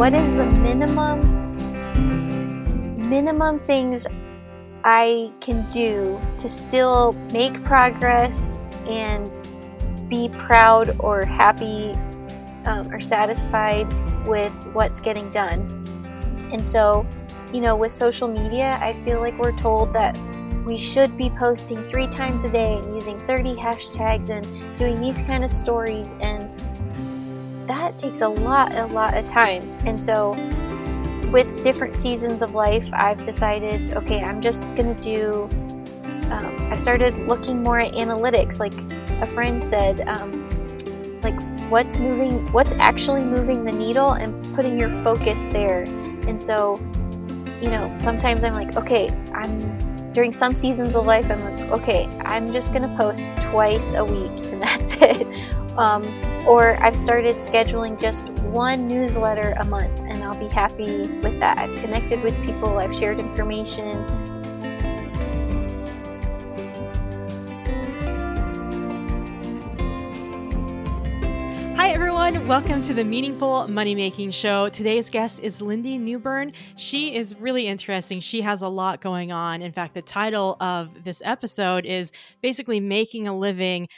what 0.00 0.14
is 0.14 0.34
the 0.34 0.46
minimum 0.46 1.20
minimum 3.10 3.60
things 3.60 4.06
I 4.82 5.30
can 5.42 5.68
do 5.68 6.18
to 6.38 6.48
still 6.48 7.12
make 7.34 7.62
progress 7.64 8.48
and 8.86 9.38
be 10.08 10.30
proud 10.30 10.96
or 11.00 11.26
happy 11.26 11.92
um, 12.64 12.90
or 12.90 12.98
satisfied 12.98 13.92
with 14.26 14.54
what's 14.72 15.00
getting 15.00 15.28
done. 15.28 15.60
And 16.50 16.66
so, 16.66 17.06
you 17.52 17.60
know, 17.60 17.76
with 17.76 17.92
social 17.92 18.26
media, 18.26 18.78
I 18.80 18.94
feel 19.04 19.20
like 19.20 19.38
we're 19.38 19.52
told 19.52 19.92
that 19.92 20.16
we 20.64 20.78
should 20.78 21.18
be 21.18 21.28
posting 21.28 21.84
three 21.84 22.06
times 22.06 22.44
a 22.44 22.50
day 22.50 22.78
and 22.78 22.94
using 22.94 23.20
30 23.26 23.54
hashtags 23.54 24.30
and 24.30 24.78
doing 24.78 24.98
these 24.98 25.20
kind 25.20 25.44
of 25.44 25.50
stories 25.50 26.14
and 26.20 26.54
that 27.70 27.96
takes 27.96 28.20
a 28.20 28.28
lot 28.28 28.74
a 28.74 28.86
lot 28.86 29.16
of 29.16 29.26
time. 29.26 29.62
And 29.86 30.02
so 30.02 30.32
with 31.30 31.62
different 31.62 31.94
seasons 31.94 32.42
of 32.42 32.54
life 32.54 32.90
i've 32.92 33.22
decided 33.22 33.94
okay 33.94 34.20
i'm 34.24 34.40
just 34.40 34.74
gonna 34.74 34.96
do 34.96 35.48
um, 36.32 36.68
i've 36.72 36.80
started 36.80 37.16
looking 37.20 37.62
more 37.62 37.78
at 37.78 37.92
analytics. 37.92 38.58
Like 38.58 38.74
a 39.22 39.26
friend 39.26 39.62
said 39.62 40.00
um, 40.08 40.48
like 41.22 41.40
what's 41.70 41.98
moving 41.98 42.50
what's 42.52 42.72
actually 42.74 43.24
moving 43.24 43.64
the 43.64 43.72
needle 43.72 44.12
and 44.12 44.32
putting 44.56 44.76
your 44.76 44.90
focus 45.04 45.46
there. 45.46 45.82
And 46.26 46.40
so 46.40 46.80
you 47.60 47.68
know 47.68 47.92
sometimes 47.94 48.42
i'm 48.42 48.54
like 48.54 48.76
okay 48.76 49.10
i'm 49.34 50.12
during 50.12 50.32
some 50.32 50.54
seasons 50.54 50.94
of 50.94 51.04
life 51.04 51.30
i'm 51.30 51.44
like 51.44 51.60
okay 51.70 52.06
i'm 52.22 52.50
just 52.52 52.72
gonna 52.72 52.94
post 52.96 53.30
twice 53.38 53.92
a 53.92 54.04
week 54.04 54.32
and 54.46 54.62
that's 54.66 54.94
it 54.94 55.26
um, 55.76 56.04
or 56.46 56.76
I've 56.82 56.96
started 56.96 57.36
scheduling 57.36 57.98
just 57.98 58.30
one 58.40 58.88
newsletter 58.88 59.54
a 59.58 59.64
month, 59.64 60.00
and 60.08 60.24
I'll 60.24 60.38
be 60.38 60.48
happy 60.48 61.06
with 61.06 61.38
that. 61.40 61.58
I've 61.58 61.78
connected 61.78 62.22
with 62.22 62.40
people, 62.44 62.78
I've 62.78 62.94
shared 62.94 63.20
information. 63.20 64.04
Hi, 71.76 71.92
everyone. 71.92 72.46
Welcome 72.46 72.82
to 72.82 72.94
the 72.94 73.04
Meaningful 73.04 73.68
Money 73.68 73.94
Making 73.94 74.30
Show. 74.32 74.68
Today's 74.68 75.08
guest 75.08 75.40
is 75.40 75.62
Lindy 75.62 75.98
Nubern. 75.98 76.52
She 76.76 77.14
is 77.14 77.34
really 77.36 77.66
interesting. 77.66 78.20
She 78.20 78.42
has 78.42 78.62
a 78.62 78.68
lot 78.68 79.00
going 79.00 79.32
on. 79.32 79.62
In 79.62 79.72
fact, 79.72 79.94
the 79.94 80.02
title 80.02 80.56
of 80.60 81.04
this 81.04 81.22
episode 81.24 81.86
is 81.86 82.12
basically 82.42 82.80
Making 82.80 83.26
a 83.26 83.36
Living 83.36 83.88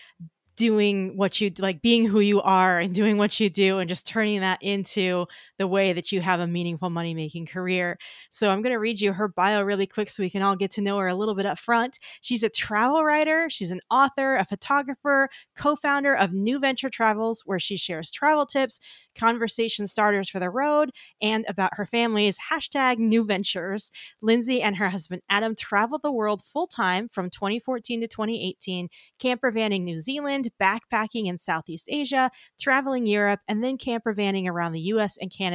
doing 0.56 1.17
what 1.17 1.41
you 1.41 1.53
like 1.58 1.83
being 1.83 2.06
who 2.06 2.20
you 2.20 2.41
are 2.42 2.78
and 2.78 2.95
doing 2.95 3.19
what 3.19 3.39
you 3.41 3.48
do 3.50 3.78
and 3.78 3.89
just 3.89 4.06
turning 4.06 4.41
that 4.41 4.62
into 4.62 5.27
the 5.63 5.69
way 5.69 5.93
that 5.93 6.11
you 6.11 6.21
have 6.21 6.41
a 6.41 6.47
meaningful 6.49 6.91
money 6.91 7.15
making 7.15 7.47
career. 7.47 7.97
So 8.31 8.51
I'm 8.51 8.63
going 8.63 8.73
to 8.73 8.81
read 8.81 9.01
you 9.01 9.13
her 9.13 9.29
bio 9.29 9.63
really 9.63 9.87
quick 9.87 10.11
so 10.11 10.21
we 10.21 10.29
can 10.29 10.43
all 10.43 10.57
get 10.57 10.73
to 10.73 10.81
know 10.81 10.99
her 10.99 11.07
a 11.07 11.15
little 11.15 11.37
bit 11.37 11.47
up 11.47 11.57
front. 11.57 12.01
She's 12.21 12.43
a 12.43 12.49
travel 12.49 13.05
writer, 13.05 13.49
she's 13.49 13.71
an 13.71 13.81
author, 13.89 14.35
a 14.35 14.45
photographer, 14.45 15.29
co-founder 15.55 16.17
of 16.17 16.31
NuVenture 16.31 16.91
Travels 16.91 17.45
where 17.47 17.61
she 17.61 17.77
shares 17.77 18.11
travel 18.11 18.45
tips, 18.45 18.81
conversation 19.17 19.87
starters 19.87 20.29
for 20.29 20.41
the 20.41 20.51
road 20.51 20.91
and 21.21 21.45
about 21.47 21.75
her 21.75 21.87
family's 21.87 22.41
hashtag 22.51 22.99
new 22.99 23.25
ventures. 23.25 23.93
Lindsey 24.21 24.63
and 24.63 24.79
her 24.79 24.89
husband 24.89 25.23
Adam 25.31 25.55
traveled 25.55 26.03
the 26.03 26.11
world 26.11 26.43
full 26.43 26.67
time 26.67 27.09
from 27.09 27.31
2014 27.31 28.01
to 28.01 28.09
2018, 28.09 28.89
camper 29.21 29.53
vanning 29.53 29.83
New 29.83 29.97
Zealand 29.97 30.49
backpacking 30.61 31.27
in 31.27 31.39
Southeast 31.39 31.87
Asia, 31.89 32.33
traveling 32.61 33.07
Europe, 33.07 33.39
and 33.47 33.63
then 33.63 33.79
camper 33.79 34.13
vanning 34.13 34.49
around 34.49 34.73
the 34.73 34.81
US 34.81 35.17
and 35.19 35.31
Canada 35.31 35.52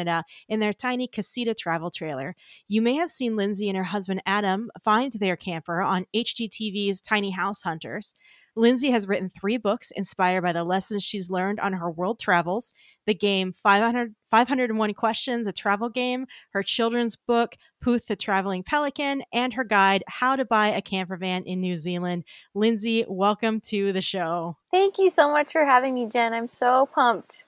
in 0.50 0.60
their 0.60 0.74
tiny 0.74 1.08
Casita 1.08 1.54
travel 1.54 1.90
trailer. 1.90 2.36
You 2.68 2.82
may 2.82 2.96
have 2.96 3.10
seen 3.10 3.36
Lindsey 3.36 3.70
and 3.70 3.78
her 3.78 3.84
husband 3.86 4.22
Adam 4.26 4.70
find 4.84 5.12
their 5.14 5.36
camper 5.36 5.82
on 5.82 6.06
HGTV's 6.16 7.02
Tiny 7.02 7.32
House 7.32 7.64
Hunters. 7.64 8.16
Lindsey 8.58 8.90
has 8.90 9.08
written 9.08 9.30
three 9.30 9.58
books 9.58 9.92
inspired 9.92 10.42
by 10.42 10.52
the 10.52 10.64
lessons 10.64 11.04
she's 11.04 11.30
learned 11.30 11.60
on 11.60 11.74
her 11.74 11.92
world 11.92 12.20
travels 12.20 12.74
the 13.06 13.14
game 13.14 13.54
500, 13.54 14.16
501 14.32 14.94
Questions, 14.96 15.46
a 15.46 15.54
travel 15.54 15.90
game, 15.90 16.26
her 16.54 16.64
children's 16.64 17.16
book, 17.16 17.56
Puth 17.82 18.08
the 18.08 18.16
Traveling 18.16 18.64
Pelican, 18.64 19.22
and 19.32 19.54
her 19.54 19.64
guide, 19.64 20.04
How 20.08 20.36
to 20.36 20.44
Buy 20.44 20.70
a 20.70 20.82
Camper 20.82 21.18
Van 21.18 21.44
in 21.44 21.62
New 21.62 21.76
Zealand. 21.76 22.24
Lindsey, 22.56 23.06
welcome 23.08 23.60
to 23.68 23.94
the 23.94 24.02
show. 24.02 24.58
Thank 24.74 24.98
you 24.98 25.12
so 25.12 25.32
much 25.32 25.52
for 25.52 25.64
having 25.64 25.94
me, 25.94 26.08
Jen. 26.08 26.34
I'm 26.34 26.48
so 26.48 26.90
pumped. 26.94 27.46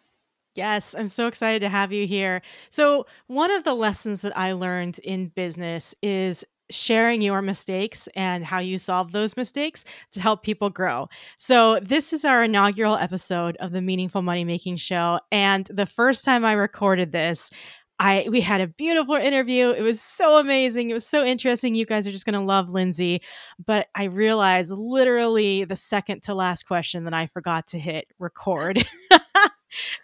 Yes, 0.55 0.95
I'm 0.97 1.07
so 1.07 1.27
excited 1.27 1.59
to 1.61 1.69
have 1.69 1.91
you 1.91 2.07
here. 2.07 2.41
So, 2.69 3.05
one 3.27 3.51
of 3.51 3.63
the 3.63 3.75
lessons 3.75 4.21
that 4.21 4.35
I 4.37 4.53
learned 4.53 4.99
in 4.99 5.27
business 5.27 5.93
is 6.01 6.43
sharing 6.71 7.21
your 7.21 7.41
mistakes 7.41 8.07
and 8.15 8.43
how 8.45 8.59
you 8.59 8.77
solve 8.77 9.11
those 9.11 9.35
mistakes 9.35 9.83
to 10.11 10.21
help 10.21 10.43
people 10.43 10.69
grow. 10.69 11.07
So, 11.38 11.79
this 11.81 12.13
is 12.13 12.25
our 12.25 12.43
inaugural 12.43 12.95
episode 12.95 13.57
of 13.57 13.71
the 13.71 13.81
Meaningful 13.81 14.21
Money 14.23 14.43
Making 14.43 14.75
Show. 14.77 15.19
And 15.31 15.65
the 15.71 15.85
first 15.85 16.25
time 16.25 16.43
I 16.43 16.53
recorded 16.53 17.11
this, 17.11 17.51
I 17.99 18.25
we 18.29 18.41
had 18.41 18.61
a 18.61 18.67
beautiful 18.67 19.15
interview. 19.15 19.69
It 19.71 19.81
was 19.81 20.01
so 20.01 20.38
amazing. 20.39 20.89
It 20.89 20.93
was 20.93 21.05
so 21.05 21.23
interesting. 21.23 21.75
You 21.75 21.85
guys 21.85 22.07
are 22.07 22.11
just 22.11 22.25
going 22.25 22.33
to 22.33 22.39
love 22.39 22.69
Lindsey. 22.69 23.21
But 23.63 23.88
I 23.93 24.05
realized 24.05 24.71
literally 24.71 25.65
the 25.65 25.75
second 25.75 26.23
to 26.23 26.33
last 26.33 26.65
question 26.65 27.03
that 27.03 27.13
I 27.13 27.27
forgot 27.27 27.67
to 27.67 27.79
hit 27.79 28.07
record. 28.17 28.83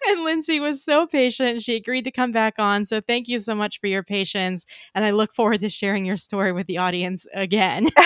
and 0.08 0.24
Lindsey 0.24 0.60
was 0.60 0.84
so 0.84 1.08
patient. 1.08 1.62
She 1.62 1.76
agreed 1.76 2.04
to 2.04 2.12
come 2.12 2.32
back 2.32 2.56
on. 2.58 2.86
So 2.86 3.02
thank 3.02 3.28
you 3.28 3.40
so 3.40 3.56
much 3.56 3.80
for 3.80 3.88
your 3.88 4.04
patience. 4.04 4.66
And 4.94 5.06
I 5.06 5.12
look 5.12 5.34
forward 5.34 5.62
to 5.62 5.70
sharing 5.70 6.06
your 6.06 6.18
story 6.18 6.52
with 6.52 6.68
the 6.68 6.78
audience 6.78 7.26
again. 7.34 7.88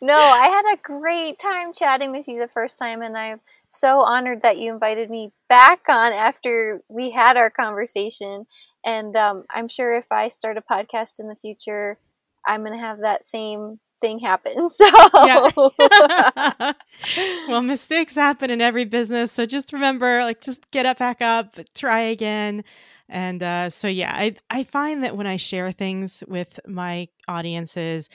no, 0.00 0.16
I 0.16 0.46
had 0.48 0.74
a 0.74 0.82
great 0.82 1.38
time 1.38 1.72
chatting 1.72 2.12
with 2.12 2.28
you 2.28 2.38
the 2.38 2.48
first 2.48 2.78
time. 2.78 3.02
And 3.02 3.16
I'm 3.16 3.40
so 3.68 4.00
honored 4.00 4.42
that 4.42 4.58
you 4.58 4.72
invited 4.72 5.10
me 5.10 5.32
back 5.48 5.80
on 5.88 6.12
after 6.12 6.82
we 6.88 7.10
had 7.10 7.36
our 7.36 7.50
conversation. 7.50 8.46
And 8.84 9.16
um, 9.16 9.44
I'm 9.50 9.68
sure 9.68 9.96
if 9.96 10.06
I 10.10 10.28
start 10.28 10.56
a 10.56 10.62
podcast 10.62 11.18
in 11.18 11.28
the 11.28 11.36
future, 11.36 11.98
I'm 12.46 12.60
going 12.60 12.72
to 12.72 12.78
have 12.78 13.00
that 13.00 13.24
same 13.26 13.80
thing 14.00 14.18
happen. 14.18 14.68
So, 14.76 14.86
yeah. 15.24 15.50
well, 17.48 17.62
mistakes 17.62 18.14
happen 18.14 18.50
in 18.50 18.60
every 18.60 18.84
business. 18.84 19.32
So 19.32 19.46
just 19.46 19.72
remember, 19.72 20.22
like, 20.24 20.40
just 20.40 20.70
get 20.70 20.86
up, 20.86 20.98
back 20.98 21.22
up, 21.22 21.58
try 21.74 22.00
again. 22.00 22.64
And 23.08 23.42
uh, 23.42 23.70
so, 23.70 23.88
yeah, 23.88 24.12
I, 24.14 24.36
I 24.50 24.64
find 24.64 25.04
that 25.04 25.16
when 25.16 25.26
I 25.26 25.36
share 25.36 25.72
things 25.72 26.22
with 26.26 26.58
my 26.66 27.08
audiences, 27.28 28.10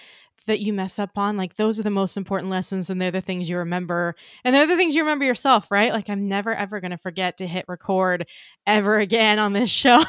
that 0.48 0.60
you 0.60 0.74
mess 0.74 1.00
up 1.00 1.18
on 1.18 1.38
like 1.38 1.56
those 1.56 1.80
are 1.80 1.84
the 1.84 1.90
most 1.90 2.18
important 2.18 2.50
lessons 2.50 2.90
and 2.90 3.00
they're 3.00 3.12
the 3.12 3.22
things 3.22 3.48
you 3.50 3.58
remember 3.58 4.16
and 4.44 4.56
they're 4.56 4.68
the 4.68 4.76
things 4.76 4.96
you 4.96 5.02
remember 5.02 5.24
yourself 5.24 5.70
right 5.70 5.94
like 5.94 6.10
i'm 6.10 6.28
never 6.28 6.54
ever 6.56 6.80
going 6.80 6.92
to 6.92 6.98
forget 6.98 7.38
to 7.38 7.48
hit 7.48 7.64
record 7.68 8.26
ever 8.66 8.98
again 8.98 9.38
on 9.40 9.54
this 9.54 9.70
show 9.70 10.04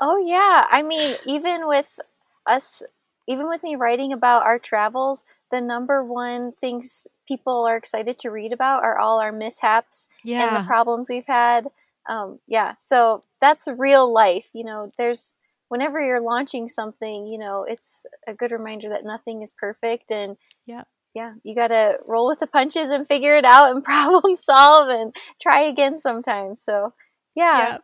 oh 0.00 0.24
yeah 0.26 0.66
i 0.70 0.82
mean 0.82 1.14
even 1.26 1.66
with 1.66 1.98
us 2.46 2.82
even 3.26 3.48
with 3.48 3.62
me 3.62 3.76
writing 3.76 4.12
about 4.12 4.44
our 4.44 4.58
travels, 4.58 5.24
the 5.50 5.60
number 5.60 6.04
one 6.04 6.52
things 6.60 7.06
people 7.26 7.64
are 7.64 7.76
excited 7.76 8.18
to 8.18 8.30
read 8.30 8.52
about 8.52 8.82
are 8.82 8.98
all 8.98 9.20
our 9.20 9.32
mishaps 9.32 10.08
yeah. 10.22 10.46
and 10.46 10.56
the 10.56 10.66
problems 10.66 11.08
we've 11.08 11.26
had. 11.26 11.68
Um, 12.06 12.40
yeah, 12.46 12.74
so 12.80 13.22
that's 13.40 13.68
real 13.68 14.12
life. 14.12 14.48
You 14.52 14.64
know, 14.64 14.92
there's 14.98 15.32
whenever 15.68 16.00
you're 16.00 16.20
launching 16.20 16.68
something, 16.68 17.26
you 17.26 17.38
know, 17.38 17.64
it's 17.64 18.04
a 18.26 18.34
good 18.34 18.52
reminder 18.52 18.88
that 18.90 19.04
nothing 19.04 19.42
is 19.42 19.52
perfect 19.52 20.10
and 20.10 20.36
yeah. 20.66 20.84
Yeah, 21.14 21.34
you 21.44 21.54
got 21.54 21.68
to 21.68 22.00
roll 22.08 22.26
with 22.26 22.40
the 22.40 22.46
punches 22.48 22.90
and 22.90 23.06
figure 23.06 23.36
it 23.36 23.44
out 23.44 23.70
and 23.70 23.84
problem 23.84 24.34
solve 24.34 24.88
and 24.88 25.14
try 25.40 25.60
again 25.60 25.96
sometimes. 25.96 26.62
So, 26.62 26.92
yeah. 27.36 27.78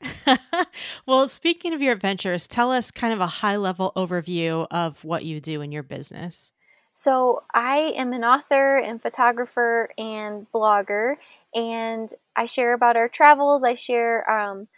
well, 1.06 1.28
speaking 1.28 1.72
of 1.72 1.82
your 1.82 1.92
adventures, 1.92 2.46
tell 2.46 2.72
us 2.72 2.90
kind 2.90 3.12
of 3.12 3.20
a 3.20 3.26
high 3.26 3.56
level 3.56 3.92
overview 3.96 4.66
of 4.70 5.04
what 5.04 5.24
you 5.24 5.40
do 5.40 5.60
in 5.60 5.72
your 5.72 5.82
business. 5.82 6.52
So, 6.92 7.44
I 7.54 7.92
am 7.96 8.12
an 8.12 8.24
author 8.24 8.76
and 8.76 9.00
photographer 9.00 9.90
and 9.96 10.46
blogger, 10.52 11.16
and 11.54 12.08
I 12.34 12.46
share 12.46 12.72
about 12.72 12.96
our 12.96 13.08
travels. 13.08 13.62
I 13.62 13.74
share, 13.74 14.28
um, 14.28 14.68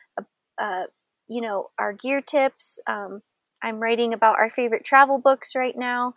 uh, 0.59 0.85
you 1.29 1.41
know, 1.41 1.71
our 1.79 1.93
gear 1.95 2.21
tips. 2.21 2.79
Um, 2.87 3.23
I'm 3.63 3.81
writing 3.81 4.13
about 4.13 4.39
our 4.39 4.51
favorite 4.51 4.85
travel 4.85 5.19
books 5.19 5.55
right 5.55 5.77
now 5.77 6.15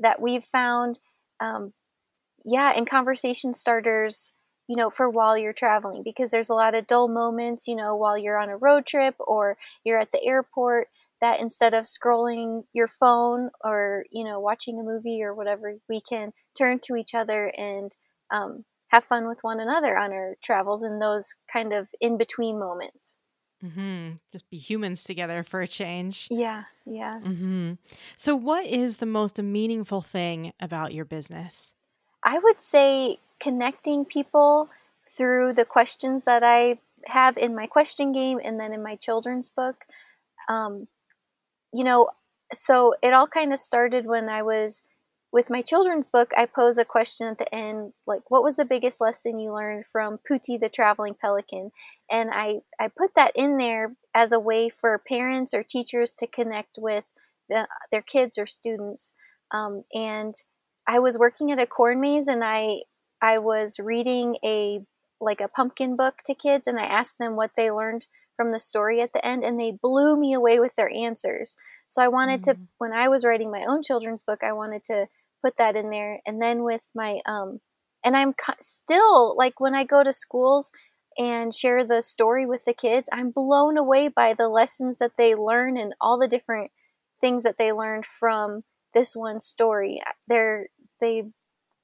that 0.00 0.20
we've 0.20 0.44
found. 0.44 0.98
Um, 1.40 1.72
yeah, 2.44 2.72
and 2.76 2.86
conversation 2.86 3.54
starters 3.54 4.32
you 4.68 4.76
know, 4.76 4.90
for 4.90 5.08
while 5.08 5.36
you're 5.36 5.54
traveling 5.54 6.02
because 6.02 6.30
there's 6.30 6.50
a 6.50 6.54
lot 6.54 6.74
of 6.74 6.86
dull 6.86 7.08
moments, 7.08 7.66
you 7.66 7.74
know, 7.74 7.96
while 7.96 8.16
you're 8.16 8.38
on 8.38 8.50
a 8.50 8.56
road 8.56 8.86
trip 8.86 9.16
or 9.18 9.56
you're 9.82 9.98
at 9.98 10.12
the 10.12 10.22
airport 10.24 10.88
that 11.20 11.40
instead 11.40 11.74
of 11.74 11.84
scrolling 11.84 12.64
your 12.72 12.86
phone 12.86 13.50
or, 13.64 14.04
you 14.10 14.22
know, 14.22 14.38
watching 14.38 14.78
a 14.78 14.82
movie 14.82 15.22
or 15.22 15.34
whatever, 15.34 15.76
we 15.88 16.00
can 16.00 16.32
turn 16.56 16.78
to 16.80 16.96
each 16.96 17.14
other 17.14 17.46
and 17.56 17.96
um, 18.30 18.66
have 18.88 19.04
fun 19.04 19.26
with 19.26 19.42
one 19.42 19.58
another 19.58 19.98
on 19.98 20.12
our 20.12 20.36
travels 20.42 20.84
in 20.84 20.98
those 20.98 21.34
kind 21.50 21.72
of 21.72 21.88
in 22.00 22.18
between 22.18 22.58
moments. 22.58 23.16
Mm-hmm. 23.64 24.16
Just 24.30 24.48
be 24.50 24.58
humans 24.58 25.02
together 25.02 25.42
for 25.42 25.60
a 25.62 25.66
change. 25.66 26.28
Yeah, 26.30 26.62
yeah. 26.86 27.18
Mm-hmm. 27.22 27.72
So, 28.14 28.36
what 28.36 28.66
is 28.66 28.98
the 28.98 29.06
most 29.06 29.42
meaningful 29.42 30.00
thing 30.00 30.52
about 30.60 30.94
your 30.94 31.04
business? 31.04 31.72
I 32.22 32.38
would 32.38 32.62
say 32.62 33.18
connecting 33.40 34.04
people 34.04 34.68
through 35.08 35.52
the 35.52 35.64
questions 35.64 36.24
that 36.24 36.42
I 36.42 36.78
have 37.06 37.36
in 37.36 37.54
my 37.54 37.66
question 37.66 38.12
game 38.12 38.40
and 38.42 38.58
then 38.60 38.72
in 38.72 38.82
my 38.82 38.96
children's 38.96 39.48
book. 39.48 39.84
Um, 40.48 40.88
you 41.72 41.84
know, 41.84 42.08
so 42.52 42.94
it 43.02 43.12
all 43.12 43.26
kind 43.26 43.52
of 43.52 43.58
started 43.58 44.06
when 44.06 44.28
I 44.28 44.42
was 44.42 44.82
with 45.30 45.50
my 45.50 45.60
children's 45.60 46.08
book, 46.08 46.30
I 46.36 46.46
pose 46.46 46.78
a 46.78 46.84
question 46.84 47.26
at 47.26 47.38
the 47.38 47.54
end, 47.54 47.92
like, 48.06 48.30
what 48.30 48.42
was 48.42 48.56
the 48.56 48.64
biggest 48.64 49.00
lesson 49.00 49.38
you 49.38 49.52
learned 49.52 49.84
from 49.92 50.18
Pootie 50.28 50.58
the 50.58 50.70
Traveling 50.70 51.14
Pelican? 51.14 51.70
And 52.10 52.30
I, 52.32 52.60
I 52.80 52.88
put 52.88 53.14
that 53.14 53.32
in 53.34 53.58
there 53.58 53.94
as 54.14 54.32
a 54.32 54.40
way 54.40 54.70
for 54.70 54.98
parents 54.98 55.52
or 55.52 55.62
teachers 55.62 56.14
to 56.14 56.26
connect 56.26 56.78
with 56.78 57.04
the, 57.48 57.68
their 57.92 58.02
kids 58.02 58.38
or 58.38 58.46
students. 58.46 59.12
Um, 59.50 59.84
and 59.92 60.34
I 60.86 60.98
was 60.98 61.18
working 61.18 61.52
at 61.52 61.58
a 61.58 61.66
corn 61.66 62.00
maze 62.00 62.26
and 62.26 62.42
I, 62.42 62.82
I 63.20 63.38
was 63.38 63.78
reading 63.78 64.36
a, 64.44 64.80
like 65.20 65.40
a 65.40 65.48
pumpkin 65.48 65.96
book 65.96 66.22
to 66.24 66.34
kids 66.34 66.66
and 66.66 66.78
I 66.78 66.84
asked 66.84 67.18
them 67.18 67.36
what 67.36 67.52
they 67.56 67.70
learned 67.70 68.06
from 68.36 68.52
the 68.52 68.60
story 68.60 69.00
at 69.00 69.12
the 69.12 69.24
end 69.26 69.42
and 69.44 69.58
they 69.58 69.72
blew 69.72 70.16
me 70.16 70.32
away 70.32 70.60
with 70.60 70.74
their 70.76 70.90
answers. 70.94 71.56
So 71.88 72.02
I 72.02 72.08
wanted 72.08 72.42
mm-hmm. 72.42 72.62
to, 72.62 72.68
when 72.78 72.92
I 72.92 73.08
was 73.08 73.24
writing 73.24 73.50
my 73.50 73.64
own 73.64 73.82
children's 73.82 74.22
book, 74.22 74.40
I 74.42 74.52
wanted 74.52 74.84
to 74.84 75.08
put 75.44 75.56
that 75.56 75.76
in 75.76 75.90
there. 75.90 76.20
And 76.24 76.40
then 76.40 76.62
with 76.62 76.86
my, 76.94 77.20
um, 77.26 77.60
and 78.04 78.16
I'm 78.16 78.34
still 78.60 79.36
like 79.36 79.60
when 79.60 79.74
I 79.74 79.84
go 79.84 80.04
to 80.04 80.12
schools 80.12 80.70
and 81.18 81.52
share 81.52 81.84
the 81.84 82.00
story 82.00 82.46
with 82.46 82.64
the 82.64 82.72
kids, 82.72 83.08
I'm 83.12 83.30
blown 83.30 83.76
away 83.76 84.08
by 84.08 84.34
the 84.34 84.48
lessons 84.48 84.98
that 84.98 85.16
they 85.18 85.34
learn 85.34 85.76
and 85.76 85.94
all 86.00 86.18
the 86.18 86.28
different 86.28 86.70
things 87.20 87.42
that 87.42 87.58
they 87.58 87.72
learned 87.72 88.06
from 88.06 88.62
this 88.94 89.16
one 89.16 89.40
story. 89.40 90.00
They're, 90.28 90.68
they, 91.00 91.30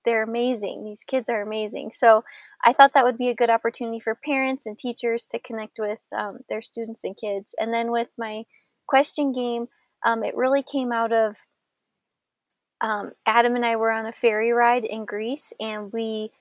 they're 0.04 0.22
amazing. 0.22 0.84
These 0.84 1.04
kids 1.04 1.28
are 1.28 1.42
amazing. 1.42 1.90
So 1.92 2.24
I 2.64 2.72
thought 2.72 2.92
that 2.94 3.04
would 3.04 3.18
be 3.18 3.28
a 3.28 3.34
good 3.34 3.50
opportunity 3.50 4.00
for 4.00 4.14
parents 4.14 4.66
and 4.66 4.76
teachers 4.76 5.26
to 5.26 5.38
connect 5.38 5.78
with 5.78 6.00
um, 6.12 6.38
their 6.48 6.62
students 6.62 7.04
and 7.04 7.16
kids. 7.16 7.54
And 7.58 7.72
then 7.72 7.90
with 7.90 8.08
my 8.18 8.44
question 8.86 9.32
game, 9.32 9.68
um, 10.04 10.22
it 10.22 10.36
really 10.36 10.62
came 10.62 10.92
out 10.92 11.12
of 11.12 11.38
um, 12.80 13.12
Adam 13.24 13.56
and 13.56 13.64
I 13.64 13.76
were 13.76 13.90
on 13.90 14.06
a 14.06 14.12
ferry 14.12 14.52
ride 14.52 14.84
in 14.84 15.06
Greece, 15.06 15.52
and 15.58 15.90
we 15.92 16.32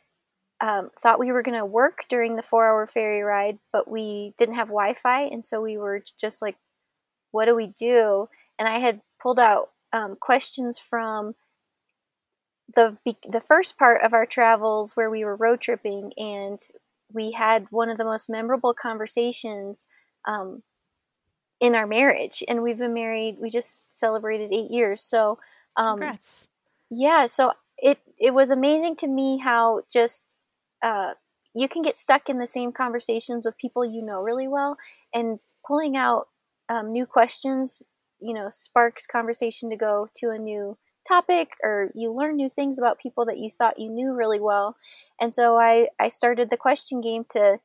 um, 0.59 0.89
thought 0.99 1.19
we 1.19 1.31
were 1.31 1.43
going 1.43 1.57
to 1.57 1.65
work 1.65 2.05
during 2.09 2.35
the 2.35 2.43
four 2.43 2.67
hour 2.67 2.85
ferry 2.85 3.21
ride, 3.21 3.59
but 3.71 3.89
we 3.89 4.33
didn't 4.37 4.55
have 4.55 4.67
Wi 4.67 4.93
Fi, 4.93 5.21
and 5.21 5.45
so 5.45 5.61
we 5.61 5.77
were 5.77 6.03
just 6.19 6.41
like, 6.41 6.57
what 7.31 7.45
do 7.45 7.55
we 7.55 7.67
do? 7.67 8.27
And 8.59 8.67
I 8.67 8.79
had 8.79 9.01
pulled 9.21 9.39
out 9.39 9.69
um, 9.93 10.17
questions 10.19 10.79
from 10.79 11.35
the 12.75 12.97
the 13.27 13.41
first 13.41 13.77
part 13.77 14.01
of 14.01 14.13
our 14.13 14.25
travels 14.25 14.95
where 14.95 15.09
we 15.09 15.23
were 15.23 15.35
road 15.35 15.61
tripping, 15.61 16.11
and 16.17 16.59
we 17.11 17.31
had 17.31 17.67
one 17.69 17.89
of 17.89 17.97
the 17.97 18.05
most 18.05 18.29
memorable 18.29 18.73
conversations 18.73 19.87
um, 20.25 20.63
in 21.59 21.75
our 21.75 21.87
marriage. 21.87 22.43
And 22.47 22.63
we've 22.63 22.77
been 22.77 22.93
married; 22.93 23.37
we 23.39 23.49
just 23.49 23.85
celebrated 23.93 24.53
eight 24.53 24.71
years, 24.71 25.01
so 25.01 25.39
um, 25.75 25.99
Congrats. 25.99 26.47
Yeah, 26.89 27.25
so 27.25 27.53
it 27.77 27.99
it 28.19 28.33
was 28.33 28.51
amazing 28.51 28.95
to 28.97 29.07
me 29.07 29.37
how 29.39 29.81
just 29.91 30.37
uh, 30.81 31.13
you 31.53 31.67
can 31.67 31.81
get 31.81 31.97
stuck 31.97 32.29
in 32.29 32.39
the 32.39 32.47
same 32.47 32.71
conversations 32.71 33.45
with 33.45 33.57
people 33.57 33.85
you 33.85 34.03
know 34.03 34.21
really 34.21 34.47
well, 34.47 34.77
and 35.13 35.39
pulling 35.65 35.95
out 35.97 36.27
um, 36.69 36.91
new 36.91 37.05
questions, 37.05 37.83
you 38.19 38.33
know, 38.33 38.49
sparks 38.49 39.07
conversation 39.07 39.69
to 39.69 39.75
go 39.75 40.07
to 40.15 40.29
a 40.29 40.37
new 40.37 40.77
topic, 41.07 41.51
or 41.63 41.91
you 41.95 42.11
learn 42.11 42.37
new 42.37 42.49
things 42.49 42.79
about 42.79 42.99
people 42.99 43.25
that 43.25 43.37
you 43.37 43.49
thought 43.49 43.79
you 43.79 43.89
knew 43.89 44.13
really 44.13 44.39
well. 44.39 44.75
And 45.19 45.33
so 45.33 45.57
I 45.57 45.89
I 45.99 46.07
started 46.07 46.49
the 46.49 46.57
question 46.57 47.01
game 47.01 47.25
to, 47.29 47.59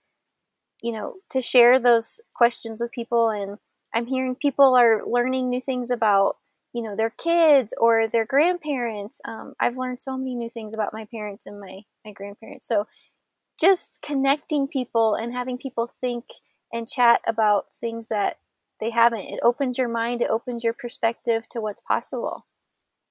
you 0.82 0.92
know, 0.92 1.16
to 1.30 1.40
share 1.40 1.78
those 1.78 2.20
questions 2.34 2.80
with 2.80 2.92
people, 2.92 3.30
and 3.30 3.58
I'm 3.94 4.06
hearing 4.06 4.34
people 4.34 4.74
are 4.76 5.02
learning 5.06 5.48
new 5.48 5.60
things 5.60 5.90
about 5.90 6.36
you 6.72 6.82
know 6.82 6.94
their 6.96 7.10
kids 7.10 7.72
or 7.78 8.08
their 8.08 8.26
grandparents. 8.26 9.20
Um, 9.24 9.54
i've 9.60 9.76
learned 9.76 10.00
so 10.00 10.16
many 10.18 10.36
new 10.36 10.50
things 10.50 10.74
about 10.74 10.92
my 10.92 11.06
parents 11.06 11.46
and 11.46 11.60
my 11.60 11.82
my 12.04 12.12
grandparents. 12.12 12.66
So 12.68 12.86
just 13.60 14.00
connecting 14.02 14.68
people 14.68 15.14
and 15.14 15.32
having 15.32 15.58
people 15.58 15.92
think 16.00 16.24
and 16.72 16.88
chat 16.88 17.20
about 17.26 17.66
things 17.80 18.08
that 18.08 18.38
they 18.80 18.90
haven't. 18.90 19.26
It 19.26 19.40
opens 19.42 19.78
your 19.78 19.88
mind. 19.88 20.22
It 20.22 20.30
opens 20.30 20.62
your 20.64 20.74
perspective 20.74 21.48
to 21.50 21.60
what's 21.60 21.82
possible 21.82 22.44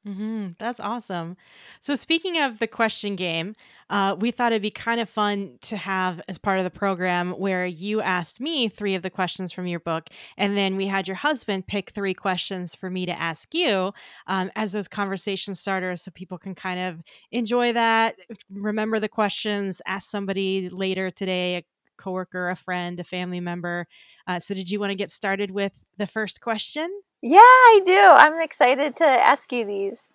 Mm-hmm. 0.07 0.49
That's 0.57 0.79
awesome. 0.79 1.35
So, 1.81 1.93
speaking 1.93 2.39
of 2.41 2.59
the 2.59 2.67
question 2.67 3.17
game, 3.17 3.55
uh, 3.89 4.15
we 4.17 4.31
thought 4.31 4.53
it'd 4.53 4.61
be 4.61 4.71
kind 4.71 5.01
of 5.01 5.09
fun 5.09 5.57
to 5.63 5.75
have 5.75 6.21
as 6.29 6.37
part 6.37 6.59
of 6.59 6.63
the 6.63 6.69
program 6.71 7.31
where 7.31 7.65
you 7.65 7.99
asked 7.99 8.39
me 8.39 8.69
three 8.69 8.95
of 8.95 9.01
the 9.01 9.09
questions 9.09 9.51
from 9.51 9.67
your 9.67 9.81
book, 9.81 10.07
and 10.37 10.55
then 10.55 10.77
we 10.77 10.87
had 10.87 11.09
your 11.09 11.15
husband 11.15 11.67
pick 11.67 11.89
three 11.89 12.13
questions 12.13 12.73
for 12.73 12.89
me 12.89 13.05
to 13.05 13.11
ask 13.19 13.53
you 13.53 13.91
um, 14.27 14.49
as 14.55 14.71
those 14.71 14.87
conversation 14.87 15.53
starters 15.55 16.03
so 16.03 16.11
people 16.11 16.37
can 16.37 16.55
kind 16.55 16.79
of 16.79 17.01
enjoy 17.33 17.73
that, 17.73 18.15
remember 18.49 18.99
the 19.01 19.09
questions, 19.09 19.81
ask 19.85 20.09
somebody 20.09 20.69
later 20.69 21.09
today, 21.11 21.57
a 21.57 21.63
coworker, 21.97 22.49
a 22.49 22.55
friend, 22.55 22.97
a 23.01 23.03
family 23.03 23.41
member. 23.41 23.87
Uh, 24.25 24.39
so, 24.39 24.53
did 24.53 24.71
you 24.71 24.79
want 24.79 24.91
to 24.91 24.95
get 24.95 25.11
started 25.11 25.51
with 25.51 25.77
the 25.97 26.07
first 26.07 26.39
question? 26.39 26.89
Yeah, 27.21 27.39
I 27.39 27.81
do. 27.83 27.99
I'm 27.99 28.39
excited 28.39 28.95
to 28.97 29.05
ask 29.05 29.51
you 29.51 29.65
these. 29.65 30.07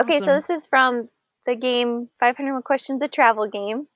Okay, 0.00 0.16
awesome. 0.16 0.26
so 0.26 0.34
this 0.34 0.50
is 0.50 0.66
from 0.66 1.08
the 1.46 1.56
game 1.56 2.08
500 2.20 2.62
Questions, 2.62 3.02
a 3.02 3.08
travel 3.08 3.48
game, 3.48 3.88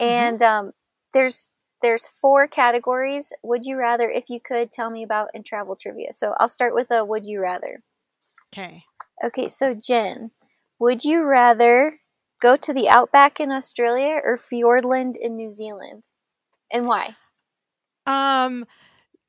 mm-hmm. 0.00 0.04
and 0.04 0.40
mm-hmm. 0.40 0.66
um, 0.66 0.72
there's 1.12 1.50
there's 1.80 2.08
four 2.08 2.48
categories. 2.48 3.32
Would 3.42 3.64
you 3.64 3.76
rather, 3.76 4.08
if 4.08 4.24
you 4.28 4.40
could, 4.40 4.72
tell 4.72 4.90
me 4.90 5.02
about 5.02 5.28
in 5.32 5.42
travel 5.44 5.76
trivia. 5.76 6.12
So 6.12 6.34
I'll 6.38 6.48
start 6.48 6.74
with 6.74 6.90
a 6.90 7.04
would 7.04 7.26
you 7.26 7.40
rather. 7.40 7.82
Okay. 8.52 8.84
Okay, 9.22 9.48
so 9.48 9.74
Jen, 9.74 10.30
would 10.78 11.04
you 11.04 11.24
rather 11.24 12.00
go 12.40 12.56
to 12.56 12.72
the 12.72 12.88
outback 12.88 13.40
in 13.40 13.50
Australia 13.50 14.20
or 14.24 14.38
Fiordland 14.38 15.14
in 15.20 15.36
New 15.36 15.52
Zealand, 15.52 16.04
and 16.70 16.86
why? 16.86 17.16
Um 18.06 18.66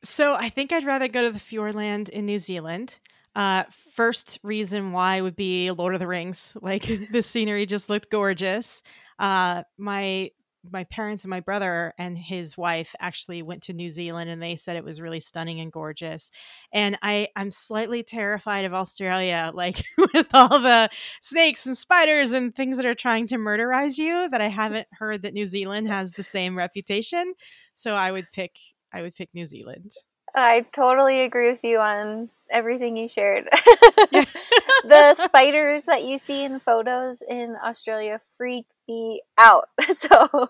so 0.03 0.36
I 0.36 0.50
think 0.50 0.72
I'd 0.72 0.86
rather 0.86 1.08
go 1.08 1.24
to 1.24 1.32
the 1.32 1.39
Fiordland 1.39 2.10
in 2.10 2.25
New 2.25 2.39
Zealand. 2.39 3.00
Uh, 3.36 3.63
first 3.96 4.39
reason 4.44 4.91
why 4.91 5.22
would 5.22 5.36
be 5.36 5.72
Lord 5.72 5.94
of 5.94 6.00
the 6.00 6.08
Rings. 6.08 6.56
Like 6.62 6.89
the 7.12 7.22
scenery 7.22 7.65
just 7.65 7.89
looked 7.89 8.12
gorgeous. 8.12 8.82
Uh, 9.18 9.63
my 9.77 10.32
my 10.70 10.84
parents 10.86 11.24
and 11.24 11.29
my 11.29 11.39
brother 11.39 11.94
and 11.98 12.18
his 12.18 12.58
wife 12.58 12.94
actually 13.00 13.41
went 13.41 13.63
to 13.63 13.74
New 13.74 13.89
Zealand 13.89 14.29
and 14.29 14.41
they 14.41 14.58
said 14.58 14.75
it 14.75 14.84
was 14.84 15.00
really 15.00 15.22
stunning 15.22 15.62
and 15.62 15.72
gorgeous. 15.72 16.32
And 16.74 16.98
I 17.01 17.29
I'm 17.36 17.50
slightly 17.50 18.03
terrified 18.03 18.65
of 18.65 18.74
Australia 18.74 19.51
like 19.56 19.84
with 19.98 20.27
all 20.34 20.60
the 20.60 20.89
snakes 21.22 21.65
and 21.65 21.77
spiders 21.77 22.34
and 22.34 22.53
things 22.53 22.77
that 22.77 22.86
are 22.86 22.96
trying 22.96 23.27
to 23.27 23.38
murderize 23.38 23.98
you 23.98 24.29
that 24.29 24.41
I 24.41 24.50
haven't 24.50 24.88
heard 24.91 25.22
that 25.22 25.34
New 25.34 25.46
Zealand 25.46 25.88
has 25.88 26.13
the 26.13 26.24
same 26.24 26.58
reputation. 26.58 27.34
So 27.74 27.96
I 27.96 28.12
would 28.12 28.27
pick 28.34 28.51
I 28.93 29.01
would 29.01 29.15
pick 29.15 29.29
New 29.34 29.46
Zealand. 29.46 29.91
I 30.36 30.65
totally 30.72 31.22
agree 31.22 31.51
with 31.51 31.63
you 31.63 31.79
on 31.79 32.29
everything 32.50 32.98
you 32.98 33.08
shared. 33.08 33.48
the 34.12 35.15
spiders 35.15 35.86
that 35.86 36.03
you 36.03 36.17
see 36.17 36.43
in 36.43 36.60
photos 36.60 37.22
in 37.22 37.55
Australia 37.63 38.22
freak 38.38 38.65
me 38.88 39.22
out. 39.38 39.69
So 39.96 40.48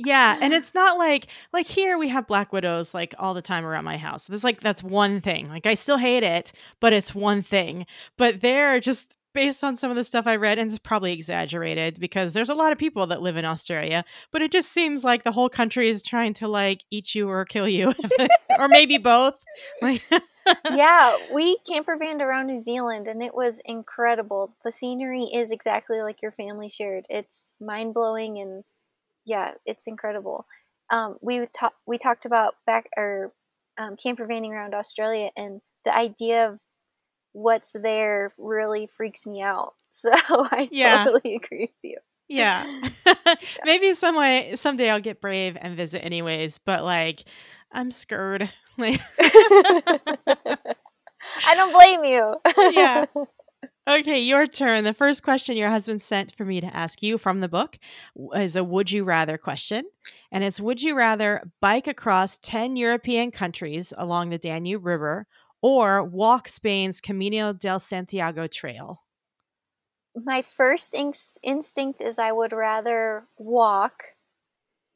yeah, 0.00 0.38
and 0.40 0.52
it's 0.52 0.74
not 0.74 0.96
like 0.96 1.26
like 1.52 1.66
here 1.66 1.98
we 1.98 2.08
have 2.08 2.28
black 2.28 2.52
widows 2.52 2.94
like 2.94 3.16
all 3.18 3.34
the 3.34 3.42
time 3.42 3.64
around 3.64 3.84
my 3.84 3.96
house. 3.96 4.28
There's 4.28 4.44
like 4.44 4.60
that's 4.60 4.82
one 4.82 5.20
thing. 5.20 5.48
Like 5.48 5.66
I 5.66 5.74
still 5.74 5.96
hate 5.96 6.22
it, 6.22 6.52
but 6.78 6.92
it's 6.92 7.14
one 7.14 7.42
thing. 7.42 7.84
But 8.16 8.40
they're 8.40 8.78
just 8.78 9.16
based 9.34 9.62
on 9.62 9.76
some 9.76 9.90
of 9.90 9.96
the 9.96 10.04
stuff 10.04 10.26
I 10.26 10.36
read, 10.36 10.58
and 10.58 10.70
it's 10.70 10.78
probably 10.78 11.12
exaggerated 11.12 12.00
because 12.00 12.32
there's 12.32 12.48
a 12.48 12.54
lot 12.54 12.72
of 12.72 12.78
people 12.78 13.06
that 13.08 13.22
live 13.22 13.36
in 13.36 13.44
Australia, 13.44 14.04
but 14.30 14.42
it 14.42 14.52
just 14.52 14.72
seems 14.72 15.04
like 15.04 15.24
the 15.24 15.32
whole 15.32 15.48
country 15.48 15.88
is 15.88 16.02
trying 16.02 16.34
to 16.34 16.48
like 16.48 16.84
eat 16.90 17.14
you 17.14 17.28
or 17.28 17.44
kill 17.44 17.68
you, 17.68 17.92
or 18.58 18.68
maybe 18.68 18.98
both. 18.98 19.42
yeah, 20.72 21.16
we 21.32 21.58
camper 21.68 21.96
vanned 21.96 22.20
around 22.20 22.46
New 22.46 22.58
Zealand 22.58 23.06
and 23.06 23.22
it 23.22 23.34
was 23.34 23.60
incredible. 23.64 24.56
The 24.64 24.72
scenery 24.72 25.24
is 25.24 25.50
exactly 25.50 26.00
like 26.00 26.22
your 26.22 26.32
family 26.32 26.68
shared. 26.68 27.04
It's 27.08 27.54
mind 27.60 27.94
blowing 27.94 28.38
and 28.38 28.64
yeah, 29.24 29.52
it's 29.66 29.86
incredible. 29.86 30.46
Um, 30.90 31.18
we 31.20 31.46
talked 31.46 31.76
we 31.86 31.98
talked 31.98 32.24
about 32.24 32.54
back 32.66 32.88
or 32.96 33.32
um, 33.76 33.96
camper 33.96 34.26
vanning 34.26 34.50
around 34.50 34.74
Australia 34.74 35.30
and 35.36 35.60
the 35.84 35.96
idea 35.96 36.48
of 36.48 36.58
what's 37.32 37.72
there 37.72 38.32
really 38.38 38.88
freaks 38.96 39.26
me 39.26 39.42
out. 39.42 39.74
So 39.90 40.10
I 40.12 40.68
yeah. 40.70 41.04
totally 41.04 41.34
agree 41.34 41.72
with 41.72 41.82
you. 41.82 41.96
yeah. 42.28 42.80
Maybe 43.64 43.94
some 43.94 44.16
way 44.16 44.54
someday 44.54 44.90
I'll 44.90 45.00
get 45.00 45.20
brave 45.20 45.56
and 45.60 45.76
visit 45.76 46.04
anyways, 46.04 46.58
but 46.58 46.84
like 46.84 47.24
I'm 47.72 47.90
scared. 47.90 48.50
Like 48.76 49.00
I 51.46 51.54
don't 51.54 51.72
blame 51.72 52.04
you. 52.04 52.36
yeah. 52.72 53.06
Okay, 53.88 54.18
your 54.18 54.46
turn. 54.46 54.84
The 54.84 54.92
first 54.92 55.22
question 55.22 55.56
your 55.56 55.70
husband 55.70 56.02
sent 56.02 56.34
for 56.36 56.44
me 56.44 56.60
to 56.60 56.76
ask 56.76 57.02
you 57.02 57.16
from 57.16 57.40
the 57.40 57.48
book 57.48 57.78
is 58.34 58.54
a 58.54 58.62
would 58.62 58.92
you 58.92 59.02
rather 59.02 59.38
question. 59.38 59.84
And 60.30 60.44
it's 60.44 60.60
would 60.60 60.82
you 60.82 60.94
rather 60.94 61.50
bike 61.62 61.86
across 61.86 62.36
10 62.38 62.76
European 62.76 63.30
countries 63.30 63.94
along 63.96 64.28
the 64.28 64.36
Danube 64.36 64.84
River 64.84 65.26
or 65.62 66.02
walk 66.02 66.48
Spain's 66.48 67.00
Camino 67.00 67.52
del 67.52 67.80
Santiago 67.80 68.46
trail? 68.46 69.02
My 70.14 70.42
first 70.42 70.94
inst- 70.94 71.38
instinct 71.42 72.00
is 72.00 72.18
I 72.18 72.32
would 72.32 72.52
rather 72.52 73.26
walk 73.36 74.02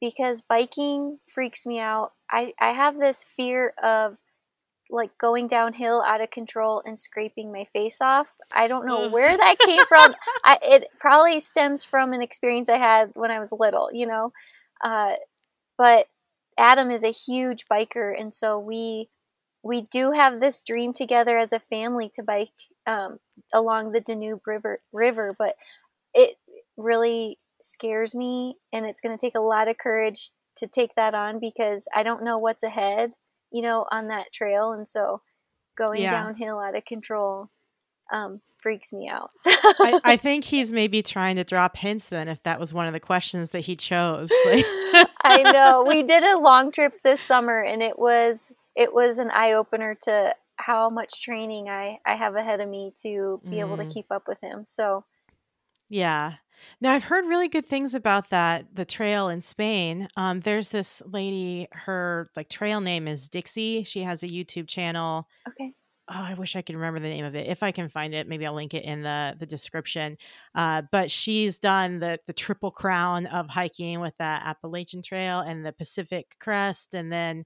because 0.01 0.41
biking 0.41 1.19
freaks 1.29 1.65
me 1.65 1.79
out. 1.79 2.13
I, 2.31 2.53
I 2.61 2.71
have 2.71 2.99
this 2.99 3.23
fear 3.23 3.75
of 3.83 4.17
like 4.91 5.17
going 5.17 5.47
downhill 5.47 6.03
out 6.03 6.21
of 6.21 6.31
control 6.31 6.83
and 6.85 6.99
scraping 6.99 7.53
my 7.53 7.67
face 7.73 8.01
off. 8.01 8.27
I 8.55 8.69
don't 8.69 8.87
know 8.87 9.09
where 9.09 9.35
that 9.35 9.57
came 9.65 9.85
from. 9.87 10.15
I, 10.45 10.59
it 10.63 10.89
probably 11.01 11.41
stems 11.41 11.83
from 11.83 12.13
an 12.13 12.21
experience 12.21 12.69
I 12.69 12.77
had 12.77 13.13
when 13.15 13.31
I 13.31 13.41
was 13.41 13.53
little, 13.53 13.91
you 13.93 14.07
know. 14.07 14.33
Uh, 14.85 15.15
but 15.79 16.09
Adam 16.59 16.91
is 16.91 17.03
a 17.03 17.13
huge 17.13 17.65
biker, 17.71 18.13
and 18.19 18.35
so 18.35 18.59
we 18.59 19.09
we 19.63 19.83
do 19.83 20.13
have 20.13 20.41
this 20.41 20.61
dream 20.61 20.93
together 20.93 21.39
as 21.39 21.53
a 21.53 21.61
family 21.61 22.11
to 22.15 22.23
bike 22.23 22.51
um, 22.87 23.19
along 23.53 23.93
the 23.93 24.01
Danube 24.01 24.41
River. 24.47 24.81
River, 24.93 25.35
but 25.39 25.57
it 26.15 26.37
really 26.77 27.39
scares 27.61 28.15
me, 28.15 28.57
and 28.73 28.87
it's 28.87 29.01
going 29.01 29.17
to 29.17 29.27
take 29.27 29.37
a 29.37 29.41
lot 29.41 29.69
of 29.69 29.79
courage 29.79 30.31
to 30.57 30.67
take 30.67 30.95
that 30.97 31.15
on 31.15 31.39
because 31.41 31.87
I 31.95 32.03
don't 32.03 32.25
know 32.25 32.39
what's 32.39 32.63
ahead 32.63 33.13
you 33.53 33.63
know, 33.63 33.87
on 33.91 34.09
that 34.09 34.33
trail. 34.33 34.73
And 34.73 34.89
so 34.89 35.21
going 35.77 36.03
yeah. 36.03 36.11
downhill 36.11 36.59
out 36.59 36.77
of 36.77 36.85
control 36.85 37.51
um, 38.13 38.41
freaks 38.59 38.93
me 38.93 39.09
out. 39.09 39.31
I, 39.47 40.01
I, 40.05 40.17
think 40.17 40.45
he's 40.45 40.73
maybe 40.73 41.03
trying 41.03 41.37
to 41.37 41.45
drop 41.45 41.77
hints 41.77 42.09
then 42.09 42.29
if 42.29 42.43
that 42.43 42.59
was 42.59 42.75
one 42.75 42.87
of 42.87 42.93
the 42.93 43.01
questions 43.01 43.51
that 43.51 43.61
he 43.61 43.77
chose. 43.77 44.31
I 45.25 45.43
know. 45.45 45.85
We 45.87 46.03
did 46.03 46.25
a 46.25 46.39
long 46.39 46.73
trip 46.73 46.95
this 47.05 47.21
summer 47.21 47.63
and 47.63 47.83
it 47.83 47.99
was 47.99 48.53
it 48.75 48.93
was 48.93 49.19
an 49.19 49.31
eye 49.31 49.53
opener 49.53 49.97
to 50.03 50.35
how 50.57 50.91
much 50.91 51.23
training 51.23 51.69
I, 51.69 51.99
I 52.07 52.15
have 52.15 52.35
ahead 52.35 52.61
of 52.61 52.69
me 52.69 52.93
to 53.03 53.41
be 53.45 53.57
mm. 53.57 53.61
able 53.61 53.77
to 53.77 53.85
mm. 53.85 53.93
keep 53.93 54.07
up 54.11 54.29
with 54.29 54.41
him. 54.41 54.65
So 54.65 55.05
yeah. 55.89 56.35
Now 56.81 56.93
I've 56.93 57.05
heard 57.05 57.27
really 57.27 57.49
good 57.49 57.67
things 57.67 57.95
about 57.95 58.31
that 58.31 58.75
the 58.75 58.85
trail 58.85 59.29
in 59.29 59.43
Spain. 59.43 60.09
Um, 60.17 60.41
there's 60.41 60.71
this 60.71 61.03
lady, 61.05 61.69
her 61.73 62.27
like 62.37 62.49
trail 62.49 62.81
name 62.81 63.09
is 63.09 63.29
Dixie. 63.29 63.83
She 63.83 64.03
has 64.03 64.23
a 64.23 64.29
YouTube 64.29 64.69
channel. 64.69 65.29
Okay. 65.49 65.73
Oh, 66.09 66.23
I 66.23 66.35
wish 66.35 66.57
I 66.57 66.63
could 66.63 66.75
remember 66.75 66.99
the 67.01 67.09
name 67.09 67.25
of 67.25 67.35
it. 67.35 67.47
If 67.49 67.63
I 67.63 67.73
can 67.73 67.89
find 67.89 68.13
it, 68.15 68.29
maybe 68.29 68.47
I'll 68.47 68.55
link 68.55 68.75
it 68.75 68.85
in 68.85 69.03
the 69.03 69.35
the 69.39 69.47
description. 69.47 70.17
Uh, 70.55 70.83
but 70.91 71.11
she's 71.11 71.59
done 71.59 71.99
the 71.99 72.19
the 72.27 72.33
triple 72.33 72.71
crown 72.71 73.27
of 73.27 73.49
hiking 73.49 74.01
with 74.01 74.17
the 74.19 74.25
Appalachian 74.25 75.03
Trail 75.03 75.41
and 75.41 75.65
the 75.65 75.73
Pacific 75.73 76.37
Crest, 76.41 76.95
and 76.95 77.13
then 77.13 77.45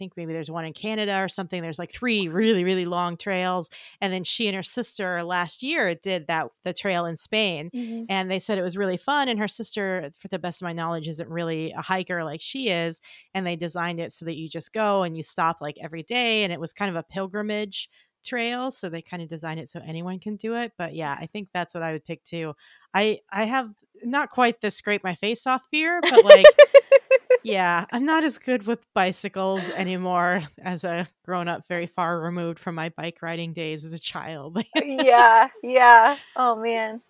think 0.00 0.16
maybe 0.16 0.32
there's 0.32 0.50
one 0.50 0.64
in 0.64 0.72
Canada 0.72 1.18
or 1.18 1.28
something. 1.28 1.60
There's 1.60 1.78
like 1.78 1.92
three 1.92 2.26
really, 2.26 2.64
really 2.64 2.86
long 2.86 3.18
trails. 3.18 3.68
And 4.00 4.10
then 4.12 4.24
she 4.24 4.48
and 4.48 4.56
her 4.56 4.62
sister 4.62 5.22
last 5.22 5.62
year 5.62 5.94
did 5.94 6.26
that, 6.28 6.48
the 6.64 6.72
trail 6.72 7.04
in 7.04 7.18
Spain. 7.18 7.70
Mm-hmm. 7.72 8.04
And 8.08 8.30
they 8.30 8.38
said 8.38 8.56
it 8.56 8.62
was 8.62 8.78
really 8.78 8.96
fun. 8.96 9.28
And 9.28 9.38
her 9.38 9.46
sister, 9.46 10.08
for 10.18 10.28
the 10.28 10.38
best 10.38 10.62
of 10.62 10.64
my 10.64 10.72
knowledge, 10.72 11.06
isn't 11.06 11.28
really 11.28 11.72
a 11.72 11.82
hiker 11.82 12.24
like 12.24 12.40
she 12.40 12.70
is. 12.70 13.02
And 13.34 13.46
they 13.46 13.56
designed 13.56 14.00
it 14.00 14.10
so 14.10 14.24
that 14.24 14.36
you 14.36 14.48
just 14.48 14.72
go 14.72 15.02
and 15.02 15.14
you 15.14 15.22
stop 15.22 15.58
like 15.60 15.76
every 15.82 16.02
day. 16.02 16.44
And 16.44 16.52
it 16.52 16.58
was 16.58 16.72
kind 16.72 16.88
of 16.88 16.96
a 16.96 17.02
pilgrimage 17.02 17.90
trail 18.22 18.70
so 18.70 18.90
they 18.90 19.00
kind 19.00 19.22
of 19.22 19.30
design 19.30 19.56
it 19.56 19.66
so 19.66 19.80
anyone 19.82 20.18
can 20.18 20.36
do 20.36 20.54
it 20.54 20.72
but 20.76 20.94
yeah 20.94 21.16
i 21.18 21.24
think 21.24 21.48
that's 21.54 21.72
what 21.72 21.82
i 21.82 21.90
would 21.90 22.04
pick 22.04 22.22
too 22.22 22.52
i 22.92 23.18
i 23.32 23.44
have 23.44 23.70
not 24.04 24.28
quite 24.28 24.60
the 24.60 24.70
scrape 24.70 25.02
my 25.02 25.14
face 25.14 25.46
off 25.46 25.66
fear 25.70 26.02
but 26.02 26.22
like 26.22 26.44
yeah, 27.42 27.86
I'm 27.90 28.04
not 28.04 28.24
as 28.24 28.38
good 28.38 28.66
with 28.66 28.86
bicycles 28.94 29.70
anymore 29.70 30.42
as 30.62 30.84
a 30.84 31.06
grown 31.24 31.48
up, 31.48 31.66
very 31.66 31.86
far 31.86 32.20
removed 32.20 32.58
from 32.58 32.74
my 32.74 32.90
bike 32.90 33.18
riding 33.22 33.52
days 33.52 33.84
as 33.84 33.92
a 33.92 33.98
child. 33.98 34.58
Uh, 34.76 34.82
yeah, 34.84 35.48
yeah. 35.62 36.16
Oh 36.36 36.56
man. 36.56 37.00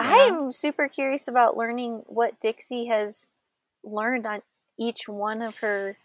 Yeah. 0.00 0.28
I'm 0.28 0.52
super 0.52 0.88
curious 0.88 1.28
about 1.28 1.56
learning 1.56 2.02
what 2.06 2.40
Dixie 2.40 2.86
has 2.86 3.26
learned 3.84 4.26
on 4.26 4.42
each 4.78 5.08
one 5.08 5.42
of 5.42 5.56
her. 5.56 5.98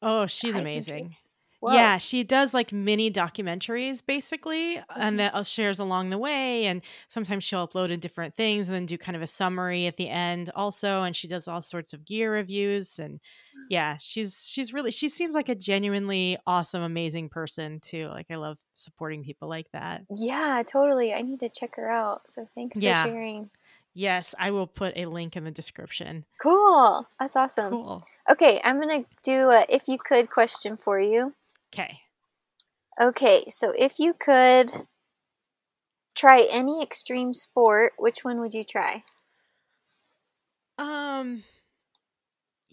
Oh, 0.00 0.26
she's 0.26 0.56
amazing. 0.56 1.14
Whoa. 1.62 1.74
Yeah, 1.74 1.98
she 1.98 2.24
does 2.24 2.52
like 2.52 2.72
mini 2.72 3.08
documentaries 3.08 4.04
basically, 4.04 4.78
mm-hmm. 4.78 5.00
and 5.00 5.20
that 5.20 5.32
uh, 5.32 5.44
shares 5.44 5.78
along 5.78 6.10
the 6.10 6.18
way. 6.18 6.64
And 6.64 6.82
sometimes 7.06 7.44
she'll 7.44 7.68
upload 7.68 7.90
in 7.90 8.00
different 8.00 8.36
things 8.36 8.66
and 8.66 8.74
then 8.74 8.84
do 8.84 8.98
kind 8.98 9.14
of 9.14 9.22
a 9.22 9.28
summary 9.28 9.86
at 9.86 9.96
the 9.96 10.08
end 10.08 10.50
also. 10.56 11.04
And 11.04 11.14
she 11.14 11.28
does 11.28 11.46
all 11.46 11.62
sorts 11.62 11.92
of 11.92 12.04
gear 12.04 12.32
reviews. 12.32 12.98
And 12.98 13.20
yeah, 13.70 13.96
she's 14.00 14.44
she's 14.44 14.72
really 14.72 14.90
she 14.90 15.08
seems 15.08 15.36
like 15.36 15.48
a 15.48 15.54
genuinely 15.54 16.36
awesome, 16.48 16.82
amazing 16.82 17.28
person 17.28 17.78
too. 17.78 18.08
Like 18.08 18.26
I 18.28 18.34
love 18.34 18.58
supporting 18.74 19.22
people 19.22 19.48
like 19.48 19.70
that. 19.70 20.02
Yeah, 20.10 20.64
totally. 20.66 21.14
I 21.14 21.22
need 21.22 21.38
to 21.40 21.48
check 21.48 21.76
her 21.76 21.88
out. 21.88 22.22
So 22.28 22.48
thanks 22.56 22.80
yeah. 22.80 23.04
for 23.04 23.08
sharing. 23.08 23.50
Yes, 23.94 24.34
I 24.36 24.50
will 24.50 24.66
put 24.66 24.96
a 24.96 25.06
link 25.06 25.36
in 25.36 25.44
the 25.44 25.52
description. 25.52 26.24
Cool. 26.42 27.06
That's 27.20 27.36
awesome. 27.36 27.70
Cool. 27.70 28.04
Okay, 28.28 28.60
I'm 28.64 28.80
going 28.80 29.04
to 29.04 29.08
do 29.22 29.50
a 29.50 29.64
if 29.68 29.82
you 29.86 29.98
could 29.98 30.28
question 30.28 30.76
for 30.76 30.98
you. 30.98 31.34
Okay. 31.74 32.00
Okay, 33.00 33.44
so 33.50 33.72
if 33.76 33.98
you 33.98 34.14
could 34.14 34.86
try 36.14 36.46
any 36.50 36.82
extreme 36.82 37.34
sport, 37.34 37.92
which 37.98 38.24
one 38.24 38.40
would 38.40 38.54
you 38.54 38.64
try? 38.64 39.04
Um 40.78 41.44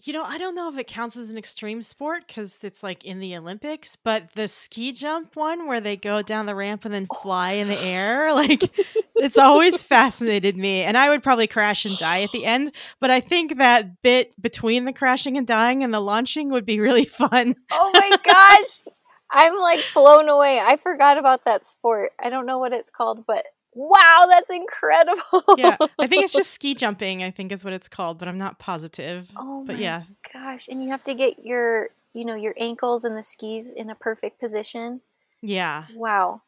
you 0.02 0.12
know, 0.12 0.24
I 0.24 0.38
don't 0.38 0.54
know 0.54 0.68
if 0.70 0.78
it 0.78 0.86
counts 0.86 1.16
as 1.16 1.30
an 1.30 1.38
extreme 1.38 1.82
sport 1.82 2.26
because 2.26 2.58
it's 2.62 2.82
like 2.82 3.04
in 3.04 3.20
the 3.20 3.36
Olympics, 3.36 3.96
but 3.96 4.32
the 4.34 4.48
ski 4.48 4.92
jump 4.92 5.36
one 5.36 5.66
where 5.66 5.80
they 5.80 5.96
go 5.96 6.22
down 6.22 6.46
the 6.46 6.54
ramp 6.54 6.84
and 6.84 6.94
then 6.94 7.06
oh. 7.10 7.14
fly 7.14 7.52
in 7.52 7.68
the 7.68 7.78
air, 7.78 8.32
like 8.34 8.70
it's 9.16 9.38
always 9.38 9.82
fascinated 9.82 10.56
me. 10.56 10.82
And 10.82 10.96
I 10.96 11.08
would 11.08 11.22
probably 11.22 11.46
crash 11.46 11.84
and 11.84 11.98
die 11.98 12.22
at 12.22 12.32
the 12.32 12.44
end, 12.44 12.72
but 13.00 13.10
I 13.10 13.20
think 13.20 13.58
that 13.58 14.02
bit 14.02 14.40
between 14.40 14.84
the 14.84 14.92
crashing 14.92 15.36
and 15.36 15.46
dying 15.46 15.84
and 15.84 15.92
the 15.92 16.00
launching 16.00 16.50
would 16.50 16.64
be 16.64 16.80
really 16.80 17.04
fun. 17.06 17.54
Oh 17.70 17.90
my 17.92 18.16
gosh. 18.24 18.94
I'm 19.32 19.56
like 19.58 19.80
blown 19.94 20.28
away. 20.28 20.58
I 20.58 20.76
forgot 20.76 21.18
about 21.18 21.44
that 21.44 21.64
sport. 21.64 22.10
I 22.20 22.30
don't 22.30 22.46
know 22.46 22.58
what 22.58 22.72
it's 22.72 22.90
called, 22.90 23.26
but 23.26 23.46
wow, 23.74 24.26
that's 24.28 24.50
incredible. 24.50 25.44
yeah, 25.56 25.76
I 25.98 26.06
think 26.06 26.24
it's 26.24 26.32
just 26.32 26.50
ski 26.54 26.74
jumping. 26.74 27.22
I 27.22 27.30
think 27.30 27.52
is 27.52 27.64
what 27.64 27.72
it's 27.72 27.88
called, 27.88 28.18
but 28.18 28.28
I'm 28.28 28.38
not 28.38 28.58
positive. 28.58 29.30
Oh 29.36 29.64
but 29.66 29.76
my 29.76 29.82
yeah, 29.82 30.02
gosh! 30.32 30.68
And 30.68 30.82
you 30.82 30.90
have 30.90 31.04
to 31.04 31.14
get 31.14 31.44
your, 31.44 31.90
you 32.12 32.24
know, 32.24 32.34
your 32.34 32.54
ankles 32.56 33.04
and 33.04 33.16
the 33.16 33.22
skis 33.22 33.70
in 33.70 33.90
a 33.90 33.94
perfect 33.94 34.40
position. 34.40 35.00
Yeah. 35.42 35.86
Wow. 35.94 36.42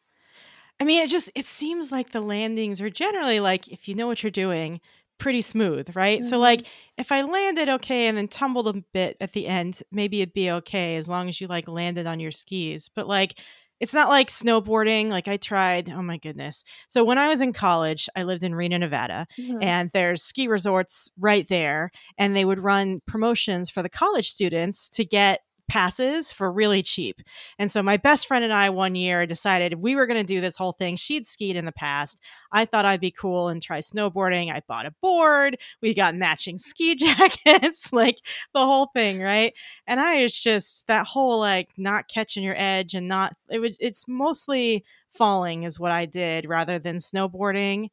I 0.79 0.85
mean, 0.85 1.03
it 1.03 1.09
just 1.09 1.31
it 1.35 1.45
seems 1.45 1.91
like 1.91 2.11
the 2.11 2.21
landings 2.21 2.81
are 2.81 2.89
generally 2.89 3.39
like 3.39 3.67
if 3.67 3.87
you 3.87 3.95
know 3.95 4.07
what 4.07 4.23
you're 4.23 4.31
doing, 4.31 4.81
pretty 5.17 5.41
smooth, 5.41 5.95
right? 5.95 6.19
Mm-hmm. 6.19 6.27
So 6.27 6.39
like 6.39 6.65
if 6.97 7.11
I 7.11 7.21
landed 7.21 7.69
okay 7.69 8.07
and 8.07 8.17
then 8.17 8.27
tumbled 8.27 8.67
a 8.67 8.73
bit 8.93 9.17
at 9.21 9.33
the 9.33 9.47
end, 9.47 9.81
maybe 9.91 10.21
it'd 10.21 10.33
be 10.33 10.51
okay 10.51 10.95
as 10.97 11.07
long 11.07 11.29
as 11.29 11.39
you 11.39 11.47
like 11.47 11.67
landed 11.67 12.07
on 12.07 12.19
your 12.19 12.31
skis. 12.31 12.89
But 12.93 13.07
like 13.07 13.35
it's 13.79 13.93
not 13.93 14.09
like 14.09 14.29
snowboarding. 14.29 15.09
Like 15.09 15.27
I 15.27 15.37
tried, 15.37 15.89
oh 15.89 16.01
my 16.01 16.17
goodness. 16.17 16.63
So 16.87 17.03
when 17.03 17.17
I 17.17 17.27
was 17.27 17.41
in 17.41 17.53
college, 17.53 18.07
I 18.15 18.23
lived 18.23 18.43
in 18.43 18.55
Reno, 18.55 18.77
Nevada, 18.77 19.27
mm-hmm. 19.37 19.61
and 19.61 19.89
there's 19.93 20.23
ski 20.23 20.47
resorts 20.47 21.09
right 21.19 21.47
there. 21.47 21.91
And 22.17 22.35
they 22.35 22.45
would 22.45 22.59
run 22.59 23.01
promotions 23.05 23.69
for 23.69 23.81
the 23.81 23.89
college 23.89 24.29
students 24.29 24.89
to 24.89 25.05
get 25.05 25.41
passes 25.67 26.31
for 26.31 26.51
really 26.51 26.83
cheap. 26.83 27.21
And 27.57 27.71
so 27.71 27.81
my 27.81 27.97
best 27.97 28.27
friend 28.27 28.43
and 28.43 28.53
I 28.53 28.69
one 28.69 28.95
year 28.95 29.25
decided 29.25 29.75
we 29.75 29.95
were 29.95 30.05
going 30.05 30.19
to 30.19 30.33
do 30.33 30.41
this 30.41 30.57
whole 30.57 30.73
thing. 30.73 30.95
She'd 30.95 31.25
skied 31.25 31.55
in 31.55 31.65
the 31.65 31.71
past. 31.71 32.19
I 32.51 32.65
thought 32.65 32.85
I'd 32.85 32.99
be 32.99 33.11
cool 33.11 33.49
and 33.49 33.61
try 33.61 33.79
snowboarding. 33.79 34.51
I 34.51 34.61
bought 34.67 34.85
a 34.85 34.93
board. 35.01 35.57
We 35.81 35.93
got 35.93 36.15
matching 36.15 36.57
ski 36.57 36.95
jackets, 36.95 37.91
like 37.93 38.17
the 38.53 38.65
whole 38.65 38.87
thing, 38.93 39.19
right? 39.21 39.53
And 39.87 39.99
I 39.99 40.21
was 40.21 40.33
just 40.33 40.87
that 40.87 41.07
whole 41.07 41.39
like 41.39 41.69
not 41.77 42.07
catching 42.07 42.43
your 42.43 42.57
edge 42.57 42.93
and 42.93 43.07
not 43.07 43.35
it 43.49 43.59
was 43.59 43.77
it's 43.79 44.07
mostly 44.07 44.83
falling 45.09 45.63
is 45.63 45.79
what 45.79 45.91
I 45.91 46.05
did 46.05 46.45
rather 46.45 46.79
than 46.79 46.97
snowboarding. 46.97 47.89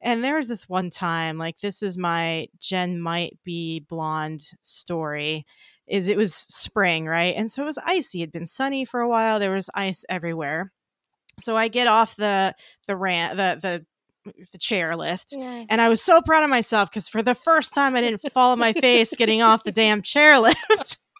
And 0.00 0.22
there 0.22 0.36
was 0.36 0.48
this 0.48 0.68
one 0.68 0.90
time, 0.90 1.38
like 1.38 1.60
this 1.60 1.82
is 1.82 1.96
my 1.96 2.48
Jen 2.60 3.00
might 3.00 3.38
be 3.44 3.80
blonde 3.80 4.42
story 4.60 5.46
is 5.86 6.08
it 6.08 6.16
was 6.16 6.34
spring, 6.34 7.06
right? 7.06 7.34
And 7.36 7.50
so 7.50 7.62
it 7.62 7.66
was 7.66 7.78
icy. 7.78 8.20
It 8.20 8.24
had 8.24 8.32
been 8.32 8.46
sunny 8.46 8.84
for 8.84 9.00
a 9.00 9.08
while. 9.08 9.38
There 9.38 9.52
was 9.52 9.68
ice 9.74 10.04
everywhere. 10.08 10.72
So 11.40 11.56
I 11.56 11.68
get 11.68 11.86
off 11.86 12.16
the 12.16 12.54
the 12.86 12.96
ramp, 12.96 13.36
the 13.36 13.58
the 13.60 13.86
the 14.52 14.58
chairlift. 14.58 15.34
Yeah. 15.36 15.64
And 15.68 15.80
I 15.80 15.88
was 15.88 16.02
so 16.02 16.22
proud 16.22 16.44
of 16.44 16.50
myself 16.50 16.90
because 16.90 17.08
for 17.08 17.22
the 17.22 17.34
first 17.34 17.74
time 17.74 17.96
I 17.96 18.00
didn't 18.00 18.22
fall 18.32 18.52
on 18.52 18.58
my 18.58 18.72
face 18.72 19.14
getting 19.16 19.42
off 19.42 19.64
the 19.64 19.72
damn 19.72 20.02
chairlift. 20.02 20.96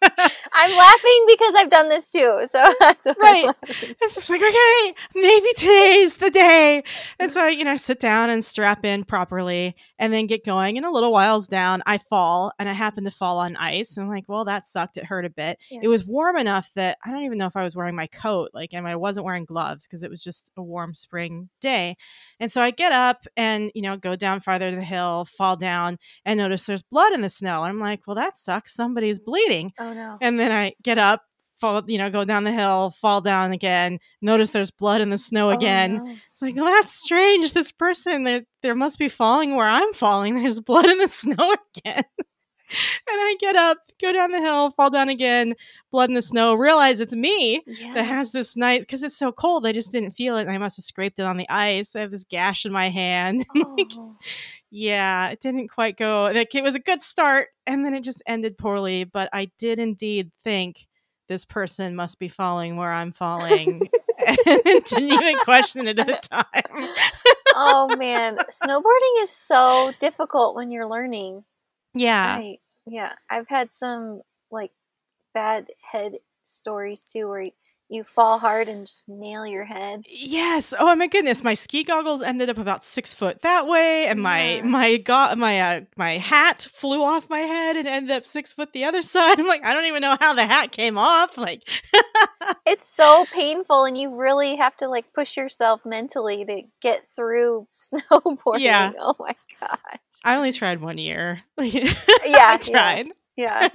I'm 0.52 0.76
laughing 0.76 1.24
because 1.28 1.54
I've 1.56 1.70
done 1.70 1.88
this 1.88 2.10
too. 2.10 2.42
So 2.48 2.74
that's 2.80 3.04
why 3.04 3.12
I'm 3.12 3.20
Right. 3.20 3.46
laughing. 3.46 3.94
And 4.00 4.10
so 4.10 4.18
it's 4.18 4.30
like, 4.30 4.42
okay, 4.42 4.94
maybe 5.14 5.48
today's 5.56 6.16
the 6.18 6.30
day. 6.30 6.82
And 7.18 7.30
so, 7.30 7.46
you 7.46 7.64
know, 7.64 7.72
I 7.72 7.76
sit 7.76 8.00
down 8.00 8.30
and 8.30 8.44
strap 8.44 8.84
in 8.84 9.04
properly 9.04 9.74
and 9.98 10.12
then 10.12 10.26
get 10.26 10.44
going. 10.44 10.76
And 10.76 10.86
a 10.86 10.90
little 10.90 11.12
while's 11.12 11.48
down, 11.48 11.82
I 11.86 11.98
fall 11.98 12.52
and 12.58 12.68
I 12.68 12.72
happen 12.72 13.04
to 13.04 13.10
fall 13.10 13.38
on 13.38 13.56
ice. 13.56 13.96
And 13.96 14.04
I'm 14.04 14.10
like, 14.10 14.24
well, 14.28 14.44
that 14.44 14.66
sucked. 14.66 14.96
It 14.96 15.04
hurt 15.04 15.24
a 15.24 15.30
bit. 15.30 15.58
Yeah. 15.70 15.80
It 15.84 15.88
was 15.88 16.04
warm 16.04 16.36
enough 16.36 16.70
that 16.74 16.98
I 17.04 17.10
don't 17.10 17.22
even 17.24 17.38
know 17.38 17.46
if 17.46 17.56
I 17.56 17.62
was 17.62 17.76
wearing 17.76 17.94
my 17.96 18.06
coat. 18.08 18.50
Like, 18.54 18.70
and 18.72 18.86
I 18.86 18.96
wasn't 18.96 19.24
wearing 19.24 19.44
gloves 19.44 19.86
because 19.86 20.02
it 20.02 20.10
was 20.10 20.22
just 20.22 20.52
a 20.56 20.62
warm 20.62 20.94
spring 20.94 21.48
day. 21.60 21.96
And 22.40 22.50
so 22.52 22.60
I 22.60 22.70
get 22.70 22.92
up 22.92 23.26
and, 23.36 23.70
you 23.74 23.82
know, 23.82 23.96
go 23.96 24.16
down 24.16 24.40
farther 24.40 24.70
to 24.70 24.76
the 24.76 24.82
hill, 24.82 25.24
fall 25.24 25.56
down, 25.56 25.98
and 26.24 26.38
notice 26.38 26.66
there's 26.66 26.82
blood 26.82 27.12
in 27.12 27.20
the 27.20 27.28
snow. 27.28 27.62
And 27.62 27.70
I'm 27.70 27.80
like, 27.80 28.06
well, 28.06 28.16
that 28.16 28.36
sucks. 28.36 28.74
Somebody's 28.74 29.18
bleeding. 29.18 29.72
Oh 29.78 29.93
no. 29.94 30.18
And 30.20 30.38
then 30.38 30.52
I 30.52 30.74
get 30.82 30.98
up, 30.98 31.22
fall, 31.60 31.82
you 31.86 31.98
know, 31.98 32.10
go 32.10 32.24
down 32.24 32.44
the 32.44 32.52
hill, 32.52 32.90
fall 32.90 33.20
down 33.20 33.52
again, 33.52 33.98
notice 34.20 34.50
there's 34.50 34.70
blood 34.70 35.00
in 35.00 35.10
the 35.10 35.18
snow 35.18 35.50
Oh, 35.50 35.54
again. 35.54 35.94
no. 36.04 36.16
It's 36.30 36.42
like, 36.42 36.56
well, 36.56 36.66
that's 36.66 36.92
strange. 36.92 37.52
This 37.52 37.72
person, 37.72 38.24
there, 38.24 38.42
there 38.62 38.74
must 38.74 38.98
be 38.98 39.08
falling 39.08 39.54
where 39.56 39.66
I'm 39.68 39.92
falling. 39.94 40.34
There's 40.42 40.60
blood 40.60 40.86
in 40.86 40.98
the 40.98 41.08
snow 41.08 41.54
again. 41.76 42.02
and 42.16 43.20
I 43.20 43.36
get 43.40 43.56
up, 43.56 43.78
go 44.00 44.12
down 44.12 44.32
the 44.32 44.40
hill, 44.40 44.70
fall 44.72 44.90
down 44.90 45.08
again, 45.08 45.54
blood 45.92 46.10
in 46.10 46.14
the 46.14 46.22
snow, 46.22 46.54
realize 46.54 46.98
it's 46.98 47.14
me 47.14 47.62
Yeah. 47.66 47.94
that 47.94 48.06
has 48.06 48.32
this 48.32 48.56
nice, 48.56 48.80
because 48.82 49.02
it's 49.04 49.16
so 49.16 49.30
cold, 49.32 49.66
I 49.66 49.72
just 49.72 49.92
didn't 49.92 50.12
feel 50.12 50.36
it. 50.38 50.42
And 50.42 50.50
I 50.50 50.58
must 50.58 50.76
have 50.78 50.84
scraped 50.84 51.18
it 51.18 51.24
on 51.26 51.36
the 51.36 51.48
ice. 51.48 51.94
I 51.94 52.00
have 52.00 52.10
this 52.10 52.24
gash 52.24 52.64
in 52.66 52.72
my 52.72 52.88
hand. 52.90 53.44
Oh. 53.56 54.16
Yeah, 54.76 55.28
it 55.28 55.40
didn't 55.40 55.68
quite 55.68 55.96
go. 55.96 56.24
Like 56.34 56.52
it 56.52 56.64
was 56.64 56.74
a 56.74 56.80
good 56.80 57.00
start, 57.00 57.50
and 57.64 57.84
then 57.84 57.94
it 57.94 58.02
just 58.02 58.24
ended 58.26 58.58
poorly. 58.58 59.04
But 59.04 59.28
I 59.32 59.52
did 59.56 59.78
indeed 59.78 60.32
think 60.42 60.88
this 61.28 61.44
person 61.44 61.94
must 61.94 62.18
be 62.18 62.26
falling 62.26 62.74
where 62.74 62.92
I'm 62.92 63.12
falling, 63.12 63.88
and 64.26 64.84
didn't 64.84 65.12
even 65.12 65.38
question 65.44 65.86
it 65.86 66.00
at 66.00 66.08
the 66.08 66.18
time. 66.28 66.88
oh 67.54 67.94
man, 67.96 68.36
snowboarding 68.50 69.22
is 69.22 69.30
so 69.30 69.92
difficult 70.00 70.56
when 70.56 70.72
you're 70.72 70.88
learning. 70.88 71.44
Yeah, 71.94 72.24
I 72.24 72.58
yeah, 72.84 73.12
I've 73.30 73.48
had 73.48 73.72
some 73.72 74.22
like 74.50 74.72
bad 75.34 75.68
head 75.88 76.14
stories 76.42 77.06
too, 77.06 77.28
where 77.28 77.48
you, 77.88 78.04
fall 78.04 78.38
hard 78.38 78.68
and 78.68 78.86
just 78.86 79.08
nail 79.08 79.46
your 79.46 79.64
head. 79.64 80.02
yes. 80.08 80.72
Oh 80.78 80.94
my 80.96 81.06
goodness, 81.06 81.42
my 81.44 81.54
ski 81.54 81.84
goggles 81.84 82.22
ended 82.22 82.48
up 82.50 82.58
about 82.58 82.84
six 82.84 83.12
foot 83.14 83.42
that 83.42 83.66
way, 83.66 84.06
and 84.06 84.22
my 84.22 84.56
Yeah. 84.56 84.62
my 84.62 84.96
go- 84.96 85.34
my 85.36 85.60
uh, 85.60 85.80
my 85.96 86.18
hat 86.18 86.66
flew 86.72 87.02
off 87.02 87.28
my 87.28 87.40
head 87.40 87.76
and 87.76 87.86
ended 87.86 88.16
up 88.16 88.26
six 88.26 88.52
foot 88.52 88.72
the 88.72 88.84
other 88.84 89.02
side. 89.14 89.38
I'm 89.38 89.46
like, 89.46 89.64
I 89.64 89.72
don't 89.72 89.84
even 89.86 90.00
know 90.02 90.16
how 90.20 90.34
the 90.34 90.46
hat 90.46 90.72
came 90.72 90.96
off. 90.98 91.36
Like, 91.36 91.62
It's 92.66 92.88
so 92.88 93.24
painful, 93.32 93.84
and 93.84 93.96
you 93.96 94.14
really 94.16 94.56
have 94.56 94.76
to 94.78 94.88
like 94.88 95.12
push 95.14 95.36
yourself 95.36 95.80
mentally 95.84 96.44
to 96.44 96.62
get 96.80 97.02
through 97.14 97.68
snowboarding. 97.74 98.60
Yeah. 98.60 98.92
Oh 98.98 99.14
my 99.18 99.34
gosh. 99.60 99.78
I 100.24 100.36
only 100.36 100.52
tried 100.52 100.80
one 100.80 100.98
year. 100.98 101.40
Yeah, 101.58 101.92
I 102.26 102.58
tried. 102.60 103.08
Yeah. 103.36 103.68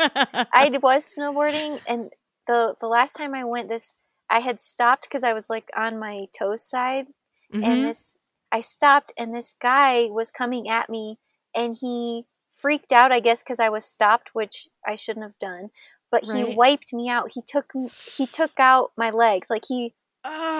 I 0.53 0.69
was 0.81 1.15
snowboarding, 1.17 1.79
and 1.87 2.09
the 2.49 2.75
the 2.81 2.89
last 2.89 3.13
time 3.15 3.35
I 3.35 3.45
went, 3.45 3.69
this 3.69 3.97
I 4.29 4.41
had 4.41 4.61
stopped 4.61 5.03
because 5.09 5.23
I 5.23 5.33
was 5.33 5.49
like 5.49 5.69
on 5.77 5.99
my 5.99 6.27
toe 6.37 6.57
side, 6.57 7.07
Mhm. 7.53 7.63
and 7.63 7.85
this 7.85 8.17
I 8.51 8.61
stopped, 8.61 9.13
and 9.17 9.35
this 9.35 9.53
guy 9.53 10.07
was 10.11 10.31
coming 10.31 10.69
at 10.69 10.89
me, 10.89 11.19
and 11.55 11.77
he 11.79 12.25
freaked 12.51 12.93
out, 12.93 13.11
I 13.13 13.19
guess, 13.21 13.43
because 13.43 13.59
I 13.59 13.69
was 13.69 13.85
stopped, 13.85 14.31
which 14.35 14.69
I 14.87 14.95
shouldn't 14.95 15.25
have 15.25 15.39
done. 15.39 15.71
But 16.11 16.25
he 16.25 16.43
wiped 16.45 16.93
me 16.93 17.09
out. 17.09 17.31
He 17.33 17.41
took 17.41 17.73
he 18.17 18.27
took 18.27 18.59
out 18.59 18.91
my 18.97 19.11
legs, 19.11 19.49
like 19.51 19.65
he 19.67 19.95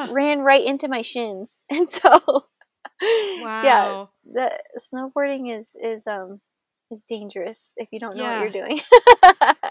ran 0.06 0.42
right 0.42 0.66
into 0.66 0.88
my 0.90 1.02
shins, 1.02 1.60
and 1.72 1.90
so 1.92 2.46
wow. 3.36 3.46
yeah, 3.62 3.96
the 4.24 4.60
snowboarding 4.80 5.50
is 5.56 5.76
is 5.82 6.08
um 6.08 6.42
is 6.92 7.04
dangerous 7.04 7.74
if 7.78 7.88
you 7.92 8.00
don't 8.00 8.16
know 8.16 8.24
Yeah. 8.24 8.42
what 8.42 8.54
you're 8.54 8.64
doing. 8.66 8.80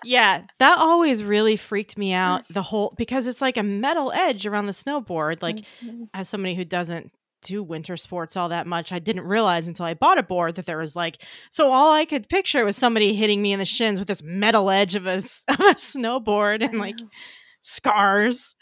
Yeah, 0.05 0.43
that 0.59 0.79
always 0.79 1.23
really 1.25 1.57
freaked 1.57 1.99
me 1.99 2.13
out. 2.13 2.45
The 2.51 2.63
whole 2.63 2.95
because 2.97 3.27
it's 3.27 3.41
like 3.41 3.57
a 3.57 3.63
metal 3.63 4.13
edge 4.13 4.47
around 4.47 4.67
the 4.67 4.73
snowboard. 4.73 5.43
Like 5.43 5.59
Mhm. 5.85 6.09
as 6.15 6.29
somebody 6.29 6.55
who 6.55 6.65
doesn't 6.65 7.13
do 7.43 7.63
winter 7.63 7.97
sports 7.97 8.37
all 8.37 8.49
that 8.49 8.67
much, 8.67 8.93
I 8.93 8.99
didn't 9.01 9.25
realize 9.25 9.67
until 9.69 9.85
I 9.87 9.95
bought 9.95 10.19
a 10.19 10.23
board 10.23 10.55
that 10.55 10.67
there 10.67 10.79
was 10.79 10.95
like 10.97 11.23
so 11.51 11.71
all 11.73 11.93
I 11.93 12.05
could 12.05 12.29
picture 12.29 12.65
was 12.65 12.77
somebody 12.77 13.13
hitting 13.15 13.43
me 13.43 13.53
in 13.53 13.59
the 13.59 13.65
shins 13.65 13.99
with 13.99 14.09
this 14.09 14.23
metal 14.23 14.71
edge 14.71 14.95
of 14.95 15.07
a, 15.07 15.17
of 15.49 15.61
a 15.61 15.75
snowboard 15.75 16.63
and 16.65 16.79
like 16.79 16.99
scars. 17.63 18.57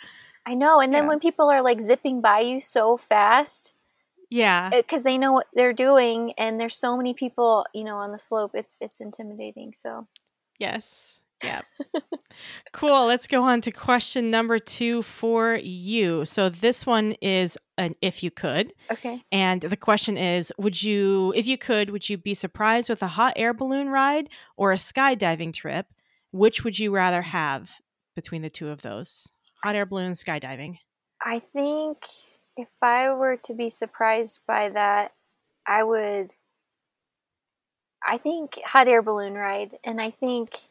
I 0.46 0.54
know. 0.54 0.80
And 0.80 0.94
then 0.94 1.04
Yeah. 1.04 1.08
when 1.08 1.20
people 1.20 1.50
are 1.50 1.62
like 1.62 1.80
zipping 1.80 2.20
by 2.20 2.40
you 2.40 2.60
so 2.60 2.96
fast 2.96 3.72
Yeah. 4.30 4.70
Uh, 4.72 4.78
because 4.78 5.02
they 5.02 5.18
know 5.18 5.32
what 5.32 5.46
they're 5.54 5.72
doing, 5.72 6.32
and 6.38 6.60
there's 6.60 6.78
so 6.78 6.96
many 6.96 7.14
people, 7.14 7.66
you 7.74 7.84
know, 7.84 7.96
on 7.96 8.12
the 8.12 8.18
slope, 8.18 8.52
it's 8.54 8.78
it's 8.80 9.00
intimidating. 9.00 9.72
So 9.74 10.06
Yes. 10.58 11.20
Yeah. 11.44 11.60
cool. 12.72 13.06
Let's 13.06 13.26
go 13.26 13.42
on 13.42 13.60
to 13.62 13.70
question 13.70 14.30
number 14.30 14.58
two 14.58 15.02
for 15.02 15.56
you. 15.56 16.24
So 16.24 16.48
this 16.48 16.86
one 16.86 17.12
is 17.20 17.58
an 17.76 17.94
if 18.00 18.22
you 18.22 18.30
could. 18.30 18.72
okay, 18.90 19.22
And 19.30 19.60
the 19.60 19.76
question 19.76 20.16
is 20.16 20.52
Would 20.58 20.82
you, 20.82 21.32
if 21.36 21.46
you 21.46 21.58
could, 21.58 21.90
would 21.90 22.08
you 22.08 22.16
be 22.16 22.34
surprised 22.34 22.88
with 22.88 23.02
a 23.02 23.08
hot 23.08 23.34
air 23.36 23.52
balloon 23.52 23.88
ride 23.88 24.28
or 24.56 24.72
a 24.72 24.76
skydiving 24.76 25.52
trip? 25.52 25.86
Which 26.32 26.64
would 26.64 26.78
you 26.78 26.90
rather 26.90 27.22
have 27.22 27.80
between 28.14 28.42
the 28.42 28.50
two 28.50 28.68
of 28.68 28.82
those? 28.82 29.28
Hot 29.62 29.76
air 29.76 29.86
balloon, 29.86 30.12
skydiving. 30.12 30.78
I 31.22 31.38
think 31.38 31.98
if 32.56 32.68
I 32.82 33.10
were 33.12 33.36
to 33.36 33.54
be 33.54 33.68
surprised 33.68 34.40
by 34.46 34.68
that, 34.70 35.14
I 35.66 35.82
would. 35.84 36.34
I 38.06 38.16
think 38.16 38.60
hot 38.64 38.88
air 38.88 39.02
balloon 39.02 39.34
ride, 39.34 39.78
and 39.84 40.00
I 40.00 40.10
think 40.10 40.68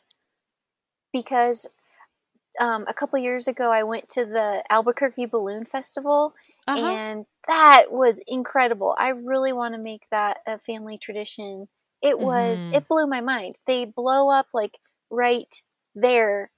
because 1.12 1.68
um, 2.60 2.86
a 2.88 2.94
couple 2.94 3.20
years 3.20 3.48
ago 3.48 3.72
I 3.72 3.84
went 3.84 4.10
to 4.10 4.26
the 4.26 4.64
Albuquerque 4.70 5.26
Balloon 5.28 5.66
Festival, 5.66 6.34
Uh-huh. 6.68 6.98
and 7.00 7.26
that 7.48 7.86
was 7.92 8.20
incredible. 8.28 8.96
I 9.00 9.10
really 9.10 9.54
want 9.54 9.74
to 9.76 9.80
make 9.82 10.08
that 10.12 10.40
a 10.48 10.60
family 10.60 10.98
tradition. 10.98 11.68
It 12.02 12.20
was 12.20 12.68
Mhm. 12.68 12.74
it 12.74 12.88
blew 12.88 13.08
my 13.08 13.22
mind. 13.22 13.60
They 13.68 13.86
blow 13.86 14.30
up 14.30 14.48
like 14.54 14.80
right 15.10 15.54
there 15.96 16.52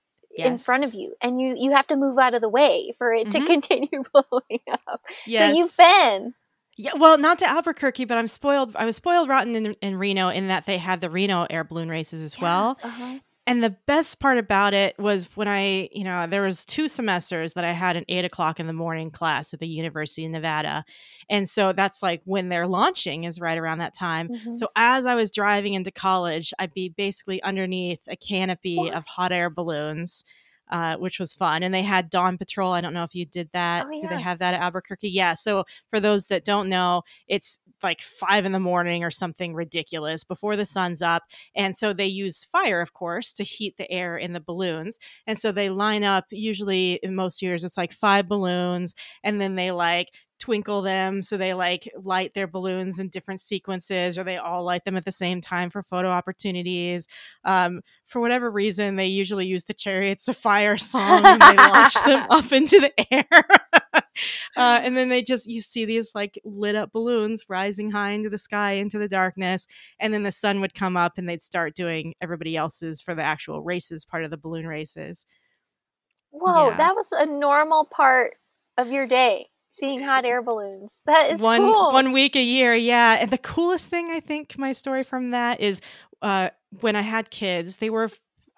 in 0.46 0.58
front 0.58 0.84
of 0.84 0.94
you 0.94 1.16
and 1.22 1.40
you 1.40 1.56
you 1.58 1.72
have 1.72 1.88
to 1.88 1.96
move 1.96 2.18
out 2.18 2.34
of 2.34 2.42
the 2.42 2.50
way 2.50 2.94
for 2.98 3.14
it 3.14 3.32
to 3.32 3.40
Mhm. 3.42 3.46
continue 3.48 4.04
blowing 4.14 4.60
up. 4.88 5.02
yes. 5.26 5.52
So 5.52 5.58
you've 5.58 5.78
been. 5.78 6.34
Yeah, 6.80 6.92
well, 6.96 7.18
not 7.18 7.40
to 7.40 7.50
Albuquerque, 7.50 8.06
but 8.06 8.20
I'm 8.20 8.28
spoiled. 8.28 8.76
I 8.76 8.86
was 8.86 8.96
spoiled 8.96 9.28
rotten 9.30 9.56
in, 9.56 9.74
in 9.82 9.96
Reno 9.96 10.30
in 10.30 10.50
that 10.50 10.68
they 10.68 10.78
had 10.78 11.02
the 11.02 11.10
Reno 11.10 11.48
air 11.50 11.64
balloon 11.64 11.90
races 11.90 12.22
as 12.24 12.40
well. 12.40 12.78
Uh-huh. 12.84 13.18
And 13.48 13.64
the 13.64 13.70
best 13.88 14.20
part 14.20 14.38
about 14.38 14.74
it 14.74 15.00
was 15.00 15.30
when 15.38 15.48
I, 15.48 15.88
you 15.94 16.04
know, 16.04 16.28
there 16.28 16.42
was 16.42 16.66
two 16.66 16.90
semesters 16.90 17.54
that 17.54 17.64
I 17.64 17.72
had 17.72 17.96
an 17.96 18.04
eight 18.10 18.26
o'clock 18.26 18.60
in 18.60 18.68
the 18.68 18.74
morning 18.74 19.10
class 19.10 19.54
at 19.54 19.62
the 19.62 19.68
University 19.68 20.26
of 20.26 20.32
Nevada, 20.32 20.84
and 21.30 21.50
so 21.50 21.72
that's 21.72 22.04
like 22.04 22.22
when 22.26 22.50
they're 22.50 22.68
launching 22.68 23.24
is 23.24 23.40
right 23.40 23.58
around 23.58 23.78
that 23.80 23.94
time. 23.96 24.30
Mhm. 24.30 24.58
So 24.58 24.68
as 24.76 25.06
I 25.06 25.16
was 25.16 25.32
driving 25.32 25.76
into 25.76 25.92
college, 25.92 26.54
I'd 26.60 26.74
be 26.74 26.90
basically 26.90 27.42
underneath 27.42 28.02
a 28.10 28.18
canopy 28.18 28.92
of 28.92 29.06
hot 29.06 29.32
air 29.32 29.50
balloons. 29.50 30.26
Uh, 30.70 30.98
which 30.98 31.18
was 31.18 31.34
fun, 31.34 31.64
and 31.64 31.74
they 31.74 31.82
had 31.82 32.10
Dawn 32.10 32.38
Patrol. 32.38 32.74
I 32.74 32.82
don't 32.82 32.94
know 32.94 33.06
if 33.06 33.16
you 33.16 33.26
did 33.26 33.50
that. 33.54 33.86
Oh, 33.86 33.90
yeah. 33.92 34.10
they 34.10 34.22
have 34.22 34.40
that 34.40 34.54
at 34.54 34.60
Albuquerque? 34.60 35.10
Yeah. 35.10 35.34
So 35.34 35.64
for 35.90 36.02
those 36.02 36.28
that 36.28 36.44
don't 36.44 36.68
know, 36.68 37.04
it's 37.30 37.60
like 37.82 38.02
five 38.02 38.46
in 38.46 38.52
the 38.52 38.60
morning 38.60 39.02
or 39.04 39.10
something 39.10 39.54
ridiculous 39.54 40.26
before 40.26 40.58
the 40.58 40.66
sun's 40.66 41.02
up, 41.02 41.24
and 41.56 41.78
so 41.78 41.94
they 41.94 42.06
use 42.06 42.44
fire, 42.44 42.82
of 42.82 42.92
course, 42.92 43.32
to 43.34 43.44
heat 43.46 43.78
the 43.78 43.90
air 43.90 44.18
in 44.18 44.34
the 44.34 44.42
balloons. 44.42 45.00
And 45.26 45.38
so 45.38 45.54
they 45.54 45.70
line 45.70 46.04
up, 46.04 46.26
usually 46.32 47.00
in 47.02 47.16
most 47.16 47.42
years, 47.42 47.64
it's 47.64 47.78
like 47.78 47.94
five 47.94 48.28
balloons, 48.28 48.94
and 49.24 49.40
then 49.40 49.56
they 49.56 49.72
like 49.72 50.10
twinkle 50.40 50.82
them. 50.82 51.22
So 51.22 51.38
they 51.38 51.54
like 51.54 51.90
light 51.98 52.34
their 52.34 52.48
balloons 52.48 53.00
in 53.00 53.10
different 53.10 53.42
sequences, 53.42 54.18
or 54.18 54.24
they 54.24 54.38
all 54.38 54.64
light 54.64 54.86
them 54.86 54.96
at 54.98 55.06
the 55.06 55.12
same 55.12 55.42
time 55.42 55.70
for 55.70 55.82
photo 55.84 56.10
opportunities. 56.10 57.08
Um, 57.44 57.82
for 58.06 58.20
whatever 58.22 58.50
reason, 58.52 58.96
they 58.96 59.08
usually 59.08 59.46
use 59.48 59.66
the 59.66 59.74
Chariots 59.74 60.28
of 60.28 60.38
Fire 60.38 60.78
song 60.78 61.26
and 61.26 61.42
they 61.42 61.56
launch 61.56 61.94
them 62.06 62.26
up 62.30 62.52
into 62.52 62.80
the 62.80 62.92
air. 63.14 63.44
Uh, 64.56 64.80
and 64.84 64.98
then 64.98 65.10
they 65.10 65.22
just 65.22 65.46
you 65.46 65.62
see 65.62 65.86
these 65.86 66.16
like 66.16 66.40
lit 66.44 66.76
up 66.76 66.92
balloons 66.92 67.46
rising 67.50 67.92
high 67.92 68.12
into 68.12 68.30
the 68.30 68.38
sky 68.38 68.72
into 68.72 68.98
the 68.98 69.08
darkness 69.08 69.68
and 70.00 70.12
then 70.12 70.24
the 70.24 70.32
sun 70.32 70.60
would 70.60 70.74
come 70.74 70.98
up 70.98 71.20
and 71.20 71.30
they'd 71.30 71.42
start 71.42 71.76
doing 71.76 72.16
everybody 72.20 72.58
else's 72.58 73.00
for 73.00 73.14
the 73.14 73.22
actual 73.22 73.62
races 73.62 74.06
part 74.06 74.24
of 74.24 74.32
the 74.32 74.38
balloon 74.38 74.66
races 74.66 75.28
Whoa, 76.32 76.70
Yeah. 76.70 76.78
that 76.78 76.96
was 76.96 77.12
a 77.12 77.26
normal 77.28 77.86
part 77.86 78.38
of 78.78 78.92
your 78.92 79.08
day. 79.08 79.48
Seeing 79.70 80.02
hot 80.02 80.26
air 80.26 80.42
balloons. 80.42 81.02
That 81.06 81.32
is 81.32 81.42
one 81.42 81.62
cool. 81.62 81.94
one 81.94 82.12
week 82.12 82.36
a 82.36 82.42
year, 82.44 82.76
yeah. 82.76 83.14
And 83.20 83.30
the 83.32 83.38
coolest 83.38 83.90
thing 83.90 84.10
I 84.10 84.20
think 84.20 84.58
my 84.58 84.72
story 84.72 85.04
from 85.04 85.32
that 85.32 85.60
is 85.62 85.82
uh, 86.22 86.50
when 86.82 86.96
I 86.96 87.02
had 87.02 87.30
kids, 87.30 87.78
they 87.78 87.90
were 87.90 88.10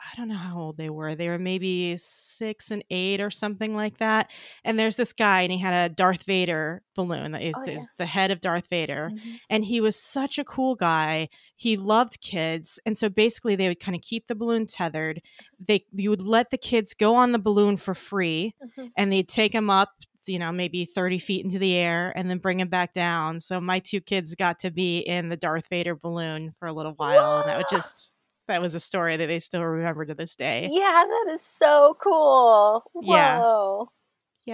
I 0.01 0.15
don't 0.15 0.29
know 0.29 0.35
how 0.35 0.57
old 0.57 0.77
they 0.77 0.89
were. 0.89 1.13
They 1.13 1.27
were 1.27 1.37
maybe 1.37 1.97
six 1.97 2.71
and 2.71 2.85
eight 2.89 3.19
or 3.19 3.29
something 3.29 3.75
like 3.75 3.97
that. 3.97 4.31
And 4.63 4.79
there's 4.79 4.95
this 4.95 5.11
guy, 5.11 5.41
and 5.41 5.51
he 5.51 5.57
had 5.57 5.91
a 5.91 5.93
Darth 5.93 6.23
Vader 6.23 6.81
balloon 6.95 7.33
that 7.33 7.41
is, 7.41 7.53
Oh, 7.57 7.63
yeah. 7.67 7.73
is 7.73 7.87
the 7.97 8.05
head 8.05 8.31
of 8.31 8.39
Darth 8.39 8.67
Vader. 8.69 9.11
Mhm. 9.13 9.39
And 9.49 9.65
he 9.65 9.81
was 9.81 9.97
such 10.01 10.39
a 10.39 10.45
cool 10.45 10.75
guy. 10.75 11.27
He 11.57 11.75
loved 11.75 12.21
kids. 12.21 12.79
And 12.85 12.97
so 12.97 13.09
basically, 13.09 13.57
they 13.57 13.67
would 13.67 13.81
kind 13.81 13.93
of 13.93 14.01
keep 14.01 14.27
the 14.27 14.35
balloon 14.35 14.67
tethered. 14.67 15.21
They 15.59 15.83
You 15.91 16.11
would 16.11 16.21
let 16.21 16.49
the 16.49 16.57
kids 16.57 16.93
go 16.93 17.15
on 17.17 17.33
the 17.33 17.37
balloon 17.37 17.75
for 17.75 17.93
free, 17.93 18.55
Mhm. 18.77 18.91
and 18.95 19.11
they'd 19.11 19.27
take 19.27 19.51
them 19.51 19.69
up. 19.69 19.89
You 20.29 20.39
know, 20.39 20.51
maybe 20.51 20.85
30 20.85 21.17
feet 21.19 21.43
into 21.43 21.59
the 21.59 21.75
air 21.75 22.13
and 22.15 22.29
then 22.29 22.37
bring 22.37 22.57
them 22.59 22.69
back 22.69 22.93
down. 22.93 23.39
So 23.39 23.59
my 23.59 23.79
two 23.79 24.01
kids 24.01 24.35
got 24.35 24.59
to 24.59 24.71
be 24.71 24.99
in 24.99 25.29
the 25.29 25.37
Darth 25.37 25.67
Vader 25.69 25.95
balloon 25.95 26.53
for 26.59 26.67
a 26.67 26.73
little 26.73 26.93
while. 26.93 27.39
And 27.41 27.49
that 27.49 27.57
was 27.57 27.67
just 27.69 28.13
that 28.47 28.61
was 28.61 28.75
a 28.75 28.79
story 28.79 29.17
that 29.17 29.27
they 29.27 29.39
still 29.39 29.63
remember 29.63 30.05
to 30.05 30.15
this 30.15 30.35
day. 30.35 30.67
Yeah, 30.71 31.05
that 31.07 31.33
is 31.33 31.41
so 31.41 31.95
cool. 32.01 32.83
Whoa. 32.93 33.15
Yeah. 33.15 33.43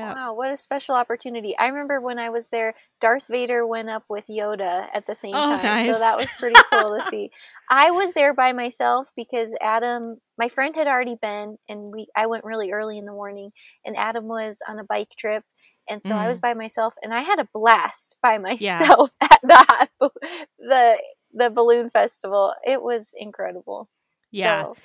Wow, 0.01 0.33
what 0.33 0.51
a 0.51 0.57
special 0.57 0.95
opportunity. 0.95 1.55
I 1.57 1.67
remember 1.67 1.99
when 2.01 2.19
I 2.19 2.29
was 2.29 2.49
there, 2.49 2.73
Darth 2.99 3.27
Vader 3.27 3.65
went 3.65 3.89
up 3.89 4.03
with 4.09 4.27
Yoda 4.27 4.89
at 4.93 5.05
the 5.07 5.15
same 5.15 5.33
Oh, 5.35 5.41
time. 5.41 5.61
nice. 5.63 5.85
So 5.85 5.99
that 5.99 6.17
was 6.17 6.31
pretty 6.39 6.55
cool 6.71 6.97
to 6.97 7.03
see. 7.09 7.31
I 7.69 7.91
was 7.91 8.13
there 8.13 8.33
by 8.33 8.53
myself 8.53 9.09
because 9.15 9.55
Adam, 9.61 10.17
my 10.37 10.49
friend 10.49 10.75
had 10.75 10.87
already 10.87 11.15
been 11.21 11.57
and 11.69 11.91
we 11.91 12.07
I 12.15 12.27
went 12.27 12.43
really 12.45 12.71
early 12.71 12.97
in 12.97 13.05
the 13.05 13.11
morning 13.11 13.51
and 13.85 13.95
Adam 13.95 14.27
was 14.27 14.59
on 14.67 14.79
a 14.79 14.83
bike 14.83 15.11
trip 15.17 15.43
and 15.89 16.03
so 16.03 16.15
I 16.15 16.27
was 16.27 16.39
by 16.39 16.53
myself 16.53 16.95
and 17.01 17.13
I 17.13 17.21
had 17.21 17.39
a 17.39 17.47
blast 17.53 18.17
by 18.21 18.37
Mm-hmm. 18.37 18.45
Yeah. 18.59 18.79
myself 18.79 19.11
at 19.21 19.39
the 19.43 20.09
the 20.59 21.01
the 21.33 21.49
balloon 21.49 21.89
festival. 21.89 22.53
It 22.65 22.81
was 22.81 23.13
incredible. 23.17 23.89
Yeah. 24.31 24.65
So, 24.65 24.77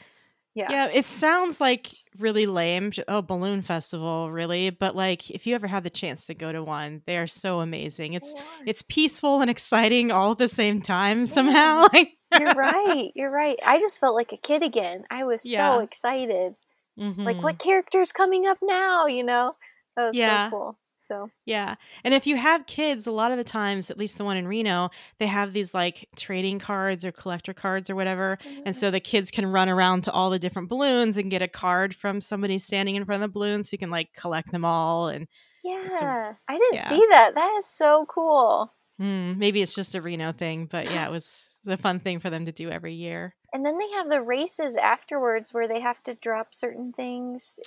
yeah. 0.54 0.70
Yeah, 0.70 0.88
it 0.92 1.04
sounds 1.04 1.60
like 1.60 1.88
really 2.18 2.46
lame. 2.46 2.92
Oh, 3.08 3.22
balloon 3.22 3.62
festival, 3.62 4.30
really? 4.30 4.70
But 4.70 4.96
like 4.96 5.30
if 5.30 5.46
you 5.46 5.54
ever 5.54 5.66
have 5.66 5.82
the 5.84 5.90
chance 5.90 6.26
to 6.26 6.34
go 6.34 6.50
to 6.52 6.62
one, 6.62 7.02
they 7.06 7.16
are 7.16 7.26
so 7.26 7.60
amazing. 7.60 8.14
It's 8.14 8.34
it's 8.66 8.82
peaceful 8.82 9.40
and 9.40 9.50
exciting 9.50 10.10
all 10.10 10.32
at 10.32 10.38
the 10.38 10.48
same 10.48 10.80
time 10.82 11.24
somehow. 11.26 11.86
Like 11.92 12.16
You're 12.38 12.54
right. 12.54 13.10
You're 13.14 13.30
right. 13.30 13.58
I 13.66 13.78
just 13.80 13.98
felt 14.00 14.14
like 14.14 14.32
a 14.32 14.36
kid 14.36 14.62
again. 14.62 15.04
I 15.10 15.24
was 15.24 15.44
Yeah. 15.44 15.74
so 15.76 15.80
excited. 15.80 16.56
Like, 16.96 17.36
Mhm. 17.36 17.42
what 17.42 17.58
character's 17.58 18.12
coming 18.12 18.46
up 18.46 18.58
now? 18.62 19.06
You 19.06 19.24
know, 19.24 19.56
that 19.96 20.08
was 20.08 20.16
Yeah. 20.16 20.46
so 20.46 20.50
cool. 20.56 20.78
So 21.10 21.28
Yeah. 21.44 21.74
And 22.04 22.14
if 22.14 22.26
you 22.28 22.36
have 22.36 22.66
kids, 22.66 23.08
a 23.08 23.12
lot 23.12 23.32
of 23.32 23.36
the 23.36 23.44
times, 23.44 23.90
at 23.90 23.98
least 23.98 24.16
the 24.16 24.24
one 24.24 24.36
in 24.36 24.46
Reno, 24.46 24.90
they 25.18 25.26
have 25.26 25.52
these 25.52 25.74
like 25.74 26.08
trading 26.16 26.60
cards 26.60 27.04
or 27.04 27.10
collector 27.10 27.52
cards 27.52 27.90
or 27.90 27.96
whatever. 27.96 28.38
And 28.64 28.76
so 28.76 28.92
the 28.92 29.00
kids 29.00 29.32
can 29.32 29.46
run 29.46 29.68
around 29.68 30.04
to 30.04 30.12
all 30.12 30.30
the 30.30 30.38
different 30.38 30.68
balloons 30.68 31.16
and 31.16 31.30
get 31.30 31.42
a 31.42 31.48
card 31.48 31.96
from 31.96 32.20
somebody 32.20 32.60
standing 32.60 32.94
in 32.94 33.04
front 33.04 33.24
of 33.24 33.28
the 33.28 33.32
balloon 33.32 33.64
so 33.64 33.70
you 33.72 33.78
can 33.78 33.90
like 33.90 34.12
collect 34.16 34.52
them 34.52 34.64
all. 34.64 35.08
And 35.08 35.26
yeah, 35.64 36.34
I 36.48 36.56
didn't 36.56 36.74
yeah. 36.74 36.88
see 36.88 37.04
that. 37.10 37.34
That 37.34 37.56
is 37.58 37.66
so 37.66 38.06
cool. 38.06 38.72
mm, 39.00 39.36
maybe 39.36 39.62
it's 39.62 39.74
just 39.74 39.96
a 39.96 40.00
Reno 40.00 40.30
thing, 40.30 40.66
but 40.70 40.90
yeah, 40.90 41.06
it 41.06 41.10
was 41.10 41.48
the 41.64 41.76
fun 41.76 41.98
thing 41.98 42.20
for 42.20 42.30
them 42.30 42.44
to 42.46 42.52
do 42.52 42.70
every 42.70 42.94
year. 42.94 43.34
And 43.52 43.66
then 43.66 43.78
they 43.78 43.90
have 43.90 44.08
the 44.08 44.22
races 44.22 44.76
afterwards 44.76 45.52
where 45.52 45.66
they 45.66 45.80
have 45.80 46.02
to 46.04 46.14
drop 46.14 46.54
certain 46.54 46.92
things. 46.92 47.58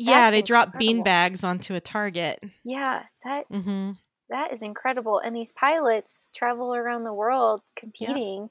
Yeah, 0.00 0.30
they 0.30 0.42
drop 0.42 0.78
bean 0.78 1.02
bags 1.02 1.44
onto 1.44 1.74
a 1.74 1.80
target. 1.80 2.42
Yeah, 2.64 3.04
that 3.24 3.46
hmm 3.46 3.92
that 4.28 4.52
is 4.52 4.62
incredible. 4.62 5.18
And 5.18 5.34
these 5.34 5.50
pilots 5.52 6.28
travel 6.32 6.74
around 6.74 7.02
the 7.02 7.12
world 7.12 7.62
competing. 7.74 8.48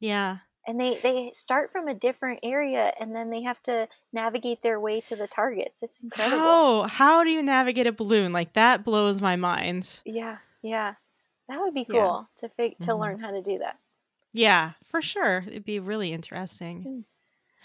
Yeah. 0.00 0.38
And 0.66 0.80
they, 0.80 0.98
they 1.02 1.30
start 1.32 1.70
from 1.70 1.86
a 1.86 1.94
different 1.94 2.40
area 2.42 2.92
and 2.98 3.14
then 3.14 3.30
they 3.30 3.42
have 3.42 3.62
to 3.64 3.86
navigate 4.12 4.62
their 4.62 4.80
way 4.80 5.00
to 5.02 5.14
the 5.14 5.28
targets. 5.28 5.82
It's 5.84 6.02
incredible. 6.02 6.38
How 6.38 6.82
how 6.88 7.24
do 7.24 7.30
you 7.30 7.42
navigate 7.42 7.86
a 7.86 7.92
balloon? 7.92 8.32
Like 8.32 8.54
that 8.54 8.84
blows 8.84 9.20
my 9.20 9.36
mind. 9.36 10.00
Yeah, 10.04 10.38
yeah. 10.62 10.94
That 11.48 11.60
would 11.60 11.74
be 11.74 11.86
Yeah. 11.88 12.00
cool 12.00 12.28
to 12.38 12.48
fig- 12.48 12.78
to 12.80 12.90
Mhm. 12.92 12.98
learn 12.98 13.18
how 13.20 13.30
to 13.30 13.42
do 13.42 13.58
that. 13.58 13.78
Yeah, 14.32 14.72
for 14.84 15.00
sure. 15.00 15.44
It'd 15.46 15.64
be 15.64 15.78
really 15.78 16.12
interesting. 16.12 17.04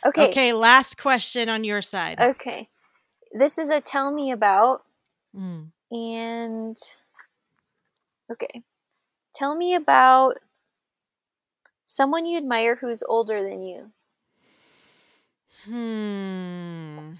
Okay. 0.03 0.19
Okay. 0.21 0.29
Okay, 0.29 0.53
last 0.53 0.97
question 0.97 1.49
on 1.49 1.63
your 1.63 1.81
side. 1.81 2.19
This 3.31 3.57
is 3.57 3.69
a 3.69 3.81
tell 3.81 4.11
me 4.11 4.31
about 4.31 4.85
Mm. 5.35 5.71
and 5.91 6.77
okay. 8.31 8.63
Tell 9.33 9.55
me 9.55 9.75
about 9.75 10.37
someone 11.85 12.25
you 12.25 12.37
admire 12.37 12.75
who's 12.77 13.03
older 13.03 13.43
than 13.43 13.63
you. 13.63 13.91
Hmm. 15.65 17.13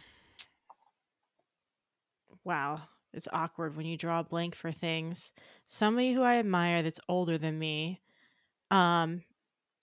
Wow, 2.44 2.82
it's 3.14 3.28
awkward 3.32 3.76
when 3.76 3.86
you 3.86 3.98
draw 3.98 4.20
a 4.22 4.24
blank 4.24 4.56
for 4.56 4.72
things. 4.72 5.34
Somebody 5.68 6.14
who 6.14 6.22
I 6.24 6.36
admire 6.36 6.82
that's 6.82 7.00
older 7.08 7.38
than 7.38 7.60
me. 7.60 8.02
Um, 8.72 9.24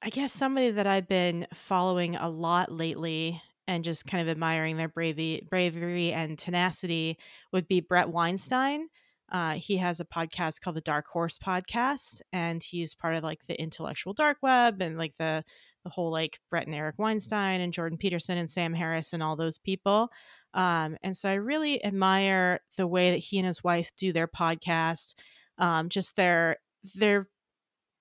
I 0.03 0.11
guess 0.11 0.33
somebody 0.33 0.71
that 0.71 0.87
I've 0.87 1.09
been 1.09 1.47
following 1.55 2.17
a 2.17 2.29
lot 2.29 2.73
lately 2.73 3.43
and 3.67 3.85
just 3.85 4.07
kind 4.07 4.23
of 4.23 4.29
admiring 4.29 4.77
their 4.77 4.89
bravery, 4.89 5.47
bravery 5.49 6.13
and 6.13 6.39
tenacity 6.39 7.19
would 7.53 7.69
be 7.69 7.81
Bret 7.81 8.09
Weinstein. 8.09 8.89
Uh, 9.31 9.55
he 9.55 9.77
has 9.79 10.01
a 10.01 10.05
podcast 10.05 10.61
called 10.61 10.77
the 10.77 10.81
Dark 10.81 11.07
Horse 11.09 11.39
Podcast, 11.39 12.21
and 12.33 12.63
he's 12.63 12.95
part 12.95 13.17
of 13.17 13.25
like 13.25 13.47
the 13.47 13.61
intellectual 13.61 14.13
dark 14.13 14.39
web 14.41 14.81
and 14.81 14.97
like 14.97 15.17
the 15.19 15.43
the 15.83 15.91
whole 15.91 16.11
like 16.11 16.41
Brett 16.51 16.67
and 16.67 16.75
Eric 16.75 16.97
Weinstein 16.99 17.61
and 17.61 17.73
Jordan 17.73 17.97
Peterson 17.97 18.39
and 18.39 18.51
Sam 18.51 18.75
Harris 18.75 19.13
and 19.13 19.23
all 19.23 19.37
those 19.37 19.59
people. 19.59 20.11
Um, 20.53 20.97
and 21.03 21.17
so 21.17 21.29
I 21.31 21.35
really 21.35 21.85
admire 21.85 22.61
the 22.77 22.89
way 22.89 23.13
that 23.13 23.19
he 23.19 23.39
and 23.39 23.47
his 23.47 23.63
wife 23.63 23.93
do 23.97 24.13
their 24.13 24.27
podcast. 24.27 25.15
Um, 25.59 25.89
just 25.89 26.17
their 26.17 26.57
their 26.95 27.29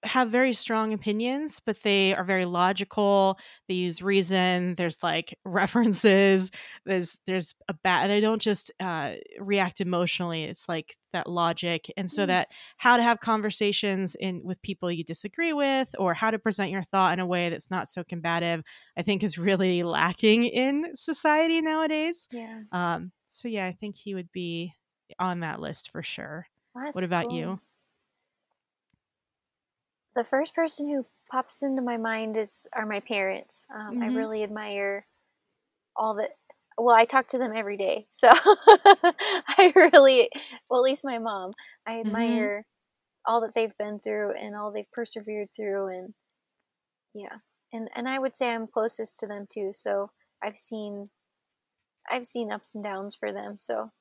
have 0.03 0.29
very 0.29 0.53
strong 0.53 0.93
opinions, 0.93 1.59
but 1.65 1.81
they 1.81 2.13
are 2.13 2.23
very 2.23 2.45
logical. 2.45 3.39
They 3.67 3.73
use 3.75 4.01
reason. 4.01 4.75
There's 4.75 5.01
like 5.01 5.37
references. 5.45 6.51
There's 6.85 7.19
there's 7.25 7.55
a 7.67 7.73
bad. 7.73 8.09
They 8.09 8.19
don't 8.19 8.41
just 8.41 8.71
uh, 8.79 9.13
react 9.39 9.81
emotionally. 9.81 10.43
It's 10.43 10.69
like 10.69 10.95
that 11.13 11.27
logic, 11.29 11.89
and 11.97 12.11
so 12.11 12.23
Mm. 12.23 12.27
that 12.27 12.49
how 12.77 12.97
to 12.97 13.03
have 13.03 13.19
conversations 13.19 14.15
in 14.15 14.41
with 14.43 14.61
people 14.61 14.91
you 14.91 15.03
disagree 15.03 15.53
with, 15.53 15.95
or 15.97 16.13
how 16.13 16.29
to 16.29 16.37
present 16.39 16.71
your 16.71 16.83
thought 16.83 17.13
in 17.13 17.19
a 17.19 17.25
way 17.25 17.49
that's 17.49 17.71
not 17.71 17.87
so 17.87 18.03
combative. 18.03 18.63
I 18.97 19.01
think 19.01 19.23
is 19.23 19.37
really 19.37 19.81
lacking 19.97 20.43
in 20.45 20.95
society 20.95 21.61
nowadays. 21.61 22.27
Yeah. 22.31 22.61
Um, 22.71 23.11
so 23.25 23.47
yeah, 23.47 23.65
I 23.65 23.71
think 23.71 23.97
he 23.97 24.13
would 24.13 24.31
be 24.31 24.73
on 25.19 25.39
that 25.39 25.59
list 25.59 25.89
for 25.91 26.03
sure. 26.03 26.47
That's 26.75 26.93
what 26.93 27.03
about 27.03 27.27
cool. 27.29 27.37
you? 27.37 27.59
The 30.15 30.23
first 30.23 30.55
person 30.55 30.87
who 30.89 31.05
pops 31.29 31.61
into 31.63 31.81
my 31.81 31.97
mind 31.97 32.37
is 32.37 32.67
are 32.73 32.85
my 32.85 32.99
parents. 33.01 33.65
Um, 33.73 33.97
I 34.01 34.07
Mhm. 34.07 34.07
really 34.07 34.43
admire 34.43 35.07
all 35.95 36.15
that. 36.15 36.37
Well, 36.77 36.95
I 36.95 37.05
talk 37.05 37.27
to 37.29 37.37
them 37.37 37.53
every 37.55 37.77
day, 37.77 38.07
so 38.11 38.29
I 38.31 39.71
really, 39.75 40.29
well, 40.69 40.79
at 40.81 40.83
least 40.85 41.05
my 41.05 41.19
mom. 41.19 41.53
I 41.85 41.99
Mm-hmm. 42.03 42.47
admire 42.47 42.65
all 43.25 43.41
that 43.41 43.55
they've 43.55 43.77
been 43.77 43.99
through 43.99 44.33
and 44.33 44.55
all 44.55 44.71
they've 44.71 44.91
persevered 44.91 45.49
through, 45.55 45.87
and 45.87 46.13
yeah, 47.13 47.37
and 47.73 47.89
and 47.95 48.07
I 48.09 48.19
would 48.19 48.35
say 48.35 48.51
I'm 48.53 48.67
closest 48.67 49.17
to 49.19 49.27
them 49.27 49.47
too. 49.49 49.71
So 49.73 50.11
I've 50.43 50.57
seen, 50.57 51.09
I've 52.09 52.25
seen 52.25 52.51
ups 52.51 52.75
and 52.75 52.83
downs 52.83 53.15
for 53.15 53.31
them. 53.31 53.57
So 53.57 53.91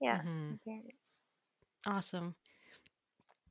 yeah, 0.00 0.22
Mhm. 0.22 0.50
my 0.50 0.56
parents. 0.66 1.18
Awesome. 1.86 2.34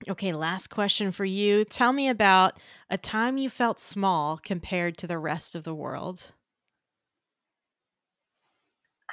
Okay, 0.08 0.34
last 0.34 0.68
question 0.70 1.12
for 1.12 1.26
you. 1.26 1.64
Tell 1.66 1.94
me 1.94 2.10
about 2.10 2.60
a 2.90 2.98
time 2.98 3.38
you 3.38 3.50
felt 3.50 3.80
small 3.80 4.38
compared 4.38 4.98
to 4.98 5.08
the 5.08 5.18
rest 5.18 5.56
of 5.56 5.64
the 5.64 5.76
world. 5.76 6.34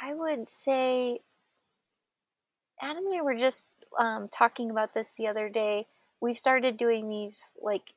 I 0.00 0.14
would 0.14 0.48
say 0.48 1.20
Adam 2.81 3.07
and 3.07 3.14
I 3.14 3.22
were 3.22 3.35
just 3.37 3.68
um, 3.98 4.29
talking 4.29 4.70
about 4.70 4.94
this 4.94 5.12
the 5.12 5.26
other 5.29 5.48
day. 5.48 5.87
We've 6.20 6.38
started 6.38 6.76
doing 6.76 7.09
these 7.09 7.53
like 7.61 7.94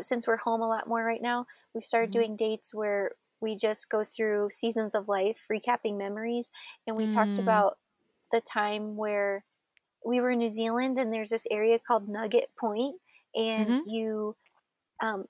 since 0.00 0.26
we're 0.26 0.36
home 0.36 0.60
a 0.62 0.68
lot 0.68 0.88
more 0.88 1.04
right 1.04 1.22
now. 1.22 1.46
We've 1.74 1.84
started 1.84 2.10
Mhm. 2.10 2.10
doing 2.10 2.36
dates 2.36 2.74
where 2.74 3.12
we 3.40 3.56
just 3.56 3.88
go 3.90 4.04
through 4.04 4.50
seasons 4.50 4.94
of 4.94 5.08
life, 5.08 5.38
recapping 5.50 5.96
memories, 5.96 6.50
and 6.86 6.96
we 6.96 7.06
talked 7.06 7.38
Mm. 7.38 7.38
about 7.38 7.78
the 8.32 8.40
time 8.40 8.96
where 8.96 9.44
we 10.04 10.20
were 10.20 10.30
in 10.32 10.38
New 10.38 10.48
Zealand 10.48 10.98
and 10.98 11.12
there's 11.12 11.30
this 11.30 11.46
area 11.50 11.78
called 11.78 12.08
Nugget 12.08 12.50
Point, 12.58 12.96
and 13.34 13.76
Mhm. 13.76 13.84
you 13.84 14.36
um, 15.00 15.26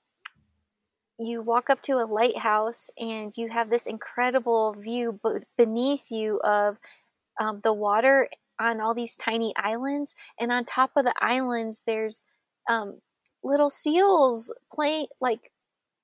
you 1.17 1.41
walk 1.41 1.69
up 1.69 1.81
to 1.81 1.93
a 1.93 2.05
lighthouse 2.07 2.89
and 2.97 3.35
you 3.35 3.49
have 3.49 3.69
this 3.69 3.85
incredible 3.85 4.73
view 4.73 5.19
b- 5.23 5.39
beneath 5.57 6.11
you 6.11 6.39
of 6.43 6.77
um, 7.39 7.61
the 7.63 7.73
water 7.73 8.29
on 8.59 8.81
all 8.81 8.93
these 8.95 9.15
tiny 9.15 9.53
islands, 9.57 10.15
and 10.39 10.51
on 10.51 10.65
top 10.65 10.91
of 10.97 11.05
the 11.05 11.13
islands, 11.21 11.83
there's 11.87 12.25
um, 12.69 13.01
little 13.43 13.69
seals 13.69 14.53
playing, 14.71 15.07
like 15.21 15.51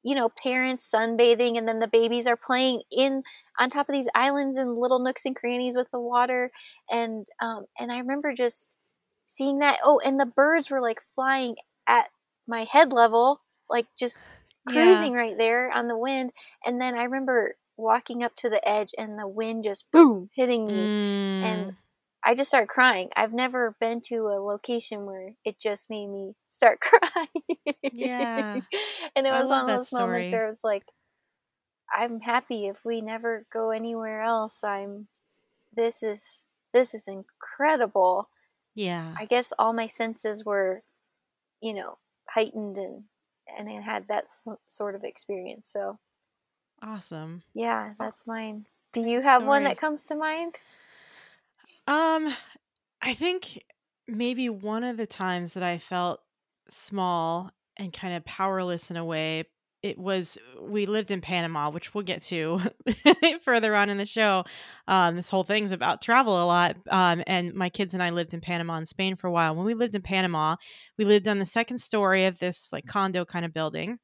you 0.06 0.14
know, 0.14 0.30
parents 0.30 0.90
sunbathing, 0.94 1.58
and 1.58 1.68
then 1.68 1.80
the 1.80 1.88
babies 1.88 2.28
are 2.28 2.38
playing 2.38 2.84
in 2.92 3.24
on 3.60 3.72
top 3.72 3.90
of 3.90 3.94
these 3.94 4.08
islands 4.14 4.56
and 4.56 4.78
little 4.78 5.00
nooks 5.00 5.26
and 5.26 5.36
crannies 5.36 5.76
with 5.76 5.90
the 5.92 6.00
water, 6.00 6.52
and 6.92 7.26
um, 7.42 7.66
and 7.80 7.92
I 7.92 7.98
remember 7.98 8.32
just 8.32 8.78
seeing 9.26 9.60
that. 9.60 9.80
Oh, 9.84 10.00
and 10.06 10.20
the 10.20 10.28
birds 10.28 10.70
were 10.70 10.80
like 10.80 11.02
flying 11.16 11.56
at 11.88 12.10
my 12.48 12.66
head 12.66 12.94
level, 12.94 13.42
like 13.68 13.88
just 13.98 14.22
cruising 14.68 15.14
yeah. 15.14 15.20
right 15.20 15.38
there 15.40 15.72
on 15.72 15.88
the 15.88 15.98
wind. 15.98 16.34
And 16.64 16.80
then 16.80 16.94
I 16.94 17.04
remember 17.04 17.56
walking 17.76 18.24
up 18.24 18.36
to 18.36 18.50
the 18.50 18.66
edge 18.68 18.92
and 19.00 19.18
the 19.18 19.28
wind 19.28 19.64
just 19.64 19.92
boom 19.92 20.30
hitting 20.36 20.68
me 20.68 20.74
mm. 20.74 21.44
and 21.44 21.76
I 22.26 22.34
just 22.34 22.50
started 22.50 22.70
crying. 22.70 23.10
I've 23.16 23.34
never 23.34 23.76
been 23.80 24.02
to 24.06 24.28
a 24.28 24.42
location 24.42 25.06
where 25.06 25.34
it 25.46 25.60
just 25.60 25.92
made 25.92 26.08
me 26.08 26.34
start 26.50 26.80
crying. 26.82 27.30
Yeah. 27.94 28.60
and 29.16 29.28
it 29.28 29.32
was 29.32 29.50
one 29.50 29.62
of 29.62 29.68
those 29.68 29.88
story. 29.90 30.08
moments 30.08 30.32
where 30.32 30.46
I 30.46 30.48
was 30.48 30.64
like, 30.64 30.92
I'm 31.96 32.22
happy 32.22 32.66
if 32.66 32.84
we 32.84 33.02
never 33.02 33.46
go 33.54 33.70
anywhere 33.70 34.22
else. 34.22 34.64
I'm 34.64 35.08
this 35.76 36.02
is 36.02 36.48
this 36.74 36.94
is 36.96 37.08
incredible. 37.08 38.30
Yeah. 38.74 39.14
I 39.18 39.26
guess 39.26 39.54
all 39.60 39.72
my 39.72 39.88
senses 39.88 40.44
were, 40.44 40.84
you 41.62 41.76
know, 41.76 42.00
heightened 42.28 42.78
and 42.78 43.04
and 43.58 43.70
I 43.70 43.80
had 43.82 44.08
that 44.08 44.26
sort 44.66 44.96
of 44.96 45.04
experience. 45.04 45.70
So 45.70 46.00
awesome. 46.82 47.44
Yeah, 47.54 47.94
that's 48.00 48.26
mine. 48.26 48.66
Do 48.94 49.02
you 49.02 49.22
have 49.22 49.42
Sorry. 49.42 49.48
one 49.48 49.64
that 49.66 49.78
comes 49.78 50.04
to 50.06 50.16
mind? 50.16 50.58
Um, 51.88 52.34
I 53.02 53.14
think 53.14 53.64
maybe 54.08 54.50
one 54.50 54.84
of 54.84 54.98
the 54.98 55.08
times 55.08 55.54
that 55.54 55.64
I 55.64 55.78
felt 55.78 56.20
small 56.70 57.52
and 57.78 57.92
kind 57.92 58.16
of 58.16 58.26
powerless 58.26 58.90
in 58.90 58.98
a 58.98 59.06
way 59.06 59.46
it 59.86 60.00
was 60.00 60.40
we 60.60 60.88
lived 60.88 61.12
in 61.12 61.22
Panama, 61.22 61.70
which 61.70 61.94
we'll 61.94 62.04
get 62.04 62.24
to 62.24 62.60
further 63.44 63.76
on 63.76 63.92
in 63.92 64.00
the 64.00 64.06
show. 64.08 64.44
Um, 64.88 65.16
this 65.16 65.30
whole 65.30 65.44
thing's 65.44 65.72
about 65.72 66.02
travel 66.02 66.44
a 66.44 66.48
lot, 66.48 66.76
um, 66.90 67.22
and 67.28 67.54
my 67.54 67.70
kids 67.70 67.94
and 67.94 68.02
I 68.02 68.10
lived 68.10 68.34
in 68.34 68.42
Panama 68.42 68.78
and 68.78 68.88
Spain 68.88 69.16
for 69.16 69.28
a 69.28 69.32
while. 69.32 69.54
When 69.54 69.64
we 69.64 69.76
lived 69.76 69.94
in 69.94 70.02
Panama, 70.02 70.56
we 70.98 71.06
lived 71.06 71.28
on 71.28 71.38
the 71.38 71.46
second 71.46 71.78
story 71.78 72.26
of 72.26 72.40
this 72.40 72.70
like 72.74 72.88
condo 72.88 73.26
kind 73.26 73.46
of 73.46 73.54
building, 73.54 74.00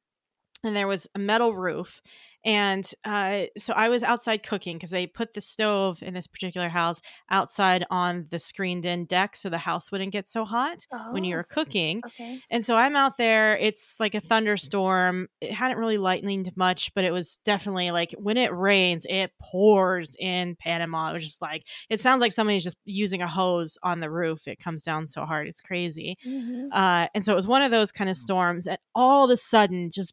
and 0.64 0.76
there 0.76 0.86
was 0.86 1.08
a 1.14 1.18
metal 1.18 1.54
roof, 1.54 2.00
and 2.44 2.88
uh, 3.04 3.42
so 3.56 3.72
I 3.74 3.88
was 3.88 4.02
outside 4.02 4.42
cooking 4.42 4.76
because 4.76 4.90
they 4.90 5.06
put 5.06 5.34
the 5.34 5.40
stove 5.40 6.02
in 6.02 6.14
this 6.14 6.26
particular 6.26 6.68
house 6.68 7.00
outside 7.30 7.84
on 7.90 8.26
the 8.30 8.38
screened 8.38 8.84
in 8.84 9.04
deck 9.04 9.36
so 9.36 9.48
the 9.48 9.58
house 9.58 9.92
wouldn't 9.92 10.12
get 10.12 10.28
so 10.28 10.44
hot 10.44 10.84
oh, 10.92 11.12
when 11.12 11.24
you 11.24 11.36
were 11.36 11.44
cooking. 11.44 12.02
Okay. 12.04 12.40
And 12.50 12.64
so 12.64 12.74
I'm 12.74 12.96
out 12.96 13.16
there. 13.16 13.56
It's 13.56 13.96
like 14.00 14.14
a 14.14 14.20
thunderstorm. 14.20 15.28
It 15.40 15.52
hadn't 15.52 15.78
really 15.78 15.98
lightened 15.98 16.50
much, 16.56 16.92
but 16.94 17.04
it 17.04 17.12
was 17.12 17.38
definitely 17.44 17.92
like 17.92 18.12
when 18.18 18.36
it 18.36 18.52
rains, 18.52 19.06
it 19.08 19.30
pours 19.40 20.16
in 20.18 20.56
Panama. 20.56 21.10
It 21.10 21.14
was 21.14 21.24
just 21.24 21.42
like, 21.42 21.62
it 21.90 22.00
sounds 22.00 22.20
like 22.20 22.32
somebody's 22.32 22.64
just 22.64 22.78
using 22.84 23.22
a 23.22 23.28
hose 23.28 23.78
on 23.84 24.00
the 24.00 24.10
roof. 24.10 24.48
It 24.48 24.58
comes 24.58 24.82
down 24.82 25.06
so 25.06 25.24
hard. 25.24 25.46
It's 25.46 25.60
crazy. 25.60 26.16
Mm-hmm. 26.26 26.72
Uh, 26.72 27.06
and 27.14 27.24
so 27.24 27.32
it 27.32 27.36
was 27.36 27.46
one 27.46 27.62
of 27.62 27.70
those 27.70 27.92
kind 27.92 28.10
of 28.10 28.16
storms. 28.16 28.66
And 28.66 28.78
all 28.96 29.24
of 29.24 29.30
a 29.30 29.36
sudden, 29.36 29.90
just 29.92 30.12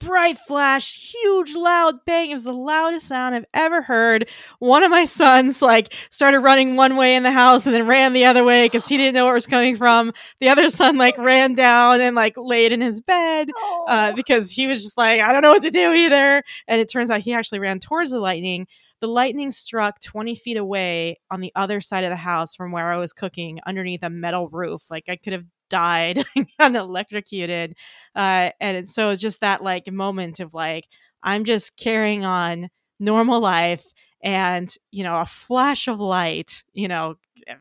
bright 0.00 0.38
flash, 0.38 1.12
huge 1.12 1.54
loud 1.54 2.04
bang. 2.04 2.30
It 2.30 2.34
was 2.34 2.44
the 2.44 2.52
loudest 2.52 3.08
sound 3.08 3.34
I've 3.34 3.44
ever 3.54 3.82
heard. 3.82 4.28
One 4.58 4.82
of 4.82 4.90
my 4.90 5.04
sons 5.06 5.62
like 5.62 5.92
started 6.10 6.40
running 6.40 6.76
one 6.76 6.96
way 6.96 7.16
in 7.16 7.22
the 7.22 7.32
house 7.32 7.66
and 7.66 7.74
then 7.74 7.86
ran 7.86 8.12
the 8.12 8.24
other 8.24 8.44
way 8.44 8.66
because 8.66 8.86
he 8.86 8.96
didn't 8.96 9.14
know 9.14 9.24
where 9.24 9.34
it 9.34 9.36
was 9.36 9.46
coming 9.46 9.76
from. 9.76 10.12
The 10.40 10.48
other 10.48 10.70
son 10.70 10.96
like 10.96 11.18
ran 11.18 11.54
down 11.54 12.00
and 12.00 12.14
like 12.14 12.34
laid 12.36 12.72
in 12.72 12.80
his 12.80 13.00
bed 13.00 13.48
uh, 13.88 14.12
because 14.12 14.50
he 14.50 14.66
was 14.66 14.82
just 14.82 14.98
like, 14.98 15.20
I 15.20 15.32
don't 15.32 15.42
know 15.42 15.52
what 15.52 15.62
to 15.62 15.70
do 15.70 15.92
either. 15.92 16.42
And 16.66 16.80
it 16.80 16.90
turns 16.90 17.10
out 17.10 17.20
he 17.20 17.32
actually 17.32 17.60
ran 17.60 17.80
towards 17.80 18.12
the 18.12 18.20
lightning. 18.20 18.66
The 19.00 19.08
lightning 19.08 19.52
struck 19.52 20.00
20 20.00 20.34
feet 20.34 20.56
away 20.56 21.20
on 21.30 21.40
the 21.40 21.52
other 21.54 21.80
side 21.80 22.02
of 22.02 22.10
the 22.10 22.16
house 22.16 22.56
from 22.56 22.72
where 22.72 22.92
I 22.92 22.96
was 22.96 23.12
cooking 23.12 23.60
underneath 23.64 24.02
a 24.02 24.10
metal 24.10 24.48
roof. 24.48 24.90
Like 24.90 25.04
I 25.08 25.16
could 25.16 25.32
have 25.32 25.44
died 25.68 26.24
and 26.58 26.76
electrocuted 26.76 27.74
uh, 28.14 28.50
and 28.60 28.88
so 28.88 29.10
it's 29.10 29.20
just 29.20 29.40
that 29.40 29.62
like 29.62 29.90
moment 29.90 30.40
of 30.40 30.54
like 30.54 30.88
i'm 31.22 31.44
just 31.44 31.76
carrying 31.76 32.24
on 32.24 32.68
normal 33.00 33.40
life 33.40 33.84
and 34.22 34.74
you 34.90 35.04
know 35.04 35.14
a 35.14 35.26
flash 35.26 35.86
of 35.86 36.00
light 36.00 36.64
you 36.72 36.88
know 36.88 37.14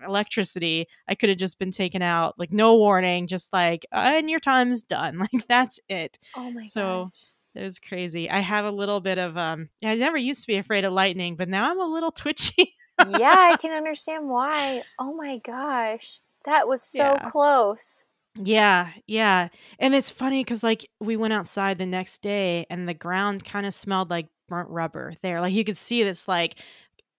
electricity 0.05 0.87
i 1.07 1.13
could 1.13 1.29
have 1.29 1.37
just 1.37 1.59
been 1.59 1.71
taken 1.71 2.01
out 2.01 2.33
like 2.39 2.51
no 2.51 2.75
warning 2.75 3.27
just 3.27 3.53
like 3.53 3.85
and 3.91 4.29
your 4.29 4.39
time's 4.39 4.83
done. 4.83 5.19
Like 5.33 5.47
that's 5.47 5.79
it. 5.89 6.17
Oh 6.35 6.51
my 6.51 6.67
so 6.67 7.05
gosh. 7.05 7.29
it 7.55 7.63
was 7.63 7.79
crazy. 7.79 8.29
I 8.29 8.39
have 8.39 8.65
a 8.65 8.71
little 8.71 8.99
bit 9.01 9.17
of 9.17 9.37
um 9.37 9.69
i 9.83 9.95
never 9.95 10.17
used 10.17 10.41
to 10.41 10.47
be 10.47 10.55
afraid 10.55 10.85
of 10.85 10.93
lightning 10.93 11.35
but 11.35 11.49
now 11.49 11.69
i'm 11.69 11.79
a 11.79 11.85
little 11.85 12.11
twitchy. 12.21 12.75
Yeah 12.99 13.35
i 13.37 13.57
can 13.59 13.73
understand 13.73 14.27
why. 14.27 14.83
Oh 14.99 15.13
my 15.13 15.37
gosh 15.37 16.19
that 16.47 16.67
was 16.67 16.81
so 16.81 17.17
yeah. 17.21 17.29
close. 17.29 18.05
Yeah, 18.35 18.91
yeah. 19.05 19.49
And 19.79 19.93
it's 19.93 20.09
funny 20.09 20.43
because, 20.43 20.63
like, 20.63 20.87
we 20.99 21.17
went 21.17 21.33
outside 21.33 21.77
the 21.77 21.85
next 21.85 22.21
day 22.21 22.65
and 22.69 22.87
the 22.87 22.93
ground 22.93 23.43
kind 23.43 23.65
of 23.65 23.73
smelled 23.73 24.09
like 24.09 24.27
burnt 24.47 24.69
rubber 24.69 25.13
there. 25.21 25.41
Like, 25.41 25.53
you 25.53 25.63
could 25.63 25.77
see 25.77 26.03
this, 26.03 26.27
like, 26.27 26.55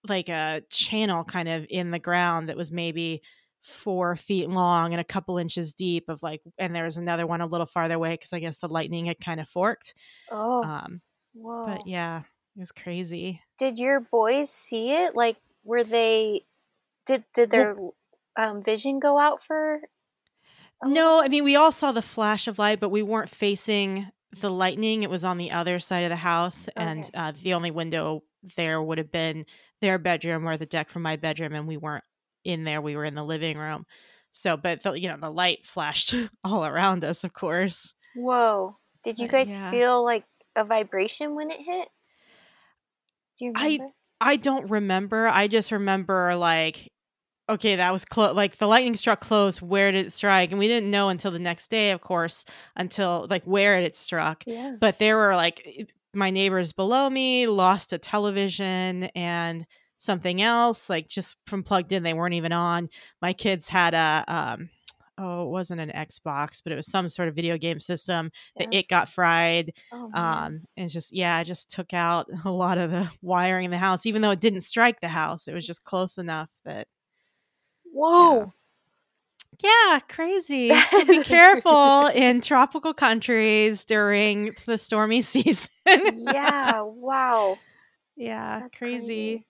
like 0.08 0.28
a 0.28 0.62
channel 0.70 1.24
kind 1.24 1.48
of 1.48 1.66
in 1.68 1.90
the 1.90 1.98
ground 1.98 2.48
that 2.48 2.56
was 2.56 2.72
maybe 2.72 3.22
four 3.62 4.16
feet 4.16 4.48
long 4.48 4.94
and 4.94 5.00
a 5.00 5.04
couple 5.04 5.36
inches 5.36 5.74
deep 5.74 6.08
of 6.08 6.22
like 6.22 6.40
and 6.58 6.74
there 6.74 6.84
was 6.84 6.96
another 6.96 7.26
one 7.26 7.40
a 7.40 7.46
little 7.46 7.66
farther 7.66 7.96
away 7.96 8.12
because 8.12 8.32
i 8.32 8.38
guess 8.38 8.58
the 8.58 8.68
lightning 8.68 9.06
had 9.06 9.18
kind 9.18 9.40
of 9.40 9.48
forked 9.48 9.94
oh 10.30 10.62
um 10.62 11.00
whoa 11.34 11.66
but 11.66 11.86
yeah 11.86 12.20
it 12.20 12.60
was 12.60 12.70
crazy 12.70 13.42
did 13.58 13.76
your 13.76 13.98
boys 13.98 14.48
see 14.48 14.92
it 14.92 15.16
like 15.16 15.36
were 15.64 15.82
they 15.82 16.40
did 17.04 17.24
did 17.34 17.50
their 17.50 17.74
well, 17.74 17.94
um, 18.38 18.62
vision 18.62 19.00
go 19.00 19.18
out 19.18 19.42
for? 19.42 19.80
No, 20.82 21.20
I 21.20 21.28
mean 21.28 21.44
we 21.44 21.56
all 21.56 21.72
saw 21.72 21.92
the 21.92 22.00
flash 22.00 22.46
of 22.46 22.58
light, 22.58 22.80
but 22.80 22.90
we 22.90 23.02
weren't 23.02 23.28
facing 23.28 24.06
the 24.40 24.50
lightning. 24.50 25.02
It 25.02 25.10
was 25.10 25.24
on 25.24 25.36
the 25.36 25.50
other 25.50 25.80
side 25.80 26.04
of 26.04 26.10
the 26.10 26.16
house, 26.16 26.68
okay. 26.68 26.86
and 26.86 27.10
uh, 27.14 27.32
the 27.42 27.54
only 27.54 27.72
window 27.72 28.22
there 28.56 28.80
would 28.80 28.98
have 28.98 29.10
been 29.10 29.44
their 29.80 29.98
bedroom 29.98 30.46
or 30.46 30.56
the 30.56 30.66
deck 30.66 30.88
from 30.88 31.02
my 31.02 31.16
bedroom, 31.16 31.52
and 31.52 31.66
we 31.66 31.76
weren't 31.76 32.04
in 32.44 32.64
there. 32.64 32.80
We 32.80 32.96
were 32.96 33.04
in 33.04 33.16
the 33.16 33.24
living 33.24 33.58
room. 33.58 33.86
So, 34.30 34.56
but 34.56 34.82
the, 34.82 34.92
you 34.92 35.08
know, 35.08 35.16
the 35.16 35.30
light 35.30 35.64
flashed 35.64 36.14
all 36.44 36.64
around 36.64 37.04
us, 37.04 37.24
of 37.24 37.32
course. 37.32 37.94
Whoa! 38.14 38.76
Did 39.02 39.18
you 39.18 39.26
guys 39.26 39.56
yeah. 39.56 39.70
feel 39.72 40.04
like 40.04 40.24
a 40.54 40.64
vibration 40.64 41.34
when 41.34 41.50
it 41.50 41.60
hit? 41.60 41.88
Do 43.36 43.46
you 43.46 43.52
remember? 43.56 43.84
I 44.20 44.32
I 44.32 44.36
don't 44.36 44.70
remember. 44.70 45.28
I 45.28 45.48
just 45.48 45.72
remember 45.72 46.36
like 46.36 46.88
okay, 47.48 47.76
that 47.76 47.92
was 47.92 48.04
close. 48.04 48.34
Like 48.34 48.58
the 48.58 48.66
lightning 48.66 48.94
struck 48.94 49.20
close. 49.20 49.62
Where 49.62 49.90
did 49.90 50.06
it 50.06 50.12
strike? 50.12 50.50
And 50.50 50.58
we 50.58 50.68
didn't 50.68 50.90
know 50.90 51.08
until 51.08 51.30
the 51.30 51.38
next 51.38 51.68
day, 51.68 51.90
of 51.90 52.00
course, 52.00 52.44
until 52.76 53.26
like 53.30 53.44
where 53.44 53.78
it 53.78 53.96
struck. 53.96 54.44
Yeah. 54.46 54.76
But 54.78 54.98
there 54.98 55.16
were 55.16 55.34
like 55.34 55.90
my 56.14 56.30
neighbors 56.30 56.72
below 56.72 57.08
me 57.08 57.46
lost 57.46 57.92
a 57.92 57.98
television 57.98 59.04
and 59.14 59.66
something 59.98 60.42
else, 60.42 60.88
like 60.88 61.08
just 61.08 61.36
from 61.46 61.62
plugged 61.62 61.92
in. 61.92 62.02
They 62.02 62.14
weren't 62.14 62.34
even 62.34 62.52
on. 62.52 62.88
My 63.20 63.32
kids 63.32 63.68
had 63.68 63.94
a, 63.94 64.24
um, 64.28 64.70
oh, 65.18 65.46
it 65.46 65.50
wasn't 65.50 65.80
an 65.80 65.90
Xbox, 65.90 66.62
but 66.62 66.72
it 66.72 66.76
was 66.76 66.86
some 66.86 67.08
sort 67.08 67.28
of 67.28 67.34
video 67.34 67.58
game 67.58 67.80
system 67.80 68.30
yeah. 68.56 68.66
that 68.66 68.74
it 68.74 68.88
got 68.88 69.08
fried. 69.08 69.72
Oh, 69.92 70.10
um, 70.14 70.62
and 70.76 70.88
just, 70.88 71.12
yeah, 71.12 71.36
I 71.36 71.44
just 71.44 71.70
took 71.70 71.92
out 71.92 72.26
a 72.44 72.50
lot 72.50 72.78
of 72.78 72.90
the 72.90 73.10
wiring 73.22 73.66
in 73.66 73.70
the 73.70 73.78
house, 73.78 74.06
even 74.06 74.22
though 74.22 74.30
it 74.30 74.40
didn't 74.40 74.60
strike 74.60 75.00
the 75.00 75.08
house. 75.08 75.48
It 75.48 75.54
was 75.54 75.66
just 75.66 75.84
close 75.84 76.18
enough 76.18 76.50
that 76.64 76.86
Whoa. 77.92 78.52
Yeah, 79.62 79.70
yeah 79.90 79.98
crazy. 80.00 80.70
So 80.90 81.04
be 81.04 81.22
careful 81.22 82.06
in 82.06 82.40
tropical 82.40 82.94
countries 82.94 83.84
during 83.84 84.54
the 84.66 84.78
stormy 84.78 85.22
season. 85.22 85.68
yeah, 85.86 86.82
wow. 86.82 87.58
Yeah, 88.16 88.60
That's 88.60 88.76
crazy. 88.76 89.06
crazy. 89.06 89.46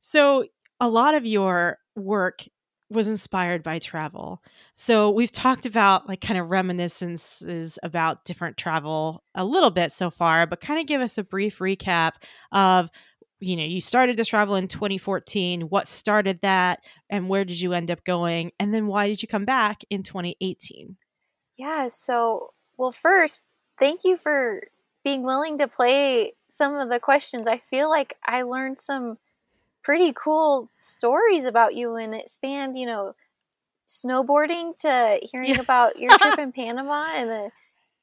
So, 0.00 0.44
a 0.80 0.88
lot 0.88 1.14
of 1.14 1.24
your 1.24 1.78
work 1.94 2.42
was 2.90 3.08
inspired 3.08 3.62
by 3.62 3.78
travel. 3.78 4.42
So 4.74 5.10
we've 5.10 5.30
talked 5.30 5.66
about 5.66 6.08
like 6.08 6.20
kind 6.20 6.38
of 6.38 6.50
reminiscences 6.50 7.78
about 7.82 8.24
different 8.24 8.56
travel 8.56 9.22
a 9.34 9.44
little 9.44 9.70
bit 9.70 9.92
so 9.92 10.10
far, 10.10 10.46
but 10.46 10.60
kind 10.60 10.80
of 10.80 10.86
give 10.86 11.00
us 11.00 11.18
a 11.18 11.24
brief 11.24 11.58
recap 11.58 12.12
of 12.52 12.90
you 13.42 13.56
know, 13.56 13.64
you 13.64 13.80
started 13.80 14.16
to 14.18 14.24
travel 14.24 14.54
in 14.56 14.68
2014. 14.68 15.62
What 15.62 15.88
started 15.88 16.40
that 16.42 16.86
and 17.10 17.28
where 17.28 17.44
did 17.44 17.60
you 17.60 17.72
end 17.72 17.90
up 17.90 18.04
going? 18.04 18.52
And 18.60 18.72
then 18.72 18.86
why 18.86 19.08
did 19.08 19.22
you 19.22 19.28
come 19.28 19.44
back 19.44 19.82
in 19.90 20.02
2018? 20.02 20.96
Yeah, 21.56 21.88
so 21.88 22.52
well 22.76 22.92
first, 22.92 23.42
thank 23.78 24.04
you 24.04 24.16
for 24.16 24.68
being 25.04 25.22
willing 25.22 25.58
to 25.58 25.68
play 25.68 26.34
some 26.48 26.74
of 26.76 26.88
the 26.88 27.00
questions. 27.00 27.46
I 27.48 27.58
feel 27.58 27.88
like 27.90 28.16
I 28.24 28.42
learned 28.42 28.80
some 28.80 29.18
pretty 29.82 30.12
cool 30.14 30.70
stories 30.80 31.44
about 31.44 31.74
you, 31.74 31.96
and 31.96 32.14
it 32.14 32.30
spanned, 32.30 32.78
you 32.78 32.86
know, 32.86 33.14
snowboarding 33.88 34.76
to 34.78 35.20
hearing 35.30 35.58
Yeah. 35.58 35.60
about 35.60 35.98
your 35.98 36.14
trip 36.14 36.38
in 36.38 36.52
Panama 36.52 37.08
and 37.14 37.30
a, 37.30 37.52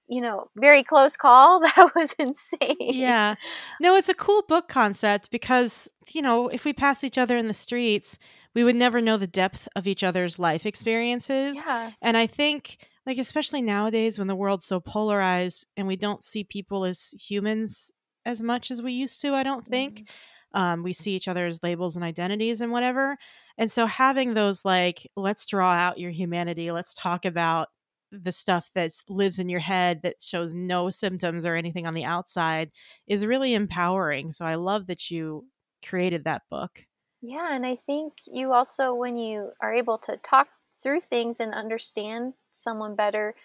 you 0.09 0.21
know, 0.21 0.47
very 0.57 0.83
close 0.83 1.15
call. 1.15 1.61
That 1.75 1.91
was 1.95 2.13
insane. 2.19 2.75
yeah. 2.79 3.35
No, 3.79 3.95
it's 3.95 4.09
a 4.09 4.13
cool 4.13 4.41
book 4.47 4.67
concept 4.67 5.31
because, 5.31 5.87
you 6.13 6.21
know, 6.21 6.47
if 6.49 6.65
we 6.65 6.73
pass 6.73 7.03
each 7.03 7.17
other 7.17 7.37
in 7.37 7.47
the 7.47 7.53
streets, 7.53 8.17
we 8.55 8.63
would 8.63 8.75
never 8.75 8.99
know 9.01 9.17
the 9.17 9.27
depth 9.27 9.67
of 9.75 9.87
each 9.87 10.03
other's 10.03 10.39
life 10.39 10.65
experiences. 10.65 11.57
Yeah. 11.57 11.91
And 12.01 12.17
I 12.17 12.25
think, 12.27 12.77
like, 13.05 13.17
especially 13.19 13.61
nowadays 13.61 14.17
when 14.17 14.27
the 14.27 14.35
world's 14.35 14.65
so 14.65 14.79
polarized 14.79 15.67
and 15.77 15.87
we 15.87 15.95
don't 15.95 16.23
see 16.23 16.43
people 16.43 16.83
as 16.85 17.13
humans 17.19 17.91
as 18.25 18.41
much 18.41 18.71
as 18.71 18.81
we 18.81 18.91
used 18.93 19.21
to, 19.21 19.33
I 19.33 19.43
don't 19.43 19.65
think. 19.65 19.99
Mhm. 20.01 20.59
Um, 20.59 20.83
we 20.83 20.93
see 20.93 21.15
each 21.15 21.27
other 21.27 21.45
as 21.45 21.61
labels 21.61 21.95
and 21.95 22.03
identities 22.03 22.59
and 22.61 22.71
whatever. 22.71 23.17
And 23.59 23.69
so 23.69 23.85
having 23.85 24.33
those, 24.33 24.65
like, 24.65 25.07
let's 25.15 25.45
draw 25.45 25.71
out 25.71 25.99
your 25.99 26.09
humanity, 26.11 26.71
let's 26.71 26.95
talk 26.95 27.25
about 27.25 27.67
the 28.11 28.31
stuff 28.31 28.71
that 28.75 28.91
lives 29.07 29.39
in 29.39 29.49
your 29.49 29.59
head 29.59 30.01
that 30.03 30.21
shows 30.21 30.53
no 30.53 30.89
symptoms 30.89 31.45
or 31.45 31.55
anything 31.55 31.85
on 31.85 31.93
the 31.93 32.05
outside 32.05 32.71
is 33.07 33.25
really 33.25 33.53
empowering. 33.53 34.31
So 34.31 34.45
I 34.45 34.55
love 34.55 34.87
that 34.87 35.09
you 35.11 35.47
created 35.83 36.23
that 36.25 36.43
book. 36.49 36.85
Yeah, 37.21 37.53
and 37.53 37.65
I 37.65 37.75
think 37.75 38.13
you 38.27 38.53
also, 38.53 38.93
when 38.93 39.15
you 39.15 39.53
are 39.61 39.73
able 39.73 39.97
to 39.99 40.17
talk 40.17 40.49
through 40.81 41.01
things 41.01 41.39
and 41.39 41.53
understand 41.53 42.33
someone 42.51 42.95
better, 42.95 43.35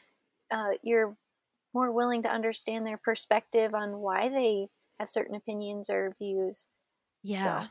uh, 0.50 0.74
you're 0.82 1.16
more 1.74 1.92
willing 1.92 2.22
to 2.22 2.30
understand 2.30 2.86
their 2.86 2.98
perspective 2.98 3.74
on 3.74 3.98
why 4.00 4.28
they 4.28 4.70
have 5.00 5.10
certain 5.10 5.36
opinions 5.36 5.90
or 5.90 6.16
views. 6.18 6.68
Yeah, 7.22 7.68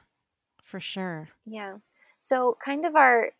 for 0.64 0.80
sure. 0.80 1.30
Yeah. 1.46 1.78
So, 2.20 2.58
kind 2.64 2.86
of 2.86 2.96
our 2.96 3.32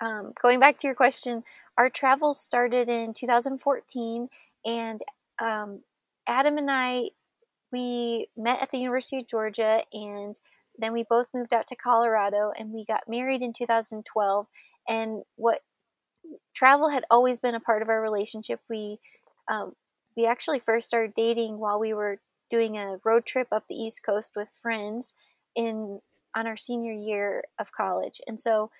um, 0.00 0.32
going 0.42 0.60
back 0.60 0.78
to 0.78 0.86
your 0.86 0.94
question, 0.94 1.44
our 1.78 1.90
travels 1.90 2.40
started 2.40 2.88
in 2.88 3.14
2014, 3.14 4.28
and 4.66 5.00
um, 5.40 5.80
Adam 6.26 6.58
and 6.58 6.70
I 6.70 7.10
we 7.72 8.28
met 8.36 8.62
at 8.62 8.70
the 8.70 8.78
University 8.78 9.18
of 9.18 9.26
Georgia, 9.26 9.82
and 9.92 10.38
then 10.78 10.92
we 10.92 11.04
both 11.08 11.28
moved 11.34 11.52
out 11.52 11.66
to 11.68 11.76
Colorado, 11.76 12.52
and 12.56 12.72
we 12.72 12.84
got 12.84 13.08
married 13.08 13.42
in 13.42 13.52
2012. 13.52 14.46
And 14.88 15.22
what 15.34 15.60
travel 16.54 16.90
had 16.90 17.04
always 17.10 17.40
been 17.40 17.54
a 17.54 17.60
part 17.60 17.82
of 17.82 17.88
our 17.88 18.00
relationship. 18.00 18.60
We 18.68 18.98
um, 19.48 19.74
we 20.16 20.26
actually 20.26 20.60
first 20.60 20.88
started 20.88 21.14
dating 21.14 21.58
while 21.58 21.78
we 21.78 21.92
were 21.92 22.20
doing 22.50 22.76
a 22.76 22.98
road 23.04 23.26
trip 23.26 23.48
up 23.50 23.66
the 23.68 23.74
East 23.74 24.02
Coast 24.04 24.32
with 24.36 24.52
friends 24.62 25.14
in 25.54 26.00
on 26.34 26.46
our 26.46 26.56
senior 26.56 26.92
year 26.92 27.44
of 27.58 27.72
college, 27.72 28.20
and 28.26 28.40
so 28.40 28.70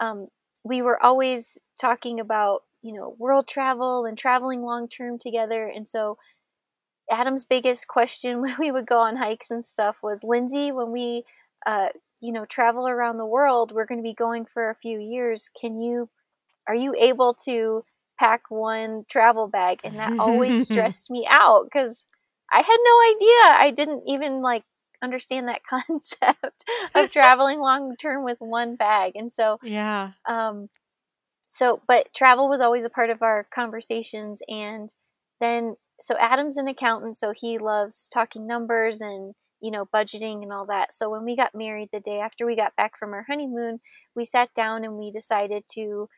um, 0.00 0.28
we 0.64 0.82
were 0.82 1.02
always 1.02 1.58
talking 1.80 2.20
about 2.20 2.62
you 2.82 2.92
know 2.92 3.14
world 3.18 3.46
travel 3.48 4.04
and 4.04 4.18
traveling 4.18 4.62
long 4.62 4.88
term 4.88 5.18
together, 5.18 5.66
and 5.66 5.86
so. 5.86 6.18
Adam's 7.10 7.44
biggest 7.44 7.86
question 7.86 8.40
when 8.42 8.54
we 8.58 8.72
would 8.72 8.86
go 8.86 8.98
on 8.98 9.16
hikes 9.16 9.50
and 9.50 9.66
stuff 9.66 9.96
was 10.02 10.24
Lindsey, 10.24 10.72
when 10.72 10.90
we, 10.90 11.24
uh, 11.66 11.90
you 12.20 12.32
know, 12.32 12.46
travel 12.46 12.88
around 12.88 13.18
the 13.18 13.26
world, 13.26 13.72
we're 13.72 13.84
going 13.84 13.98
to 13.98 14.02
be 14.02 14.14
going 14.14 14.46
for 14.46 14.70
a 14.70 14.74
few 14.74 14.98
years. 14.98 15.50
Can 15.60 15.78
you, 15.78 16.08
are 16.66 16.74
you 16.74 16.94
able 16.98 17.34
to 17.44 17.84
pack 18.18 18.44
one 18.48 19.04
travel 19.08 19.48
bag? 19.48 19.80
And 19.84 19.98
that 19.98 20.18
always 20.18 20.66
stressed 20.66 21.10
me 21.10 21.26
out 21.28 21.64
because 21.64 22.06
I 22.50 22.58
had 22.58 22.78
no 22.82 23.16
idea. 23.16 23.60
I 23.60 23.72
didn't 23.76 24.04
even 24.06 24.40
like 24.40 24.64
understand 25.04 25.48
that 25.48 25.62
concept 25.70 26.64
of 26.96 27.10
traveling 27.12 27.60
long 27.60 27.96
term 27.96 28.24
with 28.24 28.38
one 28.40 28.76
bag. 28.76 29.12
And 29.16 29.32
so, 29.32 29.58
Yeah. 29.62 30.12
um, 30.28 30.70
so, 31.48 31.82
but 31.86 32.12
travel 32.14 32.48
was 32.48 32.60
always 32.60 32.84
a 32.84 32.90
part 32.90 33.10
of 33.10 33.22
our 33.22 33.46
conversations. 33.54 34.42
And 34.48 34.92
then, 35.40 35.76
so 36.00 36.16
Adam's 36.18 36.58
an 36.58 36.68
accountant, 36.68 37.16
so 37.16 37.32
he 37.34 37.58
loves 37.58 38.08
talking 38.08 38.46
numbers 38.46 39.00
and, 39.00 39.34
you 39.60 39.70
know, 39.70 39.86
budgeting 39.86 40.42
and 40.42 40.52
all 40.52 40.66
that. 40.66 40.92
So 40.94 41.10
when 41.10 41.24
we 41.24 41.36
got 41.36 41.54
married 41.54 41.90
the 41.92 42.00
day 42.00 42.20
after 42.20 42.46
we 42.46 42.56
got 42.56 42.76
back 42.76 42.98
from 42.98 43.12
our 43.14 43.24
honeymoon, 43.28 43.80
we 44.16 44.24
sat 44.24 44.52
down 44.54 44.84
and 44.84 44.98
we 44.98 45.10
decided 45.10 45.64
to 45.72 46.08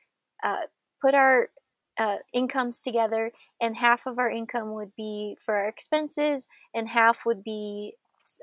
uh, 0.43 0.63
put 1.03 1.15
our 1.15 1.51
uh, 1.99 2.19
incomes 2.33 2.81
together, 2.83 3.33
and 3.61 3.77
half 3.77 4.07
of 4.07 4.19
our 4.19 4.31
income 4.31 4.75
would 4.75 4.93
be 4.97 5.37
for 5.45 5.57
our 5.57 5.69
expenses, 5.69 6.47
and 6.75 6.89
half 6.89 7.25
would 7.27 7.43
be 7.45 7.95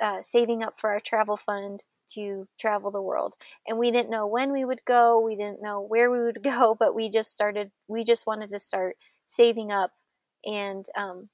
uh, 0.01 0.21
saving 0.21 0.63
up 0.63 0.79
for 0.79 0.89
our 0.91 0.99
travel 0.99 1.37
fund 1.37 1.85
to 2.09 2.47
travel 2.59 2.91
the 2.91 3.01
world. 3.01 3.35
And 3.67 3.77
we 3.77 3.91
didn't 3.91 4.09
know 4.11 4.27
when 4.27 4.51
we 4.51 4.65
would 4.65 4.85
go, 4.85 5.19
we 5.19 5.35
didn't 5.35 5.61
know 5.61 5.81
where 5.81 6.11
we 6.11 6.21
would 6.21 6.43
go, 6.43 6.75
but 6.77 6.95
we 6.95 7.09
just 7.09 7.31
started. 7.31 7.71
We 7.87 8.03
just 8.03 8.27
wanted 8.27 8.49
to 8.51 8.59
start 8.59 8.97
saving 9.27 9.71
up 9.71 9.91
and 10.45 10.85
um, 10.95 11.29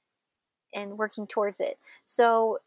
and 0.74 0.98
working 0.98 1.26
towards 1.26 1.60
it. 1.60 1.78
So 2.04 2.58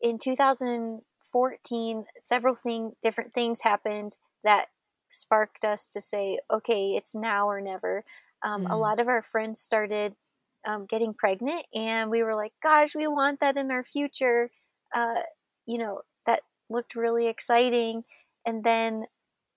in 0.00 0.18
2014, 0.18 2.06
several 2.20 2.54
thing 2.54 2.92
different 3.02 3.32
things 3.34 3.62
happened 3.62 4.16
that 4.44 4.68
sparked 5.08 5.64
us 5.64 5.88
to 5.88 6.00
say, 6.00 6.40
okay, 6.50 6.96
it's 6.96 7.14
now 7.14 7.48
or 7.48 7.60
never. 7.60 8.04
Um, 8.42 8.66
A 8.70 8.76
Mm. 8.76 8.78
lot 8.78 9.00
of 9.00 9.08
our 9.08 9.22
friends 9.22 9.60
started 9.60 10.16
um, 10.64 10.86
getting 10.86 11.14
pregnant, 11.14 11.64
and 11.74 12.10
we 12.10 12.22
were 12.22 12.34
like, 12.34 12.52
gosh, 12.62 12.94
we 12.94 13.06
want 13.06 13.40
that 13.40 13.56
in 13.56 13.70
our 13.70 13.84
future. 13.84 14.50
Uh, 14.94 15.22
you 15.66 15.78
know, 15.78 16.02
that 16.26 16.42
looked 16.68 16.94
really 16.94 17.28
exciting. 17.28 18.04
And 18.46 18.64
then, 18.64 19.06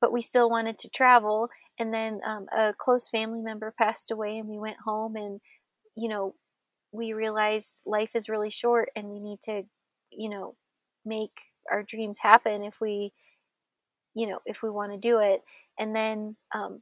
but 0.01 0.13
we 0.13 0.21
still 0.21 0.49
wanted 0.49 0.77
to 0.79 0.89
travel. 0.89 1.49
And 1.79 1.93
then 1.93 2.21
um, 2.23 2.47
a 2.55 2.73
close 2.77 3.09
family 3.09 3.41
member 3.41 3.73
passed 3.77 4.11
away, 4.11 4.37
and 4.37 4.47
we 4.47 4.57
went 4.57 4.77
home, 4.85 5.15
and, 5.15 5.41
you 5.95 6.07
know, 6.07 6.35
we 6.91 7.13
realized 7.13 7.81
life 7.85 8.15
is 8.15 8.29
really 8.29 8.49
short 8.49 8.89
and 8.95 9.09
we 9.09 9.19
need 9.19 9.41
to, 9.41 9.63
you 10.11 10.29
know, 10.29 10.55
make 11.03 11.41
our 11.69 11.83
dreams 11.83 12.19
happen 12.19 12.63
if 12.63 12.79
we, 12.79 13.11
you 14.13 14.27
know, 14.27 14.39
if 14.45 14.63
we 14.63 14.69
want 14.69 14.93
to 14.93 14.97
do 14.97 15.19
it. 15.19 15.41
And 15.77 15.93
then, 15.95 16.37
um, 16.53 16.81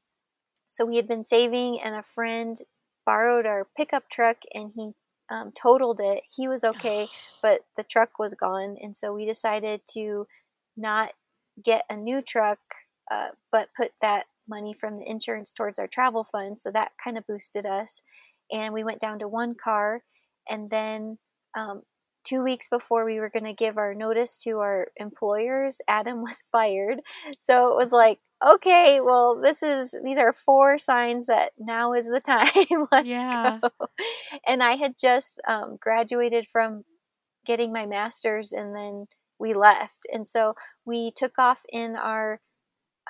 so 0.69 0.85
we 0.85 0.97
had 0.97 1.07
been 1.07 1.23
saving, 1.23 1.81
and 1.81 1.95
a 1.95 2.03
friend 2.03 2.57
borrowed 3.05 3.45
our 3.45 3.67
pickup 3.75 4.09
truck 4.09 4.37
and 4.53 4.71
he 4.75 4.91
um, 5.33 5.51
totaled 5.51 5.99
it. 5.99 6.23
He 6.33 6.47
was 6.47 6.63
okay, 6.63 7.07
but 7.41 7.61
the 7.75 7.83
truck 7.83 8.19
was 8.19 8.35
gone. 8.35 8.77
And 8.81 8.95
so 8.95 9.13
we 9.13 9.25
decided 9.25 9.81
to 9.93 10.27
not 10.77 11.13
get 11.61 11.85
a 11.89 11.97
new 11.97 12.21
truck, 12.21 12.59
uh, 13.11 13.29
but 13.51 13.69
put 13.75 13.91
that 14.01 14.25
money 14.47 14.73
from 14.73 14.97
the 14.97 15.09
insurance 15.09 15.51
towards 15.51 15.79
our 15.79 15.87
travel 15.87 16.23
fund. 16.23 16.59
So 16.61 16.71
that 16.71 16.91
kind 17.03 17.17
of 17.17 17.27
boosted 17.27 17.65
us. 17.65 18.01
And 18.51 18.73
we 18.73 18.83
went 18.83 18.99
down 18.99 19.19
to 19.19 19.27
one 19.27 19.55
car. 19.55 20.03
And 20.49 20.69
then 20.69 21.17
um, 21.55 21.83
two 22.23 22.43
weeks 22.43 22.67
before 22.67 23.05
we 23.05 23.19
were 23.19 23.29
going 23.29 23.45
to 23.45 23.53
give 23.53 23.77
our 23.77 23.95
notice 23.95 24.37
to 24.43 24.59
our 24.59 24.87
employers, 24.97 25.81
Adam 25.87 26.21
was 26.21 26.43
fired. 26.51 26.99
So 27.39 27.71
it 27.71 27.75
was 27.75 27.91
like, 27.91 28.19
okay, 28.45 28.99
well, 29.01 29.39
this 29.41 29.63
is 29.63 29.95
these 30.03 30.17
are 30.17 30.33
four 30.33 30.77
signs 30.77 31.27
that 31.27 31.51
now 31.57 31.93
is 31.93 32.07
the 32.07 32.19
time. 32.25 32.87
Let's 32.91 33.07
Yeah. 33.07 33.59
go. 33.61 33.69
And 34.47 34.61
I 34.63 34.75
had 34.75 34.95
just 34.99 35.41
um, 35.47 35.77
graduated 35.79 36.47
from 36.51 36.83
getting 37.45 37.73
my 37.73 37.85
master's, 37.85 38.51
and 38.51 38.75
then 38.75 39.07
we 39.39 39.53
left. 39.53 40.05
And 40.11 40.27
so 40.27 40.55
we 40.85 41.11
took 41.11 41.33
off 41.37 41.63
in 41.71 41.95
our 41.95 42.39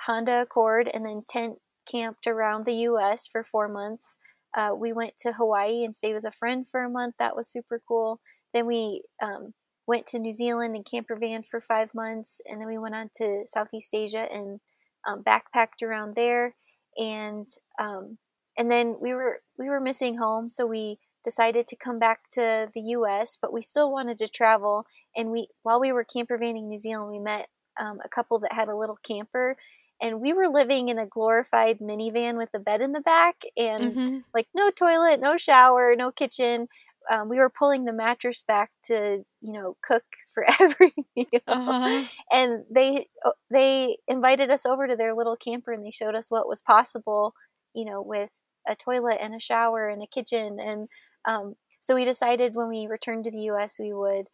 Honda 0.05 0.41
Accord 0.41 0.89
and 0.93 1.05
then 1.05 1.23
tent 1.27 1.59
camped 1.89 2.27
around 2.27 2.65
the 2.65 2.73
U.S. 2.89 3.27
for 3.27 3.43
four 3.43 3.67
months. 3.67 4.17
Uh, 4.55 4.73
we 4.77 4.93
went 4.93 5.17
to 5.19 5.33
Hawaii 5.33 5.83
and 5.83 5.95
stayed 5.95 6.13
with 6.13 6.25
a 6.25 6.31
friend 6.31 6.65
for 6.69 6.83
a 6.83 6.89
month. 6.89 7.15
That 7.19 7.35
was 7.35 7.49
super 7.51 7.81
cool. 7.87 8.21
Then 8.53 8.67
we 8.67 9.03
um, 9.21 9.53
went 9.87 10.05
to 10.07 10.19
New 10.19 10.33
Zealand 10.33 10.75
in 10.75 10.83
camper 10.83 11.15
van 11.15 11.43
for 11.43 11.59
five 11.59 11.89
months, 11.93 12.39
and 12.47 12.61
then 12.61 12.67
we 12.67 12.77
went 12.77 12.95
on 12.95 13.09
to 13.17 13.43
Southeast 13.47 13.93
Asia 13.93 14.27
and 14.31 14.59
um, 15.05 15.23
backpacked 15.23 15.81
around 15.83 16.15
there. 16.15 16.55
And 16.97 17.47
um, 17.79 18.17
and 18.57 18.71
then 18.71 18.97
we 19.01 19.13
were 19.13 19.41
we 19.57 19.69
were 19.69 19.79
missing 19.79 20.17
home, 20.17 20.49
so 20.49 20.65
we 20.65 20.99
decided 21.23 21.67
to 21.67 21.75
come 21.75 21.99
back 21.99 22.29
to 22.31 22.69
the 22.73 22.81
U.S. 22.81 23.37
But 23.41 23.53
we 23.53 23.61
still 23.61 23.91
wanted 23.91 24.17
to 24.19 24.27
travel. 24.27 24.85
And 25.15 25.31
we 25.31 25.47
while 25.63 25.79
we 25.79 25.91
were 25.91 26.03
camper 26.03 26.37
vanning 26.37 26.67
New 26.67 26.79
Zealand, 26.79 27.11
we 27.11 27.19
met 27.19 27.47
um, 27.79 27.99
a 28.03 28.09
couple 28.09 28.39
that 28.39 28.53
had 28.53 28.69
a 28.69 28.75
little 28.75 28.97
camper, 29.03 29.57
and 30.01 30.21
we 30.21 30.33
were 30.33 30.47
living 30.47 30.89
in 30.89 30.99
a 30.99 31.05
glorified 31.07 31.79
minivan 31.79 32.37
with 32.37 32.49
a 32.53 32.59
bed 32.59 32.81
in 32.81 32.91
the 32.91 33.01
back 33.01 33.41
and 33.57 33.97
hmm 33.97 34.23
like 34.33 34.47
no 34.53 34.69
toilet, 34.71 35.19
no 35.19 35.37
shower, 35.37 35.95
no 35.95 36.11
kitchen. 36.11 36.67
Um, 37.09 37.29
we 37.29 37.37
were 37.37 37.49
pulling 37.49 37.85
the 37.85 37.93
mattress 37.93 38.43
back 38.43 38.71
to 38.85 39.23
you 39.41 39.53
know 39.53 39.77
cook 39.81 40.03
for 40.33 40.45
every 40.59 40.93
meal, 41.15 41.27
Uh-huh. 41.47 42.07
and 42.31 42.63
they 42.69 43.07
uh, 43.25 43.31
they 43.51 43.97
invited 44.07 44.49
us 44.49 44.65
over 44.65 44.87
to 44.87 44.95
their 44.95 45.13
little 45.13 45.35
camper 45.37 45.71
and 45.71 45.85
they 45.85 45.91
showed 45.91 46.15
us 46.15 46.31
what 46.31 46.47
was 46.47 46.61
possible, 46.61 47.33
you 47.73 47.85
know, 47.85 48.01
with 48.01 48.29
a 48.67 48.75
toilet 48.75 49.19
and 49.21 49.35
a 49.35 49.39
shower 49.39 49.87
and 49.89 50.01
a 50.01 50.07
kitchen, 50.07 50.59
and 50.59 50.87
um, 51.25 51.55
so 51.79 51.95
we 51.95 52.05
decided 52.05 52.55
when 52.55 52.69
we 52.69 52.87
returned 52.87 53.25
to 53.25 53.31
the 53.31 53.41
U.S. 53.43 53.77
we 53.79 53.93
would 53.93 54.27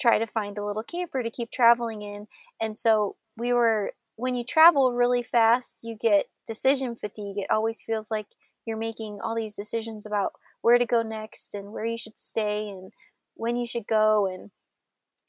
try 0.00 0.18
to 0.18 0.26
find 0.26 0.58
a 0.58 0.64
little 0.64 0.82
camper 0.82 1.22
to 1.22 1.30
keep 1.30 1.50
traveling 1.50 2.02
in, 2.02 2.26
and 2.60 2.78
so 2.78 3.16
we 3.36 3.52
were 3.52 3.92
when 4.16 4.34
you 4.34 4.44
travel 4.44 4.92
really 4.94 5.22
fast, 5.22 5.80
you 5.82 5.96
get 5.96 6.26
decision 6.46 6.96
fatigue. 6.96 7.38
It 7.38 7.46
always 7.50 7.82
feels 7.82 8.10
like 8.10 8.26
you're 8.66 8.76
making 8.78 9.18
all 9.22 9.34
these 9.34 9.54
decisions 9.54 10.06
about 10.06 10.32
where 10.66 10.78
to 10.78 10.84
go 10.84 11.00
next 11.02 11.54
and 11.54 11.70
where 11.72 11.84
you 11.84 11.96
should 11.96 12.18
stay 12.18 12.68
and 12.68 12.92
when 13.34 13.56
you 13.56 13.64
should 13.64 13.86
go 13.86 14.26
and 14.26 14.50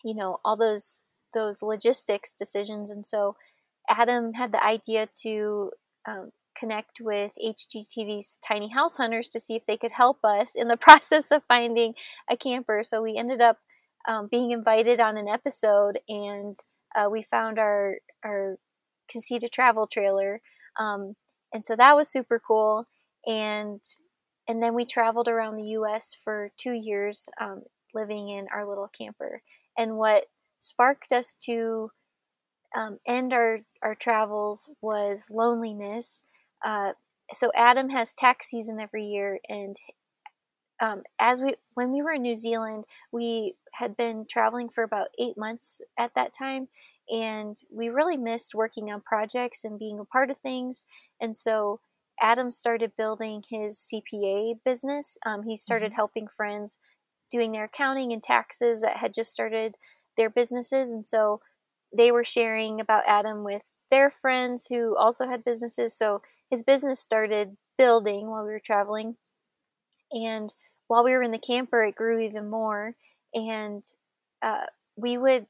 you 0.03 0.15
know 0.15 0.39
all 0.43 0.57
those 0.57 1.03
those 1.35 1.61
logistics 1.61 2.33
decisions. 2.33 2.89
And 2.89 3.05
so 3.05 3.35
adam 3.87 4.33
had 4.33 4.51
the 4.51 4.63
idea 4.65 5.07
to 5.21 5.71
um, 6.07 6.31
connect 6.57 6.99
with 6.99 7.33
hgtv's 7.45 8.39
tiny 8.45 8.69
house 8.69 8.97
hunters 8.97 9.27
to 9.29 9.39
see 9.39 9.55
if 9.55 9.65
they 9.67 9.77
could 9.77 9.91
help 9.91 10.17
us 10.23 10.55
in 10.55 10.69
the 10.69 10.77
process 10.87 11.29
of 11.31 11.43
finding 11.47 11.93
a 12.27 12.35
camper. 12.35 12.81
So 12.83 13.03
we 13.03 13.15
ended 13.15 13.39
up 13.39 13.59
um, 14.07 14.27
being 14.31 14.49
invited 14.49 14.99
on 14.99 15.17
an 15.17 15.27
episode 15.27 15.99
and 16.09 16.57
uh, 16.95 17.09
we 17.11 17.21
found 17.21 17.59
our 17.59 17.97
our 18.25 18.57
casita 19.07 19.47
travel 19.47 19.85
trailer 19.85 20.41
um, 20.79 21.15
and 21.53 21.63
so 21.63 21.75
that 21.75 21.95
was 21.95 22.09
super 22.09 22.41
cool. 22.45 22.87
And 23.27 23.81
and 24.47 24.61
then 24.61 24.73
we 24.73 24.85
traveled 24.85 25.27
around 25.27 25.55
the 25.55 25.63
us 25.63 26.15
for 26.15 26.51
two 26.57 26.73
years 26.73 27.29
um, 27.39 27.63
living 27.93 28.29
in 28.29 28.47
our 28.53 28.67
little 28.67 28.87
camper 28.87 29.41
and 29.77 29.97
what 29.97 30.25
sparked 30.59 31.11
us 31.11 31.35
to 31.35 31.91
um, 32.75 32.99
end 33.07 33.33
our, 33.33 33.59
our 33.81 33.95
travels 33.95 34.69
was 34.81 35.29
loneliness. 35.31 36.23
Uh, 36.63 36.93
so 37.31 37.51
Adam 37.55 37.89
has 37.89 38.13
tax 38.13 38.47
season 38.49 38.79
every 38.79 39.03
year, 39.03 39.39
and 39.49 39.75
um, 40.79 41.03
as 41.19 41.41
we 41.41 41.55
when 41.73 41.91
we 41.91 42.01
were 42.01 42.13
in 42.13 42.21
New 42.21 42.35
Zealand, 42.35 42.85
we 43.11 43.55
had 43.73 43.97
been 43.97 44.25
traveling 44.29 44.69
for 44.69 44.83
about 44.83 45.09
eight 45.19 45.37
months 45.37 45.81
at 45.97 46.15
that 46.15 46.31
time, 46.33 46.69
and 47.09 47.57
we 47.71 47.89
really 47.89 48.17
missed 48.17 48.55
working 48.55 48.91
on 48.91 49.01
projects 49.01 49.63
and 49.63 49.79
being 49.79 49.99
a 49.99 50.05
part 50.05 50.29
of 50.29 50.37
things. 50.37 50.85
And 51.19 51.37
so 51.37 51.79
Adam 52.19 52.49
started 52.49 52.91
building 52.97 53.43
his 53.47 53.77
CPA 53.77 54.55
business. 54.65 55.17
Um, 55.25 55.43
he 55.43 55.55
started 55.55 55.91
mm-hmm. 55.91 55.95
helping 55.95 56.27
friends 56.27 56.79
doing 57.29 57.51
their 57.51 57.65
accounting 57.65 58.13
and 58.13 58.23
taxes 58.23 58.81
that 58.81 58.97
had 58.97 59.13
just 59.13 59.31
started 59.31 59.75
their 60.15 60.29
businesses. 60.29 60.91
And 60.91 61.07
so 61.07 61.41
they 61.95 62.11
were 62.11 62.23
sharing 62.23 62.79
about 62.79 63.03
Adam 63.05 63.43
with 63.43 63.63
their 63.91 64.09
friends 64.09 64.67
who 64.67 64.95
also 64.95 65.27
had 65.27 65.43
businesses. 65.43 65.97
So 65.97 66.21
his 66.49 66.63
business 66.63 66.99
started 66.99 67.57
building 67.77 68.29
while 68.29 68.43
we 68.43 68.51
were 68.51 68.61
traveling. 68.63 69.17
And 70.11 70.53
while 70.87 71.03
we 71.03 71.11
were 71.11 71.23
in 71.23 71.31
the 71.31 71.37
camper, 71.37 71.83
it 71.83 71.95
grew 71.95 72.19
even 72.19 72.49
more. 72.49 72.95
And 73.33 73.83
uh, 74.41 74.65
we 74.95 75.17
would 75.17 75.47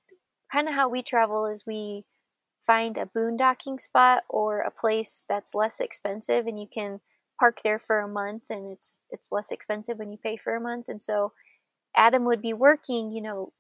kind 0.52 0.68
of 0.68 0.74
how 0.74 0.90
we 0.90 1.02
travel 1.02 1.46
is 1.46 1.66
we 1.66 2.06
find 2.62 2.98
a 2.98 3.06
boondocking 3.06 3.80
spot 3.80 4.24
or 4.30 4.60
a 4.60 4.72
place 4.72 5.26
that's 5.30 5.56
less 5.56 5.80
expensive 5.80 6.48
and 6.48 6.60
you 6.60 6.68
can 6.68 7.00
park 7.40 7.60
there 7.64 7.80
for 7.80 8.00
a 8.00 8.08
month 8.08 8.44
and 8.50 8.70
it's 8.72 9.00
it's 9.12 9.32
less 9.32 9.52
expensive 9.52 9.98
when 9.98 10.10
you 10.10 10.18
pay 10.18 10.36
for 10.36 10.56
a 10.56 10.62
month 10.62 10.86
and 10.88 11.02
so 11.02 11.32
Adam 11.98 12.24
would 12.26 12.42
be 12.42 12.54
working, 12.54 13.12
you 13.12 13.22
know, 13.22 13.52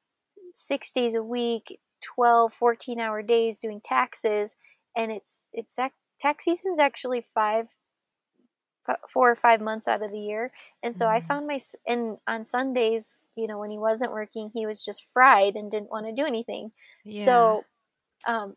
six 0.53 0.91
days 0.91 1.15
a 1.15 1.23
week, 1.23 1.79
12, 2.03 2.53
14 2.53 2.99
hour 2.99 3.21
days 3.21 3.57
doing 3.57 3.81
taxes. 3.83 4.55
And 4.95 5.11
it's, 5.11 5.41
it's, 5.51 5.77
tax 6.19 6.45
season's 6.45 6.79
actually 6.79 7.25
five, 7.33 7.67
four 9.09 9.31
or 9.31 9.35
five 9.35 9.59
months 9.59 9.87
out 9.87 10.01
of 10.01 10.11
the 10.11 10.19
year. 10.19 10.51
And 10.81 10.97
so 10.97 11.05
mm-hmm. 11.05 11.15
I 11.15 11.21
found 11.21 11.47
my, 11.47 11.59
and 11.87 12.17
on 12.27 12.45
Sundays, 12.45 13.19
you 13.35 13.47
know, 13.47 13.59
when 13.59 13.71
he 13.71 13.77
wasn't 13.77 14.13
working, 14.13 14.51
he 14.53 14.65
was 14.65 14.85
just 14.85 15.07
fried 15.13 15.55
and 15.55 15.69
didn't 15.69 15.91
want 15.91 16.05
to 16.05 16.13
do 16.13 16.25
anything. 16.25 16.71
Yeah. 17.03 17.25
So, 17.25 17.65
um, 18.25 18.55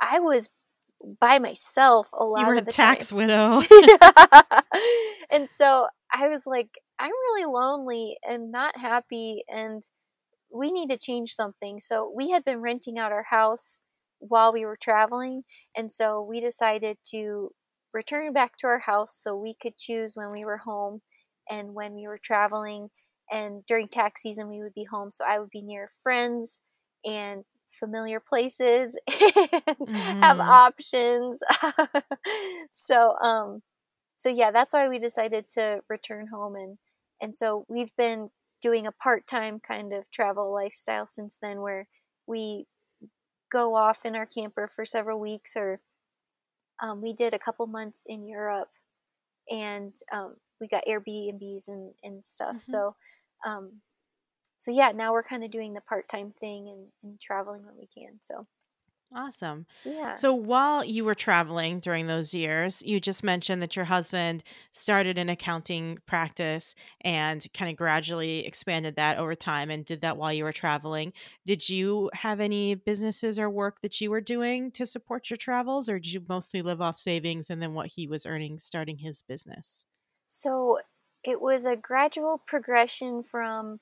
I 0.00 0.20
was 0.20 0.50
by 1.20 1.38
myself 1.38 2.08
a 2.12 2.24
lot 2.24 2.40
you 2.40 2.46
were 2.46 2.54
of 2.56 2.64
the 2.64 2.70
a 2.70 2.74
tax 2.74 3.10
time. 3.10 3.18
widow. 3.18 3.62
and 5.30 5.48
so 5.54 5.86
I 6.12 6.28
was 6.28 6.46
like, 6.46 6.70
I'm 6.98 7.10
really 7.10 7.44
lonely 7.44 8.16
and 8.26 8.50
not 8.50 8.76
happy 8.78 9.44
and 9.48 9.82
we 10.50 10.70
need 10.70 10.88
to 10.88 10.98
change 10.98 11.32
something. 11.32 11.80
So 11.80 12.12
we 12.14 12.30
had 12.30 12.44
been 12.44 12.60
renting 12.62 12.98
out 12.98 13.12
our 13.12 13.26
house 13.30 13.80
while 14.18 14.52
we 14.52 14.64
were 14.64 14.78
traveling 14.80 15.42
and 15.76 15.92
so 15.92 16.22
we 16.22 16.40
decided 16.40 16.96
to 17.10 17.50
return 17.92 18.32
back 18.32 18.56
to 18.58 18.66
our 18.66 18.80
house 18.80 19.14
so 19.16 19.36
we 19.36 19.54
could 19.54 19.76
choose 19.76 20.14
when 20.16 20.30
we 20.30 20.44
were 20.44 20.58
home 20.58 21.02
and 21.50 21.74
when 21.74 21.94
we 21.94 22.06
were 22.06 22.18
traveling 22.22 22.88
and 23.30 23.64
during 23.66 23.88
tax 23.88 24.22
season 24.22 24.48
we 24.48 24.62
would 24.62 24.74
be 24.74 24.84
home 24.84 25.10
so 25.10 25.24
I 25.24 25.38
would 25.38 25.50
be 25.50 25.62
near 25.62 25.90
friends 26.02 26.60
and 27.04 27.44
familiar 27.68 28.20
places 28.20 28.98
and 29.06 29.20
mm-hmm. 29.20 30.22
have 30.22 30.40
options. 30.40 31.40
so 32.70 33.16
um 33.22 33.62
so 34.16 34.28
yeah, 34.30 34.50
that's 34.50 34.72
why 34.72 34.88
we 34.88 34.98
decided 34.98 35.48
to 35.50 35.82
return 35.88 36.28
home 36.28 36.56
and 36.56 36.78
and 37.20 37.36
so 37.36 37.64
we've 37.68 37.94
been 37.96 38.30
doing 38.60 38.86
a 38.86 38.92
part-time 38.92 39.60
kind 39.60 39.92
of 39.92 40.10
travel 40.10 40.52
lifestyle 40.52 41.06
since 41.06 41.38
then 41.40 41.60
where 41.60 41.88
we 42.26 42.66
go 43.50 43.74
off 43.74 44.04
in 44.04 44.16
our 44.16 44.26
camper 44.26 44.68
for 44.74 44.84
several 44.84 45.20
weeks 45.20 45.56
or 45.56 45.80
um, 46.82 47.00
we 47.00 47.12
did 47.12 47.32
a 47.32 47.38
couple 47.38 47.66
months 47.66 48.04
in 48.06 48.26
Europe 48.26 48.70
and 49.50 49.94
um, 50.12 50.36
we 50.60 50.68
got 50.68 50.84
Airbnbs 50.86 51.68
and, 51.68 51.92
and 52.02 52.24
stuff. 52.24 52.56
Mm-hmm. 52.56 52.58
So 52.58 52.96
um, 53.44 53.80
so 54.58 54.70
yeah, 54.70 54.92
now 54.92 55.12
we're 55.12 55.22
kind 55.22 55.44
of 55.44 55.50
doing 55.50 55.74
the 55.74 55.80
part-time 55.80 56.32
thing 56.32 56.68
and, 56.68 56.88
and 57.02 57.20
traveling 57.20 57.64
when 57.64 57.76
we 57.76 57.86
can. 57.86 58.18
So 58.22 58.46
Awesome. 59.14 59.66
Yeah. 59.84 60.16
So 60.16 60.34
while 60.34 60.84
you 60.84 61.04
were 61.04 61.14
traveling 61.14 61.78
during 61.78 62.08
those 62.08 62.34
years, 62.34 62.82
you 62.82 62.98
just 62.98 63.22
mentioned 63.22 63.62
that 63.62 63.76
your 63.76 63.84
husband 63.84 64.42
started 64.72 65.16
an 65.16 65.28
accounting 65.28 65.98
practice 66.06 66.74
and 67.02 67.46
kind 67.54 67.70
of 67.70 67.76
gradually 67.76 68.44
expanded 68.44 68.96
that 68.96 69.16
over 69.16 69.36
time 69.36 69.70
and 69.70 69.84
did 69.84 70.00
that 70.00 70.16
while 70.16 70.32
you 70.32 70.42
were 70.42 70.52
traveling. 70.52 71.12
Did 71.46 71.68
you 71.68 72.10
have 72.14 72.40
any 72.40 72.74
businesses 72.74 73.38
or 73.38 73.48
work 73.48 73.80
that 73.82 74.00
you 74.00 74.10
were 74.10 74.20
doing 74.20 74.72
to 74.72 74.84
support 74.84 75.30
your 75.30 75.36
travels, 75.36 75.88
or 75.88 76.00
did 76.00 76.12
you 76.12 76.24
mostly 76.28 76.60
live 76.60 76.80
off 76.82 76.98
savings 76.98 77.48
and 77.48 77.62
then 77.62 77.74
what 77.74 77.92
he 77.92 78.08
was 78.08 78.26
earning 78.26 78.58
starting 78.58 78.98
his 78.98 79.22
business? 79.22 79.84
So 80.26 80.78
it 81.24 81.40
was 81.40 81.64
a 81.66 81.76
gradual 81.76 82.38
progression 82.38 83.22
from 83.24 83.80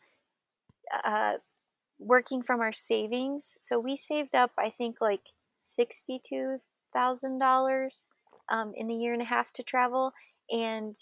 uh, 0.93 1.35
working 1.99 2.43
from 2.43 2.61
our 2.61 2.73
savings. 2.73 3.57
So 3.61 3.79
we 3.79 3.97
saved 3.97 4.35
up, 4.35 4.53
I 4.59 4.71
think, 4.71 5.01
like 5.01 5.33
sixty-two 5.63 6.59
thousand 6.93 7.33
um, 7.33 7.39
dollars 7.39 8.07
in 8.77 8.91
a 8.91 8.95
year 8.95 9.13
and 9.13 9.23
a 9.23 9.27
half 9.27 9.53
to 9.55 9.63
travel, 9.63 10.13
and 10.51 10.97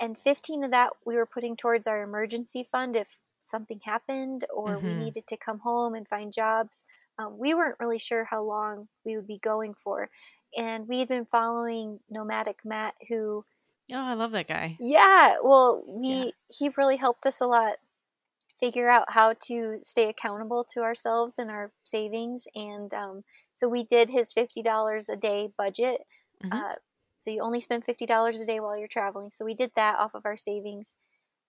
and 0.00 0.18
fifteen 0.18 0.64
of 0.64 0.70
that 0.70 0.90
we 1.04 1.16
were 1.16 1.26
putting 1.26 1.56
towards 1.56 1.86
our 1.86 2.02
emergency 2.02 2.66
fund 2.70 2.96
if 2.96 3.18
something 3.40 3.80
happened 3.84 4.44
or 4.52 4.76
mm-hmm. 4.76 4.86
we 4.86 4.94
needed 4.94 5.26
to 5.26 5.36
come 5.36 5.60
home 5.60 5.94
and 5.94 6.08
find 6.08 6.32
jobs. 6.32 6.84
Um, 7.18 7.38
we 7.38 7.54
weren't 7.54 7.80
really 7.80 7.98
sure 7.98 8.24
how 8.24 8.42
long 8.42 8.88
we 9.04 9.16
would 9.16 9.26
be 9.26 9.38
going 9.38 9.74
for, 9.74 10.10
and 10.56 10.86
we 10.88 10.98
had 10.98 11.08
been 11.08 11.26
following 11.26 12.00
Nomadic 12.10 12.64
Matt, 12.64 12.94
who. 13.08 13.44
Oh, 13.92 13.96
I 13.96 14.14
love 14.14 14.32
that 14.32 14.48
guy. 14.48 14.76
Yeah, 14.80 15.36
well, 15.44 15.84
we 15.86 16.08
yeah. 16.08 16.30
he 16.48 16.70
really 16.76 16.96
helped 16.96 17.24
us 17.24 17.40
a 17.40 17.46
lot 17.46 17.76
figure 18.58 18.88
out 18.88 19.12
how 19.12 19.34
to 19.46 19.78
stay 19.82 20.08
accountable 20.08 20.64
to 20.72 20.80
ourselves 20.80 21.38
and 21.38 21.50
our 21.50 21.72
savings. 21.84 22.46
And 22.54 22.92
um, 22.94 23.22
so 23.54 23.68
we 23.68 23.84
did 23.84 24.10
his 24.10 24.32
$50 24.32 25.08
a 25.08 25.16
day 25.16 25.50
budget. 25.56 26.02
Mm-hmm. 26.42 26.52
Uh, 26.52 26.74
so 27.18 27.30
you 27.30 27.42
only 27.42 27.60
spend 27.60 27.84
$50 27.84 28.42
a 28.42 28.46
day 28.46 28.60
while 28.60 28.78
you're 28.78 28.88
traveling. 28.88 29.30
So 29.30 29.44
we 29.44 29.54
did 29.54 29.72
that 29.76 29.96
off 29.98 30.14
of 30.14 30.24
our 30.24 30.36
savings. 30.36 30.96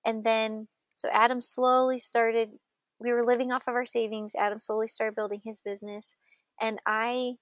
And 0.06 0.24
then, 0.24 0.68
so 0.96 1.10
Adam 1.12 1.42
slowly 1.42 2.00
started, 2.00 2.52
we 3.00 3.14
were 3.14 3.24
living 3.24 3.52
off 3.52 3.68
of 3.68 3.76
our 3.76 3.86
savings. 3.86 4.34
Adam 4.38 4.60
slowly 4.60 4.88
started 4.88 5.16
building 5.16 5.42
his 5.46 5.62
business. 5.62 6.16
And 6.60 6.80
I, 6.86 7.34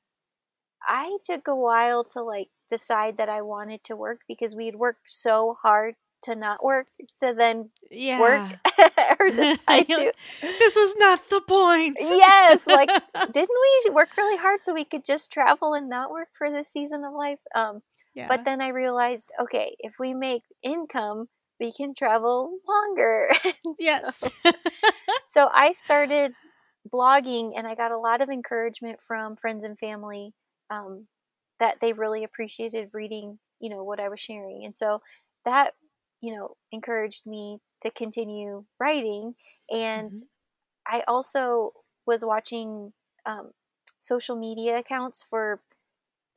I 0.87 1.17
took 1.23 1.47
a 1.47 1.55
while 1.55 2.03
to 2.05 2.21
like 2.21 2.49
decide 2.69 3.17
that 3.17 3.29
I 3.29 3.41
wanted 3.41 3.83
to 3.85 3.95
work 3.95 4.21
because 4.27 4.55
we 4.55 4.65
had 4.65 4.75
worked 4.75 5.09
so 5.09 5.57
hard 5.61 5.95
to 6.23 6.35
not 6.35 6.63
work 6.63 6.87
to 7.19 7.33
then 7.33 7.69
yeah. 7.91 8.19
work 8.19 8.51
or 9.19 9.29
decide 9.29 9.87
to. 9.87 10.13
This 10.41 10.75
was 10.75 10.95
not 10.97 11.29
the 11.29 11.41
point. 11.41 11.97
yes, 11.99 12.67
like 12.67 12.89
didn't 13.31 13.49
we 13.85 13.91
work 13.91 14.09
really 14.17 14.37
hard 14.37 14.63
so 14.63 14.73
we 14.73 14.85
could 14.85 15.03
just 15.03 15.31
travel 15.31 15.73
and 15.73 15.89
not 15.89 16.11
work 16.11 16.29
for 16.37 16.49
this 16.49 16.69
season 16.69 17.03
of 17.03 17.13
life? 17.13 17.39
Um, 17.53 17.81
yeah. 18.13 18.27
But 18.27 18.45
then 18.45 18.61
I 18.61 18.69
realized, 18.69 19.31
okay, 19.41 19.75
if 19.79 19.95
we 19.99 20.13
make 20.13 20.43
income, 20.63 21.27
we 21.59 21.71
can 21.71 21.93
travel 21.93 22.59
longer. 22.67 23.29
yes. 23.79 24.17
so, 24.19 24.51
so 25.27 25.49
I 25.53 25.71
started 25.71 26.33
blogging, 26.91 27.53
and 27.57 27.67
I 27.67 27.75
got 27.75 27.91
a 27.91 27.97
lot 27.97 28.21
of 28.21 28.29
encouragement 28.29 28.99
from 29.01 29.35
friends 29.35 29.63
and 29.63 29.77
family 29.77 30.33
um, 30.69 31.07
that 31.59 31.81
they 31.81 31.93
really 31.93 32.23
appreciated 32.23 32.89
reading, 32.93 33.39
you 33.59 33.69
know, 33.69 33.83
what 33.83 33.99
I 33.99 34.07
was 34.07 34.19
sharing, 34.19 34.63
and 34.63 34.77
so 34.77 35.01
that 35.43 35.73
you 36.25 36.35
know, 36.35 36.55
encouraged 36.71 37.27
me 37.27 37.59
to 37.85 37.91
continue 37.91 38.65
writing. 38.79 39.35
And 39.71 40.11
mm-hmm. 40.11 40.97
I 40.97 41.03
also 41.07 41.71
was 42.05 42.25
watching 42.25 42.93
um, 43.25 43.51
social 43.99 44.35
media 44.35 44.79
accounts 44.79 45.25
for 45.27 45.61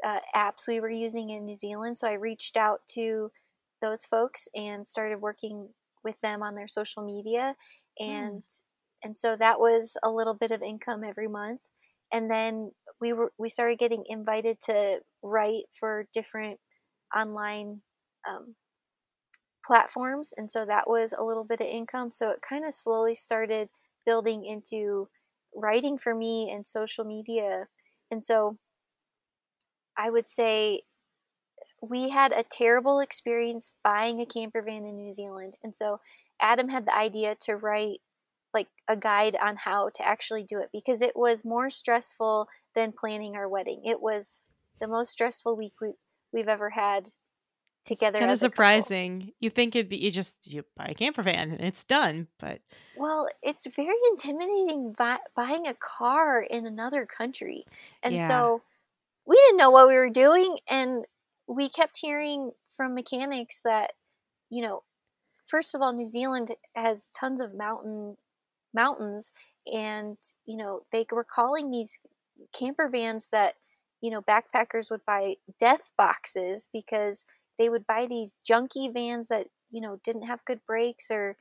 uh, 0.04 0.20
apps 0.34 0.68
we 0.68 0.80
were 0.80 0.90
using 0.90 1.30
in 1.30 1.44
New 1.44 1.54
Zealand. 1.54 1.98
So 1.98 2.06
I 2.06 2.12
reached 2.14 2.56
out 2.56 2.80
to 2.90 3.30
those 3.80 4.04
folks 4.04 4.48
and 4.54 4.86
started 4.86 5.20
working 5.20 5.70
with 6.04 6.20
them 6.20 6.42
on 6.42 6.54
their 6.54 6.68
social 6.68 7.04
media, 7.04 7.56
hmm. 7.98 8.10
and 8.10 8.42
mm. 8.42 8.60
and 9.02 9.18
so 9.18 9.36
that 9.36 9.58
was 9.58 9.96
a 10.02 10.10
little 10.10 10.34
bit 10.34 10.50
of 10.50 10.62
income 10.62 11.02
every 11.04 11.28
month. 11.28 11.62
And 12.12 12.30
then 12.30 12.72
we 13.00 13.12
were 13.12 13.32
we 13.38 13.48
started 13.48 13.78
getting 13.78 14.04
invited 14.06 14.60
to 14.62 15.00
write 15.22 15.64
for 15.72 16.06
different 16.12 16.58
online 17.14 17.82
um, 18.28 18.54
platforms, 19.64 20.32
and 20.36 20.50
so 20.50 20.64
that 20.64 20.88
was 20.88 21.12
a 21.12 21.24
little 21.24 21.44
bit 21.44 21.60
of 21.60 21.66
income. 21.66 22.12
So 22.12 22.30
it 22.30 22.40
kind 22.48 22.64
of 22.64 22.74
slowly 22.74 23.14
started 23.14 23.68
building 24.06 24.44
into 24.44 25.08
writing 25.54 25.98
for 25.98 26.14
me 26.14 26.50
and 26.50 26.66
social 26.66 27.04
media, 27.04 27.68
and 28.10 28.24
so 28.24 28.58
I 29.96 30.10
would 30.10 30.28
say 30.28 30.82
we 31.80 32.10
had 32.10 32.32
a 32.32 32.42
terrible 32.42 33.00
experience 33.00 33.72
buying 33.84 34.20
a 34.20 34.26
camper 34.26 34.62
van 34.62 34.84
in 34.84 34.96
New 34.96 35.12
Zealand. 35.12 35.54
And 35.62 35.76
so 35.76 36.00
Adam 36.40 36.68
had 36.68 36.86
the 36.86 36.96
idea 36.96 37.34
to 37.42 37.56
write 37.56 38.00
like 38.54 38.68
a 38.88 38.96
guide 38.96 39.36
on 39.40 39.56
how 39.56 39.90
to 39.94 40.06
actually 40.06 40.42
do 40.42 40.58
it 40.58 40.70
because 40.72 41.02
it 41.02 41.16
was 41.16 41.44
more 41.44 41.70
stressful 41.70 42.48
than 42.74 42.92
planning 42.92 43.36
our 43.36 43.48
wedding. 43.48 43.82
It 43.84 44.00
was 44.00 44.44
the 44.80 44.88
most 44.88 45.10
stressful 45.12 45.56
week 45.56 45.74
we, 45.80 45.92
we've 46.32 46.48
ever 46.48 46.70
had 46.70 47.10
together. 47.88 48.18
Kind 48.18 48.30
of 48.30 48.38
surprising. 48.38 49.32
You 49.40 49.50
think 49.50 49.74
it'd 49.74 49.88
be 49.88 49.96
you 49.96 50.10
just 50.10 50.36
you 50.46 50.64
buy 50.76 50.86
a 50.90 50.94
camper 50.94 51.22
van 51.22 51.50
and 51.50 51.60
it's 51.60 51.84
done, 51.84 52.28
but 52.38 52.60
well, 52.96 53.28
it's 53.42 53.66
very 53.66 53.96
intimidating 54.10 54.94
buy, 54.96 55.18
buying 55.34 55.66
a 55.66 55.74
car 55.74 56.42
in 56.42 56.66
another 56.66 57.06
country, 57.06 57.64
and 58.02 58.14
yeah. 58.14 58.28
so 58.28 58.62
we 59.26 59.36
didn't 59.36 59.58
know 59.58 59.70
what 59.70 59.88
we 59.88 59.94
were 59.94 60.10
doing, 60.10 60.58
and 60.70 61.06
we 61.46 61.68
kept 61.68 61.98
hearing 61.98 62.52
from 62.76 62.94
mechanics 62.94 63.62
that 63.62 63.94
you 64.50 64.62
know, 64.62 64.82
first 65.46 65.74
of 65.74 65.82
all, 65.82 65.92
New 65.92 66.04
Zealand 66.04 66.50
has 66.74 67.10
tons 67.18 67.40
of 67.40 67.54
mountain 67.54 68.16
mountains, 68.74 69.32
and 69.72 70.18
you 70.46 70.56
know 70.56 70.82
they 70.92 71.06
were 71.10 71.24
calling 71.24 71.70
these 71.70 71.98
camper 72.52 72.88
vans 72.88 73.28
that 73.32 73.54
you 74.00 74.10
know 74.10 74.22
backpackers 74.22 74.90
would 74.90 75.04
buy 75.06 75.36
death 75.58 75.92
boxes 75.96 76.68
because 76.72 77.24
they 77.58 77.68
would 77.68 77.86
buy 77.86 78.06
these 78.06 78.34
junky 78.48 78.92
vans 78.92 79.28
that 79.28 79.48
you 79.70 79.80
know 79.80 79.98
didn't 80.04 80.22
have 80.22 80.44
good 80.46 80.60
brakes 80.66 81.10
or 81.10 81.36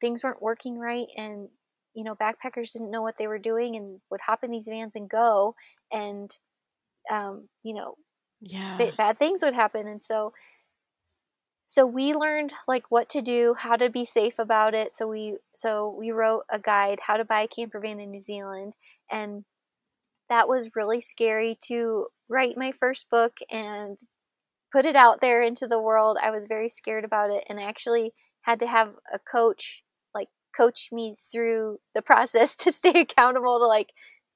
things 0.00 0.22
weren't 0.22 0.42
working 0.42 0.78
right 0.78 1.06
and 1.16 1.48
you 1.94 2.04
know 2.04 2.14
backpackers 2.14 2.72
didn't 2.72 2.90
know 2.90 3.02
what 3.02 3.16
they 3.18 3.26
were 3.26 3.38
doing 3.38 3.76
and 3.76 4.00
would 4.10 4.20
hop 4.20 4.44
in 4.44 4.50
these 4.50 4.68
vans 4.68 4.94
and 4.94 5.08
go 5.08 5.54
and 5.92 6.38
um, 7.10 7.48
you 7.62 7.74
know 7.74 7.94
yeah. 8.40 8.78
bad 8.98 9.18
things 9.18 9.42
would 9.42 9.54
happen 9.54 9.86
and 9.88 10.04
so 10.04 10.32
so 11.66 11.84
we 11.84 12.14
learned 12.14 12.52
like 12.68 12.84
what 12.90 13.08
to 13.08 13.22
do 13.22 13.54
how 13.58 13.76
to 13.76 13.88
be 13.88 14.04
safe 14.04 14.38
about 14.38 14.74
it 14.74 14.92
so 14.92 15.08
we 15.08 15.36
so 15.54 15.94
we 15.98 16.10
wrote 16.10 16.44
a 16.50 16.58
guide 16.58 17.00
how 17.06 17.16
to 17.16 17.24
buy 17.24 17.42
a 17.42 17.48
camper 17.48 17.80
van 17.80 17.98
in 17.98 18.10
new 18.10 18.20
zealand 18.20 18.76
and 19.10 19.44
that 20.28 20.48
was 20.48 20.70
really 20.74 21.00
scary 21.00 21.56
to 21.66 22.06
write 22.28 22.56
my 22.56 22.72
first 22.72 23.08
book 23.08 23.38
and 23.50 23.98
put 24.72 24.86
it 24.86 24.96
out 24.96 25.20
there 25.20 25.42
into 25.42 25.66
the 25.66 25.80
world. 25.80 26.18
I 26.20 26.30
was 26.30 26.46
very 26.46 26.68
scared 26.68 27.04
about 27.04 27.30
it 27.30 27.44
and 27.48 27.58
I 27.58 27.64
actually 27.64 28.12
had 28.42 28.58
to 28.60 28.66
have 28.66 28.94
a 29.12 29.18
coach 29.18 29.82
like 30.14 30.28
coach 30.56 30.88
me 30.92 31.14
through 31.32 31.78
the 31.94 32.02
process 32.10 32.56
to 32.56 32.72
stay 32.72 33.00
accountable 33.00 33.58
to 33.58 33.66
like 33.66 33.90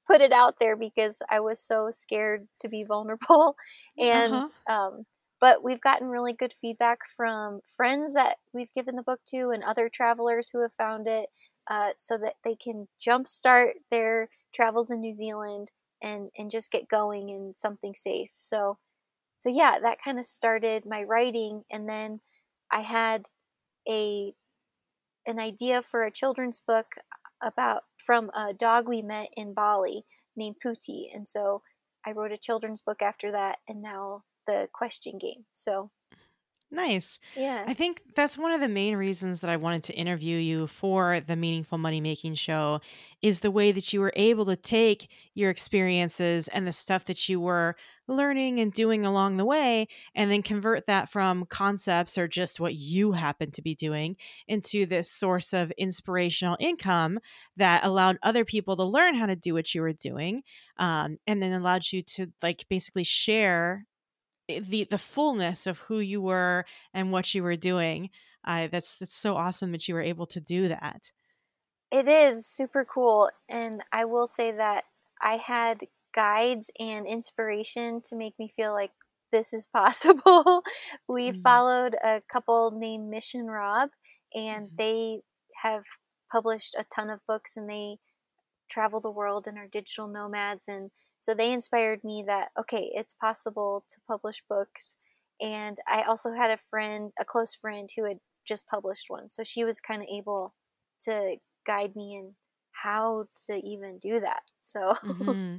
put 0.07 0.21
it 0.21 0.33
out 0.33 0.55
there 0.61 0.77
because 0.77 1.23
I 1.31 1.41
was 1.41 1.61
so 1.61 1.91
scared 1.93 2.49
to 2.61 2.69
be 2.69 2.85
vulnerable. 2.85 3.57
And 3.99 4.35
uh-huh. 4.35 4.75
um 4.75 5.07
but 5.41 5.65
we've 5.65 5.81
gotten 5.81 6.09
really 6.11 6.35
good 6.35 6.53
feedback 6.53 7.01
from 7.17 7.61
friends 7.67 8.13
that 8.13 8.37
we've 8.53 8.73
given 8.75 8.95
the 8.95 9.03
book 9.03 9.21
to 9.29 9.51
and 9.51 9.65
other 9.65 9.89
travelers 9.89 10.51
who 10.51 10.61
have 10.61 10.75
found 10.77 11.09
it 11.09 11.31
uh, 11.69 11.93
so 11.97 12.19
that 12.19 12.35
they 12.45 12.55
can 12.55 12.89
jumpstart 13.01 13.71
their 13.91 14.29
travels 14.53 14.91
in 14.91 15.01
New 15.01 15.15
Zealand 15.15 15.71
and 16.03 16.31
and 16.37 16.51
just 16.51 16.71
get 16.71 16.89
going 16.89 17.31
in 17.31 17.55
something 17.57 17.95
safe. 17.95 18.31
So 18.37 18.79
so 19.41 19.49
yeah, 19.49 19.79
that 19.83 20.03
kind 20.03 20.19
of 20.19 20.27
started 20.27 20.85
my 20.87 21.03
writing 21.03 21.65
and 21.73 21.89
then 21.89 22.21
I 22.71 22.81
had 22.81 23.29
a 23.89 24.35
an 25.27 25.39
idea 25.39 25.83
for 25.83 26.05
a 26.05 26.11
children's 26.11 26.61
book 26.61 26.95
about 27.43 27.83
from 27.99 28.31
a 28.35 28.53
dog 28.53 28.89
we 28.89 29.03
met 29.03 29.29
in 29.37 29.55
Bali 29.55 30.05
named 30.37 30.57
Pootie. 30.65 31.09
And 31.15 31.27
so 31.27 31.63
I 32.07 32.13
wrote 32.13 32.33
a 32.33 32.37
children's 32.37 32.83
book 32.83 33.03
after 33.03 33.33
that 33.33 33.59
and 33.69 33.83
now 33.83 34.25
the 34.47 34.69
question 34.73 35.19
game. 35.19 35.47
So 35.53 35.91
Nice. 36.73 37.19
Yeah. 37.37 37.65
I 37.67 37.75
think 37.75 38.01
that's 38.15 38.39
one 38.39 38.53
of 38.53 38.61
the 38.61 38.69
main 38.69 38.95
reasons 38.95 39.41
that 39.41 39.51
I 39.51 39.57
wanted 39.57 39.83
to 39.85 39.95
interview 39.95 40.37
you 40.37 40.69
for 40.69 41.19
the 41.19 41.35
Meaningful 41.35 41.79
Money 41.79 42.01
Making 42.01 42.35
Show 42.35 42.81
is 43.23 43.41
the 43.41 43.51
way 43.51 43.73
that 43.73 43.93
you 43.93 44.01
were 44.01 44.13
able 44.15 44.47
to 44.47 44.55
take 44.55 45.11
your 45.35 45.51
experiences 45.51 46.47
and 46.47 46.69
the 46.69 46.73
stuff 46.73 47.07
that 47.07 47.29
you 47.29 47.41
were 47.41 47.75
learning 48.07 48.61
and 48.61 48.73
doing 48.73 49.05
along 49.05 49.37
the 49.37 49.45
way 49.45 49.89
and 50.15 50.31
then 50.31 50.43
convert 50.43 50.87
that 50.87 51.11
from 51.11 51.45
concepts 51.47 52.17
or 52.17 52.29
just 52.29 52.61
what 52.61 52.77
you 52.77 53.13
happen 53.13 53.51
to 53.51 53.63
be 53.63 53.75
doing 53.75 54.17
into 54.47 54.87
this 54.87 55.11
source 55.11 55.53
of 55.53 55.73
inspirational 55.73 56.57
income 56.61 57.19
that 57.57 57.85
allowed 57.85 58.17
other 58.23 58.45
people 58.45 58.77
to 58.77 58.85
learn 58.85 59.17
how 59.17 59.27
to 59.27 59.37
do 59.37 59.55
what 59.55 59.75
you 59.75 59.81
were 59.83 59.93
doing 59.93 60.43
um, 60.79 61.19
and 61.27 61.43
then 61.43 61.53
allowed 61.53 61.85
you 61.93 62.03
to 62.03 62.29
like 62.43 62.65
basically 62.69 63.05
share 63.05 63.87
the 64.59 64.85
the 64.91 64.99
fullness 64.99 65.67
of 65.67 65.79
who 65.79 66.01
you 66.01 66.21
were 66.21 66.65
and 66.93 67.13
what 67.13 67.35
you 67.35 67.43
were 67.43 67.57
doing. 67.57 68.11
Uh, 68.45 68.69
that's 68.71 68.97
that's 68.97 69.17
so 69.17 69.37
awesome 69.37 69.73
that 69.73 69.87
you 69.87 69.95
were 69.95 70.03
able 70.03 70.27
to 70.27 70.41
do 70.41 70.69
that. 70.69 71.13
It 71.91 72.09
is 72.09 72.47
super 72.47 72.85
cool, 72.85 73.31
and 73.49 73.83
I 73.93 74.05
will 74.05 74.27
say 74.27 74.53
that 74.53 74.85
I 75.21 75.37
had 75.37 75.85
guides 76.15 76.71
and 76.81 77.07
inspiration 77.07 78.01
to 78.05 78.17
make 78.17 78.35
me 78.39 78.53
feel 78.57 78.73
like 78.73 78.93
this 79.33 79.53
is 79.53 79.67
possible. 79.67 80.63
we 81.09 81.31
mm-hmm. 81.31 81.41
followed 81.43 81.97
a 82.03 82.23
couple 82.33 82.73
named 82.73 83.09
Mission 83.09 83.47
Rob, 83.47 83.91
and 84.35 84.67
mm-hmm. 84.67 84.77
they 84.77 85.21
have 85.63 85.85
published 86.31 86.75
a 86.79 86.85
ton 86.85 87.11
of 87.11 87.21
books, 87.27 87.57
and 87.57 87.69
they 87.69 87.99
travel 88.69 89.01
the 89.01 89.11
world 89.11 89.47
and 89.47 89.59
are 89.59 89.67
digital 89.67 90.09
nomads 90.09 90.69
and 90.69 90.91
so 91.21 91.35
they 91.35 91.53
inspired 91.53 92.03
me 92.03 92.25
that, 92.27 92.49
okay, 92.59 92.91
it's 92.95 93.15
possible 93.15 93.85
to 93.91 93.97
publish 94.09 94.43
books. 94.49 94.97
And 95.41 95.77
I 95.89 96.03
also 96.03 96.33
had 96.33 96.51
a 96.51 96.59
friend, 96.71 97.13
a 97.19 97.25
close 97.25 97.55
friend, 97.55 97.89
who 97.97 98.05
had 98.05 98.19
just 98.47 98.67
published 98.67 99.07
one. 99.09 99.31
So 99.31 99.45
she 99.45 99.65
was 99.65 99.81
kind 99.81 100.03
of 100.03 100.09
able 100.09 100.55
to 101.03 101.37
guide 101.67 101.95
me 101.95 102.17
in 102.17 102.35
how 102.73 103.27
to 103.47 103.57
even 103.67 103.99
do 103.99 104.21
that. 104.21 104.43
So, 104.63 104.81
mm-hmm. 105.05 105.57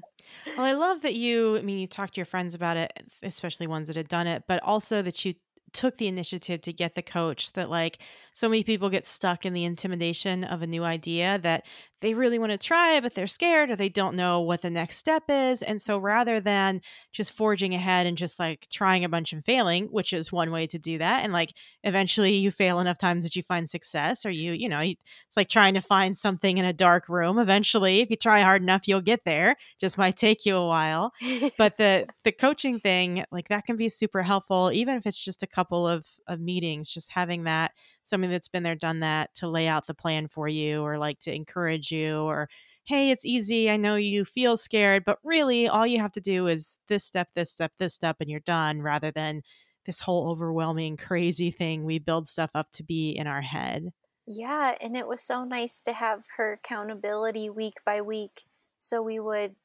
well, 0.57 0.65
I 0.65 0.73
love 0.73 1.01
that 1.01 1.15
you, 1.15 1.57
I 1.57 1.61
mean, 1.61 1.79
you 1.79 1.87
talked 1.87 2.15
to 2.15 2.19
your 2.19 2.25
friends 2.25 2.55
about 2.55 2.77
it, 2.77 2.91
especially 3.21 3.67
ones 3.67 3.87
that 3.87 3.95
had 3.95 4.07
done 4.07 4.27
it, 4.27 4.43
but 4.47 4.61
also 4.63 5.01
that 5.01 5.23
you 5.25 5.33
took 5.73 5.97
the 5.97 6.07
initiative 6.07 6.61
to 6.61 6.73
get 6.73 6.95
the 6.95 7.01
coach 7.01 7.53
that 7.53 7.69
like 7.69 7.99
so 8.33 8.47
many 8.47 8.63
people 8.63 8.89
get 8.89 9.07
stuck 9.07 9.45
in 9.45 9.53
the 9.53 9.65
intimidation 9.65 10.43
of 10.43 10.61
a 10.61 10.67
new 10.67 10.83
idea 10.83 11.39
that 11.41 11.65
they 12.01 12.13
really 12.13 12.39
want 12.39 12.51
to 12.51 12.57
try 12.57 12.99
but 12.99 13.13
they're 13.13 13.27
scared 13.27 13.69
or 13.69 13.75
they 13.75 13.89
don't 13.89 14.15
know 14.15 14.41
what 14.41 14.61
the 14.61 14.69
next 14.69 14.97
step 14.97 15.23
is. 15.29 15.61
And 15.61 15.81
so 15.81 15.97
rather 15.97 16.39
than 16.39 16.81
just 17.11 17.31
forging 17.31 17.73
ahead 17.73 18.07
and 18.07 18.17
just 18.17 18.39
like 18.39 18.67
trying 18.69 19.03
a 19.03 19.09
bunch 19.09 19.33
and 19.33 19.45
failing 19.45 19.85
which 19.85 20.13
is 20.13 20.31
one 20.31 20.51
way 20.51 20.67
to 20.67 20.77
do 20.77 20.97
that 20.97 21.23
and 21.23 21.31
like 21.31 21.53
eventually 21.83 22.35
you 22.35 22.51
fail 22.51 22.79
enough 22.79 22.97
times 22.97 23.23
that 23.23 23.35
you 23.35 23.43
find 23.43 23.69
success 23.69 24.25
or 24.25 24.31
you 24.31 24.53
you 24.53 24.67
know 24.67 24.79
it's 24.79 25.37
like 25.37 25.49
trying 25.49 25.73
to 25.75 25.81
find 25.81 26.17
something 26.17 26.57
in 26.57 26.65
a 26.65 26.73
dark 26.73 27.07
room. 27.07 27.39
Eventually 27.39 28.01
if 28.01 28.09
you 28.09 28.17
try 28.17 28.41
hard 28.41 28.61
enough 28.61 28.87
you'll 28.87 29.01
get 29.01 29.23
there. 29.25 29.55
Just 29.79 29.97
might 29.97 30.17
take 30.17 30.45
you 30.45 30.55
a 30.57 30.67
while. 30.67 31.13
But 31.57 31.77
the 31.77 32.07
the 32.23 32.31
coaching 32.31 32.79
thing 32.79 33.23
like 33.31 33.49
that 33.49 33.65
can 33.65 33.75
be 33.75 33.89
super 33.89 34.23
helpful 34.23 34.71
even 34.73 34.95
if 34.95 35.05
it's 35.05 35.19
just 35.19 35.43
a 35.43 35.47
couple 35.47 35.60
of 35.69 36.05
of 36.27 36.39
meetings 36.39 36.91
just 36.91 37.11
having 37.11 37.43
that 37.43 37.71
somebody 38.01 38.31
that's 38.31 38.47
been 38.47 38.63
there 38.63 38.75
done 38.75 38.99
that 38.99 39.33
to 39.35 39.47
lay 39.47 39.67
out 39.67 39.87
the 39.87 39.93
plan 39.93 40.27
for 40.27 40.47
you 40.47 40.81
or 40.81 40.97
like 40.97 41.19
to 41.19 41.33
encourage 41.33 41.91
you 41.91 42.19
or 42.21 42.49
hey 42.85 43.11
it's 43.11 43.25
easy 43.25 43.69
i 43.69 43.77
know 43.77 43.95
you 43.95 44.25
feel 44.25 44.57
scared 44.57 45.03
but 45.05 45.19
really 45.23 45.67
all 45.67 45.85
you 45.85 45.99
have 45.99 46.11
to 46.11 46.21
do 46.21 46.47
is 46.47 46.77
this 46.87 47.03
step 47.03 47.29
this 47.35 47.51
step 47.51 47.71
this 47.77 47.93
step 47.93 48.17
and 48.19 48.29
you're 48.29 48.39
done 48.41 48.81
rather 48.81 49.11
than 49.11 49.41
this 49.85 50.01
whole 50.01 50.29
overwhelming 50.29 50.97
crazy 50.97 51.51
thing 51.51 51.83
we 51.85 51.99
build 51.99 52.27
stuff 52.27 52.51
up 52.53 52.69
to 52.71 52.83
be 52.83 53.11
in 53.11 53.27
our 53.27 53.41
head. 53.41 53.91
Yeah 54.27 54.75
and 54.81 54.95
it 54.95 55.07
was 55.07 55.21
so 55.21 55.43
nice 55.43 55.81
to 55.81 55.93
have 55.93 56.23
her 56.37 56.53
accountability 56.53 57.49
week 57.49 57.75
by 57.85 58.01
week. 58.01 58.45
So 58.79 59.01
we 59.01 59.19
would 59.19 59.55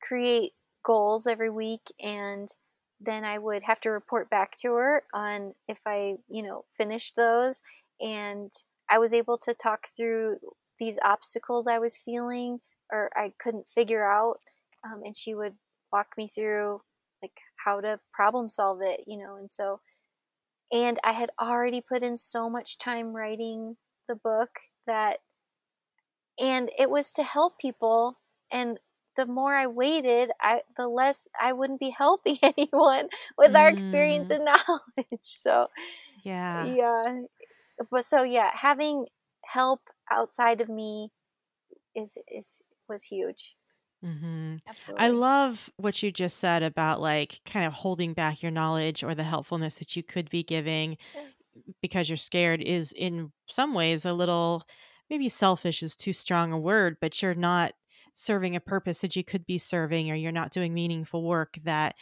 create 0.00 0.52
goals 0.82 1.26
every 1.26 1.50
week 1.50 1.82
and 2.00 2.48
then 3.04 3.24
I 3.24 3.38
would 3.38 3.62
have 3.64 3.80
to 3.80 3.90
report 3.90 4.30
back 4.30 4.56
to 4.58 4.74
her 4.74 5.02
on 5.12 5.54
if 5.68 5.78
I, 5.86 6.16
you 6.28 6.42
know, 6.42 6.64
finished 6.76 7.16
those. 7.16 7.62
And 8.00 8.52
I 8.90 8.98
was 8.98 9.12
able 9.12 9.38
to 9.38 9.54
talk 9.54 9.86
through 9.88 10.38
these 10.78 10.98
obstacles 11.02 11.66
I 11.66 11.78
was 11.78 11.96
feeling 11.96 12.60
or 12.90 13.10
I 13.16 13.32
couldn't 13.38 13.68
figure 13.68 14.04
out 14.04 14.38
um, 14.84 15.02
and 15.04 15.16
she 15.16 15.34
would 15.34 15.54
walk 15.92 16.08
me 16.16 16.26
through 16.26 16.80
like 17.22 17.32
how 17.64 17.80
to 17.80 18.00
problem 18.12 18.48
solve 18.48 18.80
it, 18.82 19.04
you 19.06 19.16
know, 19.16 19.36
and 19.36 19.52
so 19.52 19.80
and 20.72 20.98
I 21.04 21.12
had 21.12 21.30
already 21.40 21.80
put 21.80 22.02
in 22.02 22.16
so 22.16 22.48
much 22.48 22.78
time 22.78 23.14
writing 23.14 23.76
the 24.08 24.16
book 24.16 24.50
that 24.86 25.18
and 26.40 26.70
it 26.78 26.90
was 26.90 27.12
to 27.12 27.22
help 27.22 27.58
people 27.58 28.18
and 28.50 28.80
the 29.16 29.26
more 29.26 29.54
I 29.54 29.66
waited, 29.66 30.30
I 30.40 30.62
the 30.76 30.88
less 30.88 31.26
I 31.40 31.52
wouldn't 31.52 31.80
be 31.80 31.90
helping 31.90 32.38
anyone 32.42 33.08
with 33.38 33.56
our 33.56 33.68
experience 33.68 34.30
Mm, 34.30 34.32
and 34.32 34.44
knowledge. 34.46 35.20
So, 35.24 35.68
yeah. 36.22 36.72
yeah. 36.76 37.22
But 37.90 38.04
so 38.06 38.22
yeah, 38.24 38.50
having 38.54 39.06
help 39.44 39.82
outside 40.10 40.60
of 40.60 40.68
me 40.68 41.10
is 41.94 42.18
is 42.28 42.62
was 42.88 43.04
huge. 43.04 43.56
Mm-hmm. 44.04 44.56
I 44.96 45.08
love 45.10 45.70
what 45.76 46.02
you 46.02 46.10
just 46.10 46.38
said 46.38 46.64
about 46.64 47.00
like 47.00 47.40
kind 47.46 47.64
of 47.66 47.72
holding 47.72 48.14
back 48.14 48.42
your 48.42 48.50
knowledge 48.50 49.04
or 49.04 49.14
the 49.14 49.22
helpfulness 49.22 49.78
that 49.78 49.94
you 49.94 50.02
could 50.02 50.28
be 50.28 50.42
giving 50.42 50.96
because 51.82 52.08
you're 52.08 52.16
scared 52.16 52.62
is 52.62 52.92
in 52.92 53.32
some 53.48 53.74
ways 53.74 54.04
a 54.04 54.12
little 54.12 54.64
maybe 55.10 55.28
selfish 55.28 55.82
is 55.82 55.96
too 55.96 56.12
strong 56.12 56.52
a 56.52 56.58
word, 56.58 56.98
but 57.00 57.22
you're 57.22 57.34
not 57.34 57.74
serving 58.14 58.56
a 58.56 58.60
purpose 58.60 59.00
that 59.00 59.16
you 59.16 59.24
could 59.24 59.46
be 59.46 59.58
serving 59.58 60.10
or 60.10 60.14
you're 60.14 60.32
not 60.32 60.50
doing 60.50 60.74
meaningful 60.74 61.22
work 61.22 61.58
that 61.64 61.94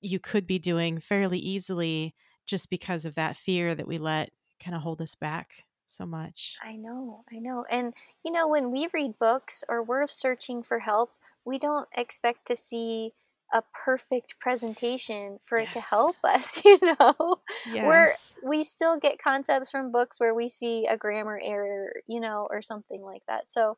you 0.00 0.18
could 0.18 0.46
be 0.46 0.58
doing 0.58 0.98
fairly 0.98 1.38
easily 1.38 2.14
just 2.46 2.70
because 2.70 3.04
of 3.04 3.14
that 3.16 3.36
fear 3.36 3.74
that 3.74 3.88
we 3.88 3.98
let 3.98 4.30
kind 4.62 4.76
of 4.76 4.82
hold 4.82 5.02
us 5.02 5.14
back 5.14 5.64
so 5.86 6.06
much. 6.06 6.56
I 6.62 6.76
know, 6.76 7.24
I 7.32 7.38
know. 7.38 7.64
And 7.70 7.94
you 8.24 8.32
know, 8.32 8.48
when 8.48 8.70
we 8.70 8.88
read 8.92 9.18
books 9.18 9.64
or 9.68 9.82
we're 9.82 10.06
searching 10.06 10.62
for 10.62 10.80
help, 10.80 11.12
we 11.44 11.58
don't 11.58 11.88
expect 11.96 12.46
to 12.46 12.56
see 12.56 13.12
a 13.52 13.62
perfect 13.84 14.38
presentation 14.40 15.38
for 15.42 15.58
it 15.58 15.70
to 15.72 15.80
help 15.80 16.16
us, 16.24 16.60
you 16.64 16.78
know. 16.82 17.36
We're 17.72 18.12
we 18.42 18.64
still 18.64 18.98
get 18.98 19.22
concepts 19.22 19.70
from 19.70 19.92
books 19.92 20.18
where 20.18 20.34
we 20.34 20.48
see 20.48 20.86
a 20.86 20.96
grammar 20.96 21.38
error, 21.42 21.92
you 22.06 22.20
know, 22.20 22.48
or 22.50 22.62
something 22.62 23.02
like 23.02 23.22
that. 23.28 23.50
So, 23.50 23.76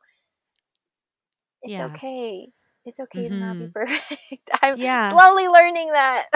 it's 1.61 1.79
Yeah. 1.79 1.85
okay. 1.95 2.49
It's 2.85 2.99
okay 2.99 3.29
to 3.29 3.35
not 3.37 3.57
be 3.57 3.67
Mhm. 3.67 3.73
perfect. 3.73 4.49
I'm 4.61 4.77
Yeah. 4.77 5.09
slowly 5.09 5.47
learning 5.47 5.87
that. 5.91 6.27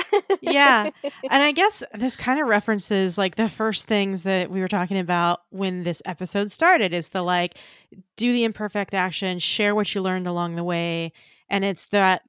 Yeah. 0.42 0.88
And 1.30 1.42
I 1.42 1.52
guess 1.54 1.84
this 1.94 2.16
kind 2.18 2.40
of 2.40 2.48
references 2.48 3.18
like 3.18 3.36
the 3.36 3.50
first 3.50 3.88
things 3.88 4.24
that 4.24 4.50
we 4.52 4.60
were 4.60 4.68
talking 4.68 5.00
about 5.00 5.42
when 5.50 5.84
this 5.84 6.02
episode 6.06 6.52
started 6.52 6.94
is 6.94 7.10
the 7.10 7.22
like 7.22 7.58
do 8.18 8.32
the 8.34 8.44
imperfect 8.44 8.94
action, 8.94 9.40
share 9.40 9.74
what 9.76 9.94
you 9.96 10.02
learned 10.02 10.28
along 10.28 10.56
the 10.56 10.64
way. 10.64 11.14
And 11.50 11.64
it's 11.64 11.86
that 11.88 12.24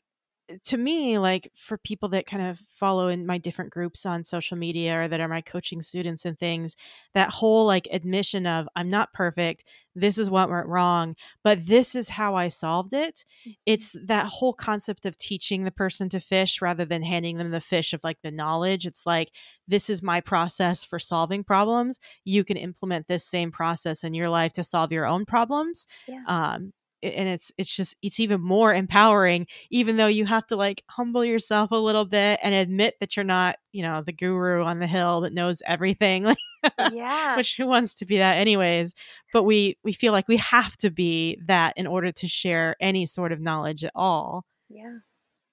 to 0.65 0.77
me, 0.77 1.19
like 1.19 1.51
for 1.57 1.79
people 1.79 2.11
that 2.11 2.27
kind 2.27 2.43
of 2.47 2.61
follow 2.75 3.09
in 3.09 3.25
my 3.25 3.39
different 3.39 3.71
groups 3.71 4.05
on 4.05 4.25
social 4.25 4.57
media 4.57 5.01
or 5.01 5.09
that 5.09 5.21
are 5.21 5.29
my 5.29 5.41
coaching 5.41 5.81
students 5.81 6.25
and 6.25 6.39
things, 6.39 6.77
that 7.15 7.31
whole 7.31 7.67
like 7.67 7.89
admission 7.91 8.47
of 8.47 8.69
I'm 8.77 8.91
not 8.91 9.13
perfect, 9.15 9.65
this 9.95 10.19
is 10.19 10.29
what 10.29 10.51
went 10.51 10.67
wrong, 10.67 11.17
but 11.43 11.67
this 11.67 11.95
is 11.95 12.11
how 12.11 12.35
I 12.35 12.49
solved 12.49 12.93
it. 12.93 13.25
It's 13.65 13.97
that 14.05 14.27
whole 14.27 14.53
concept 14.53 15.07
of 15.07 15.17
teaching 15.17 15.65
the 15.65 15.71
person 15.71 16.09
to 16.11 16.21
fish 16.21 16.61
rather 16.61 16.85
than 16.85 17.03
handing 17.03 17.39
them 17.39 17.51
the 17.51 17.61
fish 17.61 17.95
of 17.95 18.05
like 18.05 18.19
the 18.23 18.31
knowledge. 18.31 18.87
It's 18.87 19.07
like, 19.07 19.31
this 19.67 19.89
is 19.89 20.03
my 20.03 20.21
process 20.21 20.85
for 20.85 20.99
solving 20.99 21.43
problems. 21.43 22.01
You 22.25 22.45
can 22.45 22.59
implement 22.59 23.07
this 23.07 23.25
same 23.25 23.51
process 23.51 24.05
in 24.05 24.13
your 24.13 24.29
life 24.29 24.53
to 24.55 24.65
solve 24.65 24.93
your 24.93 25.07
own 25.07 25.25
problems. 25.25 25.87
yeah. 26.07 26.23
Um, 26.27 26.73
and 27.05 27.29
it's 27.29 27.53
it's 27.59 27.75
just 27.77 27.97
it's 28.03 28.19
even 28.21 28.41
more 28.41 28.75
empowering 28.75 29.47
even 29.71 29.97
though 29.97 30.07
you 30.07 30.27
have 30.27 30.47
to 30.47 30.57
like 30.57 30.83
humble 30.89 31.25
yourself 31.25 31.71
a 31.71 31.77
little 31.77 32.05
bit 32.05 32.41
and 32.43 32.55
admit 32.55 32.95
that 33.01 33.17
you're 33.17 33.25
not 33.25 33.57
you 33.73 33.83
know 33.83 34.03
the 34.03 34.13
guru 34.13 34.63
on 34.65 34.79
the 34.79 34.87
hill 34.87 35.21
that 35.23 35.33
knows 35.33 35.63
everything 35.67 36.35
Yeah. 36.93 37.37
which 37.37 37.57
who 37.57 37.67
wants 37.67 37.95
to 37.97 38.07
be 38.07 38.19
that 38.19 38.37
anyways 38.39 38.95
but 39.33 39.43
we 39.45 39.77
we 39.85 39.93
feel 39.93 40.13
like 40.13 40.29
we 40.29 40.39
have 40.39 40.77
to 40.79 40.91
be 40.91 41.39
that 41.47 41.75
in 41.77 41.87
order 41.87 42.11
to 42.13 42.27
share 42.27 42.77
any 42.81 43.07
sort 43.07 43.33
of 43.33 43.41
knowledge 43.41 43.85
at 43.85 43.93
all 43.95 44.45
Yeah. 44.69 44.99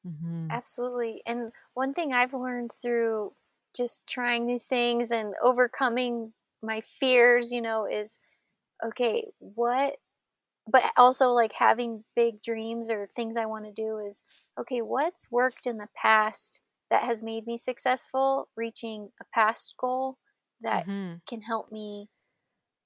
mm-hmm. 0.07 0.47
Absolutely. 0.49 1.21
And 1.25 1.51
one 1.73 1.93
thing 1.93 2.13
I've 2.13 2.33
learned 2.33 2.71
through 2.81 3.33
just 3.75 4.05
trying 4.07 4.45
new 4.45 4.59
things 4.59 5.11
and 5.11 5.33
overcoming 5.41 6.33
my 6.61 6.81
fears, 6.81 7.51
you 7.51 7.61
know, 7.61 7.85
is 7.85 8.19
okay, 8.83 9.27
what, 9.39 9.97
but 10.71 10.91
also 10.97 11.29
like 11.29 11.53
having 11.53 12.05
big 12.15 12.41
dreams 12.41 12.89
or 12.89 13.07
things 13.07 13.37
I 13.37 13.45
want 13.45 13.65
to 13.65 13.71
do 13.73 13.97
is 13.99 14.23
okay, 14.59 14.81
what's 14.81 15.31
worked 15.31 15.65
in 15.67 15.77
the 15.77 15.89
past 15.95 16.61
that 16.89 17.03
has 17.03 17.23
made 17.23 17.47
me 17.47 17.57
successful 17.57 18.49
reaching 18.55 19.11
a 19.21 19.25
past 19.33 19.75
goal 19.77 20.17
that 20.61 20.85
hmm 20.85 21.21
can 21.27 21.41
help 21.41 21.71
me 21.71 22.09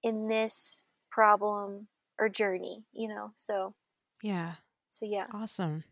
in 0.04 0.28
this 0.28 0.84
problem 1.12 1.90
or 2.20 2.30
journey, 2.30 2.86
you 2.94 3.08
know? 3.10 3.34
So, 3.36 3.76
yeah 4.22 4.56
so 4.90 5.06
yeah. 5.06 5.34
awesome 5.34 5.84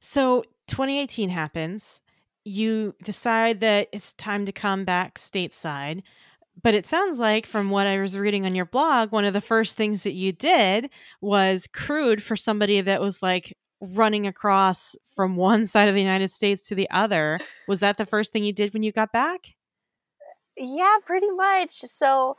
so 0.00 0.44
2018 0.66 1.30
happens 1.30 2.02
you 2.44 2.94
decide 3.02 3.60
that 3.60 3.88
it's 3.92 4.14
time 4.14 4.46
to 4.46 4.52
come 4.52 4.84
back 4.84 5.18
stateside 5.18 6.02
But 6.66 6.74
it 6.74 6.84
sounds 6.84 7.20
like 7.20 7.46
from 7.46 7.70
what 7.70 7.86
I 7.86 8.00
was 8.00 8.18
reading 8.18 8.44
on 8.44 8.56
your 8.56 8.64
blog, 8.64 9.12
one 9.12 9.24
of 9.24 9.32
the 9.32 9.40
first 9.40 9.76
things 9.76 10.02
that 10.02 10.14
you 10.14 10.32
did 10.32 10.90
was 11.20 11.68
crewed 11.72 12.20
for 12.24 12.34
somebody 12.34 12.80
that 12.80 13.00
was 13.00 13.22
like 13.22 13.56
running 13.80 14.26
across 14.26 14.96
from 15.14 15.36
one 15.36 15.64
side 15.68 15.88
of 15.88 15.94
the 15.94 16.02
United 16.02 16.32
States 16.32 16.62
to 16.62 16.74
the 16.74 16.90
other. 16.90 17.40
Was 17.68 17.78
that 17.80 17.98
the 17.98 18.04
first 18.06 18.32
thing 18.32 18.42
you 18.42 18.52
did 18.52 18.74
when 18.74 18.82
you 18.82 18.90
got 18.90 19.12
back? 19.12 19.54
Yeah, 20.56 20.96
pretty 21.04 21.30
much. 21.30 21.72
So 21.72 22.36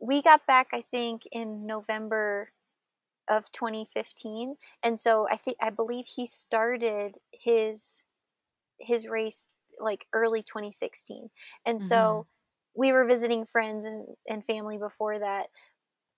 we 0.00 0.22
got 0.22 0.46
back, 0.46 0.68
I 0.74 0.82
think, 0.82 1.24
in 1.32 1.66
November 1.66 2.52
of 3.28 3.52
2015, 3.52 4.56
and 4.82 4.98
so 5.00 5.28
I 5.30 5.36
think 5.36 5.58
I 5.60 5.70
believe 5.70 6.06
he 6.06 6.26
started 6.26 7.16
his 7.32 8.04
his 8.80 9.08
race 9.08 9.48
like 9.80 10.06
early 10.14 10.42
2016, 10.42 11.30
and 11.66 11.82
hmm 11.82 11.84
so 11.84 12.26
we 12.76 12.92
were 12.92 13.04
visiting 13.04 13.46
friends 13.46 13.86
and, 13.86 14.06
and 14.28 14.44
family 14.44 14.78
before 14.78 15.18
that, 15.18 15.48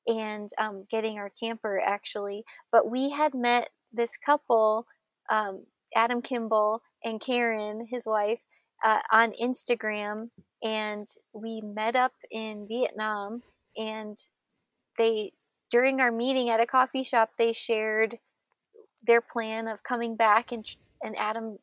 and 0.06 0.48
um, 0.58 0.84
getting 0.90 1.18
our 1.18 1.30
camper 1.30 1.80
actually. 1.84 2.44
But 2.72 2.90
we 2.90 3.10
had 3.10 3.34
met 3.34 3.70
this 3.92 4.16
couple, 4.16 4.86
um, 5.30 5.64
Adam 5.94 6.22
Kimble 6.22 6.82
and 7.04 7.20
Karen, 7.20 7.86
his 7.88 8.06
wife, 8.06 8.40
uh, 8.84 9.00
on 9.12 9.32
Instagram, 9.32 10.30
and 10.62 11.06
we 11.32 11.60
met 11.62 11.96
up 11.96 12.12
in 12.30 12.66
Vietnam. 12.68 13.42
And 13.76 14.18
they, 14.98 15.32
during 15.70 16.00
our 16.00 16.12
meeting 16.12 16.48
at 16.50 16.60
a 16.60 16.66
coffee 16.66 17.04
shop, 17.04 17.30
they 17.38 17.52
shared 17.52 18.18
their 19.02 19.20
plan 19.20 19.68
of 19.68 19.82
coming 19.82 20.16
back 20.16 20.52
and 20.52 20.66
and 21.02 21.16
Adam 21.16 21.58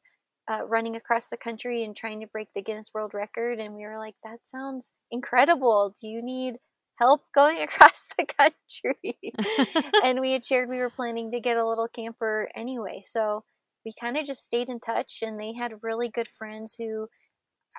uh, 0.48 0.62
running 0.68 0.96
across 0.96 1.28
the 1.28 1.38
country 1.38 1.84
and 1.84 1.96
trying 1.96 2.20
to 2.20 2.28
break 2.28 2.50
the 2.54 2.62
Guinness 2.62 2.92
World 2.94 3.14
Record. 3.14 3.60
And 3.60 3.76
we 3.76 3.84
were 3.84 3.98
like, 3.98 4.16
that 4.24 4.40
sounds 4.46 4.92
incredible. 5.12 5.94
Do 6.00 6.08
you 6.08 6.22
need 6.22 6.58
help 7.00 7.24
going 7.34 7.62
across 7.62 8.08
the 8.18 8.26
country? 8.26 9.18
and 10.04 10.20
we 10.20 10.34
had 10.34 10.46
shared 10.46 10.70
we 10.70 10.80
were 10.80 10.90
planning 10.90 11.32
to 11.32 11.40
get 11.40 11.58
a 11.58 11.68
little 11.68 11.88
camper 11.88 12.50
anyway. 12.56 13.02
So 13.04 13.44
we 13.86 13.94
kind 14.00 14.18
of 14.18 14.26
just 14.26 14.46
stayed 14.46 14.70
in 14.70 14.80
touch, 14.80 15.20
and 15.22 15.38
they 15.38 15.54
had 15.54 15.84
really 15.84 16.08
good 16.08 16.30
friends 16.38 16.76
who 16.80 17.08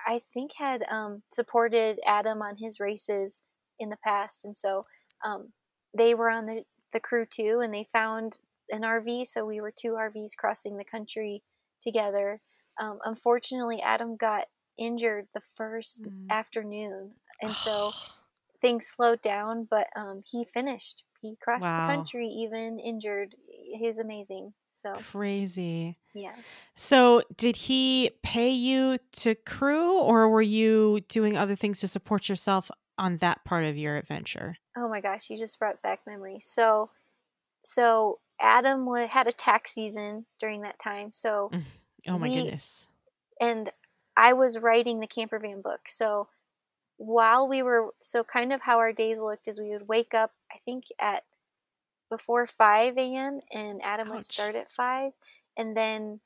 I 0.05 0.21
think 0.33 0.51
had 0.57 0.83
um, 0.89 1.23
supported 1.31 1.99
Adam 2.05 2.41
on 2.41 2.57
his 2.57 2.79
races 2.79 3.41
in 3.79 3.89
the 3.89 3.97
past. 4.03 4.45
And 4.45 4.55
so 4.55 4.85
um, 5.23 5.53
they 5.97 6.13
were 6.13 6.29
on 6.29 6.45
the, 6.45 6.63
the 6.93 6.99
crew 6.99 7.25
too, 7.25 7.59
and 7.63 7.73
they 7.73 7.87
found 7.91 8.37
an 8.69 8.81
RV. 8.81 9.25
So 9.27 9.45
we 9.45 9.61
were 9.61 9.73
two 9.75 9.93
RVs 9.93 10.31
crossing 10.37 10.77
the 10.77 10.85
country 10.85 11.43
together. 11.81 12.41
Um, 12.79 12.99
unfortunately, 13.03 13.81
Adam 13.81 14.15
got 14.17 14.47
injured 14.77 15.27
the 15.33 15.41
first 15.55 16.03
Mm. 16.03 16.29
afternoon. 16.29 17.15
And 17.41 17.55
so 17.55 17.91
things 18.61 18.87
slowed 18.87 19.21
down, 19.21 19.67
but 19.69 19.87
um, 19.95 20.23
he 20.25 20.45
finished. 20.45 21.03
He 21.21 21.35
crossed 21.41 21.63
wow. 21.63 21.87
the 21.87 21.93
country 21.93 22.27
even 22.27 22.79
injured. 22.79 23.35
He's 23.47 23.99
amazing. 23.99 24.53
So 24.73 24.93
Crazy. 25.11 25.95
yeah. 26.13 26.35
So, 26.75 27.23
did 27.37 27.55
he 27.55 28.11
pay 28.21 28.49
you 28.49 28.97
to 29.13 29.35
crew 29.35 29.97
or 29.99 30.27
were 30.27 30.41
you 30.41 30.99
doing 31.07 31.37
other 31.37 31.55
things 31.55 31.79
to 31.79 31.87
support 31.87 32.27
yourself 32.27 32.69
on 32.97 33.17
that 33.17 33.45
part 33.45 33.63
of 33.63 33.77
your 33.77 33.95
adventure? 33.95 34.57
Oh 34.75 34.89
my 34.89 34.99
gosh, 34.99 35.29
you 35.29 35.37
just 35.37 35.57
brought 35.57 35.81
back 35.81 36.01
memories. 36.05 36.45
So 36.47 36.89
so 37.63 38.19
Adam 38.39 38.85
had 38.93 39.27
a 39.27 39.31
tax 39.31 39.71
season 39.71 40.25
during 40.39 40.61
that 40.61 40.77
time. 40.79 41.11
So 41.13 41.49
Mm. 41.53 41.63
Oh 42.07 42.17
my 42.17 42.29
we 42.29 42.29
goodness. 42.29 42.87
and 43.41 43.71
I 44.17 44.33
was 44.33 44.59
writing 44.59 44.99
the 44.99 45.07
camper 45.07 45.39
van 45.39 45.61
book. 45.61 45.89
So 45.89 46.29
while 46.97 47.47
we 47.47 47.63
were 47.63 47.93
so 48.01 48.23
kind 48.23 48.53
of 48.53 48.61
how 48.61 48.79
our 48.79 48.93
days 48.93 49.19
looked 49.19 49.47
is 49.47 49.59
we 49.59 49.71
would 49.71 49.87
wake 49.87 50.13
up 50.13 50.33
I 50.51 50.59
think 50.65 50.85
at 50.99 51.23
before 52.09 52.47
5 52.47 53.15
a.m. 53.15 53.41
and 53.53 53.81
Adam 53.83 54.09
would 54.09 54.23
start 54.23 54.55
at 54.55 54.71
5 54.71 55.13
and 55.57 55.75
then 55.77 56.21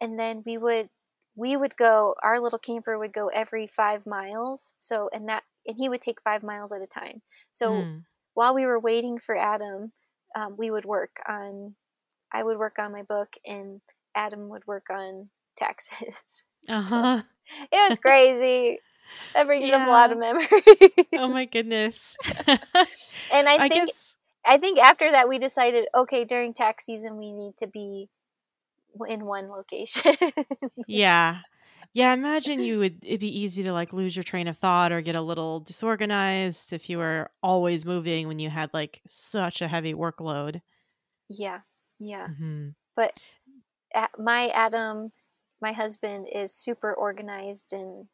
and 0.00 0.18
then 0.18 0.42
we 0.46 0.58
would 0.58 0.90
we 1.36 1.56
would 1.56 1.76
go 1.76 2.14
our 2.22 2.40
little 2.40 2.58
camper 2.58 2.98
would 2.98 3.12
go 3.12 3.28
every 3.28 3.66
five 3.66 4.06
miles 4.06 4.74
so 4.78 5.08
and 5.12 5.28
that 5.28 5.44
and 5.66 5.76
he 5.76 5.88
would 5.88 6.00
take 6.00 6.20
five 6.22 6.42
miles 6.42 6.72
at 6.72 6.82
a 6.82 6.86
time 6.86 7.22
so 7.52 7.88
Mm. 7.88 8.04
while 8.34 8.54
we 8.54 8.66
were 8.66 8.78
waiting 8.78 9.18
for 9.18 9.36
adam 9.36 9.92
um, 10.36 10.56
we 10.56 10.70
would 10.70 10.84
work 10.84 11.20
on 11.28 11.74
i 12.32 12.42
would 12.42 12.58
work 12.58 12.78
on 12.78 12.92
my 12.92 13.02
book 13.02 13.34
and 13.46 13.80
adam 14.14 14.48
would 14.48 14.66
work 14.66 14.86
on 14.90 15.28
taxes 15.56 16.44
Uh-huh. 16.68 17.22
it 17.70 17.90
was 17.90 17.98
crazy 18.02 18.78
that 19.34 19.46
brings 19.46 19.70
up 19.70 19.86
a 19.86 19.90
lot 19.90 20.10
of 20.12 20.18
memories 20.18 20.48
oh 21.16 21.28
my 21.28 21.44
goodness. 21.44 22.16
and 23.32 23.48
i 23.48 23.56
I 23.56 23.68
think 23.68 23.86
guess 23.86 24.16
i 24.46 24.56
think 24.58 24.78
after 24.78 25.10
that 25.10 25.28
we 25.28 25.38
decided 25.38 25.86
okay 25.94 26.24
during 26.24 26.54
tax 26.54 26.84
season 26.86 27.18
we 27.18 27.32
need 27.32 27.56
to 27.58 27.66
be 27.66 28.08
in 29.08 29.24
one 29.24 29.48
location 29.50 30.14
yeah. 30.86 31.38
Yeah, 31.92 32.12
imagine 32.12 32.60
you 32.60 32.80
would 32.80 33.04
it'd 33.04 33.20
be 33.20 33.40
easy 33.40 33.62
to 33.62 33.72
like 33.72 33.92
lose 33.92 34.16
your 34.16 34.24
train 34.24 34.48
of 34.48 34.56
thought 34.56 34.90
or 34.90 35.00
get 35.00 35.14
a 35.14 35.20
little 35.22 35.60
disorganized 35.60 36.72
if 36.72 36.90
you 36.90 36.98
were 36.98 37.30
always 37.40 37.84
moving 37.84 38.26
when 38.26 38.40
you 38.40 38.50
had 38.50 38.70
like 38.74 39.00
such 39.06 39.62
a 39.62 39.68
heavy 39.68 39.94
workload. 39.94 40.60
yeah 41.28 41.60
yeah 42.00 42.28
hmm 42.28 42.70
but 42.96 43.12
my 44.18 44.48
Adam, 44.48 45.12
my 45.60 45.72
husband, 45.72 46.28
is 46.32 46.54
super 46.54 46.92
organized 46.94 47.72
and 47.72 48.08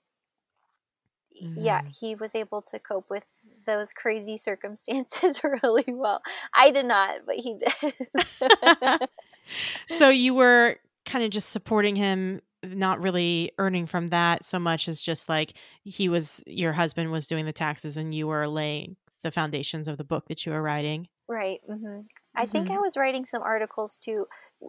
yeah, 1.57 1.81
Mhm. 1.83 1.97
he 2.01 2.15
was 2.15 2.35
able 2.35 2.63
to 2.63 2.79
cope 2.79 3.09
with 3.11 3.27
those 3.67 3.93
crazy 3.93 4.37
circumstances 4.37 5.41
really 5.63 5.85
well. 5.89 6.23
I 6.55 6.71
did 6.71 6.87
not, 6.87 7.21
but 7.27 7.37
he 7.37 7.57
did. 7.59 9.09
so 9.89 10.09
you 10.09 10.35
were 10.35 10.77
kind 11.07 11.25
of 11.25 11.31
just 11.31 11.51
supporting 11.51 11.97
him, 11.97 12.41
not 12.63 13.01
really 13.01 13.53
earning 13.59 13.87
from 13.87 14.09
that 14.09 14.45
so 14.45 14.59
much 14.59 14.89
as 14.89 15.01
just 15.01 15.29
like 15.29 15.55
he 15.85 16.09
was 16.09 16.43
your 16.47 16.73
husband 16.73 17.11
was 17.11 17.27
doing 17.27 17.47
the 17.47 17.53
taxes 17.53 17.97
and 17.97 18.15
you 18.15 18.27
were 18.27 18.47
laying 18.49 18.97
the 19.23 19.31
foundations 19.31 19.89
of 19.89 19.97
the 19.99 20.05
book 20.05 20.29
that 20.29 20.45
you 20.47 20.53
were 20.53 20.63
writing. 20.63 21.09
right. 21.29 21.61
hmm 21.67 22.01
I 22.37 22.47
think 22.47 22.71
I 22.71 22.75
Mhm. 22.75 22.83
was 22.83 22.97
writing 22.97 23.25
some 23.25 23.43
articles 23.43 23.99
too. 23.99 24.29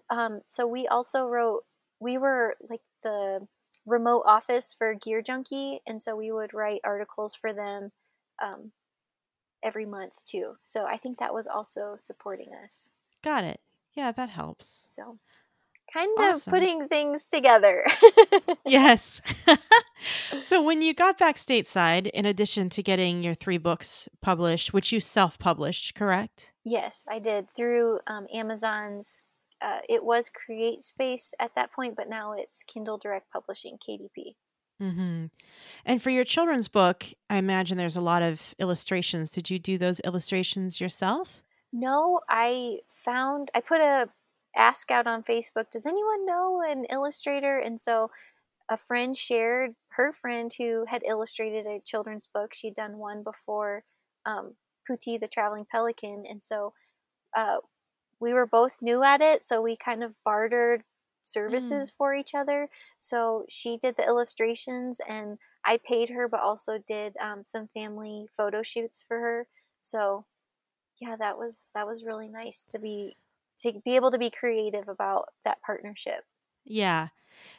Um, 0.10 0.42
so 0.48 0.68
we 0.68 0.88
also 0.88 1.28
wrote. 1.28 1.66
We 2.00 2.18
were 2.18 2.58
like 2.70 2.82
the 3.04 3.48
remote 3.86 4.24
office 4.26 4.74
for 4.74 4.96
Gear 4.96 5.22
Junkie, 5.22 5.82
and 5.86 6.02
so 6.02 6.16
we 6.16 6.32
would 6.32 6.54
write 6.54 6.82
articles 6.84 7.36
for 7.36 7.54
them 7.54 7.92
um, 8.42 8.72
every 9.64 9.86
month 9.86 10.24
too. 10.26 10.58
So 10.64 10.86
I 10.86 10.98
think 10.98 11.20
that 11.20 11.34
was 11.34 11.48
also 11.48 11.96
supporting 11.98 12.54
us. 12.54 12.90
Got 13.24 13.44
it. 13.46 13.62
Yeah, 13.94 14.12
that 14.12 14.30
helps. 14.30 14.88
So 14.88 15.20
kind 15.94 16.10
Awesome. 16.18 16.54
of 16.54 16.60
putting 16.60 16.88
things 16.88 17.28
together. 17.28 17.86
Yes. 18.66 19.22
so 20.40 20.64
when 20.64 20.82
you 20.82 20.94
got 20.94 21.18
back 21.18 21.36
stateside, 21.36 22.08
in 22.08 22.26
addition 22.26 22.70
to 22.70 22.84
getting 22.84 23.24
your 23.24 23.34
three 23.34 23.58
books 23.58 24.08
published, 24.22 24.72
which 24.74 24.92
you 24.92 25.00
self-published, 25.00 25.96
correct? 25.96 26.54
yes, 26.64 27.06
I 27.10 27.20
did 27.20 27.48
through 27.56 28.00
um, 28.08 28.28
Amazon's. 28.34 29.24
Uh, 29.62 29.80
it 29.90 30.04
was 30.04 30.30
Create 30.30 30.84
Space 30.84 31.34
at 31.40 31.52
that 31.56 31.72
point, 31.74 31.96
but 31.96 32.10
now 32.10 32.34
it's 32.34 32.64
Kindle 32.64 32.98
Direct 32.98 33.30
Publishing 33.32 33.78
(KDP). 33.78 34.36
Mm-hmm. 34.82 35.26
And 35.86 36.02
for 36.02 36.10
your 36.10 36.24
children's 36.24 36.68
book, 36.68 37.06
I 37.30 37.38
imagine 37.38 37.78
there's 37.78 37.98
a 37.98 38.02
lot 38.02 38.24
of 38.24 38.56
illustrations. 38.58 39.30
Did 39.32 39.50
you 39.50 39.60
do 39.60 39.78
those 39.78 40.00
illustrations 40.02 40.80
yourself? 40.82 41.44
No, 41.74 42.22
I 42.30 42.80
found 43.06 43.52
I 43.54 43.60
put 43.60 43.82
a 43.82 44.10
ask 44.56 44.92
out 44.92 45.08
on 45.08 45.24
Facebook. 45.24 45.70
Does 45.70 45.86
anyone 45.86 46.26
know 46.26 46.62
an 46.68 46.86
illustrator? 46.86 47.58
And 47.58 47.80
so 47.80 48.12
a 48.70 48.78
friend 48.78 49.16
shared 49.16 49.76
her 49.90 50.14
friend 50.14 50.54
who 50.58 50.86
had 50.88 51.04
illustrated 51.06 51.66
a 51.68 51.82
children's 51.82 52.28
book. 52.28 52.54
She'd 52.54 52.74
done 52.74 52.98
one 52.98 53.24
before, 53.24 53.84
um, 54.26 54.56
Pootie 54.90 55.20
the 55.20 55.28
Traveling 55.28 55.66
Pelican, 55.70 56.26
and 56.28 56.44
so 56.44 56.74
uh, 57.36 57.58
we 58.20 58.34
were 58.34 58.48
both 58.48 58.82
new 58.82 59.04
at 59.04 59.22
it. 59.22 59.44
So 59.44 59.62
we 59.62 59.76
kind 59.76 60.04
of 60.04 60.16
bartered 60.24 60.84
services 61.22 61.92
for 61.92 62.16
each 62.16 62.34
other. 62.34 62.70
So 62.98 63.46
she 63.50 63.78
did 63.78 63.98
the 63.98 64.06
illustrations, 64.06 65.02
and 65.08 65.38
I 65.66 65.78
paid 65.78 66.10
her, 66.10 66.28
but 66.28 66.40
also 66.40 66.78
did 66.78 67.16
um, 67.18 67.44
some 67.44 67.68
family 67.74 68.28
photo 68.36 68.64
shoots 68.64 69.04
for 69.06 69.20
her. 69.20 69.48
So 69.82 70.26
yeah, 71.00 71.16
that 71.18 71.38
was 71.38 71.72
that 71.76 71.88
was 71.88 72.06
really 72.06 72.28
nice 72.30 72.64
to 72.64 72.80
be 72.80 73.18
to 73.62 73.82
be 73.84 73.96
able 73.96 74.12
to 74.12 74.18
be 74.18 74.30
creative 74.30 74.88
about 74.88 75.30
that 75.46 75.62
partnership. 75.66 76.24
Yeah. 76.66 77.10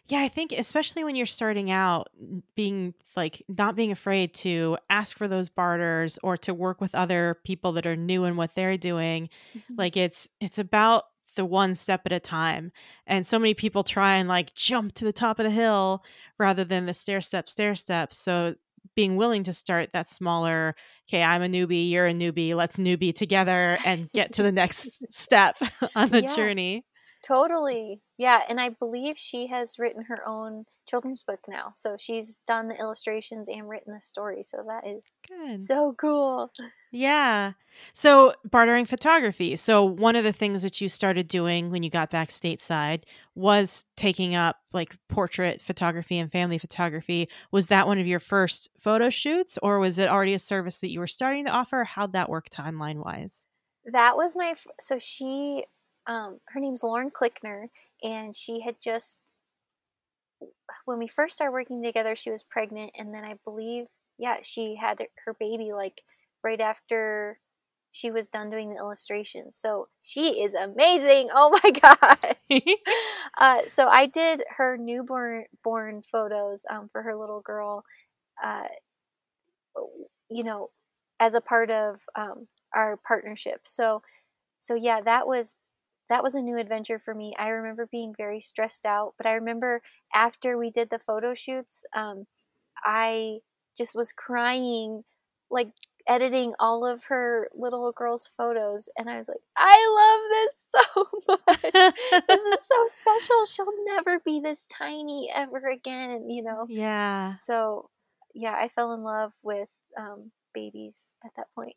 Yeah, 0.07 0.21
I 0.21 0.29
think 0.29 0.53
especially 0.53 1.03
when 1.05 1.17
you're 1.17 1.27
starting 1.27 1.71
out, 1.71 2.09
being 2.55 2.95
like 3.17 3.43
not 3.49 3.75
being 3.75 3.91
afraid 3.91 4.35
to 4.35 4.79
ask 4.91 5.17
for 5.17 5.27
those 5.27 5.49
barters 5.49 6.19
or 6.23 6.37
to 6.39 6.55
work 6.55 6.81
with 6.81 6.95
other 6.95 7.39
people 7.45 7.73
that 7.73 7.87
are 7.87 7.97
new 7.97 8.25
in 8.25 8.37
what 8.37 8.55
they're 8.55 8.77
doing. 8.77 9.29
Mm-hmm. 9.57 9.75
Like 9.77 9.97
it's 9.97 10.29
it's 10.41 10.59
about 10.59 11.05
the 11.35 11.45
one 11.45 11.75
step 11.75 12.03
at 12.07 12.13
a 12.13 12.21
time. 12.21 12.73
And 13.07 13.27
so 13.27 13.39
many 13.39 13.55
people 13.55 13.85
try 13.85 14.17
and 14.17 14.29
like 14.29 14.55
jump 14.55 14.93
to 14.95 15.05
the 15.05 15.13
top 15.13 15.39
of 15.39 15.45
the 15.45 15.51
hill 15.51 16.05
rather 16.39 16.65
than 16.65 16.87
the 16.87 16.95
stair 16.95 17.21
step, 17.21 17.49
stair 17.49 17.75
step. 17.75 18.13
So 18.13 18.55
being 18.97 19.17
willing 19.17 19.45
to 19.45 19.53
start 19.53 19.91
that 19.93 20.09
smaller, 20.09 20.75
okay, 21.09 21.23
I'm 21.23 21.43
a 21.43 21.49
newbie, 21.49 21.91
you're 21.91 22.07
a 22.07 22.13
newbie, 22.15 22.55
let's 22.55 22.77
newbie 22.79 23.15
together 23.15 23.79
and 23.85 24.11
get 24.13 24.33
to 24.35 24.43
the 24.43 24.53
next 24.53 25.05
step 25.13 25.57
on 25.95 26.11
the 26.11 26.23
Yeah. 26.23 26.35
journey. 26.35 26.85
Totally. 27.23 28.01
Yeah, 28.19 28.43
and 28.49 28.61
I 28.61 28.71
believe 28.71 29.17
she 29.17 29.47
has 29.47 29.79
written 29.79 30.05
her 30.05 30.27
own 30.27 30.65
children's 30.89 31.23
book 31.23 31.41
now. 31.49 31.73
So 31.75 31.97
she's 31.99 32.41
done 32.47 32.69
the 32.69 32.79
illustrations 32.79 33.49
and 33.49 33.69
written 33.69 33.95
the 33.95 34.01
story. 34.01 34.43
So 34.43 34.65
that 34.67 34.87
is 34.87 35.13
Good. 35.29 35.61
so 35.61 35.95
cool. 35.97 36.51
Yeah. 36.91 37.53
So, 37.95 38.35
bartering 38.45 38.85
photography. 38.85 39.57
So, 39.57 39.83
one 39.83 40.15
of 40.15 40.25
the 40.25 40.33
things 40.33 40.61
that 40.63 40.81
you 40.83 40.91
started 40.91 41.27
doing 41.27 41.71
when 41.71 41.83
you 41.83 41.89
got 41.89 42.11
back 42.11 42.29
stateside 42.29 43.05
was 43.35 43.87
taking 43.97 44.35
up 44.35 44.57
like 44.75 44.97
portrait 45.09 45.63
photography 45.63 46.19
and 46.19 46.31
family 46.31 46.59
photography. 46.59 47.31
Was 47.51 47.69
that 47.69 47.87
one 47.87 47.99
of 47.99 48.07
your 48.07 48.21
first 48.21 48.69
photo 48.79 49.09
shoots, 49.09 49.59
or 49.63 49.79
was 49.79 49.99
it 49.99 50.11
already 50.11 50.35
a 50.35 50.39
service 50.39 50.81
that 50.81 50.91
you 50.91 51.01
were 51.01 51.07
starting 51.07 51.47
to 51.47 51.51
offer? 51.51 51.85
How'd 51.85 52.13
that 52.13 52.29
work 52.29 52.51
timeline 52.51 53.03
wise? 53.03 53.47
That 53.87 54.17
was 54.17 54.37
my 54.37 54.49
f- 54.49 54.67
so 54.79 54.99
she 54.99 55.65
um 56.07 56.41
her 56.49 56.61
name's 56.61 56.83
Lauren 56.83 57.11
Klickner 57.11 57.67
and 58.03 58.35
she 58.35 58.61
had 58.61 58.77
just 58.81 59.23
when 60.85 60.99
we 60.99 61.07
first 61.07 61.35
started 61.35 61.53
working 61.53 61.83
together 61.83 62.15
she 62.17 62.31
was 62.31 62.43
pregnant 62.45 62.91
and 62.99 63.15
then 63.15 63.25
I 63.25 63.35
believe 63.45 63.87
yeah, 64.19 64.37
she 64.43 64.77
had 64.77 65.05
her 65.25 65.35
baby 65.35 65.73
like 65.73 66.03
right 66.45 66.61
after 66.61 67.39
she 67.91 68.11
was 68.11 68.29
done 68.29 68.51
doing 68.51 68.71
the 68.71 68.77
illustrations. 68.77 69.57
So 69.57 69.89
she 70.03 70.43
is 70.43 70.55
amazing. 70.55 71.29
Oh 71.35 71.59
my 71.63 71.71
gosh. 72.51 72.63
uh, 73.39 73.61
so 73.69 73.89
I 73.89 74.07
did 74.07 74.45
her 74.57 74.77
newborn 74.77 75.47
born 75.65 76.03
photos 76.03 76.65
um, 76.71 76.89
for 76.93 77.03
her 77.03 77.17
little 77.17 77.41
girl, 77.41 77.85
uh, 78.43 78.65
you 80.31 80.45
know, 80.45 80.71
as 81.21 81.35
a 81.35 81.41
part 81.41 81.71
of 81.71 82.01
um, 82.17 82.49
our 82.75 82.97
partnership. 82.97 83.61
So, 83.65 84.03
so 84.61 84.75
yeah, 84.77 85.01
that 85.03 85.27
was 85.27 85.55
that 86.09 86.23
was 86.23 86.35
a 86.35 86.43
new 86.43 86.57
adventure 86.59 86.99
for 86.99 87.15
me. 87.15 87.35
I 87.39 87.51
remember 87.51 87.87
being 87.91 88.15
very 88.17 88.41
stressed 88.41 88.87
out, 88.87 89.15
but 89.17 89.27
I 89.27 89.35
remember 89.35 89.83
after 90.15 90.59
we 90.59 90.71
did 90.71 90.91
the 90.91 90.99
photo 90.99 91.35
shoots, 91.35 91.85
um, 91.95 92.27
I 92.85 93.39
just 93.77 93.95
was 93.95 94.13
crying, 94.13 95.05
like 95.51 95.71
editing 96.09 96.53
all 96.59 96.85
of 96.85 97.05
her 97.05 97.49
little 97.55 97.93
girl's 97.93 98.29
photos, 98.37 98.89
and 98.99 99.09
I 99.09 99.17
was 99.17 99.29
like, 99.29 99.43
I 99.57 99.79
love 99.99 100.31
this 100.31 100.67
so 100.71 101.07
much 101.29 101.73
this 102.29 102.41
is 102.41 102.61
so 102.67 102.87
special. 102.87 103.45
She'll 103.47 103.85
never 103.87 104.21
be 104.25 104.41
this 104.41 104.67
tiny 104.67 105.31
ever 105.35 105.69
again, 105.69 106.29
you 106.29 106.43
know. 106.43 106.67
yeah. 106.69 107.37
So, 107.37 107.91
yeah, 108.35 108.55
I 108.55 108.69
fell 108.69 108.93
in 108.95 109.03
love 109.03 109.33
with 109.43 109.69
um, 109.99 110.31
babies 110.55 111.15
at 111.25 111.33
that 111.37 111.49
point. 111.55 111.77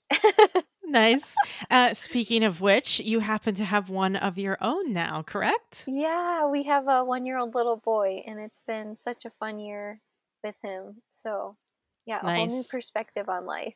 Nice. 0.84 1.39
Uh, 1.69 1.93
speaking 1.93 2.43
of 2.43 2.61
which, 2.61 2.99
you 2.99 3.19
happen 3.19 3.55
to 3.55 3.65
have 3.65 3.89
one 3.89 4.15
of 4.15 4.38
your 4.38 4.57
own 4.61 4.93
now, 4.93 5.23
correct? 5.23 5.88
yeah, 5.88 6.45
we 6.45 6.63
have 6.63 6.88
a 6.88 7.03
one-year-old 7.05 7.53
little 7.55 7.78
boy, 7.78 8.23
and 8.26 8.39
it's 8.39 8.61
been 8.61 8.95
such 8.97 9.26
a 9.26 9.30
fun 9.32 9.59
year 9.59 10.01
with 10.43 10.57
him. 10.61 11.01
So, 11.11 11.57
yeah, 12.05 12.21
a 12.26 12.32
whole 12.32 12.47
new 12.47 12.63
perspective 12.63 13.30
on 13.30 13.45
life. 13.45 13.76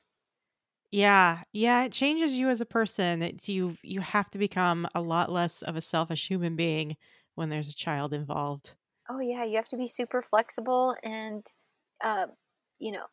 Yeah, 0.92 1.44
yeah, 1.54 1.84
it 1.84 1.92
changes 1.94 2.38
you 2.40 2.50
as 2.50 2.62
a 2.62 2.66
person. 2.66 3.22
It, 3.22 3.48
you 3.48 3.78
you 3.84 4.02
have 4.02 4.32
to 4.32 4.40
become 4.40 4.88
a 4.96 5.02
lot 5.02 5.32
less 5.32 5.62
of 5.62 5.76
a 5.76 5.82
selfish 5.82 6.28
human 6.28 6.56
being 6.56 6.98
when 7.36 7.50
there's 7.50 7.70
a 7.70 7.76
child 7.76 8.12
involved. 8.14 8.76
Oh 9.10 9.20
yeah, 9.20 9.44
you 9.44 9.56
have 9.58 9.68
to 9.70 9.78
be 9.78 9.88
super 9.88 10.22
flexible 10.22 10.96
and, 11.04 11.46
uh, 12.02 12.28
you 12.80 12.92
know, 12.92 13.08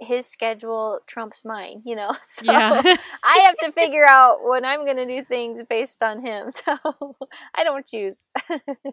his 0.00 0.26
schedule 0.26 1.00
trumps 1.06 1.44
mine, 1.44 1.82
you 1.84 1.96
know. 1.96 2.10
So 2.24 2.44
Yeah. 2.46 2.80
I 3.22 3.38
have 3.46 3.56
to 3.58 3.72
figure 3.72 4.06
out 4.06 4.38
when 4.42 4.64
I'm 4.64 4.84
going 4.84 4.96
to 4.96 5.06
do 5.06 5.22
things 5.24 5.62
based 5.68 6.02
on 6.02 6.24
him. 6.24 6.50
So 6.64 7.16
I 7.54 7.64
don't 7.64 7.86
choose. 7.86 8.26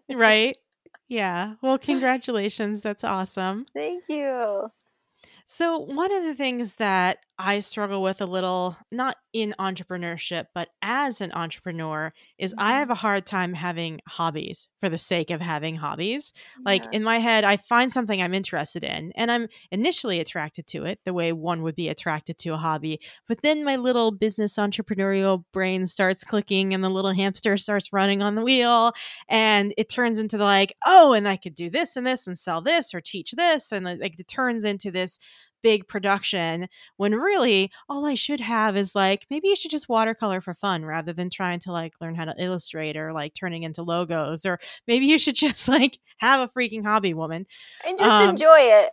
right? 0.09 0.57
Yeah. 1.07 1.55
Well, 1.61 1.77
congratulations. 1.77 2.81
That's 2.81 3.03
awesome. 3.03 3.65
Thank 3.73 4.05
you. 4.09 4.71
So, 5.51 5.79
one 5.79 6.11
of 6.11 6.23
the 6.25 6.35
things 6.35 6.75
that 6.75 7.17
I 7.39 7.59
struggle 7.61 8.03
with 8.03 8.21
a 8.21 8.27
little, 8.27 8.77
not 8.91 9.15
in 9.33 9.55
entrepreneurship, 9.57 10.45
but 10.53 10.67
as 10.83 11.21
an 11.21 11.31
entrepreneur, 11.31 12.11
is 12.37 12.53
I 12.59 12.73
Mhm. 12.73 12.79
have 12.79 12.89
a 12.91 12.95
hard 12.95 13.25
time 13.25 13.53
having 13.55 13.99
hobbies 14.07 14.67
for 14.79 14.89
the 14.89 14.97
sake 14.99 15.31
of 15.31 15.41
having 15.41 15.75
hobbies. 15.77 16.33
Like 16.65 16.87
in 16.91 17.01
my 17.03 17.17
head, 17.17 17.45
I 17.45 17.57
find 17.57 17.91
something 17.91 18.21
I'm 18.21 18.33
interested 18.35 18.83
in 18.83 19.11
and 19.15 19.31
I'm 19.31 19.47
initially 19.71 20.19
attracted 20.19 20.67
to 20.67 20.85
it 20.85 20.99
the 21.03 21.13
way 21.13 21.31
one 21.31 21.63
would 21.63 21.75
be 21.75 21.87
attracted 21.89 22.37
to 22.39 22.49
a 22.53 22.57
hobby. 22.57 22.99
But 23.27 23.41
then 23.41 23.63
my 23.63 23.75
little 23.77 24.11
business 24.11 24.57
entrepreneurial 24.57 25.45
brain 25.51 25.87
starts 25.87 26.23
clicking 26.23 26.73
and 26.75 26.83
the 26.83 26.89
little 26.89 27.13
hamster 27.13 27.57
starts 27.57 27.91
running 27.91 28.21
on 28.21 28.35
the 28.35 28.43
wheel 28.43 28.91
and 29.29 29.73
it 29.77 29.89
turns 29.89 30.19
into 30.19 30.37
like, 30.37 30.73
oh, 30.85 31.13
and 31.13 31.27
I 31.27 31.37
could 31.37 31.55
do 31.55 31.69
this 31.69 31.95
and 31.95 32.05
this 32.05 32.27
and 32.27 32.37
sell 32.37 32.61
this 32.61 32.93
or 32.93 33.01
teach 33.01 33.31
this. 33.31 33.71
And 33.71 33.85
like 33.85 34.19
it 34.19 34.27
turns 34.27 34.65
into 34.65 34.91
this 34.91 35.19
big 35.61 35.87
production 35.87 36.67
when 36.97 37.15
really 37.15 37.71
all 37.87 38.05
I 38.05 38.13
should 38.13 38.39
have 38.39 38.77
is 38.77 38.95
like 38.95 39.25
maybe 39.29 39.47
you 39.47 39.55
should 39.55 39.71
just 39.71 39.89
watercolor 39.89 40.41
for 40.41 40.53
fun 40.53 40.85
rather 40.85 41.13
than 41.13 41.29
trying 41.29 41.59
to 41.61 41.71
like 41.71 41.93
learn 42.01 42.15
how 42.15 42.25
to 42.25 42.33
illustrate 42.37 42.97
or 42.97 43.13
like 43.13 43.33
turning 43.33 43.63
into 43.63 43.83
logos 43.83 44.45
or 44.45 44.59
maybe 44.87 45.05
you 45.05 45.17
should 45.17 45.35
just 45.49 45.67
like 45.67 45.97
have 46.17 46.41
a 46.41 46.51
freaking 46.51 46.83
hobby 46.83 47.13
woman. 47.13 47.45
And 47.87 47.97
just 47.97 48.09
um, 48.09 48.29
enjoy 48.29 48.59
it. 48.59 48.91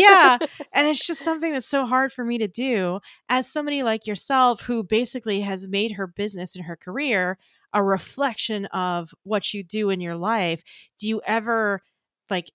Yeah. 0.00 0.38
And 0.72 0.88
it's 0.88 1.06
just 1.06 1.22
something 1.22 1.52
that's 1.52 1.68
so 1.68 1.86
hard 1.86 2.12
for 2.12 2.24
me 2.24 2.38
to 2.38 2.48
do 2.48 2.98
as 3.28 3.50
somebody 3.50 3.82
like 3.82 4.06
yourself 4.06 4.62
who 4.62 4.82
basically 4.82 5.40
has 5.42 5.68
made 5.68 5.92
her 5.92 6.06
business 6.06 6.56
and 6.56 6.64
her 6.64 6.76
career 6.76 7.38
a 7.72 7.82
reflection 7.82 8.66
of 8.66 9.10
what 9.24 9.52
you 9.52 9.62
do 9.62 9.90
in 9.90 10.00
your 10.00 10.16
life. 10.16 10.62
Do 10.98 11.08
you 11.08 11.20
ever 11.26 11.82
like 12.30 12.50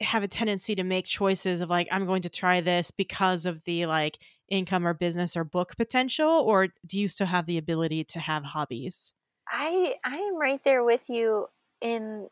have 0.00 0.22
a 0.22 0.28
tendency 0.28 0.74
to 0.74 0.84
make 0.84 1.06
choices 1.06 1.60
of 1.60 1.70
like 1.70 1.88
I'm 1.90 2.06
going 2.06 2.22
to 2.22 2.30
try 2.30 2.60
this 2.60 2.90
because 2.90 3.46
of 3.46 3.62
the 3.64 3.86
like 3.86 4.18
income 4.48 4.86
or 4.86 4.94
business 4.94 5.36
or 5.36 5.44
book 5.44 5.76
potential 5.76 6.28
or 6.28 6.68
do 6.86 6.98
you 7.00 7.08
still 7.08 7.26
have 7.26 7.46
the 7.46 7.58
ability 7.58 8.04
to 8.04 8.20
have 8.20 8.44
hobbies? 8.44 9.14
I 9.48 9.96
I 10.04 10.16
am 10.18 10.36
right 10.36 10.62
there 10.62 10.84
with 10.84 11.08
you 11.08 11.48
in 11.80 12.30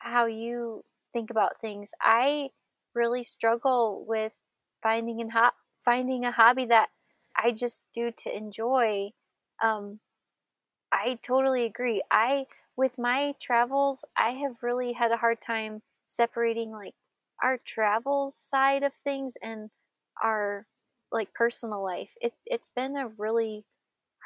how 0.00 0.26
you 0.26 0.84
think 1.12 1.30
about 1.30 1.60
things. 1.60 1.92
I 2.00 2.52
really 2.94 3.22
struggle 3.22 4.04
with 4.06 4.34
finding 4.82 5.20
an 5.20 5.30
ho- 5.30 5.52
finding 5.84 6.24
a 6.24 6.32
hobby 6.32 6.66
that 6.66 6.90
I 7.36 7.52
just 7.52 7.84
do 7.92 8.10
to 8.12 8.36
enjoy. 8.36 9.12
Um, 9.62 10.00
I 10.92 11.16
totally 11.22 11.64
agree. 11.66 12.02
I 12.10 12.46
with 12.76 12.98
my 12.98 13.34
travels, 13.40 14.04
I 14.16 14.30
have 14.32 14.62
really 14.62 14.92
had 14.92 15.12
a 15.12 15.18
hard 15.18 15.40
time 15.40 15.82
separating 16.06 16.70
like 16.70 16.94
our 17.42 17.58
travels 17.64 18.36
side 18.36 18.82
of 18.82 18.94
things 18.94 19.34
and 19.42 19.70
our 20.22 20.66
like 21.12 21.34
personal 21.34 21.82
life. 21.82 22.10
It 22.20 22.32
it's 22.46 22.68
been 22.68 22.96
a 22.96 23.08
really 23.18 23.64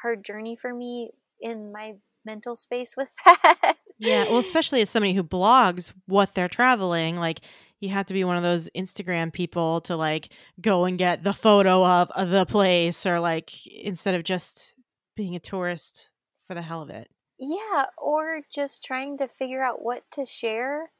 hard 0.01 0.23
journey 0.23 0.55
for 0.55 0.73
me 0.73 1.11
in 1.41 1.71
my 1.71 1.95
mental 2.25 2.55
space 2.55 2.95
with 2.97 3.09
that. 3.25 3.77
Yeah, 3.97 4.25
well, 4.25 4.39
especially 4.39 4.81
as 4.81 4.89
somebody 4.89 5.13
who 5.13 5.23
blogs 5.23 5.93
what 6.05 6.33
they're 6.33 6.47
traveling, 6.47 7.17
like 7.17 7.41
you 7.79 7.89
have 7.89 8.05
to 8.07 8.13
be 8.13 8.23
one 8.23 8.37
of 8.37 8.43
those 8.43 8.69
Instagram 8.75 9.31
people 9.31 9.81
to 9.81 9.95
like 9.95 10.29
go 10.61 10.85
and 10.85 10.97
get 10.97 11.23
the 11.23 11.33
photo 11.33 11.85
of 11.85 12.11
uh, 12.11 12.25
the 12.25 12.45
place 12.45 13.05
or 13.05 13.19
like 13.19 13.51
instead 13.67 14.15
of 14.15 14.23
just 14.23 14.73
being 15.15 15.35
a 15.35 15.39
tourist 15.39 16.11
for 16.47 16.53
the 16.53 16.61
hell 16.61 16.81
of 16.81 16.89
it. 16.89 17.09
Yeah, 17.39 17.85
or 17.97 18.41
just 18.51 18.83
trying 18.83 19.17
to 19.17 19.27
figure 19.27 19.63
out 19.63 19.81
what 19.81 20.03
to 20.11 20.25
share 20.25 20.91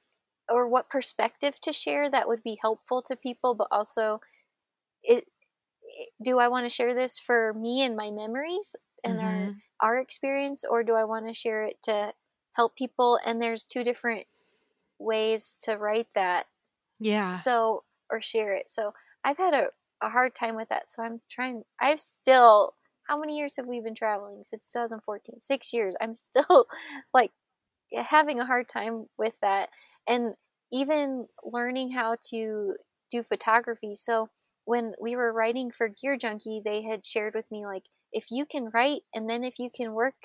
or 0.49 0.67
what 0.67 0.89
perspective 0.89 1.59
to 1.61 1.73
share 1.73 2.09
that 2.09 2.27
would 2.27 2.43
be 2.43 2.57
helpful 2.61 3.01
to 3.03 3.15
people, 3.15 3.55
but 3.55 3.67
also 3.71 4.19
it, 5.03 5.25
do 6.23 6.39
I 6.39 6.47
want 6.47 6.65
to 6.65 6.69
share 6.69 6.93
this 6.93 7.19
for 7.19 7.53
me 7.53 7.83
and 7.83 7.95
my 7.95 8.11
memories 8.11 8.75
and 9.03 9.19
our 9.19 9.51
Mhm. 9.51 9.61
our 9.81 9.97
experience 9.97 10.63
or 10.69 10.83
do 10.83 10.93
I 10.93 11.05
want 11.05 11.25
to 11.27 11.33
share 11.33 11.63
it 11.63 11.81
to 11.83 12.13
help 12.55 12.75
people 12.75 13.19
and 13.25 13.41
there's 13.41 13.65
two 13.65 13.83
different 13.83 14.27
ways 14.99 15.57
to 15.61 15.77
write 15.77 16.07
that. 16.15 16.47
Yeah. 16.99 17.41
So 17.41 17.85
or 18.11 18.21
share 18.21 18.53
it. 18.55 18.69
So 18.69 18.93
I've 19.23 19.37
had 19.37 19.53
a, 19.53 19.69
a 20.01 20.09
hard 20.09 20.35
time 20.35 20.55
with 20.55 20.69
that. 20.69 20.89
So 20.91 21.03
I'm 21.03 21.21
trying 21.29 21.63
I've 21.79 21.99
still 22.01 22.75
how 23.07 23.19
many 23.19 23.37
years 23.37 23.55
have 23.57 23.67
we 23.67 23.81
been 23.81 23.95
traveling 23.95 24.43
since 24.43 24.69
2014? 24.69 25.39
6 25.39 25.73
years. 25.73 25.95
I'm 26.01 26.13
still 26.13 26.67
like 27.13 27.31
having 27.93 28.39
a 28.39 28.45
hard 28.45 28.67
time 28.67 29.05
with 29.17 29.33
that 29.41 29.69
and 30.07 30.33
even 30.71 31.27
learning 31.43 31.91
how 31.91 32.15
to 32.29 32.75
do 33.11 33.23
photography. 33.23 33.95
So 33.95 34.29
when 34.65 34.93
we 35.01 35.15
were 35.15 35.33
writing 35.33 35.71
for 35.71 35.89
Gear 35.89 36.17
Junkie, 36.17 36.61
they 36.63 36.83
had 36.83 37.05
shared 37.05 37.33
with 37.33 37.49
me 37.51 37.65
like 37.65 37.85
if 38.11 38.25
you 38.29 38.45
can 38.45 38.69
write 38.73 39.01
and 39.13 39.29
then 39.29 39.43
if 39.43 39.57
you 39.57 39.69
can 39.73 39.93
work 39.93 40.15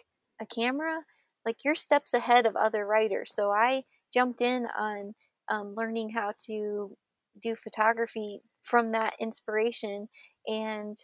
a 0.41 0.47
camera, 0.47 1.01
like 1.47 1.65
you're 1.65 1.75
steps 1.75 2.12
ahead 2.15 2.47
of 2.47 2.57
other 2.57 2.87
writers. 2.87 3.35
So 3.35 3.51
I 3.51 3.85
jumped 4.12 4.41
in 4.41 4.67
on 4.79 5.15
um, 5.49 5.75
learning 5.77 6.11
how 6.11 6.33
to 6.47 6.97
do 7.41 7.57
photography 7.57 8.41
from 8.62 8.93
that 8.93 9.17
inspiration 9.19 10.09
and 10.47 10.97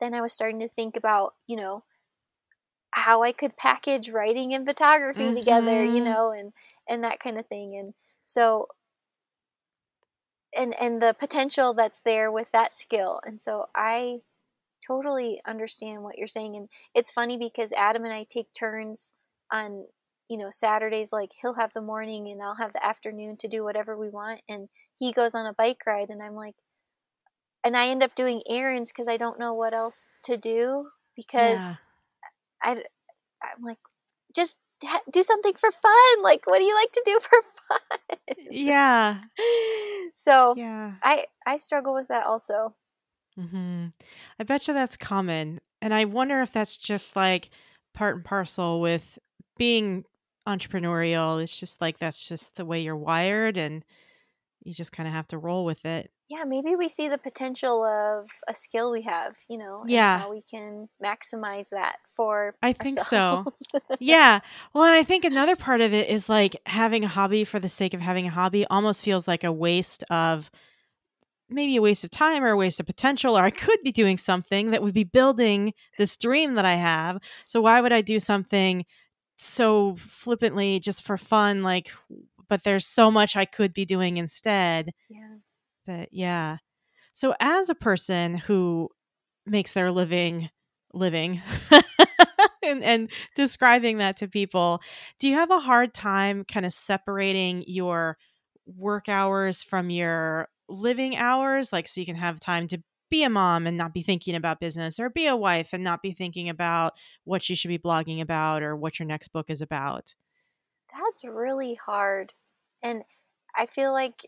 then 0.00 0.14
I 0.14 0.20
was 0.20 0.32
starting 0.32 0.60
to 0.60 0.68
think 0.68 0.96
about, 0.96 1.34
you 1.46 1.56
know, 1.56 1.84
how 2.96 3.22
I 3.22 3.32
could 3.32 3.56
package 3.56 4.10
writing 4.10 4.54
and 4.54 4.66
photography 4.66 5.32
together, 5.32 5.84
you 5.84 6.00
Mhm. 6.00 6.02
know, 6.02 6.32
and 6.32 6.52
and 6.88 7.04
that 7.04 7.20
kind 7.20 7.38
of 7.38 7.46
thing. 7.46 7.76
And 7.76 7.94
so 8.24 8.68
and 10.56 10.74
and 10.80 11.02
the 11.02 11.14
potential 11.18 11.74
that's 11.74 12.00
there 12.00 12.30
with 12.30 12.50
that 12.52 12.74
skill. 12.74 13.20
And 13.24 13.40
so 13.40 13.66
I 13.74 14.20
totally 14.86 15.40
understand 15.46 16.02
what 16.02 16.18
you're 16.18 16.28
saying 16.28 16.56
and 16.56 16.68
it's 16.94 17.12
funny 17.12 17.36
because 17.38 17.72
Adam 17.72 18.04
and 18.04 18.14
I 18.14 18.24
take 18.24 18.52
turns 18.54 19.12
on 19.52 19.86
you 20.28 20.38
know 20.38 20.50
Saturdays 20.50 21.12
like 21.12 21.32
he'll 21.40 21.54
have 21.54 21.72
the 21.74 21.82
morning 21.82 22.28
and 22.28 22.42
I'll 22.42 22.56
have 22.56 22.72
the 22.74 22.84
afternoon 22.86 23.36
to 23.38 23.48
do 23.48 23.64
whatever 23.64 23.96
we 23.96 24.08
want 24.10 24.42
and 24.48 24.68
he 24.98 25.12
goes 25.12 25.34
on 25.34 25.46
a 25.46 25.54
bike 25.54 25.82
ride 25.86 26.10
and 26.10 26.22
I'm 26.22 26.34
like 26.36 26.56
and 27.64 27.76
I 27.76 27.88
end 27.88 28.02
up 28.02 28.14
doing 28.14 28.42
errands 28.48 28.92
cuz 28.92 29.08
I 29.08 29.16
don't 29.16 29.38
know 29.38 29.52
what 29.52 29.74
else 29.74 30.08
to 30.24 30.36
do 30.36 30.90
because 31.14 31.70
yeah. 31.70 31.76
I 32.66 32.72
I'm 33.42 33.62
like 33.62 33.78
just 34.34 34.58
ha- 34.84 35.00
do 35.10 35.22
something 35.22 35.54
for 35.54 35.70
fun 35.70 36.22
like 36.22 36.46
what 36.46 36.58
do 36.58 36.64
you 36.64 36.74
like 36.74 36.92
to 36.92 37.02
do 37.04 37.20
for 37.22 37.42
fun 37.68 38.36
Yeah. 38.50 39.20
so 40.14 40.54
Yeah. 40.56 40.94
I 41.02 41.26
I 41.46 41.56
struggle 41.58 41.94
with 41.94 42.08
that 42.08 42.26
also 42.26 42.74
hmm 43.38 43.86
I 44.38 44.44
bet 44.44 44.66
you 44.66 44.74
that's 44.74 44.96
common. 44.96 45.60
And 45.82 45.92
I 45.92 46.04
wonder 46.06 46.40
if 46.40 46.52
that's 46.52 46.76
just 46.76 47.16
like 47.16 47.50
part 47.94 48.16
and 48.16 48.24
parcel 48.24 48.80
with 48.80 49.18
being 49.58 50.04
entrepreneurial. 50.48 51.42
It's 51.42 51.58
just 51.58 51.80
like 51.80 51.98
that's 51.98 52.28
just 52.28 52.56
the 52.56 52.64
way 52.64 52.80
you're 52.80 52.96
wired 52.96 53.56
and 53.56 53.84
you 54.64 54.72
just 54.72 54.92
kind 54.92 55.06
of 55.06 55.12
have 55.14 55.26
to 55.28 55.38
roll 55.38 55.64
with 55.64 55.84
it. 55.84 56.10
Yeah, 56.28 56.44
maybe 56.44 56.74
we 56.76 56.88
see 56.88 57.08
the 57.08 57.18
potential 57.18 57.84
of 57.84 58.28
a 58.48 58.54
skill 58.54 58.90
we 58.92 59.02
have, 59.02 59.34
you 59.48 59.58
know, 59.58 59.82
and 59.82 59.90
Yeah. 59.90 60.18
how 60.18 60.30
we 60.30 60.42
can 60.42 60.88
maximize 61.02 61.68
that 61.70 61.96
for 62.16 62.56
I 62.62 62.72
think 62.72 62.98
so. 63.00 63.46
Yeah. 63.98 64.40
Well, 64.74 64.84
and 64.84 64.94
I 64.94 65.04
think 65.04 65.24
another 65.24 65.56
part 65.56 65.80
of 65.80 65.94
it 65.94 66.08
is 66.10 66.28
like 66.28 66.54
having 66.66 67.02
a 67.04 67.08
hobby 67.08 67.44
for 67.44 67.58
the 67.58 67.68
sake 67.68 67.94
of 67.94 68.00
having 68.00 68.26
a 68.26 68.30
hobby 68.30 68.66
almost 68.66 69.02
feels 69.02 69.26
like 69.26 69.42
a 69.44 69.52
waste 69.52 70.04
of 70.10 70.50
maybe 71.48 71.76
a 71.76 71.82
waste 71.82 72.04
of 72.04 72.10
time 72.10 72.42
or 72.42 72.48
a 72.48 72.56
waste 72.56 72.80
of 72.80 72.86
potential, 72.86 73.38
or 73.38 73.42
I 73.42 73.50
could 73.50 73.78
be 73.84 73.92
doing 73.92 74.18
something 74.18 74.70
that 74.70 74.82
would 74.82 74.94
be 74.94 75.04
building 75.04 75.72
this 75.96 76.16
dream 76.16 76.54
that 76.54 76.64
I 76.64 76.74
have. 76.74 77.18
So 77.46 77.60
why 77.60 77.80
would 77.80 77.92
I 77.92 78.00
do 78.00 78.18
something 78.18 78.84
so 79.36 79.96
flippantly 79.98 80.80
just 80.80 81.02
for 81.02 81.16
fun? 81.16 81.62
Like, 81.62 81.90
but 82.48 82.64
there's 82.64 82.86
so 82.86 83.10
much 83.10 83.36
I 83.36 83.44
could 83.44 83.72
be 83.72 83.84
doing 83.84 84.16
instead 84.16 84.92
yeah. 85.08 85.36
That, 85.86 86.10
yeah. 86.12 86.58
So 87.12 87.34
as 87.40 87.68
a 87.68 87.74
person 87.74 88.36
who 88.36 88.90
makes 89.46 89.74
their 89.74 89.90
living 89.90 90.50
living 90.92 91.42
and, 92.62 92.82
and 92.82 93.10
describing 93.34 93.98
that 93.98 94.16
to 94.18 94.28
people, 94.28 94.80
do 95.18 95.28
you 95.28 95.34
have 95.34 95.50
a 95.50 95.58
hard 95.58 95.94
time 95.94 96.44
kind 96.44 96.64
of 96.64 96.72
separating 96.72 97.64
your 97.66 98.16
work 98.66 99.08
hours 99.08 99.62
from 99.62 99.90
your 99.90 100.48
living 100.68 101.16
hours? 101.16 101.72
Like, 101.72 101.86
so 101.86 102.00
you 102.00 102.06
can 102.06 102.16
have 102.16 102.40
time 102.40 102.66
to 102.68 102.82
be 103.10 103.22
a 103.22 103.30
mom 103.30 103.66
and 103.66 103.76
not 103.76 103.94
be 103.94 104.02
thinking 104.02 104.34
about 104.34 104.60
business, 104.60 104.98
or 104.98 105.10
be 105.10 105.26
a 105.26 105.36
wife 105.36 105.70
and 105.72 105.84
not 105.84 106.02
be 106.02 106.12
thinking 106.12 106.48
about 106.48 106.94
what 107.24 107.48
you 107.48 107.54
should 107.54 107.68
be 107.68 107.78
blogging 107.78 108.20
about 108.20 108.62
or 108.62 108.76
what 108.76 108.98
your 108.98 109.06
next 109.06 109.28
book 109.28 109.48
is 109.48 109.62
about? 109.62 110.14
That's 110.92 111.24
really 111.24 111.74
hard. 111.74 112.32
And 112.82 113.02
I 113.54 113.66
feel 113.66 113.92
like 113.92 114.26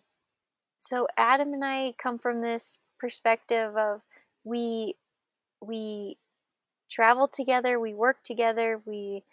so 0.79 1.07
Adam 1.16 1.53
and 1.53 1.64
I 1.64 1.95
come 1.99 2.18
from 2.18 2.41
this 2.41 2.79
perspective 2.99 3.76
of 3.76 4.03
we 4.45 4.95
we 5.61 6.16
travel 6.91 7.29
together, 7.29 7.79
we 7.79 7.95
work 7.95 8.22
together, 8.24 8.81
we 8.85 9.24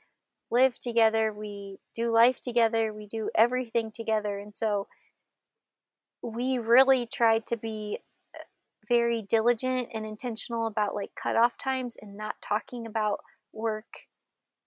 live 0.52 0.80
together, 0.80 1.34
we 1.34 1.78
do 1.96 2.12
life 2.12 2.40
together, 2.42 2.94
we 2.94 3.08
do 3.08 3.30
everything 3.36 3.92
together. 3.92 4.40
And 4.40 4.56
so 4.56 4.88
we 6.22 6.58
really 6.58 7.06
tried 7.06 7.46
to 7.48 7.58
be 7.58 8.00
uh, 8.36 8.44
very 8.88 9.22
diligent 9.22 9.90
and 9.94 10.06
intentional 10.06 10.66
about 10.68 10.96
like 10.96 11.12
cutoff 11.16 11.58
times 11.58 11.96
and 12.02 12.18
not 12.18 12.36
talking 12.42 12.86
about 12.86 13.20
work, 13.54 14.08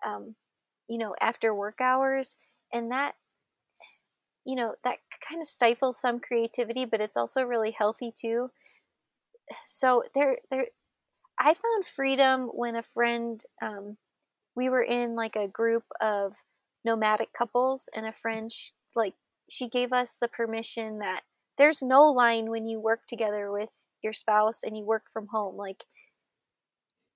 um, 0.05 0.37
you 0.89 0.99
know, 0.99 1.15
after 1.21 1.55
work 1.55 1.81
hours. 1.81 2.37
And 2.73 2.91
that, 2.93 3.15
you 4.49 4.57
know, 4.57 4.75
that 4.83 4.99
kind 5.29 5.43
of 5.43 5.49
stifles 5.49 6.01
some 6.01 6.21
creativity, 6.21 6.87
but 6.87 7.03
it's 7.03 7.19
also 7.19 7.45
really 7.45 7.73
healthy 7.73 8.13
too. 8.13 8.51
So 9.67 10.03
there, 10.15 10.39
there, 10.51 10.69
I 11.39 11.55
found 11.55 11.87
freedom 11.87 12.49
when 12.55 12.77
a 12.77 12.83
friend, 12.83 13.43
um, 13.63 13.99
we 14.57 14.69
were 14.71 14.83
in 14.83 15.17
like 15.17 15.37
a 15.37 15.49
group 15.49 15.85
of 16.01 16.35
nomadic 16.85 17.33
couples, 17.33 17.89
and 17.95 18.07
a 18.07 18.13
friend, 18.13 18.53
sh- 18.53 18.71
like, 18.97 19.15
she 19.51 19.69
gave 19.69 19.93
us 19.93 20.19
the 20.19 20.29
permission 20.29 20.99
that 21.01 21.23
there's 21.59 21.83
no 21.83 22.03
line 22.05 22.51
when 22.51 22.67
you 22.67 22.81
work 22.81 23.07
together 23.09 23.51
with 23.53 23.71
your 24.03 24.13
spouse 24.13 24.63
and 24.65 24.77
you 24.77 24.85
work 24.85 25.05
from 25.13 25.29
home. 25.29 25.57
Like, 25.57 25.87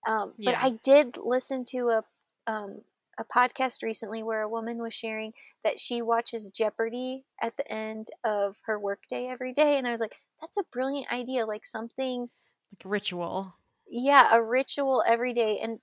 um, 0.07 0.35
but 0.45 0.55
Yeah. 0.55 0.61
I 0.61 0.70
did 0.83 1.16
listen 1.16 1.64
to 1.66 1.89
a 1.89 2.05
um, 2.47 2.83
a 3.19 3.25
podcast 3.25 3.83
recently 3.83 4.23
where 4.23 4.43
a 4.43 4.49
woman 4.49 4.83
was 4.83 4.95
sharing 4.95 5.33
that 5.65 5.79
she 5.79 6.03
watches 6.03 6.51
Jeopardy 6.51 7.25
at 7.41 7.57
the 7.57 7.71
end 7.71 8.09
of 8.25 8.57
her 8.67 8.79
workday 8.79 9.27
every 9.27 9.53
day, 9.53 9.77
and 9.79 9.87
I 9.87 9.93
was 9.93 10.01
like, 10.01 10.17
that's 10.41 10.57
a 10.57 10.65
brilliant 10.73 11.13
idea. 11.13 11.47
Like 11.47 11.65
something 11.67 12.31
Like 12.73 12.85
a 12.85 12.89
ritual. 12.89 13.55
yeah, 13.89 14.35
a 14.35 14.43
ritual 14.43 15.03
every 15.07 15.33
day. 15.33 15.59
And 15.59 15.81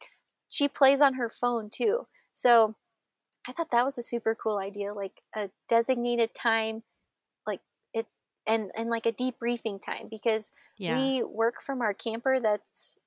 she 0.48 0.68
plays 0.68 1.02
on 1.02 1.16
her 1.16 1.30
phone 1.30 1.70
too. 1.70 2.08
So 2.34 2.76
I 3.48 3.54
thought 3.54 3.72
that 3.72 3.86
was 3.86 3.98
a 3.98 4.04
super 4.04 4.36
cool 4.36 4.58
idea, 4.60 4.94
like 4.94 5.22
a 5.36 5.50
designated 5.68 6.34
time, 6.34 6.84
like 7.48 7.62
it, 7.94 8.08
and 8.48 8.72
and 8.76 8.90
like 8.90 9.06
a 9.06 9.14
debriefing 9.14 9.82
time 9.82 10.08
because 10.10 10.52
Yeah. 10.78 10.96
we 10.96 11.24
work 11.24 11.62
from 11.62 11.82
our 11.82 11.94
camper. 11.94 12.40
That's 12.40 12.98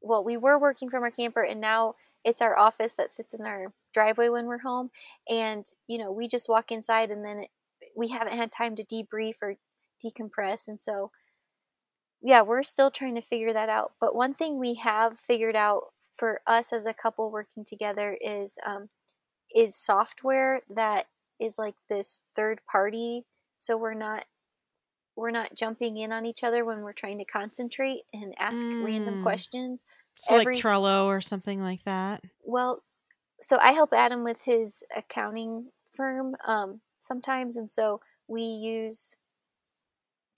well, 0.00 0.24
we 0.24 0.36
were 0.36 0.58
working 0.58 0.90
from 0.90 1.02
our 1.02 1.10
camper, 1.10 1.42
and 1.42 1.60
now 1.60 1.94
it's 2.24 2.42
our 2.42 2.56
office 2.56 2.94
that 2.96 3.12
sits 3.12 3.38
in 3.38 3.46
our 3.46 3.72
driveway 3.94 4.28
when 4.28 4.46
we're 4.46 4.58
home. 4.58 4.90
And 5.28 5.66
you 5.86 5.98
know, 5.98 6.12
we 6.12 6.28
just 6.28 6.48
walk 6.48 6.72
inside, 6.72 7.10
and 7.10 7.24
then 7.24 7.40
it, 7.40 7.50
we 7.96 8.08
haven't 8.08 8.36
had 8.36 8.50
time 8.52 8.76
to 8.76 8.84
debrief 8.84 9.34
or 9.42 9.56
decompress, 10.04 10.68
and 10.68 10.80
so 10.80 11.10
yeah, 12.22 12.42
we're 12.42 12.62
still 12.62 12.90
trying 12.90 13.14
to 13.16 13.22
figure 13.22 13.52
that 13.52 13.68
out. 13.68 13.92
But 14.00 14.14
one 14.14 14.34
thing 14.34 14.58
we 14.58 14.74
have 14.74 15.18
figured 15.18 15.56
out 15.56 15.92
for 16.16 16.40
us 16.46 16.72
as 16.72 16.86
a 16.86 16.94
couple 16.94 17.30
working 17.30 17.64
together 17.64 18.16
is 18.20 18.58
um, 18.64 18.88
is 19.54 19.76
software 19.76 20.62
that 20.70 21.06
is 21.40 21.58
like 21.58 21.74
this 21.90 22.20
third 22.36 22.60
party. 22.70 23.24
So 23.58 23.76
we're 23.76 23.94
not 23.94 24.26
we're 25.16 25.30
not 25.30 25.54
jumping 25.54 25.98
in 25.98 26.12
on 26.12 26.24
each 26.26 26.42
other 26.44 26.64
when 26.64 26.80
we're 26.80 26.92
trying 26.92 27.18
to 27.18 27.24
concentrate 27.24 28.02
and 28.12 28.34
ask 28.38 28.66
random 28.80 29.16
Mm. 29.16 29.22
questions. 29.22 29.84
So 30.16 30.36
every- 30.36 30.54
like 30.54 30.62
Trello 30.62 31.06
or 31.06 31.20
something 31.20 31.62
like 31.62 31.84
that. 31.84 32.22
Well, 32.44 32.82
so 33.40 33.58
I 33.60 33.72
help 33.72 33.92
Adam 33.92 34.24
with 34.24 34.44
his 34.44 34.82
accounting 34.96 35.70
firm 35.92 36.36
um, 36.46 36.80
sometimes, 36.98 37.56
and 37.56 37.70
so 37.70 38.00
we 38.28 38.42
use 38.42 39.16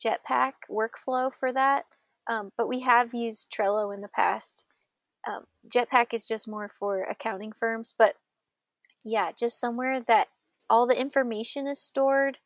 Jetpack 0.03 0.53
workflow 0.71 1.33
for 1.33 1.53
that. 1.53 1.85
Um, 2.27 2.53
but 2.57 2.69
we 2.69 2.81
have 2.81 3.13
used 3.13 3.53
Trello 3.53 3.95
in 3.95 4.01
the 4.01 4.09
past. 4.09 4.65
Um, 5.27 5.45
Jetpack 5.69 6.13
is 6.13 6.27
just 6.27 6.49
more 6.49 6.69
for 6.69 7.03
accounting 7.03 7.53
firms, 7.53 7.95
but 7.97 8.17
yeah, 9.05 9.31
just 9.33 9.61
somewhere 9.61 10.01
that 10.01 10.29
all 10.71 10.87
the 10.87 10.99
information 10.99 11.67
is 11.67 11.79
stored 11.79 12.39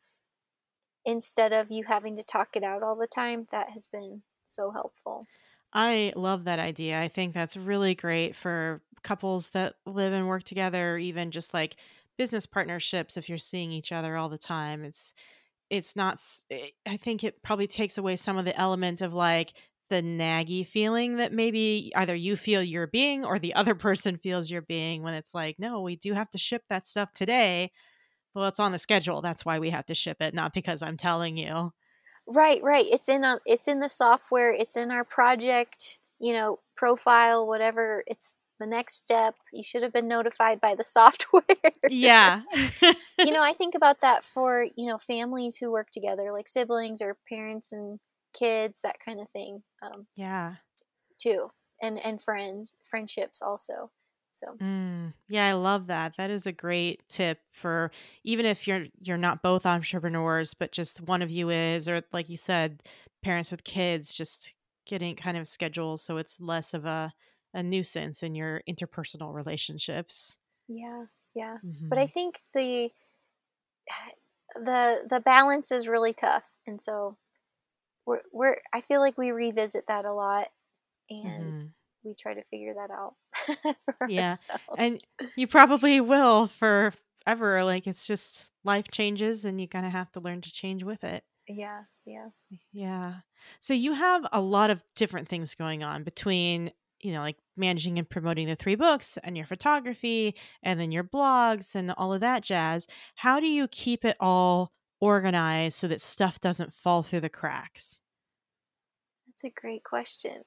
instead 1.05 1.53
of 1.53 1.71
you 1.71 1.85
having 1.85 2.17
to 2.17 2.23
talk 2.23 2.49
it 2.55 2.63
out 2.63 2.83
all 2.83 2.95
the 2.97 3.07
time. 3.07 3.47
That 3.51 3.69
has 3.69 3.87
been 3.87 4.23
so 4.45 4.71
helpful. 4.71 5.27
I 5.73 6.11
love 6.15 6.45
that 6.45 6.59
idea. 6.59 6.99
I 6.99 7.07
think 7.07 7.33
that's 7.33 7.55
really 7.57 7.95
great 7.95 8.35
for 8.35 8.81
couples 9.03 9.49
that 9.49 9.75
live 9.85 10.13
and 10.13 10.27
work 10.27 10.43
together, 10.43 10.97
even 10.97 11.31
just 11.31 11.53
like 11.53 11.75
business 12.17 12.45
partnerships 12.45 13.17
if 13.17 13.29
you're 13.29 13.37
seeing 13.37 13.71
each 13.71 13.91
other 13.91 14.17
all 14.17 14.29
the 14.29 14.37
time. 14.37 14.83
It's 14.83 15.13
it's 15.69 15.95
not 15.95 16.19
eh, 16.51 16.69
I 16.87 16.97
think 16.97 17.23
it 17.23 17.43
probably 17.43 17.67
takes 17.67 17.97
away 17.97 18.15
some 18.17 18.37
of 18.37 18.45
the 18.45 18.57
element 18.59 19.01
of 19.01 19.13
like 19.13 19.53
the 19.89 20.01
naggy 20.03 20.65
feeling 20.67 21.17
that 21.17 21.33
maybe 21.33 21.91
either 21.95 22.15
you 22.15 22.35
feel 22.37 22.63
you're 22.63 22.87
being 22.87 23.25
or 23.25 23.39
the 23.39 23.55
other 23.55 23.75
person 23.75 24.17
feels 24.17 24.51
you're 24.51 24.61
being 24.63 25.03
when 25.03 25.13
it's 25.15 25.33
like, 25.35 25.57
no, 25.59 25.81
we 25.81 25.95
do 25.97 26.13
have 26.13 26.29
to 26.31 26.39
ship 26.39 26.63
that 26.69 26.87
stuff 26.87 27.13
today. 27.13 27.71
Well, 28.35 28.47
it's 28.47 28.59
on 28.61 28.71
the 28.73 28.79
schedule. 28.79 29.21
That's 29.21 29.45
why 29.45 29.59
we 29.59 29.71
have 29.71 29.85
to 29.87 29.95
ship 29.95 30.17
it, 30.21 30.33
not 30.33 30.53
because 30.53 30.81
I'm 30.83 30.97
telling 30.97 31.37
you. 31.37 31.71
Right, 32.29 32.61
right. 32.61 32.85
It's 32.87 33.09
in 33.09 33.23
a 33.23 33.39
it's 33.45 33.67
in 33.67 33.79
the 33.79 33.89
software, 33.89 34.53
it's 34.53 34.75
in 34.77 34.91
our 34.91 35.03
project, 35.03 35.99
you 36.19 36.31
know, 36.33 36.59
profile, 36.77 37.47
whatever. 37.47 38.03
It's 38.05 38.37
the 38.59 38.67
next 38.67 39.03
step. 39.03 39.35
You 39.51 39.63
should 39.63 39.81
have 39.81 39.93
been 39.93 40.07
notified 40.07 40.61
by 40.61 40.75
the 40.75 40.83
software. 40.85 41.43
Yeah. 41.89 42.41
you 43.17 43.31
know, 43.31 43.41
I 43.43 43.53
think 43.53 43.73
about 43.73 44.01
that 44.01 44.23
for, 44.23 44.65
you 44.75 44.85
know, 44.87 44.99
families 44.99 45.57
who 45.57 45.71
work 45.71 45.89
together, 45.91 46.31
like 46.31 46.47
siblings 46.47 47.01
or 47.01 47.17
parents 47.27 47.71
and 47.71 47.99
kids, 48.33 48.81
that 48.83 48.97
kind 49.03 49.19
of 49.19 49.29
thing, 49.29 49.63
um, 49.81 50.05
yeah. 50.15 50.55
too. 51.19 51.49
And 51.81 51.97
and 52.05 52.21
friends, 52.21 52.75
friendships 52.83 53.41
also. 53.41 53.89
So 54.33 54.59
Mm, 54.61 55.13
yeah, 55.29 55.45
I 55.47 55.53
love 55.53 55.87
that. 55.87 56.15
That 56.17 56.29
is 56.29 56.45
a 56.45 56.51
great 56.51 57.07
tip 57.07 57.39
for 57.53 57.91
even 58.23 58.45
if 58.45 58.67
you're 58.67 58.87
you're 58.99 59.17
not 59.17 59.41
both 59.41 59.65
entrepreneurs, 59.65 60.53
but 60.53 60.71
just 60.73 60.99
one 61.01 61.21
of 61.21 61.31
you 61.31 61.49
is, 61.49 61.87
or 61.87 62.03
like 62.11 62.27
you 62.29 62.35
said, 62.37 62.83
parents 63.23 63.51
with 63.51 63.63
kids, 63.63 64.13
just 64.13 64.53
getting 64.85 65.15
kind 65.15 65.37
of 65.37 65.47
scheduled 65.47 66.01
so 66.01 66.17
it's 66.17 66.41
less 66.41 66.73
of 66.73 66.85
a 66.85 67.13
a 67.53 67.63
nuisance 67.63 68.21
in 68.21 68.35
your 68.35 68.61
interpersonal 68.69 69.33
relationships. 69.33 70.37
yeah, 70.67 71.05
yeah. 71.33 71.57
But 71.89 71.99
I 71.99 72.05
Mhm. 72.05 72.07
think 72.07 72.41
the 72.53 72.91
the 74.55 75.07
the 75.09 75.21
balance 75.21 75.71
is 75.71 75.87
really 75.87 76.13
tough. 76.13 76.43
And 76.67 76.81
so 76.81 77.17
we're 78.05 78.23
we're 78.33 78.57
I 78.73 78.81
feel 78.81 79.01
like 79.01 79.17
we 79.17 79.31
revisit 79.31 79.85
that 79.87 80.05
a 80.05 80.13
lot 80.13 80.49
and 81.09 81.55
Mhm. 81.55 81.73
we 82.03 82.13
try 82.15 82.33
to 82.35 82.43
figure 82.45 82.75
that 82.75 82.91
out 82.91 83.15
Yeah. 84.05 84.37
ourselves. 84.49 84.63
And 84.77 85.01
you 85.35 85.47
probably 85.47 86.01
will 86.01 86.47
forever. 86.47 87.63
Like 87.63 87.87
it's 87.87 88.07
just 88.07 88.51
life 88.63 88.89
changes 88.91 89.45
and 89.45 89.59
you 89.59 89.67
kind 89.67 89.85
of 89.85 89.91
have 89.91 90.11
to 90.13 90.19
learn 90.21 90.41
to 90.41 90.51
change 90.51 90.83
with 90.83 91.03
it. 91.03 91.23
yeah, 91.47 91.83
yeah. 92.05 92.29
Yeah. 92.71 93.15
So 93.59 93.73
you 93.73 93.93
have 93.93 94.25
a 94.31 94.41
lot 94.41 94.69
of 94.69 94.83
different 94.95 95.27
things 95.27 95.55
going 95.55 95.83
on 95.83 96.03
between, 96.03 96.71
you 97.01 97.13
know, 97.13 97.21
like 97.21 97.37
managing 97.57 97.97
and 97.99 98.09
promoting 98.09 98.47
the 98.47 98.55
three 98.55 98.75
books 98.75 99.17
and 99.23 99.37
your 99.37 99.45
photography 99.45 100.35
and 100.63 100.79
then 100.79 100.91
your 100.91 101.03
blogs 101.03 101.75
and 101.75 101.91
all 101.91 102.13
of 102.13 102.21
that 102.21 102.43
jazz. 102.43 102.87
How 103.15 103.39
do 103.39 103.47
you 103.47 103.67
keep 103.67 104.05
it 104.05 104.17
all 104.19 104.71
organized 105.01 105.77
so 105.77 105.87
that 105.87 106.01
stuff 106.01 106.39
doesn't 106.39 106.73
fall 106.73 107.03
through 107.03 107.21
the 107.21 107.29
cracks? 107.29 108.01
That's 109.27 109.43
a 109.45 109.49
great 109.49 109.83
question. 109.85 110.43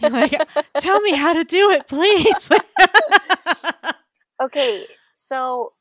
Like, 0.00 0.42
Tell 0.76 1.00
me 1.00 1.14
how 1.14 1.32
to 1.32 1.44
do 1.44 1.70
it, 1.70 1.86
please. 1.88 2.50
okay, 4.42 4.86
so 5.12 5.72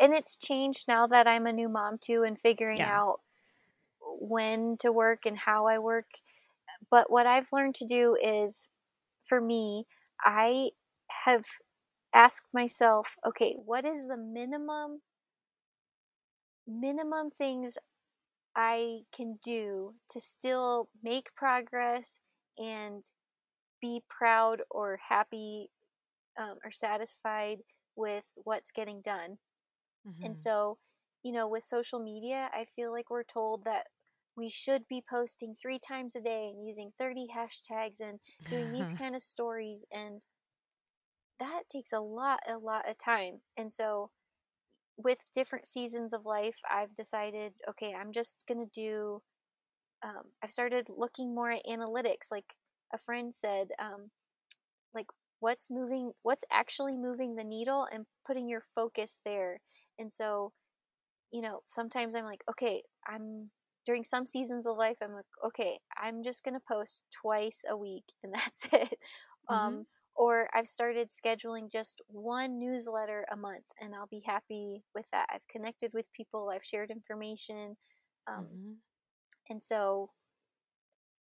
and 0.00 0.14
it's 0.14 0.36
changed 0.36 0.86
now 0.88 1.06
that 1.06 1.26
I'm 1.26 1.46
a 1.46 1.52
new 1.52 1.68
mom 1.68 1.98
too 1.98 2.22
and 2.22 2.38
figuring 2.40 2.80
Yeah. 2.80 2.88
out 2.88 3.20
when 4.00 4.76
to 4.78 4.92
work 4.92 5.26
and 5.26 5.38
how 5.38 5.66
I 5.66 5.78
work. 5.78 6.06
But 6.90 7.10
what 7.10 7.26
I've 7.26 7.52
learned 7.52 7.74
to 7.76 7.86
do 7.86 8.16
is 8.20 8.68
for 9.22 9.40
me, 9.40 9.86
I 10.22 10.70
have 11.24 11.44
asked 12.14 12.48
myself, 12.52 13.16
okay, 13.26 13.54
what 13.64 13.84
is 13.84 14.06
the 14.06 14.16
minimum 14.18 15.02
minimum 16.66 17.30
things 17.30 17.78
I 18.54 19.00
can 19.12 19.38
do 19.42 19.94
to 20.10 20.20
still 20.20 20.88
make 21.02 21.34
progress 21.34 22.18
and 22.58 23.04
be 23.80 24.04
proud 24.08 24.62
or 24.70 24.98
happy 24.98 25.70
um, 26.38 26.58
or 26.64 26.70
satisfied 26.72 27.60
with 27.96 28.32
what's 28.36 28.72
getting 28.72 29.02
done. 29.02 29.38
And 30.22 30.36
Mhm. 30.36 30.38
so, 30.38 30.78
you 31.22 31.32
know, 31.32 31.48
with 31.48 31.64
social 31.64 32.00
media, 32.00 32.50
I 32.52 32.64
feel 32.66 32.92
like 32.92 33.10
we're 33.10 33.24
told 33.24 33.64
that 33.64 33.88
we 34.36 34.48
should 34.48 34.86
be 34.88 35.02
posting 35.02 35.54
three 35.56 35.78
times 35.78 36.14
a 36.16 36.20
day 36.20 36.48
and 36.48 36.66
using 36.66 36.92
30 36.98 37.28
hashtags 37.34 38.00
and 38.00 38.20
doing 38.48 38.72
these 38.72 38.92
kind 38.98 39.14
of 39.16 39.22
stories. 39.22 39.84
And 39.92 40.24
that 41.38 41.64
takes 41.68 41.92
a 41.92 42.00
lot, 42.00 42.40
a 42.46 42.58
lot 42.58 42.88
of 42.88 42.98
time. 42.98 43.42
And 43.56 43.72
so, 43.72 44.10
with 44.96 45.30
different 45.32 45.66
seasons 45.68 46.12
of 46.12 46.26
life, 46.26 46.60
I've 46.70 46.94
decided, 46.94 47.54
okay, 47.68 47.94
I'm 47.94 48.12
just 48.12 48.44
going 48.48 48.60
to 48.60 48.66
do 48.70 49.22
um, 50.02 50.32
I've 50.42 50.50
started 50.50 50.88
looking 50.88 51.34
more 51.34 51.50
at 51.50 51.64
analytics. 51.66 52.30
Like 52.30 52.54
a 52.92 52.98
friend 52.98 53.34
said, 53.34 53.68
um, 53.78 54.10
like 54.94 55.06
what's 55.40 55.70
moving, 55.70 56.12
what's 56.22 56.44
actually 56.50 56.96
moving 56.96 57.36
the 57.36 57.44
needle, 57.44 57.86
and 57.92 58.06
putting 58.26 58.48
your 58.48 58.62
focus 58.74 59.20
there. 59.24 59.60
And 59.98 60.12
so, 60.12 60.52
you 61.32 61.42
know, 61.42 61.60
sometimes 61.66 62.14
I'm 62.14 62.24
like, 62.24 62.44
okay, 62.50 62.82
I'm 63.06 63.50
during 63.86 64.04
some 64.04 64.26
seasons 64.26 64.66
of 64.66 64.76
life, 64.76 64.98
I'm 65.02 65.14
like, 65.14 65.24
okay, 65.44 65.78
I'm 65.96 66.22
just 66.22 66.44
gonna 66.44 66.60
post 66.60 67.02
twice 67.10 67.64
a 67.68 67.76
week, 67.76 68.04
and 68.22 68.34
that's 68.34 68.66
it. 68.72 68.98
Mm-hmm. 69.50 69.54
Um, 69.54 69.86
or 70.16 70.48
I've 70.52 70.68
started 70.68 71.10
scheduling 71.10 71.70
just 71.70 72.02
one 72.08 72.58
newsletter 72.58 73.24
a 73.30 73.36
month, 73.36 73.64
and 73.80 73.94
I'll 73.94 74.08
be 74.08 74.22
happy 74.26 74.82
with 74.94 75.06
that. 75.12 75.28
I've 75.32 75.46
connected 75.48 75.92
with 75.94 76.12
people, 76.12 76.50
I've 76.52 76.64
shared 76.64 76.90
information, 76.90 77.76
um, 78.26 78.46
hmm 78.46 78.72
and 79.50 79.62
so 79.62 80.10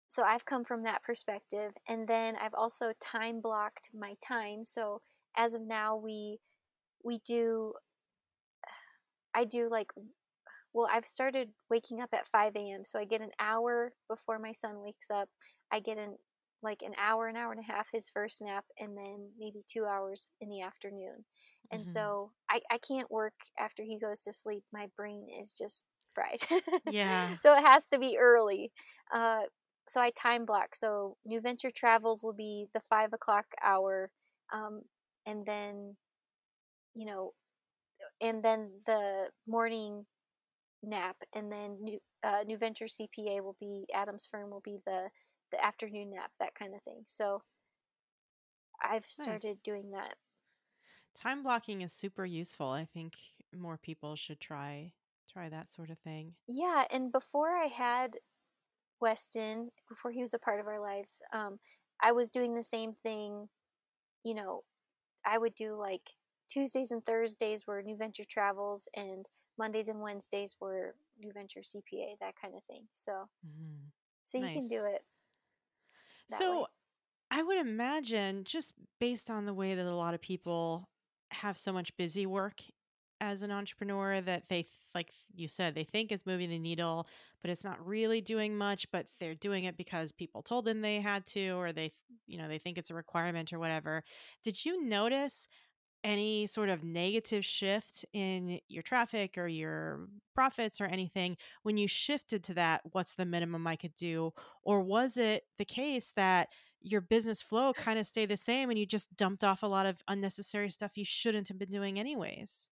so 0.08 0.22
I've 0.22 0.44
come 0.44 0.64
from 0.64 0.82
that 0.84 1.02
perspective, 1.02 1.72
and 1.88 2.06
then 2.06 2.36
I've 2.36 2.54
also 2.54 2.92
time 3.00 3.40
blocked 3.40 3.90
my 3.94 4.14
time. 4.22 4.64
So 4.64 5.00
as 5.36 5.54
of 5.54 5.62
now, 5.62 5.96
we 5.96 6.40
we 7.04 7.18
do 7.20 7.74
I 9.34 9.44
do 9.44 9.68
like 9.68 9.92
well, 10.74 10.88
I've 10.92 11.06
started 11.06 11.52
waking 11.70 12.00
up 12.00 12.10
at 12.14 12.28
5 12.28 12.72
a.m. 12.72 12.84
So 12.84 12.98
I 12.98 13.04
get 13.04 13.22
an 13.22 13.32
hour 13.40 13.94
before 14.08 14.38
my 14.38 14.52
son 14.52 14.80
wakes 14.82 15.10
up. 15.10 15.30
I 15.72 15.80
get 15.80 15.98
an 15.98 16.18
like 16.62 16.82
an 16.82 16.94
hour, 16.98 17.28
an 17.28 17.36
hour 17.36 17.52
and 17.52 17.60
a 17.60 17.64
half 17.72 17.90
his 17.92 18.10
first 18.10 18.42
nap, 18.42 18.66
and 18.78 18.96
then 18.96 19.32
maybe 19.38 19.62
two 19.66 19.86
hours 19.86 20.30
in 20.40 20.48
the 20.50 20.62
afternoon. 20.62 21.24
And 21.72 21.86
hmm 21.86 21.88
so 21.88 22.32
I, 22.50 22.60
I 22.70 22.78
can't 22.78 23.10
work 23.10 23.34
after 23.58 23.82
he 23.84 23.98
goes 23.98 24.22
to 24.24 24.32
sleep. 24.32 24.64
My 24.72 24.88
brain 24.96 25.28
is 25.30 25.52
just 25.52 25.84
fried. 26.14 26.40
Yeah. 26.84 27.38
so 27.40 27.54
it 27.54 27.62
has 27.64 27.88
to 27.88 27.98
be 27.98 28.18
early. 28.18 28.72
Uh, 29.12 29.42
so 29.88 30.00
I 30.00 30.10
time 30.10 30.44
block. 30.46 30.74
So 30.74 31.16
NuVenture 31.28 31.74
Travels 31.74 32.22
will 32.22 32.32
be 32.34 32.66
the 32.74 32.80
five 32.90 33.12
o'clock 33.12 33.46
hour. 33.62 34.10
Um, 34.52 34.82
and 35.26 35.46
then, 35.46 35.96
you 36.94 37.06
know, 37.06 37.32
and 38.20 38.42
then 38.44 38.70
the 38.86 39.30
morning 39.46 40.06
nap, 40.82 41.16
and 41.34 41.52
then 41.52 41.78
new 41.82 41.98
uh, 42.22 42.44
NuVenture 42.44 42.90
CPA 42.90 43.40
will 43.40 43.56
be 43.60 43.86
Adam's 43.94 44.26
firm 44.26 44.50
will 44.50 44.60
be 44.62 44.78
the 44.86 45.10
the 45.52 45.64
afternoon 45.64 46.10
nap, 46.10 46.32
that 46.40 46.54
kind 46.54 46.74
of 46.74 46.82
thing. 46.82 47.02
So 47.06 47.42
I've 48.82 49.06
Nice. 49.18 49.46
started 49.46 49.62
doing 49.62 49.92
that. 49.92 50.18
Time 51.14 51.42
blocking 51.42 51.80
is 51.82 51.92
super 51.92 52.24
useful. 52.24 52.68
I 52.70 52.84
think 52.84 53.14
more 53.52 53.76
people 53.78 54.16
should 54.16 54.40
try 54.40 54.92
try 55.32 55.48
that 55.48 55.70
sort 55.70 55.90
of 55.90 55.98
thing. 56.00 56.36
Yeah, 56.48 56.84
and 56.90 57.12
before 57.12 57.56
I 57.56 57.66
had 57.66 58.18
Weston, 59.00 59.72
before 59.88 60.12
he 60.12 60.22
was 60.22 60.34
a 60.34 60.38
part 60.38 60.60
of 60.60 60.68
our 60.68 60.80
lives, 60.80 61.22
um, 61.32 61.60
I 62.00 62.12
was 62.12 62.30
doing 62.30 62.54
the 62.54 62.64
same 62.64 62.92
thing. 62.92 63.50
You 64.24 64.34
know, 64.34 64.64
I 65.24 65.38
would 65.38 65.54
do 65.54 65.76
like 65.76 66.16
Tuesdays 66.48 66.92
and 66.92 67.04
Thursdays 67.04 67.66
were 67.66 67.82
NuVenture 67.82 68.28
Travels, 68.28 68.88
and 68.96 69.28
Mondays 69.58 69.88
and 69.88 70.00
Wednesdays 70.02 70.56
were 70.60 70.96
NuVenture 71.22 71.64
CPA, 71.64 72.16
that 72.20 72.36
kind 72.36 72.56
of 72.56 72.64
thing. 72.64 72.88
So, 72.94 73.30
hmm 73.42 73.92
so 74.24 74.38
you 74.38 74.50
can 74.50 74.68
do 74.68 74.84
it 74.84 75.04
So 76.28 76.66
way. 76.66 76.68
I 77.30 77.42
would 77.42 77.58
imagine, 77.58 78.44
just 78.44 78.74
based 79.00 79.30
on 79.30 79.46
the 79.46 79.54
way 79.54 79.74
that 79.74 79.86
a 79.86 79.94
lot 79.96 80.14
of 80.14 80.22
people 80.22 80.90
have 81.32 81.56
so 81.58 81.72
much 81.72 81.96
busy 81.96 82.26
work 82.26 82.62
as 83.22 83.44
an 83.44 83.52
entrepreneur, 83.52 84.20
that 84.20 84.48
they, 84.48 84.62
th- 84.62 84.66
like 84.94 85.10
you 85.32 85.46
said, 85.46 85.74
they 85.74 85.84
think 85.84 86.10
is 86.10 86.26
moving 86.26 86.50
the 86.50 86.58
needle, 86.58 87.06
but 87.40 87.50
it's 87.50 87.64
not 87.64 87.84
really 87.86 88.20
doing 88.20 88.56
much, 88.56 88.90
but 88.90 89.06
they're 89.20 89.36
doing 89.36 89.64
it 89.64 89.76
because 89.76 90.10
people 90.10 90.42
told 90.42 90.64
them 90.64 90.80
they 90.80 91.00
had 91.00 91.24
to, 91.26 91.50
or 91.52 91.72
they, 91.72 91.82
th- 91.82 91.92
you 92.26 92.36
know, 92.36 92.48
they 92.48 92.58
think 92.58 92.76
it's 92.76 92.90
a 92.90 92.94
requirement 92.94 93.52
or 93.52 93.60
whatever. 93.60 94.02
Did 94.42 94.64
you 94.64 94.84
notice 94.84 95.46
any 96.02 96.48
sort 96.48 96.68
of 96.68 96.82
negative 96.82 97.44
shift 97.44 98.04
in 98.12 98.58
your 98.68 98.82
traffic 98.82 99.38
or 99.38 99.46
your 99.46 100.08
profits 100.34 100.80
or 100.80 100.86
anything? 100.86 101.36
When 101.62 101.76
you 101.76 101.86
shifted 101.86 102.42
to 102.44 102.54
that 102.54 102.80
what's 102.90 103.14
the 103.14 103.24
minimum 103.24 103.68
i 103.68 103.76
could 103.76 103.94
do? 103.94 104.32
Or 104.64 104.80
was 104.80 105.16
it 105.16 105.44
the 105.58 105.64
case 105.64 106.12
that 106.16 106.48
your 106.80 107.00
business 107.00 107.40
flow 107.40 107.72
kind 107.72 108.00
of 108.00 108.06
stayed 108.06 108.30
the 108.30 108.36
same 108.36 108.68
and 108.68 108.76
you 108.76 108.84
just 108.84 109.16
dumped 109.16 109.44
off 109.44 109.62
a 109.62 109.68
lot 109.68 109.86
of 109.86 110.02
unnecessary 110.08 110.70
stuff 110.70 110.96
you 110.96 111.04
shouldn't 111.04 111.46
have 111.46 111.58
been 111.60 111.70
doing 111.70 112.00
anyways 112.00 112.71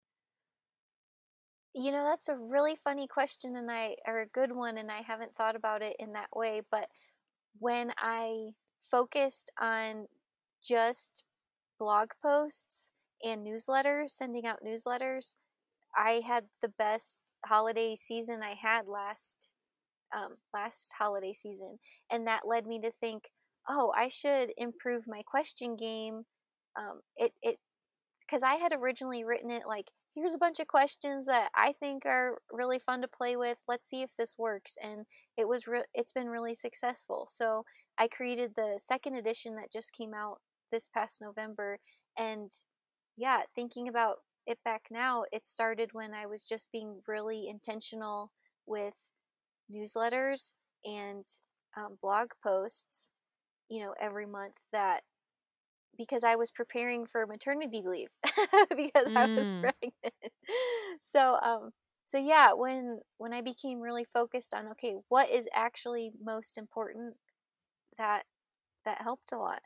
You 1.73 1.91
know, 1.91 2.03
that's 2.03 2.27
a 2.29 2.35
really 2.35 2.75
funny 2.75 3.07
question, 3.07 3.55
and 3.55 3.71
I, 3.71 3.95
or 4.07 4.19
a 4.21 4.25
good 4.25 4.51
one, 4.51 4.77
and 4.77 4.91
I 4.91 5.01
haven't 5.01 5.35
thought 5.35 5.55
about 5.55 5.81
it 5.81 5.95
in 5.99 6.13
that 6.13 6.35
way. 6.35 6.61
But 6.71 6.89
when 7.59 7.93
I 7.97 8.51
focused 8.81 9.51
on 9.59 10.07
just 10.63 11.23
blog 11.79 12.11
posts 12.23 12.91
and 13.23 13.45
newsletters, 13.45 14.11
sending 14.11 14.45
out 14.47 14.63
newsletters, 14.65 15.35
I 15.95 16.21
had 16.25 16.45
the 16.61 16.69
best 16.69 17.19
holiday 17.45 17.95
season 17.95 18.41
I 18.43 18.55
had 18.55 18.87
last 18.87 19.49
um, 20.15 20.37
last 20.53 20.93
holiday 20.99 21.33
season, 21.33 21.79
and 22.11 22.27
that 22.27 22.47
led 22.47 22.67
me 22.67 22.79
to 22.81 22.91
think, 23.01 23.31
oh, 23.69 23.93
I 23.95 24.07
should 24.09 24.53
improve 24.57 25.05
my 25.07 25.21
question 25.23 25.75
game. 25.75 26.25
Um, 26.79 27.01
it 27.17 27.33
it 27.43 27.57
because 28.21 28.43
I 28.43 28.55
had 28.55 28.73
originally 28.73 29.23
written 29.23 29.51
it 29.51 29.63
like, 29.67 29.87
here's 30.19 30.33
a 30.33 30.39
bunch 30.39 30.59
of 30.59 30.67
questions 30.67 31.25
that 31.27 31.49
I 31.55 31.73
think 31.79 32.05
are 32.05 32.39
really 32.51 32.79
fun 32.79 33.01
to 33.01 33.07
play 33.07 33.35
with. 33.35 33.57
Let's 33.67 33.89
see 33.89 34.01
if 34.01 34.09
this 34.17 34.35
works, 34.37 34.77
and 34.81 35.05
it 35.37 35.47
was 35.47 35.67
re- 35.67 35.83
it's 35.93 36.11
been 36.11 36.27
really 36.27 36.55
successful. 36.55 37.27
So 37.29 37.63
I 37.97 38.07
created 38.07 38.53
the 38.55 38.79
second 38.83 39.15
edition 39.15 39.55
that 39.55 39.71
just 39.71 39.93
came 39.93 40.13
out 40.13 40.39
this 40.71 40.89
past 40.89 41.21
November, 41.21 41.79
and 42.17 42.51
yeah, 43.17 43.41
thinking 43.55 43.87
about 43.87 44.17
it 44.45 44.59
back 44.65 44.83
now, 44.91 45.25
it 45.31 45.47
started 45.47 45.91
when 45.93 46.13
I 46.13 46.25
was 46.25 46.45
just 46.45 46.71
being 46.71 47.01
really 47.07 47.47
intentional 47.47 48.31
with 48.65 48.95
newsletters 49.71 50.53
and 50.83 51.25
um, 51.77 51.97
blog 52.01 52.31
posts, 52.43 53.09
you 53.69 53.81
know, 53.83 53.93
every 53.99 54.25
month 54.25 54.55
that 54.71 55.01
because 55.99 56.25
I 56.25 56.37
was 56.37 56.51
preparing 56.51 57.07
for 57.07 57.27
maternity 57.27 57.83
leave 57.85 58.09
because 58.77 59.09
I 59.17 59.29
was 59.37 59.49
mm, 59.49 59.61
pregnant. 59.61 59.95
So 61.01 61.39
um 61.43 61.71
so 62.07 62.17
yeah, 62.19 62.53
when 62.53 63.01
when 63.19 63.33
I 63.33 63.41
became 63.41 63.81
really 63.81 64.05
focused 64.13 64.53
on 64.55 64.67
okay, 64.69 64.95
what 65.09 65.29
is 65.29 65.49
actually 65.53 66.11
most 66.21 66.57
important, 66.59 67.17
that 67.97 68.25
that 68.85 69.01
helped 69.03 69.31
a 69.33 69.37
lot. 69.37 69.61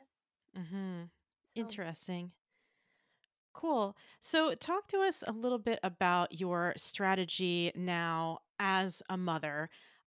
hmm 0.54 1.10
So 1.44 1.60
interesting 1.60 2.32
Cool. 3.52 3.96
So, 4.20 4.54
talk 4.54 4.88
to 4.88 5.00
us 5.00 5.22
a 5.26 5.32
little 5.32 5.58
bit 5.58 5.78
about 5.84 6.38
your 6.40 6.74
strategy 6.76 7.70
now 7.76 8.40
as 8.58 9.00
a 9.08 9.16
mother. 9.16 9.70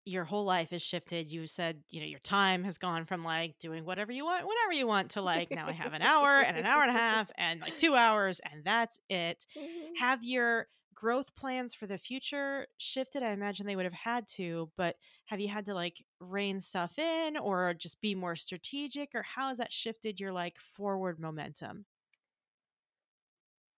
Your 0.09 0.25
whole 0.25 0.43
life 0.45 0.71
has 0.71 0.81
shifted. 0.81 1.31
You 1.31 1.45
said, 1.47 1.83
you 1.91 1.99
know, 1.99 2.05
your 2.07 2.19
time 2.19 2.63
has 2.63 2.77
gone 2.77 3.05
from 3.05 3.23
like 3.23 3.57
doing 3.59 3.85
whatever 3.85 4.11
you 4.11 4.25
want, 4.25 4.45
whatever 4.45 4.73
you 4.73 4.87
want, 4.87 5.11
to 5.11 5.21
like 5.21 5.51
now 5.51 5.67
I 5.67 5.71
have 5.73 5.93
an 5.93 6.01
hour 6.01 6.41
and 6.41 6.57
an 6.57 6.65
hour 6.65 6.81
and 6.81 6.91
a 6.91 6.93
half 6.99 7.31
and 7.37 7.61
like 7.61 7.75
two 7.77 7.95
hours, 7.95 8.39
and 8.39 8.63
that's 8.63 8.99
it. 9.09 9.45
Mhm. 9.55 9.99
Have 9.99 10.23
your 10.23 10.67
growth 10.93 11.35
plans 11.35 11.75
for 11.75 11.87
the 11.87 11.97
future 11.97 12.67
shifted? 12.77 13.23
I 13.23 13.31
imagine 13.31 13.65
they 13.67 13.75
would 13.75 13.85
have 13.85 13.93
had 13.93 14.27
to, 14.29 14.71
but 14.75 14.95
have 15.27 15.39
you 15.39 15.47
had 15.47 15.65
to 15.67 15.73
like 15.73 16.03
rein 16.19 16.59
stuff 16.59 16.97
in 16.99 17.37
or 17.37 17.73
just 17.73 18.01
be 18.01 18.15
more 18.15 18.35
strategic, 18.35 19.13
or 19.13 19.23
how 19.23 19.49
has 19.49 19.57
that 19.59 19.71
shifted 19.71 20.19
your 20.19 20.31
like 20.33 20.57
forward 20.59 21.19
momentum? 21.19 21.85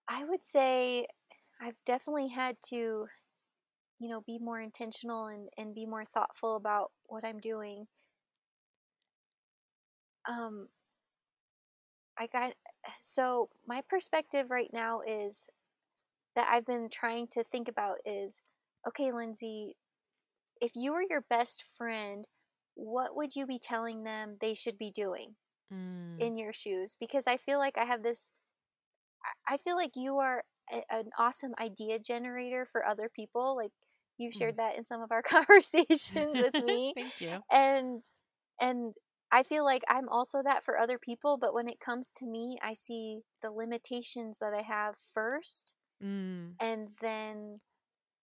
I 0.08 0.24
would 0.26 0.46
say 0.46 1.08
I've 1.60 1.84
definitely 1.86 2.28
had 2.30 2.62
to, 2.68 3.08
you 4.02 4.10
know, 4.10 4.22
be 4.22 4.40
more 4.40 4.62
intentional 4.62 5.28
and, 5.28 5.50
and 5.58 5.76
be 5.76 5.86
more 5.88 6.06
thoughtful 6.06 6.58
about 6.58 6.92
what 7.08 7.26
I'm 7.26 7.40
doing. 7.40 7.88
Um, 10.28 10.70
I 12.18 12.28
got 12.28 12.54
so 13.02 13.50
my 13.68 13.82
perspective 13.82 14.52
right 14.52 14.72
now 14.74 15.02
is 15.02 15.48
that 16.36 16.50
I've 16.52 16.66
been 16.66 16.90
trying 16.90 17.28
to 17.30 17.44
think 17.44 17.68
about 17.68 17.98
is 18.06 18.42
okay, 18.88 19.12
Lindsey, 19.12 19.78
if 20.62 20.76
you 20.76 20.94
were 20.94 21.04
your 21.04 21.22
best 21.30 21.64
friend, 21.78 22.28
what 22.76 23.16
would 23.16 23.36
you 23.36 23.46
be 23.46 23.60
telling 23.60 24.04
them 24.04 24.38
they 24.42 24.54
should 24.54 24.78
be 24.78 24.92
doing 24.92 25.36
Mm, 25.72 26.20
in 26.20 26.38
your 26.38 26.54
shoes? 26.54 26.96
Because 27.00 27.28
I 27.28 27.38
feel 27.38 27.60
like 27.60 27.78
I 27.78 27.86
have 27.86 28.04
this, 28.04 28.32
I 29.48 29.58
feel 29.58 29.76
like 29.76 29.96
you 29.96 30.18
are 30.18 30.44
a, 30.72 30.84
an 30.92 31.10
awesome 31.18 31.54
idea 31.60 32.00
generator 32.00 32.66
for 32.72 32.86
other 32.86 33.10
people. 33.10 33.56
Like 33.56 33.72
you've 34.18 34.34
mm. 34.34 34.38
shared 34.38 34.58
that 34.58 34.78
in 34.78 34.84
some 34.84 35.02
of 35.02 35.12
our 35.12 35.22
conversations 35.24 36.40
with 36.40 36.58
me. 36.60 36.94
Thank 36.96 37.14
you. 37.20 37.40
And, 37.52 38.02
and, 38.60 38.94
I 39.34 39.44
feel 39.44 39.64
like 39.64 39.84
I'm 39.88 40.10
also 40.10 40.44
that 40.44 40.62
for 40.62 40.78
other 40.78 41.00
people, 41.00 41.38
but 41.38 41.54
when 41.54 41.70
it 41.70 41.80
comes 41.80 42.12
to 42.18 42.26
me, 42.26 42.58
I 42.62 42.74
see 42.74 43.22
the 43.42 43.50
limitations 43.50 44.40
that 44.40 44.54
I 44.54 44.62
have 44.62 44.96
first 45.14 45.74
Mm, 46.04 46.56
and 46.60 46.90
then 47.02 47.60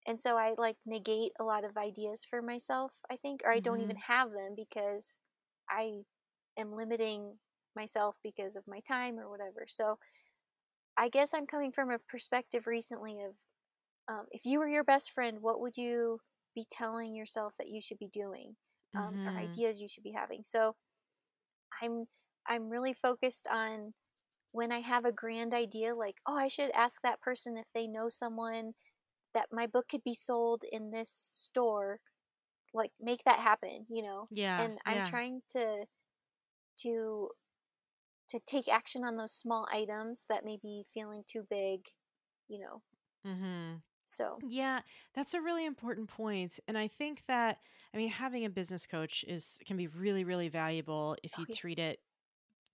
and 0.06 0.20
so 0.20 0.36
I 0.36 0.54
like 0.58 0.76
negate 0.86 1.32
a 1.40 1.44
lot 1.44 1.64
of 1.64 1.76
ideas 1.76 2.26
for 2.28 2.42
myself, 2.42 3.00
I 3.10 3.16
think, 3.16 3.42
or 3.44 3.52
I 3.52 3.60
don't 3.60 3.80
even 3.80 3.96
Mm-hmm. 3.96 4.12
have 4.12 4.32
them 4.32 4.54
because 4.56 5.18
I 5.70 6.02
am 6.58 6.74
limiting 6.74 7.38
myself 7.76 8.16
because 8.22 8.56
of 8.56 8.64
my 8.68 8.80
time 8.80 9.18
or 9.18 9.30
whatever. 9.30 9.64
So 9.66 9.98
I 10.96 11.08
guess 11.08 11.34
I'm 11.34 11.46
coming 11.46 11.72
from 11.72 11.90
a 11.90 11.98
perspective 11.98 12.66
recently 12.66 13.20
of 13.22 13.34
um, 14.08 14.26
if 14.30 14.44
you 14.46 14.58
were 14.58 14.68
your 14.68 14.84
best 14.84 15.12
friend, 15.12 15.40
what 15.42 15.60
would 15.60 15.76
you 15.76 16.20
be 16.54 16.66
telling 16.70 17.14
yourself 17.14 17.54
that 17.58 17.68
you 17.70 17.80
should 17.80 17.98
be 17.98 18.08
doing 18.08 18.56
um, 18.96 19.20
or 19.26 19.36
Mm-hmm. 19.36 19.38
ideas 19.38 19.80
you 19.82 19.88
should 19.88 20.04
be 20.04 20.12
having? 20.12 20.42
So 20.44 20.76
I'm 21.82 22.06
I'm 22.46 22.68
really 22.68 22.92
focused 22.92 23.46
on 23.50 23.94
when 24.52 24.72
I 24.72 24.80
have 24.80 25.04
a 25.04 25.12
grand 25.12 25.54
idea, 25.54 25.94
like 25.94 26.20
oh, 26.26 26.36
I 26.38 26.48
should 26.48 26.70
ask 26.72 27.02
that 27.02 27.20
person 27.22 27.56
if 27.56 27.66
they 27.74 27.88
know 27.88 28.08
someone 28.08 28.74
that 29.34 29.48
my 29.52 29.66
book 29.66 29.88
could 29.88 30.04
be 30.04 30.14
sold 30.14 30.64
in 30.72 30.90
this 30.92 31.30
store. 31.34 32.00
Like 32.74 32.92
make 33.00 33.24
that 33.24 33.40
happen, 33.40 33.86
you 33.90 34.02
know. 34.02 34.28
Yeah. 34.30 34.58
And 34.58 34.78
I'm 34.86 35.02
yeah. 35.02 35.04
trying 35.04 35.42
to 35.50 35.86
to 36.80 37.30
to 38.28 38.40
take 38.40 38.68
action 38.68 39.04
on 39.04 39.16
those 39.16 39.32
small 39.34 39.66
items 39.72 40.26
that 40.28 40.44
may 40.44 40.56
be 40.58 40.86
feeling 40.92 41.24
too 41.26 41.44
big, 41.48 41.88
you 42.48 42.58
know. 42.60 42.82
Mm-hmm. 43.26 43.76
So 44.04 44.44
Yeah, 44.46 44.82
that's 45.14 45.34
a 45.34 45.40
really 45.40 45.64
important 45.64 46.08
point. 46.08 46.58
And 46.68 46.76
I 46.76 46.88
think 46.88 47.24
that 47.26 47.58
I 47.92 47.96
mean 47.96 48.08
having 48.10 48.44
a 48.44 48.50
business 48.50 48.86
coach 48.86 49.24
is 49.26 49.58
can 49.64 49.76
be 49.76 49.86
really 49.86 50.24
really 50.24 50.48
valuable 50.48 51.16
if 51.22 51.38
Oh, 51.38 51.38
you 51.38 51.46
yeah. 51.48 51.56
treat 51.56 51.78
it 51.78 52.00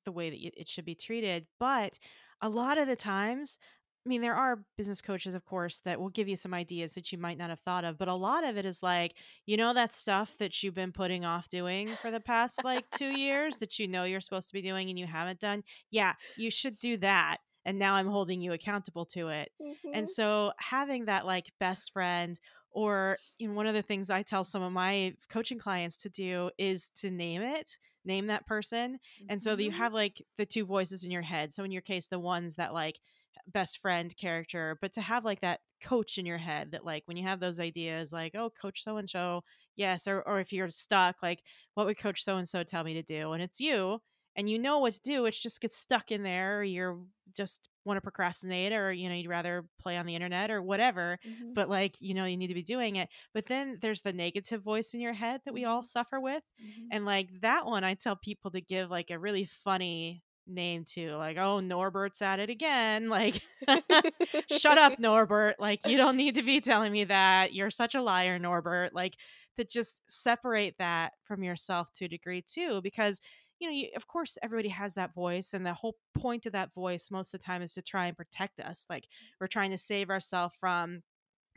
the 0.04 0.12
way 0.12 0.30
that 0.30 0.60
it 0.60 0.68
should 0.68 0.84
be 0.86 0.94
treated. 0.96 1.48
But 1.60 1.98
a 2.42 2.48
lot 2.50 2.78
of 2.78 2.88
the 2.88 2.96
times, 2.96 3.58
I 4.06 4.10
mean, 4.10 4.22
there 4.22 4.36
are 4.36 4.64
business 4.78 5.02
coaches, 5.02 5.34
of 5.34 5.44
course, 5.44 5.80
that 5.80 6.00
will 6.00 6.10
give 6.10 6.28
you 6.28 6.36
some 6.36 6.54
ideas 6.54 6.94
that 6.94 7.12
you 7.12 7.18
might 7.18 7.38
not 7.38 7.50
have 7.50 7.60
thought 7.60 7.84
of. 7.84 7.98
But 7.98 8.08
a 8.08 8.14
lot 8.14 8.44
of 8.44 8.56
it 8.58 8.64
is 8.66 8.82
like, 8.82 9.18
you 9.46 9.56
know, 9.58 9.74
that 9.74 9.92
stuff 9.92 10.38
that 10.38 10.62
you've 10.62 10.74
been 10.74 10.92
putting 10.92 11.24
off 11.24 11.48
doing 11.50 11.96
for 11.96 12.10
the 12.10 12.20
past 12.20 12.64
like 12.64 12.90
two 12.90 13.10
years 13.10 13.58
that 13.58 13.78
you 13.78 13.88
know 13.88 14.04
you're 14.04 14.20
supposed 14.20 14.48
to 14.48 14.54
be 14.54 14.62
doing 14.62 14.90
and 14.90 14.98
you 14.98 15.06
haven't 15.06 15.40
done. 15.40 15.64
Yeah, 15.90 16.14
you 16.36 16.50
should 16.50 16.78
do 16.80 16.96
that. 16.98 17.38
And 17.64 17.78
now 17.78 17.94
I'm 17.94 18.08
holding 18.08 18.40
you 18.40 18.52
accountable 18.52 19.06
to 19.06 19.28
it. 19.28 19.52
Mhm. 19.60 19.92
And 19.92 20.08
so 20.08 20.52
having 20.58 21.06
that 21.06 21.26
like 21.26 21.52
best 21.58 21.92
friend 21.92 22.40
or 22.70 23.20
you 23.38 23.48
know, 23.48 23.54
one 23.54 23.66
of 23.66 23.74
the 23.74 23.82
things 23.82 24.10
I 24.10 24.22
tell 24.22 24.44
some 24.44 24.62
of 24.62 24.72
my 24.72 25.14
coaching 25.28 25.58
clients 25.58 25.96
to 25.98 26.08
do 26.08 26.50
is 26.58 26.88
to 26.96 27.10
name 27.10 27.42
it, 27.42 27.76
name 28.04 28.26
that 28.28 28.46
person. 28.46 28.98
And 29.28 29.42
so 29.42 29.56
you 29.56 29.70
Mhm. 29.70 29.72
have 29.72 29.92
like 29.92 30.22
the 30.38 30.46
two 30.46 30.64
voices 30.64 31.04
in 31.04 31.10
your 31.10 31.22
head. 31.22 31.52
So 31.52 31.64
in 31.64 31.72
your 31.72 31.82
case, 31.82 32.06
the 32.06 32.18
ones 32.20 32.56
that 32.56 32.72
like 32.72 33.00
best 33.46 33.78
friend 33.78 34.14
character, 34.16 34.78
but 34.80 34.92
to 34.92 35.00
have 35.00 35.24
like 35.24 35.40
that 35.40 35.60
coach 35.80 36.18
in 36.18 36.26
your 36.26 36.38
head 36.38 36.72
that 36.72 36.84
like 36.84 37.02
when 37.06 37.16
you 37.16 37.24
have 37.24 37.40
those 37.40 37.58
ideas, 37.60 38.12
like, 38.12 38.34
oh, 38.34 38.50
coach 38.50 38.82
so 38.82 38.96
and 38.96 39.08
so, 39.08 39.42
yes, 39.76 40.06
or 40.06 40.22
or 40.22 40.40
if 40.40 40.52
you're 40.52 40.68
stuck, 40.68 41.22
like, 41.22 41.42
what 41.74 41.86
would 41.86 41.98
coach 41.98 42.22
so 42.22 42.36
and 42.36 42.48
so 42.48 42.62
tell 42.62 42.84
me 42.84 42.94
to 42.94 43.02
do? 43.02 43.32
And 43.32 43.42
it's 43.42 43.60
you 43.60 44.00
and 44.36 44.48
you 44.50 44.58
know 44.58 44.78
what 44.78 44.94
to 44.94 45.00
do, 45.00 45.26
it 45.26 45.34
just 45.34 45.60
gets 45.60 45.76
stuck 45.76 46.10
in 46.10 46.22
there, 46.22 46.60
or 46.60 46.64
you're 46.64 46.98
just 47.34 47.68
want 47.84 47.96
to 47.96 48.00
procrastinate, 48.00 48.72
or 48.72 48.92
you 48.92 49.08
know, 49.08 49.14
you'd 49.14 49.28
rather 49.28 49.68
play 49.78 49.96
on 49.96 50.06
the 50.06 50.14
internet 50.14 50.50
or 50.50 50.62
whatever 50.62 51.18
Mhm. 51.24 51.54
but 51.54 51.68
like 51.68 51.96
you 52.00 52.14
know 52.14 52.24
you 52.24 52.36
need 52.36 52.48
to 52.48 52.54
be 52.54 52.62
doing 52.62 52.96
it 52.96 53.08
but 53.34 53.46
then 53.46 53.78
there's 53.80 54.02
the 54.02 54.12
negative 54.12 54.62
voice 54.62 54.94
in 54.94 55.00
your 55.00 55.12
head 55.12 55.40
that 55.44 55.54
we 55.54 55.64
all 55.64 55.82
Mhm. 55.82 55.84
suffer 55.84 56.20
with 56.20 56.42
Mhm. 56.58 56.90
and 56.90 57.04
like 57.04 57.28
that 57.40 57.66
one 57.66 57.84
i 57.84 57.94
tell 57.94 58.16
people 58.16 58.50
to 58.50 58.60
give 58.60 58.90
like 58.90 59.10
a 59.10 59.18
really 59.18 59.44
funny 59.44 60.22
name 60.46 60.84
to 60.84 61.14
like 61.16 61.36
oh 61.36 61.60
norbert's 61.60 62.22
at 62.22 62.40
it 62.40 62.50
again 62.50 63.08
like 63.08 63.40
shut 64.46 64.78
up 64.78 64.98
norbert 64.98 65.56
like 65.60 65.84
you 65.84 65.96
don't 65.96 66.16
need 66.16 66.34
to 66.34 66.42
be 66.42 66.60
telling 66.60 66.90
me 66.92 67.04
that 67.04 67.52
you're 67.54 67.70
such 67.70 67.94
a 67.94 68.02
liar 68.02 68.38
norbert 68.38 68.94
like 68.94 69.14
to 69.56 69.64
just 69.64 70.02
separate 70.10 70.76
that 70.78 71.12
from 71.24 71.42
yourself 71.42 71.92
to 71.92 72.06
a 72.06 72.08
degree 72.08 72.42
too 72.42 72.80
because 72.82 73.20
you 73.60 73.68
know 73.68 73.74
you, 73.74 73.88
of 73.96 74.06
course 74.08 74.38
everybody 74.42 74.70
has 74.70 74.94
that 74.94 75.14
voice 75.14 75.54
and 75.54 75.66
the 75.66 75.74
whole 75.74 75.98
point 76.18 76.46
of 76.46 76.52
that 76.52 76.74
voice 76.74 77.10
most 77.10 77.34
of 77.34 77.40
the 77.40 77.44
time 77.44 77.62
is 77.62 77.72
to 77.74 77.82
try 77.82 78.06
and 78.06 78.16
protect 78.16 78.60
us 78.60 78.86
like 78.90 79.06
we're 79.40 79.46
trying 79.46 79.70
to 79.70 79.78
save 79.78 80.10
ourselves 80.10 80.54
from 80.58 81.02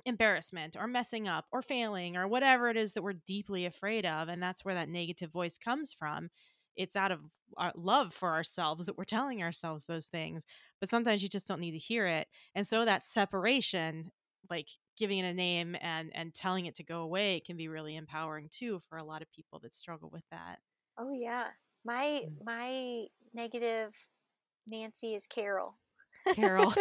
embarrassment 0.06 0.76
or 0.76 0.88
messing 0.88 1.28
up 1.28 1.46
or 1.52 1.62
failing 1.62 2.18
or 2.18 2.28
whatever 2.28 2.70
it 2.70 2.76
is 2.78 2.94
that 2.94 3.04
we're 3.04 3.14
deeply 3.14 3.66
afraid 3.66 4.06
of 4.06 4.28
and 4.28 4.42
that's 4.44 4.66
where 4.66 4.76
that 4.76 4.90
negative 4.90 5.32
voice 5.32 5.58
comes 5.58 5.94
from 5.94 6.30
it's 6.76 6.96
out 6.96 7.12
of 7.12 7.22
our 7.58 7.72
love 7.76 8.14
for 8.14 8.32
ourselves 8.34 8.86
that 8.88 8.98
we're 8.98 9.06
telling 9.06 9.42
ourselves 9.42 9.86
those 9.86 10.08
things 10.08 10.46
but 10.82 10.90
sometimes 10.90 11.24
you 11.24 11.30
just 11.30 11.48
don't 11.48 11.62
need 11.62 11.72
to 11.72 11.78
hear 11.78 12.06
it 12.06 12.28
and 12.54 12.68
so 12.68 12.84
that 12.84 13.06
separation 13.06 14.12
like 14.50 14.68
giving 14.98 15.20
it 15.20 15.26
a 15.30 15.34
name 15.34 15.76
and 15.80 16.12
and 16.14 16.34
telling 16.34 16.66
it 16.66 16.76
to 16.76 16.84
go 16.84 17.02
away 17.02 17.40
can 17.40 17.56
be 17.56 17.70
really 17.70 17.96
empowering 17.96 18.50
too 18.50 18.80
for 18.90 18.98
a 18.98 19.04
lot 19.06 19.22
of 19.22 19.32
people 19.32 19.60
that 19.60 19.74
struggle 19.76 20.10
with 20.10 20.24
that 20.32 20.60
Oh 20.98 21.12
yeah. 21.12 21.54
My 21.86 22.24
Mm. 22.26 22.46
my 22.46 23.06
negative 23.34 23.94
Nancy 24.68 25.16
is 25.16 25.28
Carol. 25.28 25.76
carol 26.36 26.74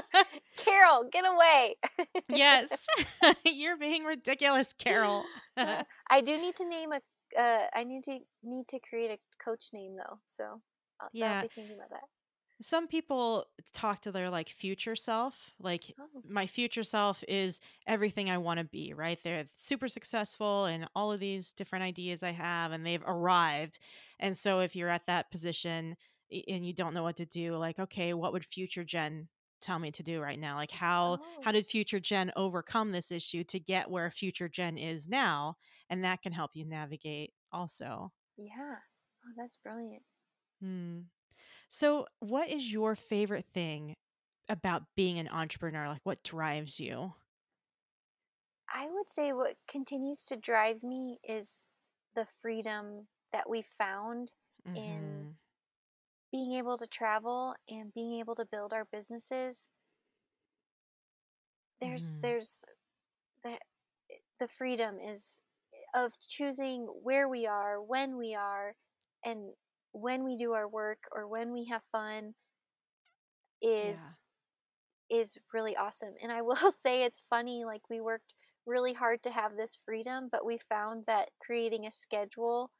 Carol, 0.56 1.08
get 1.12 1.24
away. 1.26 1.76
yes 2.28 2.86
you're 3.44 3.76
being 3.78 4.04
ridiculous 4.04 4.72
carol 4.72 5.24
I 5.56 6.20
do 6.22 6.36
need 6.38 6.56
to 6.56 6.66
name 6.68 6.92
a 6.92 7.00
uh, 7.38 7.66
I 7.74 7.84
need 7.84 8.02
to 8.04 8.18
need 8.42 8.66
to 8.68 8.80
create 8.80 9.10
a 9.12 9.18
coach 9.44 9.66
name 9.72 9.96
though. 9.96 10.18
So 10.26 10.60
I'll, 11.00 11.10
Yeah. 11.12 11.36
I'll 11.36 11.42
be 11.42 11.48
thinking 11.54 11.76
about 11.76 11.90
that. 11.90 12.08
Some 12.62 12.86
people 12.86 13.46
talk 13.72 14.00
to 14.02 14.12
their 14.12 14.28
like 14.30 14.48
future 14.48 14.94
self 14.96 15.52
like 15.60 15.94
Oh. 15.98 16.22
my 16.28 16.46
future 16.46 16.84
self 16.84 17.22
is 17.28 17.60
everything 17.86 18.28
i 18.30 18.38
want 18.38 18.58
to 18.58 18.64
be 18.64 18.92
right 18.92 19.18
they're 19.24 19.44
super 19.56 19.88
successful 19.88 20.66
and 20.66 20.88
all 20.94 21.10
of 21.12 21.20
these 21.20 21.52
different 21.52 21.84
ideas 21.84 22.22
i 22.22 22.32
have 22.32 22.72
and 22.72 22.84
they've 22.84 23.02
arrived 23.06 23.78
and 24.18 24.36
so 24.36 24.60
if 24.60 24.76
you're 24.76 24.88
at 24.88 25.06
that 25.06 25.30
position 25.30 25.96
and 26.48 26.66
you 26.66 26.72
don't 26.72 26.94
know 26.94 27.02
what 27.02 27.16
to 27.16 27.26
do 27.26 27.56
like 27.56 27.78
okay 27.78 28.12
what 28.14 28.32
would 28.32 28.44
future 28.44 28.84
jen 28.84 29.28
tell 29.60 29.78
me 29.78 29.90
to 29.90 30.02
do 30.02 30.20
right 30.20 30.38
now 30.38 30.56
like 30.56 30.70
how 30.70 31.18
Oh. 31.20 31.40
how 31.42 31.52
did 31.52 31.66
future 31.66 32.00
jen 32.00 32.30
overcome 32.36 32.92
this 32.92 33.10
issue 33.12 33.44
to 33.44 33.58
get 33.60 33.90
where 33.90 34.10
future 34.10 34.48
jen 34.48 34.76
is 34.78 35.08
now 35.08 35.56
and 35.88 36.04
that 36.04 36.22
can 36.22 36.32
help 36.32 36.54
you 36.54 36.64
navigate 36.64 37.32
also 37.52 38.12
Yeah. 38.36 38.76
Oh, 39.26 39.32
that's 39.36 39.56
brilliant. 39.56 40.02
Hmm. 40.62 41.00
So, 41.70 42.06
what 42.18 42.48
is 42.50 42.70
your 42.72 42.94
favorite 42.96 43.46
thing 43.46 43.96
about 44.48 44.94
being 44.96 45.18
an 45.18 45.28
entrepreneur? 45.28 45.88
Like, 45.88 46.04
what 46.04 46.22
drives 46.22 46.80
you? 46.80 47.14
I 48.72 48.88
would 48.88 49.10
say 49.10 49.34
what 49.34 49.58
continues 49.66 50.24
to 50.26 50.36
drive 50.36 50.82
me 50.82 51.18
is 51.22 51.66
the 52.14 52.24
freedom 52.24 53.08
that 53.32 53.50
we 53.50 53.60
found 53.60 54.34
in 54.74 55.28
Mhm. 55.28 55.38
being 56.32 56.52
able 56.54 56.76
to 56.76 56.88
travel 56.88 57.54
and 57.68 57.92
being 57.94 58.14
able 58.14 58.34
to 58.34 58.44
build 58.44 58.72
our 58.72 58.84
businesses. 58.84 59.68
There's 61.80 62.16
Mhm. 62.16 62.20
there's 62.22 62.64
the 63.42 63.60
the 64.40 64.48
freedom 64.48 65.00
is 65.00 65.40
of 65.94 66.18
choosing 66.20 66.86
where 66.86 67.28
we 67.28 67.46
are, 67.46 67.82
when 67.82 68.16
we 68.18 68.34
are, 68.34 68.76
and 69.24 69.54
when 69.92 70.24
we 70.24 70.36
do 70.36 70.52
our 70.52 70.68
work 70.68 70.98
or 71.12 71.26
when 71.28 71.52
we 71.52 71.66
have 71.66 71.82
fun 71.92 72.34
is 73.62 74.16
is 75.10 75.36
really 75.52 75.76
awesome. 75.76 76.14
And 76.22 76.32
I 76.32 76.42
will 76.42 76.72
say 76.72 77.04
it's 77.04 77.24
funny 77.30 77.64
like 77.64 77.82
we 77.90 78.00
worked 78.00 78.34
really 78.66 78.92
hard 78.92 79.22
to 79.24 79.30
have 79.30 79.56
this 79.56 79.78
freedom, 79.84 80.28
but 80.30 80.44
we 80.44 80.58
found 80.68 81.04
that 81.06 81.30
creating 81.40 81.86
a 81.86 81.92
schedule 81.92 82.70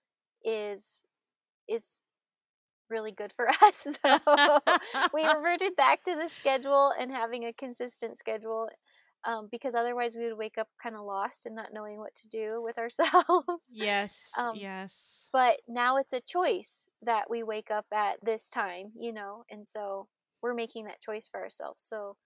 is 0.45 1.03
is 1.69 1.99
really 2.91 3.13
good 3.13 3.33
for 3.37 3.49
us. 3.63 3.99
So 4.05 4.61
we 5.15 5.25
reverted 5.35 5.77
back 5.77 6.05
to 6.05 6.17
the 6.17 6.29
schedule 6.29 6.93
and 6.99 7.11
having 7.13 7.45
a 7.45 7.53
consistent 7.53 8.19
schedule 8.19 8.69
um, 9.25 9.49
because 9.51 9.75
otherwise 9.75 10.15
we 10.15 10.25
would 10.29 10.39
wake 10.39 10.59
up 10.59 10.69
kind 10.83 10.97
of 10.97 11.03
lost 11.05 11.47
and 11.47 11.55
not 11.55 11.73
knowing 11.73 11.99
what 11.99 12.15
to 12.17 12.29
do 12.29 12.63
with 12.63 12.79
ourselves. 12.79 13.77
yes, 13.77 14.39
Um, 14.39 14.53
yes. 14.53 15.31
But 15.33 15.61
now 15.69 15.97
it's 15.97 16.13
a 16.13 16.21
choice 16.21 16.89
that 17.03 17.31
we 17.31 17.43
wake 17.43 17.71
up 17.71 17.87
at 17.93 18.19
this 18.25 18.49
time, 18.51 18.93
you 18.97 19.13
know, 19.13 19.45
and 19.51 19.67
so 19.69 20.09
we're 20.43 20.55
making 20.55 20.85
that 20.87 21.01
choice 21.01 21.29
for 21.29 21.41
ourselves. 21.41 21.83
So 21.83 22.17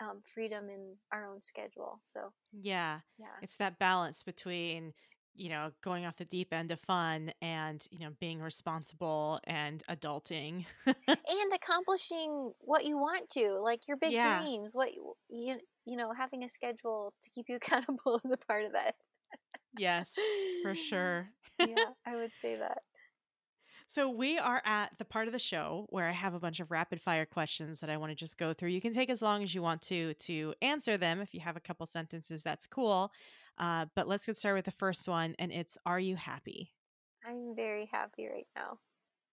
um, 0.00 0.22
freedom 0.24 0.68
in 0.70 0.96
our 1.12 1.26
own 1.26 1.40
schedule. 1.42 2.00
So 2.04 2.32
Yeah. 2.52 3.00
yeah, 3.18 3.40
It's 3.40 3.56
that 3.56 3.78
balance 3.78 4.22
between, 4.22 4.94
you 5.34 5.48
know, 5.48 5.72
going 5.82 6.04
off 6.06 6.16
the 6.16 6.24
deep 6.24 6.52
end 6.52 6.70
of 6.72 6.80
fun 6.80 7.32
and, 7.42 7.86
you 7.90 7.98
know, 7.98 8.10
being 8.20 8.40
responsible 8.40 9.40
and 9.44 9.82
adulting. 9.88 10.66
and 11.28 11.52
accomplishing 11.54 12.52
what 12.60 12.84
you 12.84 12.98
want 12.98 13.30
to, 13.30 13.52
like 13.52 13.88
your 13.88 13.96
big 13.96 14.18
Yeah. 14.18 14.18
dreams. 14.18 14.74
What 14.74 14.94
you 14.94 15.14
you 15.28 15.58
you 15.84 15.96
know, 15.96 16.12
having 16.12 16.44
a 16.44 16.48
schedule 16.48 17.12
to 17.22 17.30
keep 17.30 17.48
you 17.48 17.56
accountable 17.62 18.20
is 18.24 18.30
a 18.32 18.36
part 18.36 18.64
of 18.64 18.72
that. 18.72 18.94
yes, 19.76 20.12
for 20.62 20.74
sure. 20.74 21.28
yeah, 21.58 21.74
I 22.06 22.16
would 22.16 22.32
say 22.40 22.56
that. 22.56 22.78
So, 23.86 24.08
we 24.08 24.38
are 24.38 24.62
at 24.64 24.96
the 24.98 25.04
part 25.04 25.26
of 25.28 25.32
the 25.32 25.38
show 25.38 25.86
where 25.90 26.08
I 26.08 26.12
have 26.12 26.32
a 26.32 26.40
bunch 26.40 26.58
of 26.60 26.70
rapid 26.70 27.02
fire 27.02 27.26
questions 27.26 27.80
that 27.80 27.90
I 27.90 27.98
want 27.98 28.10
to 28.12 28.16
just 28.16 28.38
go 28.38 28.54
through. 28.54 28.70
You 28.70 28.80
can 28.80 28.94
take 28.94 29.10
as 29.10 29.20
long 29.20 29.42
as 29.42 29.54
you 29.54 29.62
want 29.62 29.82
to 29.82 30.14
to 30.14 30.54
answer 30.62 30.96
them. 30.96 31.20
If 31.20 31.34
you 31.34 31.40
have 31.40 31.56
a 31.56 31.60
couple 31.60 31.84
sentences, 31.84 32.42
that's 32.42 32.66
cool. 32.66 33.12
Uh, 33.58 33.86
but 33.94 34.08
let's 34.08 34.26
get 34.26 34.38
started 34.38 34.56
with 34.56 34.64
the 34.64 34.70
first 34.70 35.06
one, 35.06 35.34
and 35.38 35.52
it's 35.52 35.76
Are 35.84 36.00
you 36.00 36.16
happy? 36.16 36.72
I'm 37.26 37.54
very 37.54 37.86
happy 37.86 38.26
right 38.26 38.46
now. 38.56 38.78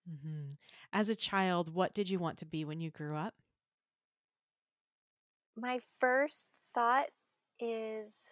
Mm-hmm. 0.10 0.54
As 0.94 1.10
a 1.10 1.16
child, 1.16 1.74
what 1.74 1.94
did 1.94 2.10
you 2.10 2.20
want 2.20 2.38
to 2.40 2.46
be 2.46 2.66
when 2.66 2.82
you 2.82 2.92
grew 2.92 3.16
up? 3.16 3.34
My 5.56 5.80
first 6.00 6.50
thought 6.74 7.08
is 7.60 8.32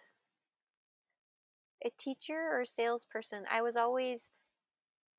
a 1.84 1.90
teacher 1.98 2.48
or 2.52 2.64
salesperson. 2.64 3.44
I 3.50 3.62
was 3.62 3.76
always 3.76 4.30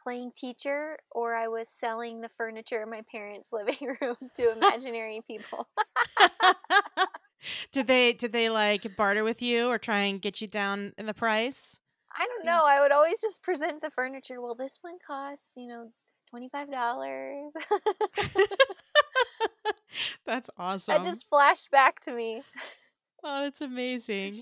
playing 0.01 0.31
teacher 0.35 0.97
or 1.11 1.35
I 1.35 1.47
was 1.47 1.69
selling 1.69 2.21
the 2.21 2.29
furniture 2.29 2.81
in 2.83 2.89
my 2.89 3.03
parents' 3.11 3.51
living 3.53 3.95
room 4.01 4.17
to 4.35 4.51
imaginary 4.51 5.21
people. 5.25 5.67
did 7.71 7.87
they 7.87 8.13
did 8.13 8.31
they 8.31 8.49
like 8.49 8.95
barter 8.95 9.23
with 9.23 9.41
you 9.41 9.67
or 9.67 9.77
try 9.77 10.01
and 10.01 10.21
get 10.21 10.41
you 10.41 10.47
down 10.47 10.93
in 10.97 11.05
the 11.05 11.13
price? 11.13 11.79
I 12.13 12.25
don't 12.25 12.45
know. 12.45 12.63
I 12.65 12.81
would 12.81 12.91
always 12.91 13.21
just 13.21 13.41
present 13.41 13.81
the 13.81 13.89
furniture. 13.91 14.41
Well, 14.41 14.55
this 14.55 14.79
one 14.81 14.97
costs, 15.05 15.53
you 15.55 15.67
know, 15.67 15.91
$25. 16.33 17.51
That's 20.25 20.49
awesome. 20.57 20.93
That 20.93 21.03
just 21.03 21.27
flashed 21.29 21.71
back 21.71 21.99
to 22.01 22.13
me. 22.13 22.43
Oh, 23.23 23.41
that's 23.41 23.61
amazing. 23.61 24.41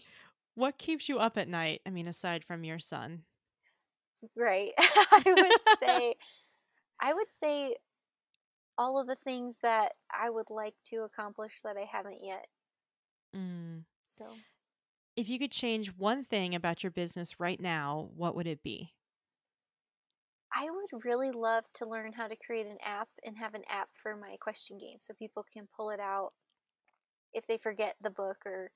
What 0.56 0.78
keeps 0.78 1.10
you 1.10 1.20
up 1.20 1.38
at 1.38 1.48
night? 1.50 1.82
I 1.86 1.90
mean, 1.90 2.08
aside 2.08 2.46
from 2.46 2.64
your 2.64 2.80
son. 2.80 3.24
Right. 4.36 4.72
I 4.80 5.24
would 5.26 5.62
say 5.84 6.16
I 7.00 7.14
would 7.14 7.32
say 7.32 7.76
all 8.78 9.00
of 9.00 9.08
the 9.08 9.16
things 9.16 9.60
that 9.64 9.94
I 10.12 10.30
would 10.30 10.50
like 10.50 10.76
to 10.86 11.04
accomplish 11.04 11.62
that 11.64 11.78
I 11.78 11.86
haven't 11.86 12.20
yet. 12.24 12.48
Mm. 13.36 13.84
So, 14.06 14.26
If 15.16 15.30
you 15.30 15.38
could 15.40 15.52
change 15.52 15.96
one 15.98 16.24
thing 16.24 16.56
about 16.56 16.84
your 16.84 16.92
business 16.92 17.40
right 17.40 17.60
now, 17.60 18.10
what 18.16 18.36
would 18.36 18.48
it 18.48 18.64
be? 18.64 18.94
I 20.60 20.70
would 20.70 21.06
really 21.06 21.32
love 21.32 21.64
to 21.76 21.88
learn 21.88 22.12
how 22.12 22.28
to 22.28 22.36
create 22.36 22.68
an 22.68 22.80
app 22.84 23.08
and 23.26 23.38
have 23.38 23.54
an 23.54 23.64
app 23.70 23.88
for 23.94 24.18
my 24.18 24.36
question 24.42 24.78
game 24.78 24.98
so 25.00 25.14
people 25.14 25.46
can 25.54 25.70
pull 25.74 25.90
it 25.90 26.02
out 26.02 26.34
if 27.34 27.48
they 27.48 27.58
forget 27.58 27.96
the 28.02 28.10
book 28.10 28.38
or, 28.46 28.72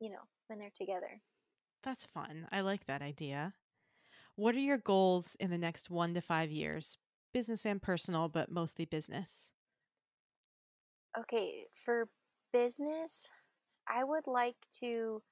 you 0.00 0.10
know, 0.10 0.22
when 0.48 0.58
they're 0.58 0.70
together. 0.74 1.20
That's 1.84 2.04
fun. 2.04 2.48
I 2.50 2.62
like 2.62 2.86
that 2.86 3.02
idea. 3.02 3.54
What 4.34 4.56
are 4.56 4.60
your 4.60 4.78
goals 4.78 5.36
in 5.38 5.50
the 5.50 5.58
next 5.58 5.90
one 5.90 6.12
to 6.14 6.20
five 6.20 6.50
years? 6.50 6.98
Business 7.32 7.64
and 7.64 7.80
personal, 7.80 8.28
but 8.28 8.50
mostly 8.50 8.84
business. 8.84 9.52
Okay, 11.16 11.66
for 11.72 12.08
business, 12.52 13.28
I 13.86 14.02
would 14.02 14.26
like 14.26 14.56
to. 14.80 15.22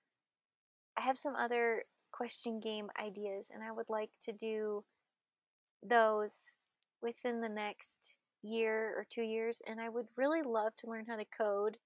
I 0.97 1.01
have 1.01 1.19
some 1.19 1.35
other 1.35 1.83
question 2.13 2.61
game 2.61 2.91
ideas, 3.01 3.51
and 3.53 3.65
I 3.65 3.73
would 3.73 3.89
like 3.89 4.11
to 4.23 4.33
do 4.33 4.85
those 5.83 6.55
within 7.03 7.41
the 7.41 7.49
next 7.49 8.17
year 8.43 8.95
or 8.99 9.05
two 9.09 9.23
years. 9.23 9.61
And 9.67 9.81
I 9.81 9.89
would 9.89 10.09
really 10.17 10.43
love 10.43 10.77
to 10.77 10.87
learn 10.89 11.07
how 11.07 11.17
to 11.17 11.25
code 11.25 11.79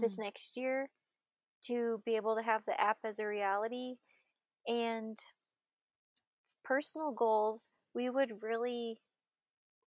this 0.00 0.18
Hmm. 0.18 0.20
next 0.20 0.56
year 0.56 0.90
to 1.62 2.02
be 2.06 2.16
able 2.16 2.36
to 2.36 2.42
have 2.42 2.64
the 2.66 2.80
app 2.80 2.98
as 3.04 3.18
a 3.18 3.26
reality. 3.26 3.96
And 4.68 5.18
personal 6.64 7.12
goals, 7.12 7.68
we 7.94 8.08
would 8.10 8.42
really, 8.42 9.00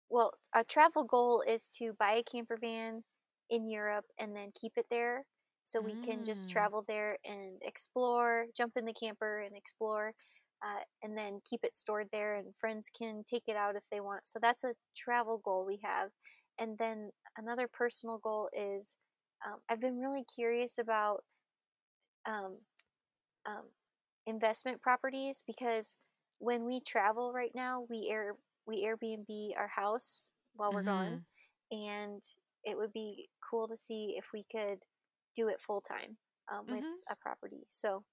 well, 0.09 0.35
a 0.55 0.65
travel 0.65 1.05
goal 1.05 1.43
is 1.43 1.69
to 1.71 1.93
buy 1.95 2.15
a 2.15 2.23
camper 2.23 2.57
van 2.57 3.05
in 3.49 3.67
Europe 3.67 4.07
and 4.19 4.37
then 4.37 4.53
keep 4.55 4.73
it 4.77 4.87
there 4.91 5.27
so 5.65 5.81
we 5.81 5.97
can 5.97 6.25
just 6.25 6.49
Mm. 6.49 6.51
travel 6.51 6.83
there 6.87 7.19
and 7.25 7.59
explore, 7.63 8.47
jump 8.57 8.77
in 8.77 8.85
the 8.85 8.93
camper 8.95 9.41
and 9.41 9.57
explore. 9.57 10.15
Uh, 10.63 10.81
and 11.03 11.17
then 11.17 11.41
keep 11.45 11.61
it 11.65 11.75
stored 11.75 12.09
there, 12.13 12.35
and 12.35 12.55
friends 12.57 12.91
can 12.91 13.23
take 13.25 13.45
it 13.49 13.57
out 13.57 13.77
if 13.77 13.85
they 13.91 14.01
want. 14.01 14.27
So 14.27 14.39
that's 14.41 14.65
a 14.65 14.75
travel 14.97 15.39
goal 15.39 15.65
we 15.67 15.81
have. 15.85 16.11
And 16.59 16.79
then 16.79 17.11
another 17.37 17.69
personal 17.69 18.19
goal 18.19 18.51
is 18.53 18.97
um, 19.47 19.61
I've 19.69 19.81
been 19.81 19.99
really 20.01 20.25
curious 20.25 20.79
about 20.79 21.25
um, 22.27 22.59
um, 23.47 23.65
investment 24.27 24.83
properties 24.83 25.43
because 25.47 25.97
when 26.39 26.65
we 26.65 26.81
travel 26.81 27.33
right 27.33 27.53
now, 27.55 27.87
we 27.89 28.09
air 28.11 28.35
we 28.67 28.85
Airbnb 28.85 29.57
our 29.59 29.69
house 29.69 30.31
while 30.55 30.73
we're 30.73 30.83
gone, 30.83 31.21
and 31.73 32.23
it 32.65 32.77
would 32.77 32.93
be 32.93 33.29
cool 33.49 33.69
to 33.69 33.77
see 33.77 34.15
if 34.17 34.29
we 34.33 34.45
could 34.51 34.79
do 35.35 35.49
it 35.49 35.61
full 35.61 35.81
time 35.81 36.17
um, 36.53 36.69
with 36.69 36.85
Mhm. 36.85 37.01
a 37.11 37.17
property. 37.17 37.67
So 37.69 38.05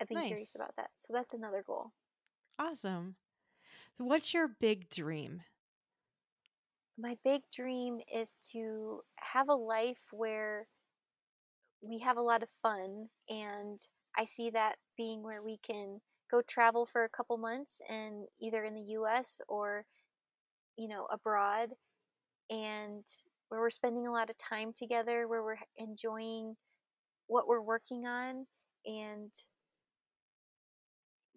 I've 0.00 0.08
been 0.08 0.20
curious 0.20 0.54
about 0.54 0.76
that. 0.76 0.90
So 0.96 1.12
that's 1.12 1.34
another 1.34 1.62
goal. 1.62 1.92
Awesome. 2.58 3.16
So, 3.94 4.04
what's 4.04 4.34
your 4.34 4.48
big 4.48 4.90
dream? 4.90 5.42
My 6.96 7.16
big 7.22 7.48
dream 7.52 8.00
is 8.12 8.36
to 8.52 9.04
have 9.18 9.48
a 9.48 9.54
life 9.54 10.12
where 10.12 10.68
we 11.80 11.98
have 11.98 12.16
a 12.16 12.22
lot 12.22 12.42
of 12.42 12.48
fun 12.62 13.08
and 13.28 13.78
I 14.16 14.24
see 14.24 14.50
that 14.50 14.78
being 14.96 15.22
where 15.22 15.42
we 15.42 15.58
can 15.58 16.00
go 16.30 16.40
travel 16.42 16.86
for 16.86 17.04
a 17.04 17.08
couple 17.08 17.36
months 17.36 17.80
and 17.88 18.26
either 18.40 18.64
in 18.64 18.74
the 18.74 18.94
US 18.98 19.40
or 19.48 19.86
you 20.76 20.88
know 20.88 21.06
abroad 21.10 21.74
and 22.50 23.06
where 23.48 23.60
we're 23.60 23.70
spending 23.70 24.06
a 24.06 24.12
lot 24.12 24.30
of 24.30 24.36
time 24.36 24.72
together 24.72 25.28
where 25.28 25.42
we're 25.42 25.58
enjoying 25.76 26.56
what 27.26 27.48
we're 27.48 27.62
working 27.62 28.06
on 28.06 28.46
and 28.86 29.32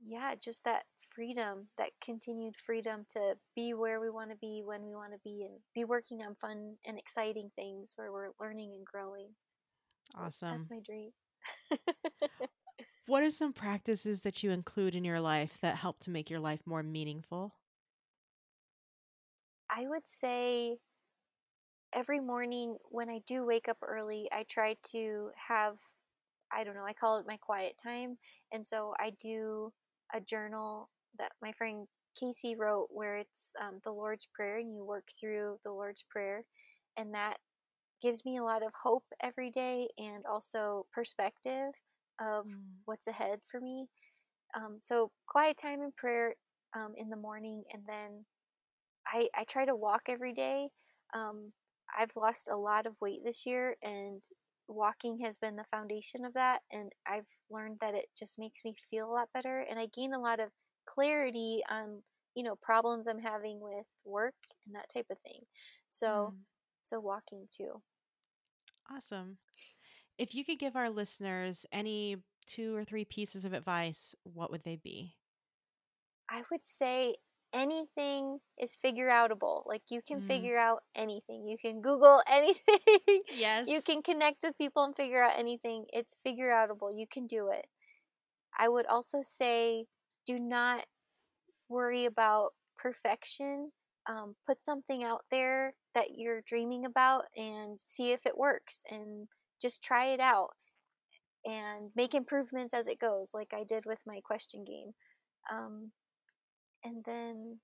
yeah 0.04 0.34
just 0.36 0.64
that 0.64 0.84
freedom 1.12 1.68
that 1.78 1.92
continued 2.02 2.56
freedom 2.56 3.06
to 3.10 3.36
be 3.56 3.74
where 3.74 4.00
we 4.00 4.10
want 4.10 4.30
to 4.30 4.36
be 4.38 4.62
when 4.64 4.84
we 4.86 4.96
want 4.96 5.12
to 5.12 5.20
be 5.24 5.44
and 5.44 5.60
be 5.74 5.84
working 5.84 6.22
on 6.24 6.36
fun 6.36 6.76
and 6.86 6.98
exciting 6.98 7.50
things 7.56 7.94
where 7.96 8.12
we're 8.12 8.30
learning 8.40 8.74
and 8.76 8.86
growing 8.86 9.30
Awesome. 10.16 10.50
that's 10.50 10.70
my 10.70 10.80
dream 10.80 11.12
What 13.08 13.24
are 13.24 13.32
some 13.32 13.54
practices 13.54 14.22
that 14.22 14.44
you 14.44 14.52
include 14.52 14.94
in 14.96 15.04
your 15.04 15.20
life 15.20 15.58
that 15.62 15.78
help 15.78 16.00
to 16.02 16.12
make 16.12 16.30
your 16.30 16.40
life 16.40 16.66
more 16.66 16.84
meaningful? 16.84 17.56
I 19.70 19.88
would 19.88 20.08
say 20.08 20.80
every 21.94 22.20
morning 22.20 22.78
when 22.90 23.10
I 23.10 23.20
do 23.26 23.46
wake 23.46 23.68
up 23.68 23.78
early, 23.82 24.28
I 24.32 24.44
try 24.44 24.76
to 24.92 25.32
have, 25.48 25.78
I 26.52 26.64
don't 26.64 26.76
know, 26.76 26.86
I 26.86 26.94
call 26.94 27.18
it 27.18 27.28
my 27.28 27.38
quiet 27.38 27.76
time. 27.82 28.18
And 28.52 28.66
so 28.66 28.94
I 29.00 29.12
do 29.12 29.74
a 30.14 30.22
journal 30.22 30.90
that 31.20 31.32
my 31.42 31.52
friend 31.54 31.88
Casey 32.20 32.56
wrote 32.56 32.88
where 32.92 33.18
it's 33.18 33.54
um, 33.62 33.80
the 33.84 33.92
Lord's 33.92 34.28
Prayer 34.34 34.58
and 34.58 34.72
you 34.72 34.84
work 34.84 35.10
through 35.20 35.60
the 35.64 35.72
Lord's 35.72 36.04
Prayer. 36.10 36.46
And 36.98 37.14
that 37.14 37.38
gives 38.02 38.26
me 38.26 38.38
a 38.38 38.44
lot 38.44 38.64
of 38.64 38.72
hope 38.84 39.06
every 39.22 39.52
day 39.52 39.90
and 39.98 40.26
also 40.26 40.86
perspective 40.94 41.74
of 42.20 42.46
Mm. 42.48 42.82
what's 42.86 43.08
ahead 43.08 43.42
for 43.50 43.60
me. 43.62 43.88
Um, 44.56 44.80
so 44.82 45.12
quiet 45.28 45.58
time 45.58 45.82
and 45.82 45.96
prayer 45.96 46.36
um, 46.74 46.94
in 46.96 47.10
the 47.10 47.18
morning, 47.18 47.64
and 47.74 47.84
then 47.88 48.26
I 49.08 49.30
I 49.36 49.44
try 49.46 49.66
to 49.66 49.76
walk 49.76 50.04
every 50.08 50.34
day. 50.34 50.70
Um, 51.14 51.54
I've 51.98 52.16
lost 52.16 52.50
a 52.50 52.56
lot 52.58 52.86
of 52.86 52.96
weight 53.02 53.22
this 53.24 53.46
year, 53.46 53.78
and 53.82 54.22
walking 54.68 55.20
has 55.20 55.38
been 55.38 55.56
the 55.56 55.64
foundation 55.66 56.26
of 56.26 56.34
that. 56.34 56.62
And 56.72 56.92
I've 57.06 57.28
learned 57.50 57.80
that 57.82 57.96
it 57.96 58.08
just 58.18 58.38
makes 58.40 58.64
me 58.64 58.76
feel 58.90 59.10
a 59.10 59.14
lot 59.14 59.30
better, 59.34 59.60
and 59.70 59.80
I 59.80 59.88
gain 59.88 60.14
a 60.14 60.20
lot 60.20 60.40
of 60.40 60.50
clarity 60.86 61.62
on 61.70 62.02
you 62.36 62.44
know 62.44 62.56
problems 62.56 63.08
I'm 63.08 63.20
having 63.22 63.60
with 63.62 63.86
work 64.06 64.36
and 64.66 64.76
that 64.76 64.90
type 64.94 65.08
of 65.12 65.18
thing. 65.20 65.42
So 65.90 66.34
Mm. 66.34 66.46
so 66.84 67.00
walking 67.00 67.48
too. 67.52 67.82
Awesome. 68.92 69.38
If 70.18 70.36
you 70.36 70.44
could 70.46 70.60
give 70.60 70.76
our 70.76 70.90
listeners 70.90 71.66
any 71.72 72.18
two 72.46 72.76
or 72.76 72.84
three 72.86 73.06
pieces 73.06 73.46
of 73.46 73.54
advice, 73.54 74.16
what 74.24 74.52
would 74.52 74.64
they 74.64 74.76
be? 74.78 75.16
I 76.30 76.44
would 76.52 76.66
say 76.66 77.16
anything 77.58 78.40
is 78.60 78.76
figure 78.76 79.10
outable. 79.10 79.66
Like 79.66 79.84
you 79.90 80.02
can 80.02 80.22
Mm. 80.22 80.28
figure 80.28 80.58
out 80.58 80.84
anything. 80.96 81.48
You 81.48 81.58
can 81.58 81.82
Google 81.82 82.22
anything. 82.30 83.24
Yes. 83.30 83.68
you 83.68 83.82
can 83.82 84.02
connect 84.04 84.44
with 84.44 84.58
people 84.58 84.84
and 84.84 84.96
figure 84.96 85.24
out 85.24 85.38
anything. 85.38 85.86
It's 85.94 86.18
figure 86.24 86.50
outable. 86.52 86.92
You 86.96 87.08
can 87.08 87.28
do 87.28 87.50
it. 87.50 87.68
I 88.58 88.70
would 88.70 88.86
also 88.88 89.22
say 89.22 89.86
do 90.26 90.40
not 90.40 90.86
worry 91.70 92.06
about 92.06 92.52
perfection. 92.78 93.72
Um, 94.08 94.36
put 94.46 94.64
something 94.64 95.04
out 95.04 95.24
there 95.32 95.74
that 95.94 96.12
you're 96.16 96.42
dreaming 96.42 96.86
about 96.86 97.26
and 97.36 97.80
see 97.84 98.12
if 98.12 98.26
it 98.26 98.38
works 98.38 98.84
and 98.90 99.28
just 99.62 99.84
try 99.84 100.06
it 100.08 100.20
out 100.22 100.52
and 101.46 101.92
make 101.96 102.14
improvements 102.14 102.74
as 102.74 102.88
it 102.88 103.00
goes, 103.00 103.34
like 103.34 103.54
I 103.54 103.64
did 103.64 103.86
with 103.86 104.02
my 104.06 104.20
question 104.24 104.64
game. 104.66 104.94
Um, 105.52 105.92
and 106.84 107.04
then 107.06 107.60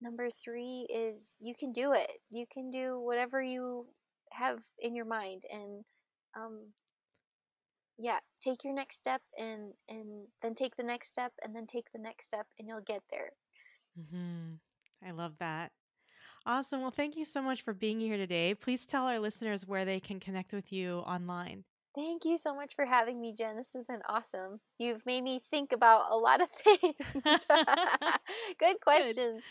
number 0.00 0.28
three 0.30 0.86
is 0.92 1.36
you 1.40 1.54
can 1.54 1.72
do 1.72 1.92
it. 1.92 2.10
You 2.30 2.46
can 2.52 2.70
do 2.70 3.00
whatever 3.00 3.42
you 3.42 3.86
have 4.32 4.60
in 4.78 4.94
your 4.94 5.04
mind, 5.06 5.42
and 5.52 5.84
um, 6.36 6.72
yeah, 7.98 8.18
take 8.40 8.64
your 8.64 8.74
next 8.74 8.96
step, 8.96 9.22
and 9.38 9.72
and 9.88 10.26
then 10.42 10.54
take 10.54 10.76
the 10.76 10.82
next 10.84 11.10
step, 11.10 11.32
and 11.44 11.54
then 11.54 11.66
take 11.66 11.92
the 11.92 12.00
next 12.00 12.26
step, 12.26 12.46
and 12.58 12.68
you'll 12.68 12.80
get 12.80 13.02
there. 13.10 13.30
mm-hmm. 13.98 14.54
I 15.06 15.10
love 15.12 15.34
that. 15.38 15.72
Awesome. 16.44 16.80
Well, 16.80 16.90
thank 16.90 17.16
you 17.16 17.24
so 17.24 17.40
much 17.40 17.62
for 17.62 17.72
being 17.72 18.00
here 18.00 18.16
today. 18.16 18.54
Please 18.54 18.84
tell 18.86 19.06
our 19.06 19.20
listeners 19.20 19.66
where 19.66 19.84
they 19.84 20.00
can 20.00 20.18
connect 20.18 20.52
with 20.52 20.72
you 20.72 20.98
online. 20.98 21.64
Thank 21.94 22.24
you 22.24 22.38
so 22.38 22.54
much 22.54 22.74
for 22.74 22.86
having 22.86 23.20
me, 23.20 23.34
Jen. 23.36 23.56
This 23.56 23.72
has 23.74 23.84
been 23.84 24.00
awesome. 24.08 24.60
You've 24.78 25.04
made 25.04 25.22
me 25.22 25.40
think 25.50 25.72
about 25.72 26.04
a 26.10 26.16
lot 26.16 26.40
of 26.40 26.48
things. 26.64 26.94
Good 28.58 28.80
questions. 28.80 29.42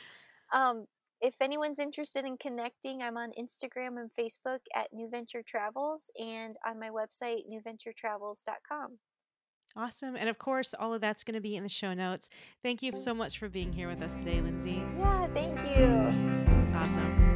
Um, 0.51 0.85
if 1.22 1.35
anyone's 1.39 1.80
interested 1.80 2.26
in 2.26 2.38
connecting, 2.38 3.03
I'm 3.03 3.15
on 3.15 3.31
Instagram 3.39 3.99
and 3.99 4.09
Facebook 4.19 4.59
at 4.76 4.88
NuVenture 4.91 5.45
Travels 5.45 6.09
and 6.19 6.55
on 6.65 6.80
my 6.80 6.89
website, 6.89 7.41
nuventuretravels.com. 7.47 8.97
Awesome. 9.76 10.15
And 10.15 10.27
of 10.27 10.38
course, 10.38 10.73
all 10.77 10.93
of 10.93 11.01
that's 11.01 11.23
going 11.23 11.35
to 11.35 11.41
be 11.41 11.55
in 11.55 11.63
the 11.63 11.69
show 11.69 11.93
notes. 11.93 12.27
Thank 12.63 12.81
you 12.81 12.91
so 12.97 13.13
much 13.13 13.38
for 13.38 13.47
being 13.47 13.72
here 13.72 13.88
with 13.88 14.01
us 14.01 14.15
today, 14.15 14.41
Lindsey. 14.41 14.84
Yeah, 14.97 15.27
thank 15.27 15.57
you. 15.77 16.76
Awesome. 16.76 17.31